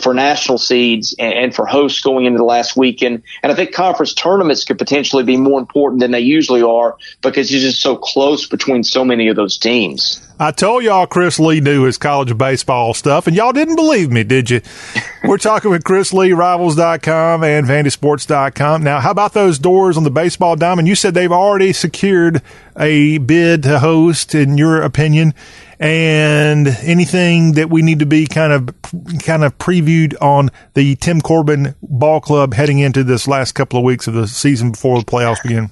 for 0.00 0.12
national 0.12 0.58
seeds 0.58 1.14
and, 1.18 1.54
for 1.54 1.66
hosts 1.66 2.00
going 2.00 2.26
into 2.26 2.38
the 2.38 2.44
last 2.44 2.76
weekend. 2.76 3.22
And 3.42 3.52
I 3.52 3.54
think 3.54 3.72
conference 3.72 4.14
tournaments 4.14 4.64
could 4.64 4.78
potentially 4.78 5.22
be 5.22 5.36
more 5.36 5.60
important 5.60 6.00
than 6.00 6.10
they 6.10 6.20
usually 6.20 6.62
are 6.62 6.96
because 7.22 7.52
you're 7.52 7.60
just 7.60 7.80
so 7.80 7.96
close 7.96 8.46
between 8.46 8.82
so 8.82 9.04
many 9.04 9.28
of 9.28 9.36
those 9.36 9.56
teams. 9.56 10.22
I 10.38 10.50
told 10.50 10.84
y'all 10.84 11.06
Chris 11.06 11.40
Lee 11.40 11.60
knew 11.60 11.84
his 11.84 11.96
college 11.96 12.36
baseball 12.36 12.92
stuff, 12.92 13.26
and 13.26 13.34
y'all 13.34 13.52
didn't 13.52 13.76
believe 13.76 14.10
me, 14.10 14.22
did 14.22 14.50
you? 14.50 14.60
We're 15.24 15.38
talking 15.38 15.70
with 15.70 15.82
Chris 15.82 16.12
Lee, 16.12 16.32
Rivals.com 16.32 17.42
and 17.42 17.66
VandySports.com. 17.66 18.82
Now, 18.82 19.00
how 19.00 19.12
about 19.12 19.32
those 19.32 19.58
Dores 19.58 19.96
on 19.96 20.04
the 20.04 20.10
baseball 20.10 20.54
diamond? 20.54 20.88
You 20.88 20.94
said 20.94 21.14
they've 21.14 21.32
already 21.32 21.72
secured 21.72 22.42
a 22.78 23.16
bid 23.16 23.62
to 23.62 23.78
host, 23.78 24.34
in 24.34 24.58
your 24.58 24.82
opinion 24.82 25.32
and 25.78 26.68
anything 26.82 27.52
that 27.52 27.70
we 27.70 27.82
need 27.82 27.98
to 27.98 28.06
be 28.06 28.26
kind 28.26 28.52
of 28.52 28.68
kind 29.22 29.44
of 29.44 29.56
previewed 29.58 30.14
on 30.20 30.50
the 30.74 30.96
Tim 30.96 31.20
Corbin 31.20 31.74
ball 31.82 32.20
club 32.20 32.54
heading 32.54 32.78
into 32.78 33.04
this 33.04 33.28
last 33.28 33.52
couple 33.52 33.78
of 33.78 33.84
weeks 33.84 34.06
of 34.06 34.14
the 34.14 34.26
season 34.26 34.72
before 34.72 34.98
the 34.98 35.04
playoffs 35.04 35.42
begin? 35.42 35.70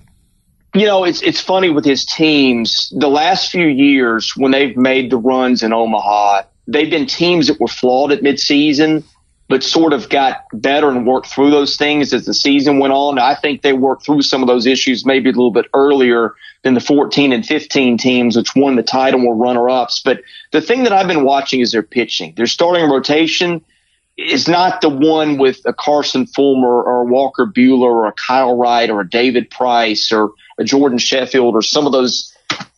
You 0.74 0.86
know, 0.86 1.04
it's 1.04 1.22
it's 1.22 1.40
funny 1.40 1.70
with 1.70 1.84
his 1.84 2.04
teams. 2.04 2.92
The 2.98 3.08
last 3.08 3.50
few 3.50 3.66
years 3.66 4.32
when 4.36 4.50
they've 4.50 4.76
made 4.76 5.10
the 5.10 5.16
runs 5.16 5.62
in 5.62 5.72
Omaha, 5.72 6.42
they've 6.66 6.90
been 6.90 7.06
teams 7.06 7.46
that 7.46 7.60
were 7.60 7.68
flawed 7.68 8.12
at 8.12 8.22
midseason 8.22 9.04
but 9.54 9.62
sort 9.62 9.92
of 9.92 10.08
got 10.08 10.46
better 10.52 10.90
and 10.90 11.06
worked 11.06 11.28
through 11.28 11.52
those 11.52 11.76
things 11.76 12.12
as 12.12 12.26
the 12.26 12.34
season 12.34 12.80
went 12.80 12.92
on. 12.92 13.20
I 13.20 13.36
think 13.36 13.62
they 13.62 13.72
worked 13.72 14.04
through 14.04 14.22
some 14.22 14.42
of 14.42 14.48
those 14.48 14.66
issues 14.66 15.06
maybe 15.06 15.28
a 15.28 15.32
little 15.32 15.52
bit 15.52 15.66
earlier 15.72 16.34
than 16.64 16.74
the 16.74 16.80
14 16.80 17.32
and 17.32 17.46
15 17.46 17.96
teams, 17.96 18.36
which 18.36 18.56
won 18.56 18.74
the 18.74 18.82
title 18.82 19.20
and 19.20 19.28
were 19.28 19.36
runner 19.36 19.70
ups. 19.70 20.02
But 20.04 20.22
the 20.50 20.60
thing 20.60 20.82
that 20.82 20.92
I've 20.92 21.06
been 21.06 21.22
watching 21.22 21.60
is 21.60 21.70
their 21.70 21.84
pitching. 21.84 22.34
Their 22.36 22.48
starting 22.48 22.90
rotation 22.90 23.64
is 24.16 24.48
not 24.48 24.80
the 24.80 24.88
one 24.88 25.38
with 25.38 25.60
a 25.66 25.72
Carson 25.72 26.26
Fulmer 26.26 26.82
or 26.82 27.02
a 27.02 27.04
Walker 27.04 27.46
Buehler 27.46 27.82
or 27.82 28.08
a 28.08 28.12
Kyle 28.12 28.56
Wright 28.56 28.90
or 28.90 29.02
a 29.02 29.08
David 29.08 29.50
Price 29.50 30.10
or 30.10 30.32
a 30.58 30.64
Jordan 30.64 30.98
Sheffield 30.98 31.54
or 31.54 31.62
some 31.62 31.86
of 31.86 31.92
those 31.92 32.33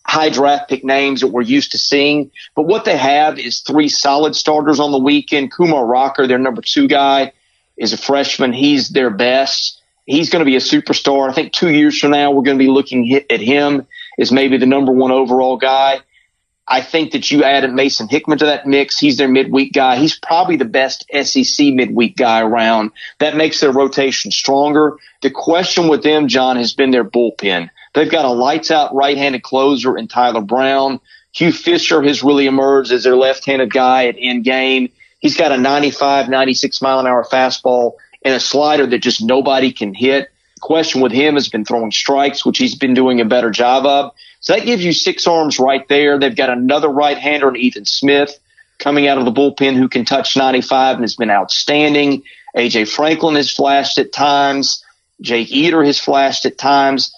high 0.07 0.29
draft 0.29 0.69
pick 0.69 0.85
names 0.85 1.21
that 1.21 1.29
we're 1.29 1.43
used 1.43 1.73
to 1.73 1.79
seeing. 1.79 2.31
But 2.55 2.63
what 2.63 2.85
they 2.85 2.97
have 2.97 3.39
is 3.39 3.61
three 3.61 3.89
solid 3.89 4.37
starters 4.37 4.81
on 4.81 4.93
the 4.93 4.99
weekend. 4.99 5.53
Kumar 5.53 5.85
Rocker, 5.85 6.27
their 6.27 6.39
number 6.39 6.63
two 6.63 6.89
guy, 6.89 7.33
is 7.77 7.93
a 7.93 7.99
freshman. 7.99 8.53
He's 8.53 8.89
their 8.91 9.11
best. 9.11 9.81
He's 10.07 10.31
going 10.31 10.41
to 10.41 10.47
be 10.47 10.57
a 10.57 10.61
superstar. 10.61 11.29
I 11.29 11.33
think 11.33 11.53
two 11.53 11.71
years 11.71 11.99
from 11.99 12.13
now, 12.13 12.31
we're 12.31 12.43
going 12.43 12.59
to 12.59 12.65
be 12.65 12.71
looking 12.71 13.13
at 13.29 13.41
him 13.41 13.87
as 14.19 14.31
maybe 14.31 14.57
the 14.57 14.67
number 14.67 14.93
one 14.93 15.11
overall 15.11 15.57
guy. 15.57 16.01
I 16.69 16.81
think 16.81 17.13
that 17.13 17.31
you 17.31 17.45
added 17.45 17.73
Mason 17.73 18.09
Hickman 18.09 18.39
to 18.39 18.47
that 18.47 18.67
mix. 18.67 18.99
He's 18.99 19.19
their 19.19 19.29
midweek 19.29 19.73
guy. 19.73 19.97
He's 19.97 20.19
probably 20.19 20.57
the 20.57 20.65
best 20.65 21.05
SEC 21.13 21.67
midweek 21.73 22.17
guy 22.17 22.41
around. 22.41 22.91
That 23.21 23.37
makes 23.37 23.61
their 23.61 23.71
rotation 23.71 24.33
stronger. 24.33 24.97
The 25.23 25.31
question 25.31 25.87
with 25.87 26.03
them, 26.03 26.27
John, 26.27 26.57
has 26.57 26.75
been 26.75 26.91
their 26.91 27.05
bullpen. 27.05 27.71
They've 27.97 28.11
got 28.11 28.27
a 28.27 28.31
lights 28.31 28.71
out 28.71 28.95
right 28.95 29.17
handed 29.17 29.43
closer 29.43 29.97
in 29.97 30.07
Tyler 30.07 30.43
Brown. 30.43 31.01
Hugh 31.33 31.51
Fisher 31.51 32.03
has 32.03 32.23
really 32.23 32.47
emerged 32.47 32.93
as 32.93 33.05
their 33.05 33.17
left 33.17 33.47
handed 33.47 33.73
guy 33.73 34.09
at 34.09 34.17
end 34.19 34.45
game. 34.45 34.93
He's 35.19 35.35
got 35.35 35.51
a 35.51 35.57
95, 35.57 36.29
96 36.29 36.83
mile 36.83 37.01
an 37.01 37.07
hour 37.07 37.25
fastball 37.25 37.95
and 38.23 38.35
a 38.35 38.41
slider 38.41 38.87
that 38.87 38.99
just 38.99 39.23
nobody 39.23 39.73
can 39.73 39.95
hit. 39.95 40.29
The 40.57 40.61
question 40.61 41.01
with 41.01 41.11
him 41.13 41.37
has 41.37 41.49
been 41.49 41.65
throwing 41.65 41.91
strikes, 41.91 42.45
which 42.45 42.59
he's 42.59 42.75
been 42.75 42.93
doing 42.93 43.23
a 43.23 43.25
better 43.25 43.51
job 43.51 43.87
of. 43.87 44.13
So 44.41 44.53
that 44.53 44.67
gives 44.67 44.85
you 44.85 44.93
six 44.93 45.27
arms 45.27 45.59
right 45.59 45.89
there. 45.89 46.19
They've 46.19 46.37
got 46.37 46.51
another 46.51 46.89
right 46.89 47.17
hander 47.17 47.49
in 47.49 47.57
Ethan 47.57 47.87
Smith 47.87 48.39
coming 48.79 49.09
out 49.09 49.17
of 49.17 49.25
the 49.25 49.33
bullpen 49.33 49.75
who 49.75 49.89
can 49.89 50.05
touch 50.05 50.37
95 50.37 50.97
and 50.97 51.05
has 51.05 51.17
been 51.17 51.31
outstanding. 51.31 52.25
AJ 52.55 52.91
Franklin 52.91 53.37
has 53.37 53.51
flashed 53.51 53.97
at 53.97 54.13
times. 54.13 54.85
Jake 55.23 55.51
Eder 55.51 55.83
has 55.83 55.99
flashed 55.99 56.45
at 56.45 56.59
times. 56.59 57.11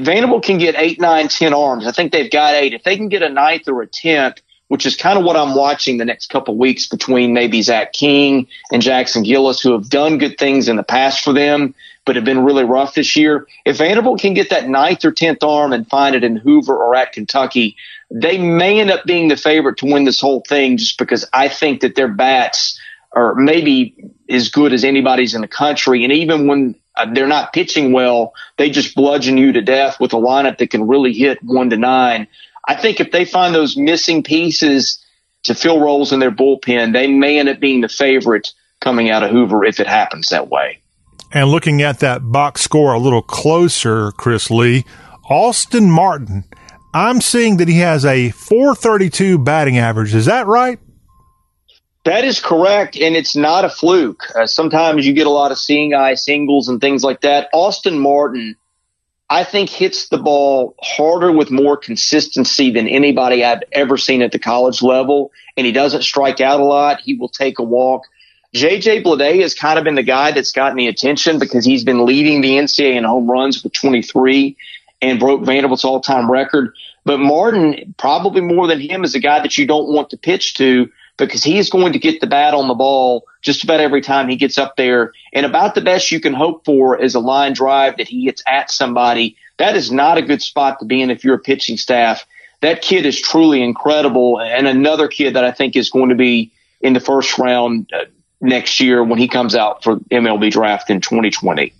Vanderbilt 0.00 0.44
can 0.44 0.58
get 0.58 0.74
eight, 0.76 1.00
nine, 1.00 1.28
ten 1.28 1.54
arms. 1.54 1.86
I 1.86 1.92
think 1.92 2.12
they've 2.12 2.30
got 2.30 2.54
eight. 2.54 2.74
If 2.74 2.82
they 2.82 2.96
can 2.96 3.08
get 3.08 3.22
a 3.22 3.28
ninth 3.28 3.68
or 3.68 3.82
a 3.82 3.86
tenth 3.86 4.40
which 4.68 4.84
is 4.86 4.96
kind 4.96 5.18
of 5.18 5.24
what 5.24 5.36
I'm 5.36 5.54
watching 5.54 5.96
the 5.96 6.04
next 6.04 6.28
couple 6.28 6.56
weeks 6.56 6.86
between 6.86 7.32
maybe 7.32 7.62
Zach 7.62 7.92
King 7.92 8.46
and 8.70 8.80
Jackson 8.80 9.22
Gillis, 9.22 9.60
who 9.60 9.72
have 9.72 9.88
done 9.88 10.18
good 10.18 10.38
things 10.38 10.68
in 10.68 10.76
the 10.76 10.82
past 10.82 11.24
for 11.24 11.32
them, 11.32 11.74
but 12.04 12.16
have 12.16 12.24
been 12.24 12.44
really 12.44 12.64
rough 12.64 12.94
this 12.94 13.16
year. 13.16 13.46
If 13.64 13.78
Vanderbilt 13.78 14.20
can 14.20 14.34
get 14.34 14.50
that 14.50 14.68
ninth 14.68 15.04
or 15.04 15.12
tenth 15.12 15.42
arm 15.42 15.72
and 15.72 15.88
find 15.88 16.14
it 16.14 16.22
in 16.22 16.36
Hoover 16.36 16.76
or 16.76 16.94
at 16.94 17.12
Kentucky, 17.12 17.76
they 18.10 18.38
may 18.38 18.80
end 18.80 18.90
up 18.90 19.04
being 19.04 19.28
the 19.28 19.36
favorite 19.36 19.78
to 19.78 19.86
win 19.86 20.04
this 20.04 20.20
whole 20.20 20.42
thing 20.46 20.76
just 20.76 20.98
because 20.98 21.26
I 21.32 21.48
think 21.48 21.80
that 21.80 21.96
their 21.96 22.08
bats 22.08 22.78
are 23.12 23.34
maybe 23.34 23.94
as 24.28 24.50
good 24.50 24.72
as 24.72 24.84
anybody's 24.84 25.34
in 25.34 25.40
the 25.40 25.48
country. 25.48 26.04
And 26.04 26.12
even 26.12 26.46
when 26.46 26.74
Uh, 26.98 27.06
they're 27.12 27.28
not 27.28 27.52
pitching 27.52 27.92
well, 27.92 28.34
they 28.56 28.68
just 28.68 28.94
bludgeon 28.94 29.38
you 29.38 29.52
to 29.52 29.62
death 29.62 30.00
with 30.00 30.12
a 30.12 30.16
lineup 30.16 30.58
that 30.58 30.70
can 30.70 30.86
really 30.86 31.12
hit 31.12 31.42
one 31.42 31.70
to 31.70 31.76
nine. 31.76 32.26
I 32.66 32.74
think 32.74 33.00
if 33.00 33.12
they 33.12 33.24
find 33.24 33.54
those 33.54 33.76
missing 33.76 34.22
pieces 34.22 35.02
to 35.44 35.54
fill 35.54 35.80
roles 35.80 36.12
in 36.12 36.20
their 36.20 36.32
bullpen, 36.32 36.92
they 36.92 37.06
may 37.06 37.38
end 37.38 37.48
up 37.48 37.60
being 37.60 37.80
the 37.80 37.88
favorite 37.88 38.52
coming 38.80 39.10
out 39.10 39.22
of 39.22 39.30
Hoover 39.30 39.64
if 39.64 39.80
it 39.80 39.86
happens 39.86 40.28
that 40.28 40.48
way. 40.48 40.82
And 41.32 41.48
looking 41.50 41.82
at 41.82 42.00
that 42.00 42.32
box 42.32 42.62
score 42.62 42.92
a 42.92 42.98
little 42.98 43.22
closer, 43.22 44.10
Chris 44.12 44.50
Lee, 44.50 44.84
Austin 45.30 45.90
Martin, 45.90 46.44
I'm 46.94 47.20
seeing 47.20 47.58
that 47.58 47.68
he 47.68 47.78
has 47.78 48.04
a 48.04 48.30
432 48.30 49.38
batting 49.38 49.78
average. 49.78 50.14
Is 50.14 50.26
that 50.26 50.46
right? 50.46 50.78
That 52.04 52.24
is 52.24 52.40
correct, 52.40 52.96
and 52.96 53.16
it's 53.16 53.36
not 53.36 53.64
a 53.64 53.68
fluke. 53.68 54.24
Uh, 54.34 54.46
sometimes 54.46 55.06
you 55.06 55.12
get 55.12 55.26
a 55.26 55.30
lot 55.30 55.52
of 55.52 55.58
seeing 55.58 55.94
eye 55.94 56.14
singles 56.14 56.68
and 56.68 56.80
things 56.80 57.04
like 57.04 57.20
that. 57.22 57.48
Austin 57.52 57.98
Martin 57.98 58.56
I 59.30 59.44
think 59.44 59.68
hits 59.68 60.08
the 60.08 60.18
ball 60.18 60.74
harder 60.80 61.30
with 61.30 61.50
more 61.50 61.76
consistency 61.76 62.70
than 62.70 62.88
anybody 62.88 63.44
I've 63.44 63.62
ever 63.72 63.98
seen 63.98 64.22
at 64.22 64.32
the 64.32 64.38
college 64.38 64.82
level. 64.82 65.32
And 65.56 65.66
he 65.66 65.72
doesn't 65.72 66.02
strike 66.02 66.40
out 66.40 66.60
a 66.60 66.64
lot. 66.64 67.00
He 67.02 67.14
will 67.14 67.28
take 67.28 67.58
a 67.58 67.62
walk. 67.62 68.06
JJ 68.54 69.04
Bleday 69.04 69.42
has 69.42 69.54
kind 69.54 69.78
of 69.78 69.84
been 69.84 69.96
the 69.96 70.02
guy 70.02 70.30
that's 70.30 70.52
gotten 70.52 70.78
the 70.78 70.86
attention 70.86 71.38
because 71.38 71.66
he's 71.66 71.84
been 71.84 72.06
leading 72.06 72.40
the 72.40 72.52
NCAA 72.52 72.94
in 72.94 73.04
home 73.04 73.30
runs 73.30 73.62
with 73.62 73.74
23 73.74 74.56
and 75.02 75.20
broke 75.20 75.44
Vanderbilt's 75.44 75.84
all 75.84 76.00
time 76.00 76.30
record. 76.30 76.74
But 77.04 77.20
Martin, 77.20 77.94
probably 77.98 78.40
more 78.40 78.66
than 78.66 78.80
him, 78.80 79.04
is 79.04 79.14
a 79.14 79.20
guy 79.20 79.40
that 79.40 79.58
you 79.58 79.66
don't 79.66 79.92
want 79.92 80.08
to 80.10 80.16
pitch 80.16 80.54
to 80.54 80.90
because 81.18 81.42
he 81.44 81.58
is 81.58 81.68
going 81.68 81.92
to 81.92 81.98
get 81.98 82.20
the 82.20 82.26
bat 82.26 82.54
on 82.54 82.68
the 82.68 82.74
ball 82.74 83.26
just 83.42 83.64
about 83.64 83.80
every 83.80 84.00
time 84.00 84.28
he 84.28 84.36
gets 84.36 84.56
up 84.56 84.76
there. 84.76 85.12
And 85.32 85.44
about 85.44 85.74
the 85.74 85.80
best 85.80 86.10
you 86.10 86.20
can 86.20 86.32
hope 86.32 86.64
for 86.64 86.98
is 86.98 87.14
a 87.14 87.20
line 87.20 87.52
drive 87.52 87.98
that 87.98 88.08
he 88.08 88.24
hits 88.24 88.42
at 88.46 88.70
somebody. 88.70 89.36
That 89.58 89.76
is 89.76 89.92
not 89.92 90.16
a 90.16 90.22
good 90.22 90.40
spot 90.40 90.78
to 90.78 90.86
be 90.86 91.02
in 91.02 91.10
if 91.10 91.24
you're 91.24 91.34
a 91.34 91.40
pitching 91.40 91.76
staff. 91.76 92.24
That 92.60 92.82
kid 92.82 93.04
is 93.04 93.20
truly 93.20 93.62
incredible. 93.62 94.40
And 94.40 94.66
another 94.66 95.08
kid 95.08 95.34
that 95.34 95.44
I 95.44 95.50
think 95.50 95.76
is 95.76 95.90
going 95.90 96.08
to 96.08 96.14
be 96.14 96.52
in 96.80 96.92
the 96.92 97.00
first 97.00 97.36
round 97.38 97.90
uh, 97.92 98.04
next 98.40 98.80
year 98.80 99.02
when 99.02 99.18
he 99.18 99.28
comes 99.28 99.54
out 99.54 99.82
for 99.82 99.96
MLB 99.96 100.50
draft 100.50 100.88
in 100.88 101.00
2020. 101.00 101.72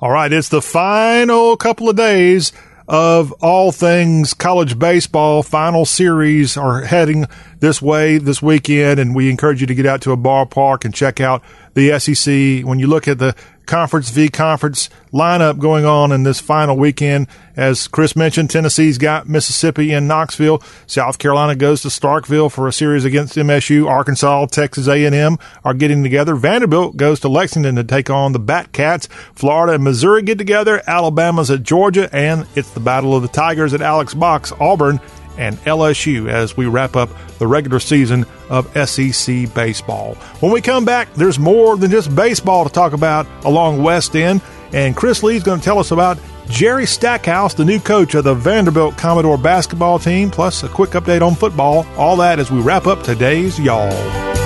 All 0.00 0.10
right. 0.10 0.32
It's 0.32 0.48
the 0.48 0.62
final 0.62 1.56
couple 1.56 1.88
of 1.88 1.96
days 1.96 2.52
of 2.88 3.32
all 3.40 3.72
things 3.72 4.34
college 4.34 4.78
baseball. 4.78 5.42
Final 5.42 5.84
series 5.84 6.56
are 6.56 6.82
heading 6.82 7.26
this 7.60 7.80
way 7.80 8.18
this 8.18 8.42
weekend, 8.42 8.98
and 8.98 9.14
we 9.14 9.30
encourage 9.30 9.60
you 9.60 9.66
to 9.66 9.74
get 9.74 9.86
out 9.86 10.00
to 10.02 10.12
a 10.12 10.16
ballpark 10.16 10.84
and 10.84 10.94
check 10.94 11.20
out 11.20 11.42
the 11.74 11.98
SEC. 11.98 12.66
When 12.66 12.78
you 12.78 12.86
look 12.86 13.08
at 13.08 13.18
the 13.18 13.34
conference 13.66 14.10
v 14.10 14.28
conference 14.28 14.88
lineup 15.12 15.58
going 15.58 15.84
on 15.84 16.12
in 16.12 16.22
this 16.22 16.40
final 16.40 16.76
weekend. 16.76 17.26
As 17.54 17.86
Chris 17.86 18.16
mentioned, 18.16 18.50
Tennessee's 18.50 18.98
got 18.98 19.28
Mississippi 19.28 19.92
and 19.92 20.08
Knoxville. 20.08 20.62
South 20.86 21.18
Carolina 21.18 21.54
goes 21.54 21.82
to 21.82 21.88
Starkville 21.88 22.50
for 22.50 22.66
a 22.66 22.72
series 22.72 23.04
against 23.04 23.36
MSU. 23.36 23.86
Arkansas, 23.86 24.46
Texas 24.46 24.88
A&M 24.88 25.38
are 25.64 25.74
getting 25.74 26.02
together. 26.02 26.34
Vanderbilt 26.34 26.96
goes 26.96 27.20
to 27.20 27.28
Lexington 27.28 27.76
to 27.76 27.84
take 27.84 28.08
on 28.08 28.32
the 28.32 28.40
Batcats. 28.40 29.08
Florida 29.34 29.74
and 29.74 29.84
Missouri 29.84 30.22
get 30.22 30.38
together. 30.38 30.82
Alabama's 30.86 31.50
at 31.50 31.62
Georgia, 31.62 32.08
and 32.14 32.46
it's 32.54 32.70
the 32.70 32.80
Battle 32.80 33.14
of 33.14 33.22
the 33.22 33.28
Tigers 33.28 33.74
at 33.74 33.82
Alex 33.82 34.14
Box. 34.14 34.52
Auburn 34.58 34.98
and 35.38 35.56
LSU 35.58 36.28
as 36.28 36.56
we 36.56 36.66
wrap 36.66 36.96
up 36.96 37.10
the 37.38 37.46
regular 37.46 37.80
season 37.80 38.24
of 38.48 38.66
SEC 38.88 39.52
baseball. 39.54 40.14
When 40.40 40.52
we 40.52 40.60
come 40.60 40.84
back, 40.84 41.12
there's 41.14 41.38
more 41.38 41.76
than 41.76 41.90
just 41.90 42.14
baseball 42.14 42.64
to 42.64 42.70
talk 42.70 42.92
about 42.92 43.26
along 43.44 43.82
West 43.82 44.14
End, 44.14 44.40
and 44.72 44.96
Chris 44.96 45.22
Lee's 45.22 45.42
going 45.42 45.58
to 45.58 45.64
tell 45.64 45.78
us 45.78 45.90
about 45.90 46.18
Jerry 46.48 46.86
Stackhouse, 46.86 47.54
the 47.54 47.64
new 47.64 47.78
coach 47.78 48.14
of 48.14 48.24
the 48.24 48.34
Vanderbilt 48.34 48.96
Commodore 48.96 49.38
basketball 49.38 49.98
team, 49.98 50.30
plus 50.30 50.62
a 50.62 50.68
quick 50.68 50.90
update 50.90 51.22
on 51.22 51.34
football. 51.34 51.86
All 51.96 52.16
that 52.16 52.38
as 52.38 52.50
we 52.50 52.60
wrap 52.60 52.86
up 52.86 53.02
today's 53.02 53.58
Y'all. 53.58 54.41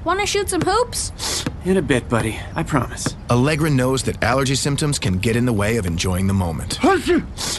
Dad, 0.00 0.06
want 0.06 0.20
to 0.20 0.26
shoot 0.26 0.48
some 0.48 0.62
hoops? 0.62 1.44
In 1.64 1.76
a 1.76 1.82
bit, 1.82 2.08
buddy. 2.08 2.38
I 2.56 2.62
promise. 2.62 3.16
Allegra 3.28 3.68
knows 3.68 4.02
that 4.04 4.22
allergy 4.22 4.54
symptoms 4.54 4.98
can 4.98 5.18
get 5.18 5.36
in 5.36 5.44
the 5.44 5.52
way 5.52 5.76
of 5.76 5.84
enjoying 5.86 6.26
the 6.26 6.32
moment. 6.32 6.78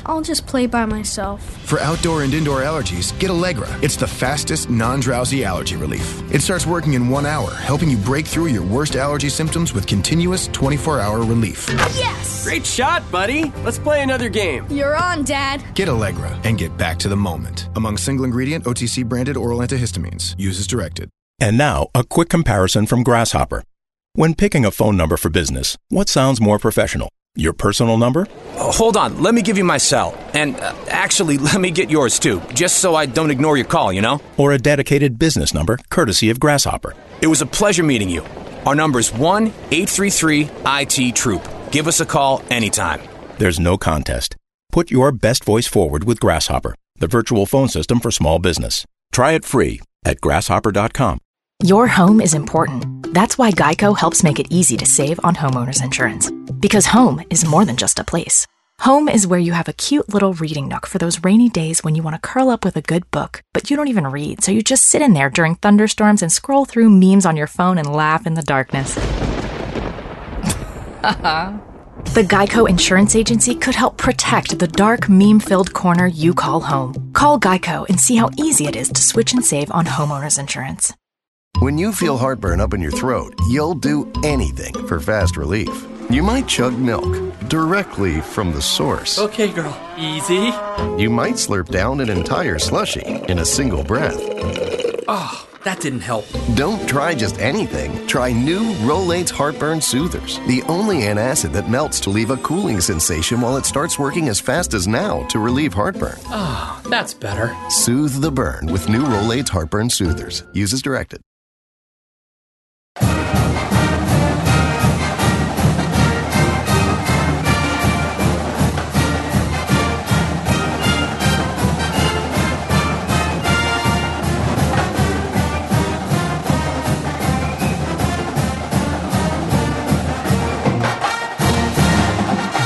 I'll 0.08 0.22
just 0.24 0.48
play 0.48 0.66
by 0.66 0.86
myself. 0.86 1.44
For 1.68 1.80
outdoor 1.80 2.24
and 2.24 2.34
indoor 2.34 2.62
allergies, 2.62 3.18
get 3.20 3.30
Allegra. 3.30 3.68
It's 3.84 3.96
the 3.96 4.08
fastest, 4.08 4.70
non 4.70 5.02
drowsy 5.02 5.46
allergy 5.46 5.76
relief. 5.76 6.24
It 6.34 6.42
starts 6.42 6.66
working 6.66 6.94
in 6.94 7.10
one 7.10 7.28
hour, 7.28 7.54
helping 7.54 7.92
you 7.92 7.98
break 7.98 8.26
through 8.26 8.48
your 8.48 8.64
worst 8.64 8.96
allergy 8.96 9.30
symptoms 9.30 9.74
with 9.74 9.86
continuous 9.86 10.48
24 10.48 11.00
hour 11.00 11.20
relief. 11.20 11.70
Yes! 11.96 12.44
Great 12.44 12.66
shot, 12.66 13.04
buddy. 13.12 13.52
Let's 13.64 13.80
play 13.80 14.02
another 14.02 14.30
game. 14.30 14.66
You're 14.70 14.96
on, 14.96 15.24
Dad. 15.24 15.64
Get 15.76 15.90
Allegra 15.90 16.40
and 16.44 16.58
get 16.58 16.76
back 16.76 16.98
to 17.00 17.08
the 17.08 17.16
moment. 17.16 17.70
Among 17.76 17.98
single 17.98 18.26
ingredient 18.26 18.66
OTC 18.66 19.06
branded 19.06 19.38
oral 19.38 19.60
antihistamines. 19.60 20.34
Use 20.40 20.60
as 20.60 20.66
directed. 20.66 21.12
And 21.42 21.58
now, 21.58 21.88
a 21.96 22.04
quick 22.04 22.30
comparison 22.30 22.86
from 22.86 23.02
Grasshopper. 23.02 23.64
When 24.14 24.36
picking 24.36 24.64
a 24.64 24.70
phone 24.70 24.96
number 24.96 25.18
for 25.18 25.30
business, 25.30 25.76
what 25.90 26.08
sounds 26.08 26.40
more 26.40 26.60
professional? 26.60 27.10
Your 27.34 27.52
personal 27.52 27.98
number? 27.98 28.28
Uh, 28.56 28.72
hold 28.72 28.96
on, 28.96 29.24
let 29.24 29.34
me 29.34 29.42
give 29.42 29.58
you 29.58 29.64
my 29.64 29.80
cell. 29.80 30.16
And 30.36 30.56
uh, 30.58 30.76
actually, 30.88 31.38
let 31.50 31.60
me 31.60 31.72
get 31.72 31.90
yours 31.90 32.20
too, 32.20 32.44
just 32.54 32.78
so 32.78 32.94
I 32.94 33.08
don't 33.08 33.32
ignore 33.32 33.58
your 33.58 33.66
call, 33.66 33.92
you 33.92 34.02
know? 34.02 34.22
Or 34.38 34.52
a 34.52 34.60
dedicated 34.60 35.18
business 35.18 35.52
number, 35.52 35.80
courtesy 35.90 36.30
of 36.30 36.40
Grasshopper? 36.40 36.94
It 37.24 37.28
was 37.28 37.42
a 37.42 37.48
pleasure 37.48 37.84
meeting 37.84 38.10
you. 38.10 38.24
Our 38.68 38.76
number's 38.76 39.12
1 39.12 39.48
833 39.48 40.48
IT 40.68 41.16
Troop. 41.16 41.44
Give 41.72 41.88
us 41.88 42.00
a 42.02 42.06
call 42.06 42.44
anytime. 42.52 43.02
There's 43.40 43.60
no 43.60 43.80
contest. 43.80 44.36
Put 44.72 44.92
your 44.92 45.12
best 45.12 45.44
voice 45.44 45.66
forward 45.66 46.04
with 46.04 46.20
Grasshopper, 46.20 46.76
the 46.98 47.08
virtual 47.08 47.48
phone 47.48 47.68
system 47.68 48.00
for 48.00 48.12
small 48.12 48.38
business. 48.38 48.86
Try 49.12 49.32
it 49.32 49.44
free 49.44 49.82
at 50.06 50.22
grasshopper.com. 50.22 51.18
Your 51.64 51.86
home 51.86 52.22
is 52.22 52.34
important. 52.34 53.14
That's 53.14 53.38
why 53.38 53.52
Geico 53.52 53.96
helps 53.96 54.24
make 54.24 54.40
it 54.40 54.48
easy 54.50 54.76
to 54.78 54.86
save 54.88 55.20
on 55.24 55.36
homeowners 55.36 55.84
insurance. 55.84 56.32
Because 56.60 56.88
home 56.88 57.22
is 57.30 57.46
more 57.46 57.66
than 57.66 57.78
just 57.78 58.00
a 58.00 58.04
place. 58.04 58.48
Home 58.80 59.08
is 59.08 59.28
where 59.28 59.40
you 59.40 59.52
have 59.54 59.68
a 59.68 59.74
cute 59.74 60.12
little 60.12 60.34
reading 60.34 60.68
nook 60.68 60.88
for 60.88 60.98
those 60.98 61.24
rainy 61.24 61.50
days 61.50 61.84
when 61.84 61.94
you 61.94 62.02
want 62.02 62.16
to 62.16 62.28
curl 62.28 62.50
up 62.50 62.66
with 62.66 62.78
a 62.78 62.82
good 62.82 63.04
book, 63.12 63.44
but 63.54 63.70
you 63.70 63.78
don't 63.78 63.90
even 63.90 64.08
read, 64.08 64.44
so 64.44 64.52
you 64.52 64.64
just 64.64 64.86
sit 64.86 65.04
in 65.04 65.14
there 65.14 65.30
during 65.30 65.54
thunderstorms 65.54 66.24
and 66.24 66.32
scroll 66.32 66.66
through 66.66 66.90
memes 66.90 67.28
on 67.28 67.38
your 67.38 67.46
phone 67.46 67.78
and 67.78 67.94
laugh 67.94 68.26
in 68.26 68.34
the 68.34 68.42
darkness. 68.42 68.96
the 72.16 72.24
Geico 72.24 72.68
Insurance 72.68 73.16
Agency 73.16 73.54
could 73.54 73.76
help 73.76 73.98
protect 73.98 74.58
the 74.58 74.68
dark, 74.68 75.08
meme 75.10 75.40
filled 75.40 75.74
corner 75.74 76.08
you 76.08 76.34
call 76.34 76.62
home. 76.62 77.12
Call 77.14 77.40
Geico 77.40 77.88
and 77.88 78.02
see 78.02 78.16
how 78.16 78.32
easy 78.36 78.66
it 78.66 78.76
is 78.76 78.90
to 78.90 79.04
switch 79.04 79.34
and 79.34 79.46
save 79.46 79.70
on 79.70 79.86
homeowners 79.86 80.40
insurance. 80.40 80.92
When 81.62 81.78
you 81.78 81.94
feel 81.94 82.18
heartburn 82.18 82.60
up 82.60 82.74
in 82.74 82.82
your 82.82 82.92
throat, 82.92 83.36
you'll 83.48 83.76
do 83.76 84.12
anything 84.24 84.74
for 84.88 85.00
fast 85.00 85.38
relief. 85.38 85.70
You 86.10 86.24
might 86.24 86.48
chug 86.48 86.76
milk 86.80 87.14
directly 87.50 88.20
from 88.22 88.52
the 88.52 88.64
source. 88.64 89.20
Okay, 89.20 89.48
girl. 89.48 89.80
Easy. 89.96 90.52
You 90.98 91.12
might 91.12 91.36
slurp 91.36 91.70
down 91.70 92.00
an 92.00 92.10
entire 92.10 92.58
slushy 92.58 93.06
in 93.06 93.38
a 93.38 93.46
single 93.46 93.84
breath. 93.84 94.18
Oh, 95.08 95.48
that 95.64 95.80
didn't 95.80 96.00
help. 96.00 96.26
Don't 96.56 96.90
try 96.90 97.14
just 97.14 97.38
anything. 97.38 98.08
Try 98.08 98.32
new 98.32 98.74
Rolaids 98.78 99.30
Heartburn 99.30 99.82
Soothers, 99.82 100.40
the 100.48 100.64
only 100.64 101.02
antacid 101.02 101.54
that 101.54 101.70
melts 101.70 102.00
to 102.00 102.10
leave 102.10 102.32
a 102.32 102.38
cooling 102.38 102.82
sensation 102.82 103.40
while 103.40 103.56
it 103.56 103.68
starts 103.68 104.00
working 104.00 104.30
as 104.30 104.40
fast 104.40 104.74
as 104.74 104.88
now 104.88 105.28
to 105.28 105.38
relieve 105.38 105.76
heartburn. 105.76 106.18
Oh, 106.26 106.82
that's 106.90 107.14
better. 107.14 107.56
Soothe 107.70 108.20
the 108.20 108.32
burn 108.32 108.66
with 108.66 108.90
new 108.90 109.04
Rolaids 109.04 109.50
Heartburn 109.50 109.92
Soothers. 109.92 110.44
Use 110.54 110.74
as 110.74 110.82
directed. 110.82 111.22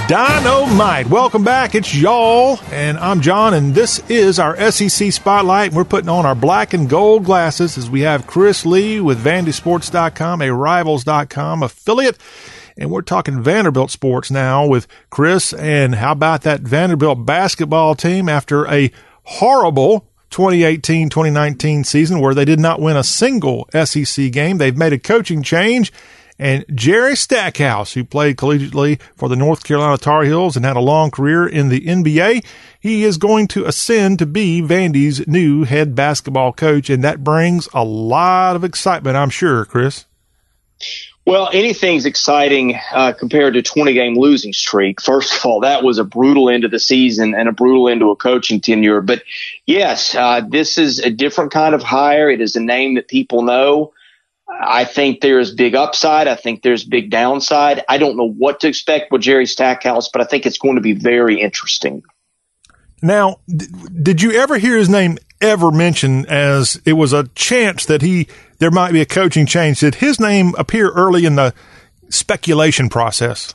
Dynamite. 0.07 1.07
Welcome 1.07 1.43
back. 1.43 1.73
It's 1.73 1.95
y'all, 1.95 2.59
and 2.71 2.95
I'm 2.99 3.21
John, 3.21 3.55
and 3.55 3.73
this 3.73 4.07
is 4.07 4.37
our 4.37 4.55
SEC 4.69 5.11
Spotlight. 5.11 5.73
We're 5.73 5.83
putting 5.83 6.09
on 6.09 6.27
our 6.27 6.35
black 6.35 6.75
and 6.75 6.87
gold 6.87 7.25
glasses 7.25 7.75
as 7.75 7.89
we 7.89 8.01
have 8.01 8.27
Chris 8.27 8.67
Lee 8.67 9.01
with 9.01 9.23
VandySports.com, 9.23 10.43
a 10.43 10.53
Rivals.com 10.53 11.63
affiliate. 11.63 12.19
And 12.77 12.91
we're 12.91 13.01
talking 13.01 13.41
Vanderbilt 13.41 13.89
sports 13.89 14.29
now 14.29 14.67
with 14.67 14.85
Chris. 15.09 15.53
And 15.53 15.95
how 15.95 16.11
about 16.11 16.43
that 16.43 16.61
Vanderbilt 16.61 17.25
basketball 17.25 17.95
team 17.95 18.29
after 18.29 18.67
a 18.67 18.91
horrible 19.23 20.07
2018 20.29 21.09
2019 21.09 21.83
season 21.83 22.19
where 22.19 22.35
they 22.35 22.45
did 22.45 22.59
not 22.59 22.79
win 22.79 22.95
a 22.95 23.03
single 23.03 23.67
SEC 23.73 24.31
game? 24.31 24.59
They've 24.59 24.77
made 24.77 24.93
a 24.93 24.99
coaching 24.99 25.41
change 25.41 25.91
and 26.37 26.65
Jerry 26.73 27.15
Stackhouse, 27.15 27.93
who 27.93 28.03
played 28.03 28.35
collegiately 28.35 28.99
for 29.15 29.29
the 29.29 29.35
North 29.35 29.63
Carolina 29.63 29.97
Tar 29.97 30.23
Heels 30.23 30.55
and 30.55 30.65
had 30.65 30.75
a 30.75 30.81
long 30.81 31.09
career 31.11 31.47
in 31.47 31.69
the 31.69 31.81
NBA, 31.81 32.45
he 32.79 33.03
is 33.03 33.17
going 33.17 33.47
to 33.49 33.65
ascend 33.65 34.19
to 34.19 34.25
be 34.25 34.61
Vandy's 34.61 35.25
new 35.27 35.63
head 35.63 35.95
basketball 35.95 36.51
coach, 36.51 36.89
and 36.89 37.03
that 37.03 37.23
brings 37.23 37.69
a 37.73 37.83
lot 37.83 38.55
of 38.55 38.63
excitement, 38.63 39.15
I'm 39.15 39.29
sure, 39.29 39.65
Chris. 39.65 40.05
Well, 41.25 41.49
anything's 41.53 42.05
exciting 42.05 42.79
uh, 42.93 43.13
compared 43.13 43.55
to 43.55 43.63
20 43.63 43.93
game 43.93 44.15
losing 44.15 44.53
streak. 44.53 45.01
First 45.01 45.33
of 45.33 45.43
all, 45.43 45.61
that 45.61 45.83
was 45.83 45.97
a 45.97 46.03
brutal 46.03 46.51
end 46.51 46.65
of 46.65 46.69
the 46.69 46.79
season 46.79 47.33
and 47.33 47.49
a 47.49 47.51
brutal 47.51 47.89
end 47.89 48.01
to 48.01 48.11
a 48.11 48.15
coaching 48.15 48.61
tenure. 48.61 49.01
But 49.01 49.23
yes, 49.65 50.13
uh, 50.13 50.41
this 50.47 50.77
is 50.77 50.99
a 50.99 51.09
different 51.09 51.51
kind 51.51 51.73
of 51.73 51.81
hire. 51.81 52.29
It 52.29 52.41
is 52.41 52.55
a 52.55 52.61
name 52.61 52.93
that 52.95 53.07
people 53.07 53.41
know. 53.41 53.93
I 54.47 54.85
think 54.85 55.21
there's 55.21 55.53
big 55.53 55.75
upside. 55.75 56.27
I 56.27 56.35
think 56.35 56.61
there's 56.61 56.83
big 56.83 57.09
downside. 57.09 57.83
I 57.89 57.97
don't 57.97 58.15
know 58.15 58.29
what 58.29 58.59
to 58.61 58.67
expect 58.67 59.11
with 59.11 59.21
Jerry 59.21 59.45
Stackhouse, 59.45 60.09
but 60.09 60.21
I 60.21 60.25
think 60.25 60.45
it's 60.45 60.57
going 60.57 60.75
to 60.75 60.81
be 60.81 60.93
very 60.93 61.41
interesting. 61.41 62.03
Now, 63.01 63.39
did 63.47 64.21
you 64.21 64.31
ever 64.33 64.57
hear 64.57 64.77
his 64.77 64.89
name 64.89 65.17
ever 65.41 65.71
mentioned 65.71 66.27
as 66.27 66.81
it 66.85 66.93
was 66.93 67.13
a 67.13 67.27
chance 67.35 67.85
that 67.85 68.01
he 68.01 68.27
there 68.59 68.71
might 68.71 68.93
be 68.93 69.01
a 69.01 69.05
coaching 69.05 69.45
change? 69.45 69.79
Did 69.79 69.95
his 69.95 70.19
name 70.19 70.53
appear 70.57 70.89
early 70.91 71.25
in 71.25 71.35
the 71.35 71.53
speculation 72.09 72.89
process? 72.89 73.53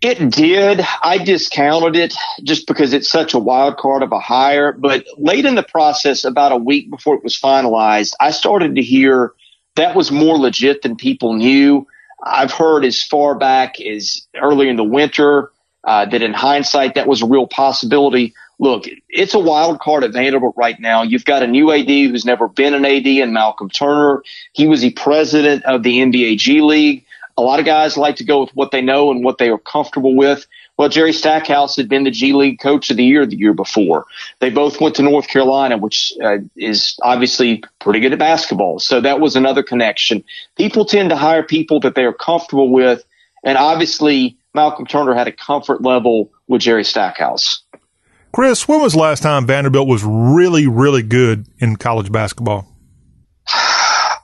It 0.00 0.30
did. 0.30 0.84
I 1.02 1.18
discounted 1.18 1.96
it 1.96 2.14
just 2.42 2.66
because 2.66 2.92
it's 2.92 3.08
such 3.08 3.32
a 3.32 3.38
wild 3.38 3.78
card 3.78 4.02
of 4.02 4.12
a 4.12 4.20
hire. 4.20 4.72
But 4.72 5.06
late 5.16 5.46
in 5.46 5.54
the 5.54 5.62
process, 5.62 6.24
about 6.24 6.52
a 6.52 6.56
week 6.56 6.90
before 6.90 7.14
it 7.14 7.24
was 7.24 7.38
finalized, 7.38 8.12
I 8.20 8.30
started 8.30 8.74
to 8.74 8.82
hear 8.82 9.32
that 9.76 9.94
was 9.94 10.10
more 10.10 10.36
legit 10.36 10.82
than 10.82 10.96
people 10.96 11.34
knew. 11.34 11.86
I've 12.22 12.52
heard 12.52 12.84
as 12.84 13.02
far 13.02 13.34
back 13.34 13.80
as 13.80 14.26
early 14.34 14.68
in 14.68 14.76
the 14.76 14.84
winter 14.84 15.50
uh, 15.84 16.06
that 16.06 16.22
in 16.22 16.32
hindsight 16.32 16.94
that 16.94 17.06
was 17.06 17.22
a 17.22 17.26
real 17.26 17.46
possibility. 17.46 18.34
Look, 18.58 18.84
it's 19.08 19.34
a 19.34 19.38
wild 19.38 19.80
card 19.80 20.04
at 20.04 20.12
Vanderbilt 20.12 20.54
right 20.56 20.78
now. 20.78 21.02
You've 21.02 21.24
got 21.24 21.42
a 21.42 21.46
new 21.46 21.72
AD 21.72 21.88
who's 21.88 22.24
never 22.24 22.48
been 22.48 22.72
an 22.72 22.84
AD 22.84 23.06
in 23.06 23.32
Malcolm 23.32 23.68
Turner. 23.68 24.22
He 24.52 24.66
was 24.66 24.80
the 24.80 24.92
president 24.92 25.64
of 25.64 25.82
the 25.82 25.98
NBA 25.98 26.38
G 26.38 26.60
League. 26.60 27.04
A 27.36 27.42
lot 27.42 27.58
of 27.58 27.66
guys 27.66 27.96
like 27.96 28.16
to 28.16 28.24
go 28.24 28.40
with 28.40 28.54
what 28.54 28.70
they 28.70 28.80
know 28.80 29.10
and 29.10 29.24
what 29.24 29.38
they 29.38 29.48
are 29.48 29.58
comfortable 29.58 30.14
with. 30.14 30.46
Well, 30.76 30.88
Jerry 30.88 31.12
Stackhouse 31.12 31.76
had 31.76 31.88
been 31.88 32.02
the 32.02 32.10
G 32.10 32.32
League 32.32 32.58
Coach 32.58 32.90
of 32.90 32.96
the 32.96 33.04
Year 33.04 33.24
the 33.26 33.36
year 33.36 33.54
before. 33.54 34.06
They 34.40 34.50
both 34.50 34.80
went 34.80 34.96
to 34.96 35.02
North 35.02 35.28
Carolina, 35.28 35.76
which 35.76 36.12
uh, 36.22 36.38
is 36.56 36.98
obviously 37.02 37.62
pretty 37.78 38.00
good 38.00 38.12
at 38.12 38.18
basketball. 38.18 38.80
So 38.80 39.00
that 39.00 39.20
was 39.20 39.36
another 39.36 39.62
connection. 39.62 40.24
People 40.56 40.84
tend 40.84 41.10
to 41.10 41.16
hire 41.16 41.44
people 41.44 41.78
that 41.80 41.94
they 41.94 42.04
are 42.04 42.12
comfortable 42.12 42.72
with, 42.72 43.04
and 43.44 43.56
obviously 43.56 44.36
Malcolm 44.52 44.86
Turner 44.86 45.14
had 45.14 45.28
a 45.28 45.32
comfort 45.32 45.82
level 45.82 46.32
with 46.48 46.62
Jerry 46.62 46.84
Stackhouse. 46.84 47.62
Chris, 48.32 48.66
when 48.66 48.80
was 48.80 48.94
the 48.94 48.98
last 48.98 49.22
time 49.22 49.46
Vanderbilt 49.46 49.86
was 49.86 50.02
really, 50.04 50.66
really 50.66 51.02
good 51.02 51.46
in 51.58 51.76
college 51.76 52.10
basketball? 52.10 52.66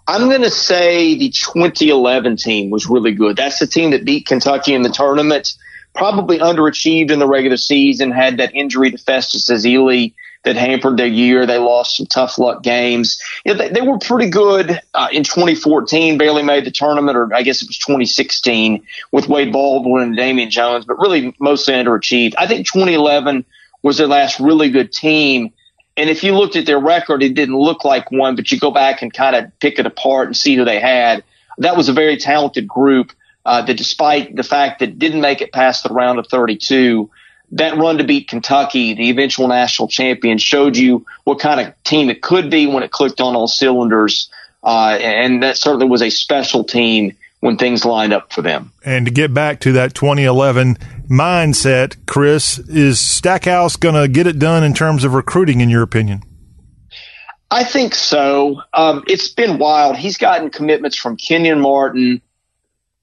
I'm 0.09 0.28
going 0.28 0.43
to 0.43 0.51
say 0.51 1.16
the 1.16 1.31
2011 1.31 2.36
team 2.36 2.70
was 2.70 2.89
really 2.89 3.12
good. 3.12 3.36
That's 3.36 3.60
the 3.60 3.68
team 3.68 3.93
that 3.93 4.05
beat 4.05 4.27
Kentucky 4.27 4.74
in 4.74 4.82
the 4.82 4.89
tournament 4.89 5.55
probably 5.94 6.38
underachieved 6.38 7.10
in 7.10 7.18
the 7.18 7.26
regular 7.26 7.56
season, 7.56 8.10
had 8.10 8.38
that 8.38 8.54
injury 8.54 8.90
to 8.90 8.98
Festus 8.98 9.48
Ezeli 9.48 10.14
that 10.44 10.56
hampered 10.56 10.96
their 10.96 11.06
year. 11.06 11.46
They 11.46 11.58
lost 11.58 11.96
some 11.96 12.06
tough 12.06 12.38
luck 12.38 12.62
games. 12.62 13.20
You 13.44 13.52
know, 13.52 13.58
they, 13.58 13.68
they, 13.68 13.80
were 13.82 13.98
pretty 13.98 14.30
good 14.30 14.80
uh, 14.94 15.08
in 15.12 15.22
2014, 15.22 16.16
barely 16.16 16.42
made 16.42 16.64
the 16.64 16.70
tournament, 16.70 17.16
or 17.16 17.34
I 17.34 17.42
guess 17.42 17.62
it 17.62 17.68
was 17.68 17.78
2016 17.78 18.82
with 19.12 19.28
Wade 19.28 19.52
Baldwin 19.52 20.02
and 20.02 20.16
Damian 20.16 20.50
Jones, 20.50 20.86
but 20.86 20.98
really 20.98 21.34
mostly 21.38 21.74
underachieved. 21.74 22.34
I 22.38 22.46
think 22.46 22.66
2011 22.66 23.44
was 23.82 23.98
their 23.98 24.06
last 24.06 24.40
really 24.40 24.70
good 24.70 24.92
team. 24.92 25.52
And 25.96 26.08
if 26.08 26.24
you 26.24 26.34
looked 26.34 26.56
at 26.56 26.66
their 26.66 26.78
record, 26.78 27.22
it 27.22 27.34
didn't 27.34 27.56
look 27.56 27.84
like 27.84 28.10
one, 28.10 28.36
but 28.36 28.50
you 28.50 28.58
go 28.58 28.70
back 28.70 29.02
and 29.02 29.12
kind 29.12 29.36
of 29.36 29.58
pick 29.58 29.78
it 29.78 29.86
apart 29.86 30.28
and 30.28 30.36
see 30.36 30.56
who 30.56 30.64
they 30.64 30.80
had. 30.80 31.22
That 31.58 31.76
was 31.76 31.90
a 31.90 31.92
very 31.92 32.16
talented 32.16 32.66
group 32.66 33.12
uh, 33.51 33.62
that 33.62 33.77
despite 33.77 34.36
the 34.36 34.44
fact 34.44 34.78
that 34.78 34.97
didn't 34.97 35.20
make 35.20 35.40
it 35.40 35.51
past 35.51 35.82
the 35.82 35.93
round 35.93 36.20
of 36.20 36.28
32, 36.28 37.10
that 37.51 37.77
run 37.77 37.98
to 37.98 38.05
beat 38.05 38.28
Kentucky, 38.28 38.94
the 38.94 39.10
eventual 39.10 39.48
national 39.48 39.89
champion, 39.89 40.39
showed 40.39 40.77
you 40.77 41.05
what 41.24 41.40
kind 41.40 41.59
of 41.59 41.74
team 41.82 42.10
it 42.10 42.22
could 42.22 42.48
be 42.48 42.68
when 42.68 42.85
it 42.85 42.93
clicked 42.93 43.20
on 43.20 43.35
all 43.35 43.48
cylinders. 43.48 44.31
Uh, 44.62 44.97
and 45.01 45.43
that 45.43 45.56
certainly 45.56 45.89
was 45.89 46.01
a 46.01 46.10
special 46.10 46.62
team 46.62 47.16
when 47.40 47.56
things 47.56 47.85
lined 47.85 48.12
up 48.12 48.32
for 48.32 48.40
them. 48.40 48.70
And 48.85 49.05
to 49.06 49.10
get 49.10 49.35
back 49.35 49.59
to 49.62 49.72
that 49.72 49.94
2011 49.94 50.77
mindset, 51.10 51.97
Chris, 52.06 52.56
is 52.60 53.01
Stackhouse 53.01 53.74
going 53.74 53.97
to 53.97 54.06
get 54.06 54.28
it 54.28 54.39
done 54.39 54.62
in 54.62 54.74
terms 54.74 55.02
of 55.02 55.12
recruiting, 55.12 55.60
in 55.60 55.68
your 55.68 55.82
opinion? 55.82 56.22
I 57.51 57.64
think 57.64 57.97
so. 57.97 58.62
Um, 58.72 59.02
it's 59.09 59.27
been 59.27 59.59
wild. 59.59 59.97
He's 59.97 60.18
gotten 60.18 60.51
commitments 60.51 60.97
from 60.97 61.16
Kenyon 61.16 61.60
Martin, 61.60 62.22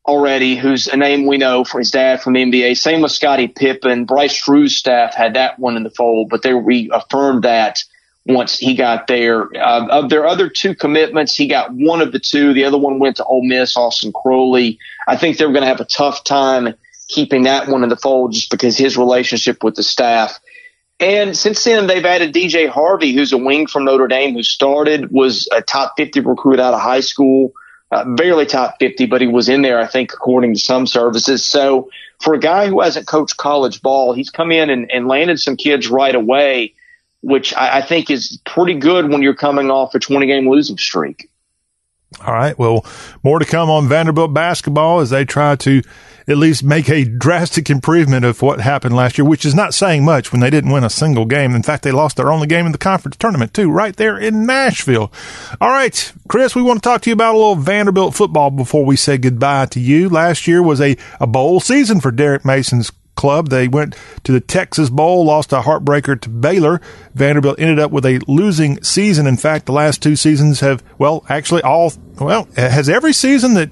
already, 0.08 0.56
who's 0.56 0.88
a 0.88 0.96
name 0.96 1.26
we 1.26 1.38
know 1.38 1.64
for 1.64 1.80
his 1.80 1.92
dad 1.92 2.22
from 2.22 2.34
the 2.34 2.44
NBA. 2.44 2.78
Same 2.78 3.02
with 3.02 3.12
Scottie 3.12 3.48
Pippen. 3.48 4.06
Bryce 4.06 4.44
Drew's 4.44 4.76
staff 4.76 5.14
had 5.14 5.34
that 5.34 5.60
one 5.60 5.76
in 5.76 5.84
the 5.84 5.90
fold, 5.90 6.30
but 6.30 6.42
they 6.42 6.54
reaffirmed 6.54 7.44
that 7.44 7.84
once 8.26 8.58
he 8.58 8.76
got 8.76 9.08
there. 9.08 9.50
Uh, 9.56 9.88
of 9.88 10.10
their 10.10 10.26
other 10.26 10.50
two 10.50 10.76
commitments, 10.76 11.36
he 11.36 11.48
got 11.48 11.74
one 11.74 12.02
of 12.02 12.12
the 12.12 12.20
two. 12.20 12.54
The 12.54 12.66
other 12.66 12.78
one 12.78 13.00
went 13.00 13.18
to 13.18 13.26
Ole 13.26 13.46
Miss, 13.46 13.76
Austin 13.76 14.14
Crowley. 14.14 14.80
I 15.08 15.18
think 15.18 15.38
they 15.38 15.46
were 15.46 15.54
going 15.54 15.64
to 15.64 15.70
have 15.70 15.82
a 15.82 15.86
tough 15.86 16.24
time 16.24 16.74
keeping 17.08 17.44
that 17.44 17.68
one 17.68 17.84
in 17.84 17.90
the 17.90 17.98
fold 17.98 18.34
just 18.34 18.50
because 18.50 18.78
his 18.78 18.98
relationship 18.98 19.64
with 19.64 19.76
the 19.76 19.84
staff. 19.84 20.40
And 21.00 21.38
since 21.38 21.64
then, 21.64 21.88
they've 21.88 22.04
added 22.04 22.34
DJ 22.34 22.68
Harvey, 22.68 23.14
who's 23.14 23.32
a 23.32 23.38
wing 23.38 23.68
from 23.68 23.86
Notre 23.86 24.08
Dame, 24.08 24.34
who 24.34 24.44
started, 24.44 25.12
was 25.12 25.48
a 25.56 25.62
top 25.62 25.94
50 25.96 26.22
recruit 26.22 26.60
out 26.60 26.74
of 26.74 26.82
high 26.82 27.02
school 27.02 27.54
uh, 27.92 28.04
barely 28.04 28.46
top 28.46 28.76
50, 28.80 29.06
but 29.06 29.22
he 29.22 29.28
was 29.28 29.50
in 29.50 29.62
there, 29.62 29.80
I 29.80 29.88
think, 29.88 30.14
according 30.14 30.54
to 30.54 30.60
some 30.60 30.88
services. 30.88 31.46
So 31.46 31.90
for 32.20 32.34
a 32.34 32.40
guy 32.40 32.68
who 32.68 32.82
hasn't 32.82 33.08
coached 33.08 33.38
college 33.38 33.82
ball, 33.82 34.14
he's 34.14 34.30
come 34.30 34.52
in 34.52 34.70
and, 34.70 34.92
and 34.92 35.08
landed 35.08 35.40
some 35.40 35.56
kids 35.56 35.88
right 35.88 36.16
away, 36.16 36.74
which 37.22 37.54
I, 37.54 37.78
I 37.78 37.82
think 37.82 38.12
is 38.12 38.40
pretty 38.46 38.74
good 38.74 39.10
when 39.10 39.22
you're 39.22 39.36
coming 39.36 39.72
off 39.72 39.96
a 39.96 40.00
20 40.00 40.26
game 40.26 40.50
losing 40.50 40.78
streak. 40.78 41.30
All 42.26 42.34
right. 42.34 42.58
Well, 42.58 42.86
more 43.24 43.38
to 43.38 43.46
come 43.46 43.70
on 43.70 43.90
Vanderbilt 43.90 44.34
basketball 44.34 45.02
as 45.02 45.10
they 45.10 45.26
try 45.26 45.56
to 45.58 45.82
at 46.30 46.38
least 46.38 46.64
make 46.64 46.90
a 46.90 47.06
drastic 47.06 47.70
improvement 47.70 48.26
of 48.26 48.42
what 48.42 48.60
happened 48.60 48.96
last 48.96 49.18
year, 49.18 49.26
which 49.26 49.46
is 49.46 49.56
not 49.56 49.74
saying 49.74 50.04
much 50.04 50.32
when 50.32 50.42
they 50.42 50.50
didn't 50.50 50.72
win 50.72 50.84
a 50.84 50.90
single 50.90 51.26
game. 51.26 51.54
In 51.54 51.64
fact, 51.64 51.84
they 51.84 51.92
lost 51.92 52.18
their 52.18 52.32
only 52.32 52.48
game 52.48 52.66
in 52.66 52.72
the 52.72 52.78
conference 52.78 53.18
tournament 53.18 53.54
too, 53.54 53.70
right 53.70 53.96
there 53.96 54.18
in 54.18 54.46
Nashville. 54.46 55.12
All 55.62 55.70
right, 55.70 56.14
Chris, 56.28 56.56
we 56.56 56.62
want 56.62 56.82
to 56.82 56.90
talk 56.90 57.02
to 57.02 57.10
you 57.10 57.14
about 57.14 57.36
a 57.36 57.38
little 57.38 57.56
Vanderbilt 57.56 58.16
football 58.16 58.52
before 58.52 58.86
we 58.86 58.96
say 58.96 59.18
goodbye 59.18 59.68
to 59.68 59.80
you. 59.80 60.10
Last 60.10 60.48
year 60.48 60.62
was 60.62 60.82
a, 60.82 60.98
a 61.20 61.28
bowl 61.28 61.60
season 61.60 62.02
for 62.02 62.12
Derek 62.12 62.44
Mason's 62.44 62.92
club. 63.18 63.50
They 63.50 63.68
went 63.68 63.96
to 64.24 64.32
the 64.32 64.40
Texas 64.40 64.90
Bowl, 64.90 65.26
lost 65.26 65.52
a 65.52 65.62
heartbreaker 65.62 66.20
to 66.22 66.30
Baylor. 66.30 66.80
Vanderbilt 67.14 67.60
ended 67.60 67.80
up 67.80 67.92
with 67.92 68.06
a 68.06 68.22
losing 68.28 68.82
season. 68.84 69.28
In 69.28 69.36
fact, 69.36 69.66
the 69.66 69.74
last 69.74 70.02
two 70.02 70.16
seasons 70.16 70.62
have, 70.62 70.82
well, 70.98 71.26
actually 71.28 71.64
all, 71.64 71.92
well, 72.20 72.48
has 72.56 72.88
every 72.88 73.12
season 73.12 73.56
that 73.56 73.72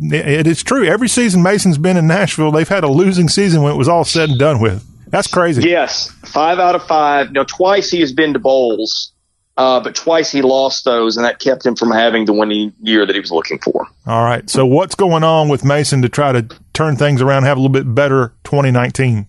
it 0.00 0.46
is 0.46 0.62
true. 0.62 0.84
Every 0.84 1.08
season 1.08 1.42
Mason's 1.42 1.78
been 1.78 1.96
in 1.96 2.08
Nashville, 2.08 2.50
they've 2.50 2.68
had 2.68 2.82
a 2.82 2.88
losing 2.88 3.28
season 3.28 3.62
when 3.62 3.72
it 3.72 3.76
was 3.76 3.88
all 3.88 4.04
said 4.04 4.30
and 4.30 4.38
done 4.38 4.60
with. 4.60 4.84
That's 5.10 5.28
crazy. 5.28 5.68
Yes, 5.68 6.10
five 6.26 6.58
out 6.58 6.74
of 6.74 6.84
five. 6.84 7.32
Now, 7.32 7.44
twice 7.44 7.90
he 7.90 8.00
has 8.00 8.12
been 8.12 8.32
to 8.34 8.38
bowls, 8.38 9.12
uh, 9.58 9.80
but 9.80 9.96
twice 9.96 10.30
he 10.30 10.40
lost 10.40 10.84
those, 10.84 11.16
and 11.16 11.26
that 11.26 11.40
kept 11.40 11.66
him 11.66 11.74
from 11.74 11.90
having 11.90 12.24
the 12.24 12.32
winning 12.32 12.72
year 12.80 13.04
that 13.04 13.12
he 13.12 13.20
was 13.20 13.32
looking 13.32 13.58
for. 13.58 13.88
All 14.06 14.24
right. 14.24 14.48
So, 14.48 14.64
what's 14.64 14.94
going 14.94 15.24
on 15.24 15.48
with 15.48 15.64
Mason 15.64 16.00
to 16.02 16.08
try 16.08 16.30
to 16.30 16.48
turn 16.72 16.94
things 16.94 17.20
around, 17.20 17.42
have 17.42 17.58
a 17.58 17.60
little 17.60 17.72
bit 17.72 17.92
better 17.92 18.32
2019? 18.44 19.26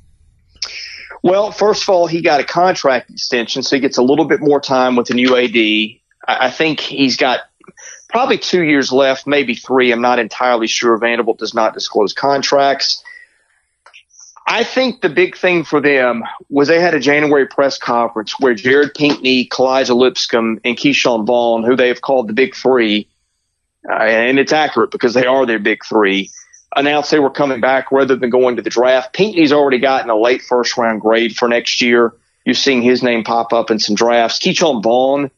Well, 1.24 1.52
first 1.52 1.82
of 1.82 1.90
all, 1.90 2.06
he 2.06 2.22
got 2.22 2.40
a 2.40 2.44
contract 2.44 3.10
extension, 3.10 3.64
so 3.64 3.76
he 3.76 3.80
gets 3.80 3.98
a 3.98 4.04
little 4.04 4.26
bit 4.26 4.40
more 4.40 4.62
time 4.62 4.96
with 4.96 5.08
the 5.08 5.16
new 5.16 5.36
AD. 5.36 6.00
I 6.28 6.52
think 6.52 6.80
he's 6.80 7.18
got 7.18 7.40
probably 8.08 8.38
two 8.38 8.64
years 8.64 8.92
left, 8.92 9.26
maybe 9.26 9.56
three. 9.56 9.92
I'm 9.92 10.02
not 10.02 10.20
entirely 10.20 10.68
sure. 10.68 10.96
Vanderbilt 10.98 11.40
does 11.40 11.56
not 11.56 11.74
disclose 11.74 12.14
contracts. 12.14 13.04
I 14.52 14.64
think 14.64 15.02
the 15.02 15.10
big 15.10 15.38
thing 15.38 15.64
for 15.64 15.80
them 15.80 16.24
was 16.50 16.68
they 16.68 16.82
had 16.82 16.96
a 16.96 17.00
January 17.00 17.46
press 17.46 17.78
conference 17.78 18.34
where 18.40 18.56
Jared 18.56 18.96
Pinkney, 18.96 19.48
Kalija 19.48 19.96
Lipscomb, 19.96 20.60
and 20.66 20.76
Ke'Shawn 20.76 21.28
Vaughn, 21.28 21.64
who 21.64 21.76
they 21.76 21.88
have 21.88 22.02
called 22.02 22.28
the 22.28 22.34
Big 22.34 22.56
Three, 22.56 23.08
uh, 23.88 23.94
and 23.94 24.40
it's 24.40 24.52
accurate 24.52 24.90
because 24.90 25.14
they 25.14 25.28
are 25.28 25.46
their 25.46 25.60
Big 25.60 25.86
Three, 25.86 26.32
announced 26.76 27.12
they 27.12 27.20
were 27.20 27.30
coming 27.30 27.62
back 27.62 27.92
rather 27.92 28.16
than 28.16 28.32
going 28.32 28.56
to 28.56 28.64
the 28.64 28.72
draft. 28.72 29.14
Pinkney's 29.14 29.52
already 29.52 29.78
gotten 29.78 30.10
a 30.10 30.18
late 30.20 30.42
first 30.42 30.76
round 30.78 31.00
grade 31.00 31.36
for 31.36 31.48
next 31.48 31.80
year. 31.80 32.16
You're 32.44 32.56
seeing 32.56 32.82
his 32.82 33.04
name 33.04 33.24
pop 33.24 33.54
up 33.54 33.70
in 33.70 33.78
some 33.78 33.96
drafts. 33.96 34.40
Ke'Shawn 34.40 34.82
Vaughn 34.82 35.30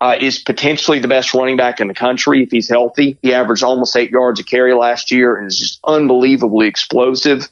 uh, 0.00 0.16
is 0.20 0.38
potentially 0.38 1.00
the 1.00 1.08
best 1.08 1.34
running 1.34 1.56
back 1.56 1.80
in 1.80 1.88
the 1.88 1.94
country 1.94 2.44
if 2.44 2.52
he's 2.52 2.68
healthy. 2.68 3.18
He 3.22 3.34
averaged 3.34 3.64
almost 3.64 3.96
eight 3.96 4.12
yards 4.12 4.38
a 4.38 4.44
carry 4.44 4.72
last 4.72 5.10
year 5.10 5.34
and 5.34 5.48
is 5.48 5.58
just 5.58 5.80
unbelievably 5.84 6.68
explosive. 6.68 7.48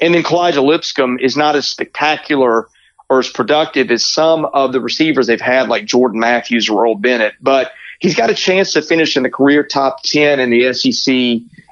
And 0.00 0.14
then 0.14 0.22
Kalija 0.22 0.64
Lipscomb 0.64 1.18
is 1.20 1.36
not 1.36 1.56
as 1.56 1.66
spectacular 1.66 2.68
or 3.08 3.18
as 3.18 3.28
productive 3.28 3.90
as 3.90 4.04
some 4.04 4.44
of 4.46 4.72
the 4.72 4.80
receivers 4.80 5.26
they've 5.26 5.40
had, 5.40 5.68
like 5.68 5.84
Jordan 5.84 6.20
Matthews 6.20 6.68
or 6.68 6.84
Earl 6.84 6.96
Bennett. 6.96 7.34
But 7.40 7.72
he's 8.00 8.14
got 8.14 8.30
a 8.30 8.34
chance 8.34 8.72
to 8.72 8.82
finish 8.82 9.16
in 9.16 9.22
the 9.22 9.30
career 9.30 9.62
top 9.62 10.02
10 10.02 10.40
in 10.40 10.50
the 10.50 10.72
SEC 10.72 11.14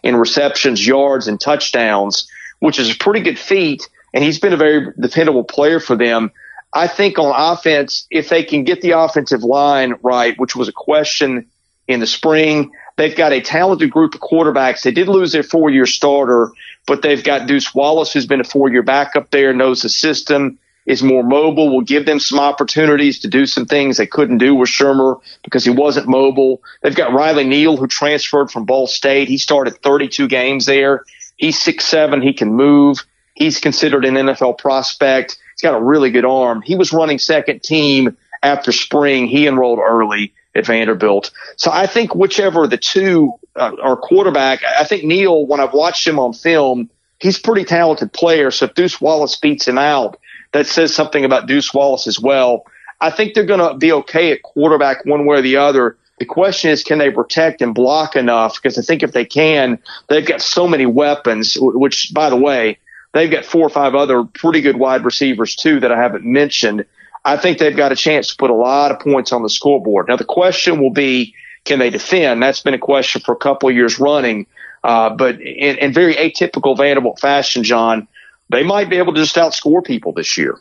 in 0.03 0.17
receptions, 0.17 0.87
yards, 0.87 1.29
and 1.29 1.41
touchdowns, 1.41 2.29
which 2.61 2.79
is 2.79 2.95
a 2.95 2.99
pretty 2.99 3.21
good 3.21 3.39
feat. 3.39 3.89
And 4.15 4.23
he's 4.23 4.39
been 4.39 4.53
a 4.53 4.59
very 4.59 4.93
dependable 5.01 5.45
player 5.45 5.81
for 5.81 5.97
them. 5.97 6.31
I 6.75 6.87
think 6.87 7.19
on 7.19 7.33
offense, 7.35 8.07
if 8.11 8.29
they 8.29 8.45
can 8.45 8.65
get 8.65 8.81
the 8.81 8.93
offensive 8.93 9.43
line 9.43 9.95
right, 10.03 10.39
which 10.39 10.57
was 10.57 10.69
a 10.69 10.73
question 10.73 11.47
in 11.89 12.01
the 12.01 12.07
spring, 12.07 12.73
they've 12.97 13.17
got 13.17 13.33
a 13.33 13.41
talented 13.41 13.91
group 13.91 14.15
of 14.15 14.21
quarterbacks. 14.21 14.83
They 14.83 14.93
did 14.93 15.09
lose 15.09 15.33
their 15.33 15.43
four 15.43 15.71
year 15.71 15.87
starter, 15.87 16.51
but 16.87 17.03
they've 17.03 17.23
got 17.23 17.47
Deuce 17.47 17.75
Wallace, 17.75 18.13
who's 18.13 18.27
been 18.27 18.41
a 18.41 18.45
four 18.45 18.71
year 18.71 18.83
backup 18.83 19.31
there, 19.31 19.53
knows 19.53 19.83
the 19.83 19.89
system, 19.89 20.59
is 20.85 21.03
more 21.03 21.23
mobile, 21.23 21.71
will 21.71 21.83
give 21.83 22.07
them 22.07 22.19
some 22.19 22.41
opportunities 22.41 23.21
to 23.21 23.29
do 23.29 23.47
some 23.47 23.67
things 23.67 23.97
they 23.97 24.07
couldn't 24.07 24.39
do 24.39 24.55
with 24.55 24.69
Shurmur 24.69 25.21
because 25.45 25.65
he 25.65 25.71
wasn't 25.71 26.09
mobile. 26.09 26.61
They've 26.83 26.95
got 26.95 27.13
Riley 27.13 27.45
Neal, 27.45 27.77
who 27.77 27.87
transferred 27.87 28.51
from 28.51 28.65
Ball 28.65 28.87
State. 28.87 29.29
He 29.29 29.39
started 29.39 29.81
32 29.83 30.27
games 30.29 30.67
there. 30.67 31.05
He's 31.37 31.61
six 31.61 31.85
seven. 31.85 32.21
He 32.21 32.33
can 32.33 32.53
move. 32.53 33.05
He's 33.35 33.61
considered 33.61 34.05
an 34.05 34.15
NFL 34.15 34.59
prospect. 34.59 35.39
He's 35.55 35.63
got 35.63 35.79
a 35.79 35.83
really 35.83 36.11
good 36.11 36.25
arm. 36.25 36.63
He 36.63 36.77
was 36.77 36.93
running 36.93 37.19
second 37.19 37.63
team 37.63 38.17
after 38.43 38.73
spring. 38.73 39.27
He 39.27 39.47
enrolled 39.47 39.79
early 39.79 40.35
at 40.55 40.67
Vanderbilt. 40.67 41.31
So 41.57 41.71
I 41.71 41.87
think 41.87 42.15
whichever 42.15 42.67
the 42.67 42.77
two 42.77 43.33
uh, 43.57 43.73
are 43.83 43.97
quarterback, 43.97 44.61
I 44.65 44.85
think 44.85 45.05
Neal, 45.05 45.47
when 45.47 45.61
I've 45.61 45.73
watched 45.73 46.07
him 46.07 46.19
on 46.19 46.33
film, 46.33 46.91
he's 47.19 47.39
a 47.39 47.43
pretty 47.43 47.65
talented 47.65 48.13
player. 48.13 48.51
So 48.51 48.67
if 48.67 48.75
Deuce 48.75 49.01
Wallace 49.01 49.37
beats 49.37 49.67
him 49.67 49.79
out, 49.79 50.19
that 50.53 50.67
says 50.67 50.95
something 50.95 51.25
about 51.25 51.47
Deuce 51.47 51.73
Wallace 51.73 52.07
as 52.07 52.21
well. 52.21 52.67
I 53.01 53.11
think 53.11 53.35
they're 53.35 53.45
going 53.45 53.73
to 53.73 53.77
be 53.77 53.93
okay 53.93 54.33
at 54.33 54.43
quarterback 54.43 55.05
one 55.05 55.27
way 55.27 55.39
or 55.39 55.43
the 55.43 55.57
other. 55.57 55.97
The 56.19 56.27
question 56.27 56.71
is, 56.71 56.85
can 56.85 56.99
they 56.99 57.11
protect 57.11 57.63
and 57.63 57.75
block 57.75 58.15
enough? 58.15 58.55
Because 58.63 58.79
I 58.79 58.83
think 58.83 59.03
if 59.03 59.13
they 59.13 59.25
can, 59.25 59.79
they've 60.09 60.27
got 60.27 60.41
so 60.41 60.69
many 60.69 60.87
weapons, 60.87 61.57
which, 61.59 62.13
by 62.15 62.31
the 62.31 62.37
way, 62.37 62.79
they've 63.13 63.31
got 63.31 63.45
four 63.45 63.63
or 63.63 63.71
five 63.71 63.95
other 63.95 64.23
pretty 64.23 64.61
good 64.61 64.77
wide 64.77 65.05
receivers 65.05 65.57
too 65.57 65.81
that 65.81 65.91
I 65.91 66.01
haven't 66.01 66.25
mentioned. 66.25 66.85
I 67.25 67.37
think 67.37 67.59
they've 67.59 67.77
got 67.77 67.93
a 67.93 67.97
chance 67.97 68.29
to 68.29 68.37
put 68.37 68.51
a 68.51 68.55
lot 68.55 68.91
of 68.91 68.99
points 69.01 69.33
on 69.33 69.43
the 69.43 69.51
scoreboard. 69.51 70.09
Now 70.09 70.17
the 70.17 70.25
question 70.25 70.81
will 70.81 70.91
be, 70.91 71.35
can 71.65 71.79
they 71.79 71.91
defend? 71.91 72.43
That's 72.43 72.61
been 72.61 72.75
a 72.75 72.79
question 72.79 73.21
for 73.21 73.33
a 73.33 73.37
couple 73.37 73.69
of 73.69 73.75
years 73.75 74.01
running. 74.01 74.47
Uh, 74.83 75.11
but 75.11 75.41
in, 75.41 75.79
in 75.79 75.93
very 75.93 76.15
atypical 76.15 76.77
Vanderbilt 76.77 77.21
fashion, 77.21 77.63
John, 77.63 78.09
they 78.51 78.65
might 78.65 78.91
be 78.91 78.97
able 78.97 79.15
to 79.15 79.21
just 79.21 79.37
outscore 79.37 79.85
people 79.85 80.13
this 80.13 80.37
year. 80.37 80.59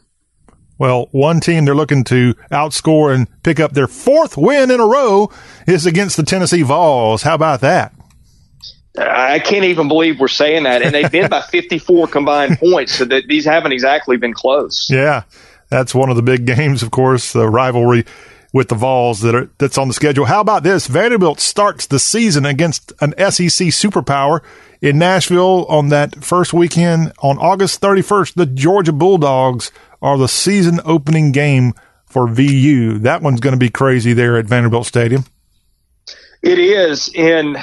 Well, 0.78 1.10
one 1.12 1.40
team 1.40 1.66
they're 1.66 1.76
looking 1.76 2.04
to 2.06 2.34
outscore 2.52 3.14
and 3.14 3.28
pick 3.44 3.60
up 3.60 3.74
their 3.74 3.88
fourth 3.88 4.38
win 4.38 4.72
in 4.72 4.80
a 4.80 4.86
row 4.86 5.32
is 5.68 5.86
against 5.86 6.18
the 6.18 6.24
Tennessee 6.24 6.64
Vols. 6.64 7.24
How 7.24 7.36
about 7.36 7.62
that? 7.62 7.94
I 8.98 9.40
can't 9.40 9.64
even 9.66 9.88
believe 9.88 10.20
we're 10.20 10.28
saying 10.28 10.64
that. 10.64 10.82
And 10.82 10.94
they've 10.94 11.12
been 11.12 11.30
by 11.30 11.42
54 11.52 12.08
combined 12.08 12.58
points, 12.58 12.96
so 12.96 13.06
that 13.06 13.28
these 13.28 13.46
haven't 13.46 13.72
exactly 13.72 14.18
been 14.18 14.34
close. 14.34 14.88
Yeah. 14.90 15.24
That's 15.72 15.96
one 15.96 16.10
of 16.10 16.18
the 16.18 16.22
big 16.22 16.46
games, 16.58 16.84
of 16.84 16.92
course, 16.92 17.34
the 17.34 17.50
rivalry 17.50 18.06
with 18.54 18.68
the 18.68 18.76
Vols 18.76 19.22
that 19.22 19.34
are, 19.34 19.50
that's 19.58 19.78
on 19.78 19.88
the 19.88 19.94
schedule. 19.94 20.26
How 20.26 20.42
about 20.42 20.64
this? 20.64 20.86
Vanderbilt 20.86 21.40
starts 21.40 21.88
the 21.88 22.00
season 22.00 22.46
against 22.46 22.92
an 23.00 23.14
SEC 23.18 23.70
superpower 23.70 24.42
in 24.82 25.00
Nashville 25.00 25.66
on 25.68 25.88
that 25.90 26.24
first 26.24 26.54
weekend 26.54 27.14
on 27.24 27.38
August 27.38 27.80
31st. 27.82 28.34
The 28.34 28.46
Georgia 28.46 28.92
Bulldogs 28.92 29.72
are 30.02 30.18
the 30.18 30.28
season 30.28 30.82
opening 30.84 31.32
game 31.32 31.74
for 32.06 32.28
VU. 32.28 33.00
That 33.00 33.22
one's 33.22 33.40
going 33.40 33.54
to 33.54 33.60
be 33.60 33.70
crazy 33.70 34.12
there 34.12 34.36
at 34.36 34.48
Vanderbilt 34.48 34.86
Stadium. 34.86 35.24
It 36.42 36.60
is. 36.60 37.10
And 37.16 37.58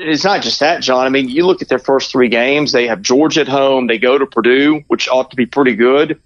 it's 0.00 0.24
not 0.24 0.42
just 0.42 0.58
that, 0.58 0.82
John. 0.82 1.06
I 1.06 1.08
mean, 1.08 1.28
you 1.28 1.46
look 1.46 1.62
at 1.62 1.68
their 1.68 1.78
first 1.78 2.10
three 2.10 2.28
games, 2.28 2.72
they 2.72 2.88
have 2.88 3.00
Georgia 3.00 3.42
at 3.42 3.48
home, 3.48 3.86
they 3.86 3.98
go 3.98 4.18
to 4.18 4.26
Purdue, 4.26 4.82
which 4.88 5.08
ought 5.08 5.30
to 5.30 5.36
be 5.36 5.46
pretty 5.46 5.76
good 5.76 6.20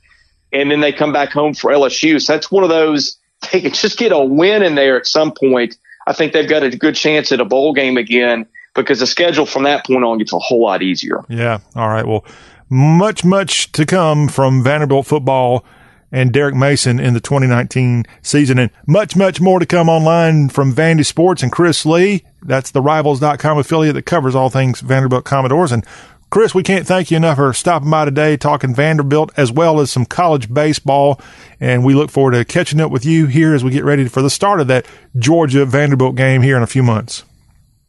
and 0.53 0.71
then 0.71 0.81
they 0.81 0.93
come 0.93 1.13
back 1.13 1.31
home 1.31 1.55
for 1.55 1.71
LSU. 1.71 2.21
So 2.21 2.33
that's 2.33 2.51
one 2.51 2.63
of 2.63 2.71
those 2.71 3.19
they 3.53 3.61
can 3.61 3.73
just 3.73 3.99
get 3.99 4.13
a 4.13 4.19
win 4.19 4.63
in 4.63 4.75
there 4.75 4.97
at 4.97 5.07
some 5.07 5.33
point. 5.33 5.77
I 6.07 6.13
think 6.13 6.33
they've 6.33 6.49
got 6.49 6.63
a 6.63 6.77
good 6.77 6.95
chance 6.95 7.31
at 7.33 7.41
a 7.41 7.45
bowl 7.45 7.73
game 7.73 7.97
again 7.97 8.47
because 8.75 9.01
the 9.01 9.07
schedule 9.07 9.47
from 9.47 9.65
that 9.65 9.87
point 9.87 10.05
on 10.05 10.19
gets 10.19 10.33
a 10.33 10.39
whole 10.39 10.63
lot 10.63 10.83
easier. 10.83 11.25
Yeah. 11.29 11.59
All 11.75 11.89
right. 11.89 12.07
Well, 12.07 12.25
much, 12.69 13.25
much 13.25 13.73
to 13.73 13.87
come 13.87 14.29
from 14.29 14.63
Vanderbilt 14.63 15.07
football 15.07 15.65
and 16.11 16.33
Derek 16.33 16.55
Mason 16.55 16.99
in 16.99 17.13
the 17.13 17.21
2019 17.21 18.07
season, 18.23 18.59
and 18.59 18.71
much, 18.87 19.15
much 19.15 19.43
more 19.43 19.59
to 19.59 19.67
come 19.67 19.91
online 19.91 20.49
from 20.49 20.75
Vandy 20.75 21.05
Sports 21.05 21.43
and 21.43 21.53
Chris 21.53 21.85
Lee. 21.85 22.25
That's 22.43 22.71
the 22.71 22.81
Rivals.com 22.81 23.59
affiliate 23.59 23.95
that 23.95 24.07
covers 24.07 24.35
all 24.35 24.49
things 24.49 24.81
Vanderbilt 24.81 25.27
Commodores. 25.27 25.71
And 25.71 25.85
Chris, 26.31 26.55
we 26.55 26.63
can't 26.63 26.87
thank 26.87 27.11
you 27.11 27.17
enough 27.17 27.37
for 27.37 27.55
stopping 27.55 27.89
by 27.89 28.05
today, 28.05 28.37
talking 28.37 28.75
Vanderbilt 28.75 29.33
as 29.39 29.51
well 29.51 29.81
as 29.81 29.91
some 29.91 30.05
college 30.05 30.53
baseball. 30.53 31.19
And 31.59 31.83
we 31.83 31.95
look 31.95 32.11
forward 32.11 32.33
to 32.33 32.45
catching 32.45 32.81
up 32.81 32.91
with 32.91 33.07
you 33.07 33.27
here 33.27 33.55
as 33.55 33.65
we 33.65 33.71
get 33.71 33.83
ready 33.83 34.07
for 34.09 34.21
the 34.21 34.29
start 34.29 34.61
of 34.61 34.67
that 34.67 34.85
Georgia 35.19 35.65
Vanderbilt 35.65 36.17
game 36.17 36.43
here 36.43 36.57
in 36.57 36.63
a 36.63 36.67
few 36.67 36.83
months. 36.83 37.25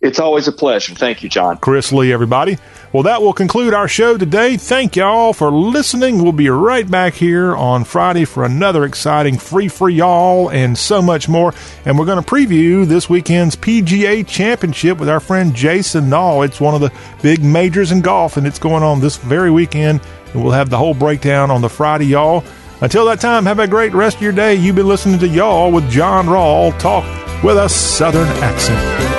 It's 0.02 0.18
always 0.20 0.48
a 0.48 0.54
pleasure. 0.54 0.96
Thank 0.96 1.24
you, 1.24 1.30
John. 1.30 1.58
Chris 1.58 1.92
Lee, 1.92 2.14
everybody. 2.14 2.58
Well, 2.94 3.04
that 3.04 3.22
will 3.22 3.34
conclude 3.34 3.74
our 3.74 3.90
show 3.90 4.18
today. 4.18 4.56
Thank 4.56 4.96
y'all 4.96 5.34
for 5.34 5.52
listening. 5.52 6.24
We'll 6.24 6.32
be 6.32 6.50
right 6.50 6.90
back 6.90 7.16
here 7.16 7.54
on 7.54 7.84
Friday 7.84 8.24
for 8.24 8.46
another 8.46 8.86
exciting 8.86 9.38
free 9.38 9.68
for 9.68 9.90
y'all 9.90 10.50
and 10.52 10.78
so 10.78 11.02
much 11.02 11.28
more. 11.28 11.54
And 11.84 12.00
we're 12.00 12.06
going 12.06 12.24
to 12.24 12.28
preview 12.28 12.86
this 12.86 13.10
weekend's 13.10 13.58
PGA 13.58 14.26
Championship 14.26 15.00
with 15.00 15.10
our 15.10 15.20
friend 15.20 15.54
Jason 15.54 16.06
Nall. 16.06 16.46
It's 16.46 16.62
one 16.62 16.76
of 16.76 16.82
the 16.82 16.94
big 17.22 17.44
majors 17.44 17.92
in 17.92 18.00
golf, 18.00 18.38
and 18.38 18.48
it's 18.48 18.60
going 18.60 18.84
on 18.84 19.02
this 19.02 19.18
very 19.18 19.52
weekend. 19.52 20.00
And 20.34 20.42
we'll 20.42 20.54
have 20.54 20.70
the 20.70 20.78
whole 20.78 20.94
breakdown 20.94 21.52
on 21.52 21.62
the 21.62 21.70
Friday, 21.70 22.06
y'all. 22.06 22.46
Until 22.80 23.06
that 23.08 23.20
time, 23.20 23.46
have 23.46 23.60
a 23.60 23.68
great 23.68 23.94
rest 23.94 24.16
of 24.16 24.24
your 24.24 24.32
day. 24.32 24.56
You've 24.56 24.78
been 24.78 24.88
listening 24.88 25.20
to 25.20 25.28
Y'all 25.28 25.74
with 25.74 25.90
John 25.92 26.28
Rawl 26.28 26.78
talk 26.80 27.04
with 27.44 27.58
a 27.58 27.68
Southern 27.68 28.28
accent. 28.42 29.19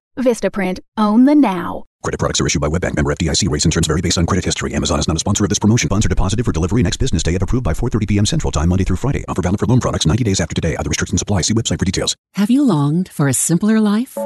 Vistaprint, 0.17 0.79
own 0.97 1.25
the 1.25 1.35
now. 1.35 1.83
Credit 2.03 2.17
products 2.19 2.41
are 2.41 2.47
issued 2.47 2.61
by 2.61 2.67
WebBank 2.67 2.95
member 2.95 3.13
FDIC. 3.13 3.49
Rates 3.49 3.65
and 3.65 3.71
terms 3.71 3.87
vary 3.87 4.01
based 4.01 4.17
on 4.17 4.25
credit 4.25 4.43
history. 4.43 4.73
Amazon 4.73 4.99
is 4.99 5.07
not 5.07 5.17
a 5.17 5.19
sponsor 5.19 5.45
of 5.45 5.49
this 5.49 5.59
promotion. 5.59 5.87
Funds 5.87 6.05
are 6.05 6.09
deposited 6.09 6.43
for 6.43 6.51
delivery 6.51 6.81
next 6.81 6.97
business 6.97 7.23
day 7.23 7.35
if 7.35 7.41
approved 7.41 7.63
by 7.63 7.73
4:30 7.73 8.07
p.m. 8.07 8.25
Central 8.25 8.51
Time, 8.51 8.69
Monday 8.69 8.83
through 8.83 8.97
Friday. 8.97 9.23
Offer 9.27 9.43
valid 9.43 9.59
for 9.59 9.67
loan 9.67 9.79
products 9.79 10.05
90 10.05 10.23
days 10.23 10.39
after 10.39 10.55
today. 10.55 10.75
Other 10.75 10.89
restrictions 10.89 11.21
apply. 11.21 11.41
See 11.41 11.53
website 11.53 11.79
for 11.79 11.85
details. 11.85 12.15
Have 12.33 12.49
you 12.49 12.63
longed 12.63 13.09
for 13.09 13.27
a 13.27 13.33
simpler 13.33 13.79
life? 13.79 14.17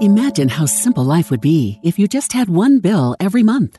Imagine 0.00 0.48
how 0.48 0.66
simple 0.66 1.04
life 1.04 1.30
would 1.30 1.40
be 1.40 1.80
if 1.82 1.98
you 1.98 2.06
just 2.08 2.32
had 2.32 2.48
one 2.48 2.78
bill 2.78 3.16
every 3.20 3.42
month. 3.42 3.78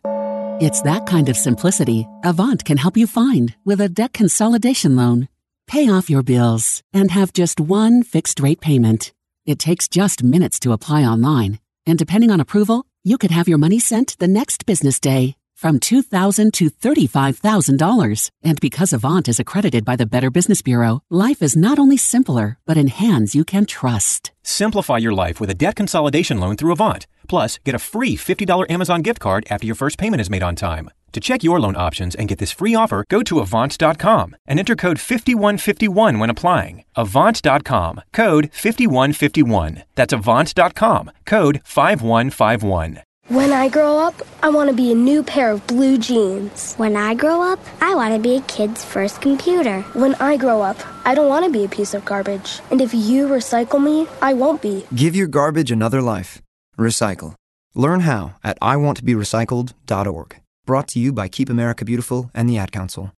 It's 0.61 0.81
that 0.84 1.06
kind 1.06 1.27
of 1.27 1.38
simplicity 1.38 2.07
Avant 2.23 2.64
can 2.64 2.77
help 2.77 2.97
you 2.97 3.07
find 3.07 3.56
with 3.65 3.81
a 3.81 3.89
debt 3.89 4.14
consolidation 4.14 4.95
loan. 4.95 5.27
Pay 5.68 5.89
off 5.89 6.10
your 6.10 6.23
bills 6.23 6.84
and 6.93 7.11
have 7.11 7.34
just 7.34 7.60
one 7.60 8.03
fixed 8.03 8.39
rate 8.39 8.61
payment. 8.61 9.11
It 9.45 9.59
takes 9.59 9.88
just 9.88 10.23
minutes 10.23 10.59
to 10.61 10.72
apply 10.72 11.03
online, 11.03 11.59
and 11.85 11.99
depending 11.99 12.31
on 12.31 12.39
approval, 12.39 12.88
you 13.03 13.19
could 13.19 13.30
have 13.30 13.47
your 13.47 13.59
money 13.59 13.77
sent 13.77 14.17
the 14.17 14.27
next 14.27 14.65
business 14.65 14.99
day. 14.99 15.35
From 15.55 15.80
2,000 15.80 16.51
to 16.55 16.69
$35,000. 16.69 18.30
And 18.43 18.59
because 18.59 18.91
Avant 18.91 19.27
is 19.30 19.39
accredited 19.39 19.85
by 19.85 19.95
the 19.95 20.05
Better 20.05 20.30
Business 20.30 20.61
Bureau, 20.61 21.01
life 21.09 21.41
is 21.41 21.55
not 21.55 21.80
only 21.80 21.95
simpler, 21.95 22.57
but 22.65 22.76
in 22.76 22.88
hands 22.88 23.35
you 23.35 23.45
can 23.45 23.65
trust. 23.65 24.31
Simplify 24.43 24.97
your 24.97 25.13
life 25.13 25.39
with 25.39 25.49
a 25.49 25.53
debt 25.53 25.76
consolidation 25.76 26.39
loan 26.39 26.57
through 26.57 26.73
Avant. 26.73 27.07
Plus, 27.27 27.59
get 27.63 27.76
a 27.76 27.80
free 27.80 28.17
$50 28.17 28.69
Amazon 28.69 29.01
gift 29.01 29.19
card 29.19 29.47
after 29.49 29.65
your 29.65 29.76
first 29.76 29.97
payment 29.97 30.22
is 30.22 30.30
made 30.30 30.43
on 30.43 30.55
time. 30.55 30.89
To 31.15 31.21
check 31.21 31.45
your 31.45 31.61
loan 31.61 31.77
options 31.77 32.13
and 32.13 32.27
get 32.27 32.39
this 32.39 32.51
free 32.51 32.75
offer, 32.75 33.05
go 33.09 33.23
to 33.23 33.39
Avant.com 33.39 34.35
and 34.45 34.59
enter 34.59 34.75
code 34.75 34.99
5151 34.99 36.19
when 36.19 36.29
applying. 36.29 36.83
Avant.com, 36.97 38.01
code 38.11 38.49
5151. 38.51 39.83
That's 39.95 40.11
Avant.com, 40.11 41.11
code 41.23 41.61
5151. 41.63 42.99
When 43.29 43.53
I 43.53 43.69
grow 43.69 43.97
up, 43.97 44.21
I 44.43 44.49
want 44.49 44.69
to 44.69 44.75
be 44.75 44.91
a 44.91 44.95
new 44.95 45.23
pair 45.23 45.51
of 45.51 45.65
blue 45.67 45.97
jeans. 45.97 46.75
When 46.75 46.97
I 46.97 47.15
grow 47.15 47.41
up, 47.41 47.59
I 47.79 47.95
want 47.95 48.13
to 48.13 48.19
be 48.19 48.35
a 48.35 48.41
kid's 48.41 48.83
first 48.83 49.21
computer. 49.21 49.83
When 49.93 50.15
I 50.15 50.35
grow 50.35 50.61
up, 50.61 50.77
I 51.05 51.15
don't 51.15 51.29
want 51.29 51.45
to 51.45 51.49
be 51.49 51.63
a 51.63 51.69
piece 51.69 51.93
of 51.93 52.03
garbage. 52.03 52.59
And 52.71 52.81
if 52.81 52.93
you 52.93 53.29
recycle 53.29 53.81
me, 53.81 54.05
I 54.21 54.33
won't 54.33 54.61
be. 54.61 54.85
Give 54.93 55.15
your 55.15 55.27
garbage 55.27 55.71
another 55.71 56.01
life. 56.01 56.41
Recycle. 56.77 57.35
Learn 57.73 58.01
how 58.01 58.35
at 58.43 58.59
iwanttoberecycled.org. 58.59 60.41
Brought 60.65 60.87
to 60.89 60.99
you 60.99 61.13
by 61.13 61.27
Keep 61.27 61.49
America 61.49 61.85
Beautiful 61.85 62.31
and 62.33 62.49
the 62.49 62.57
Ad 62.57 62.71
Council. 62.71 63.11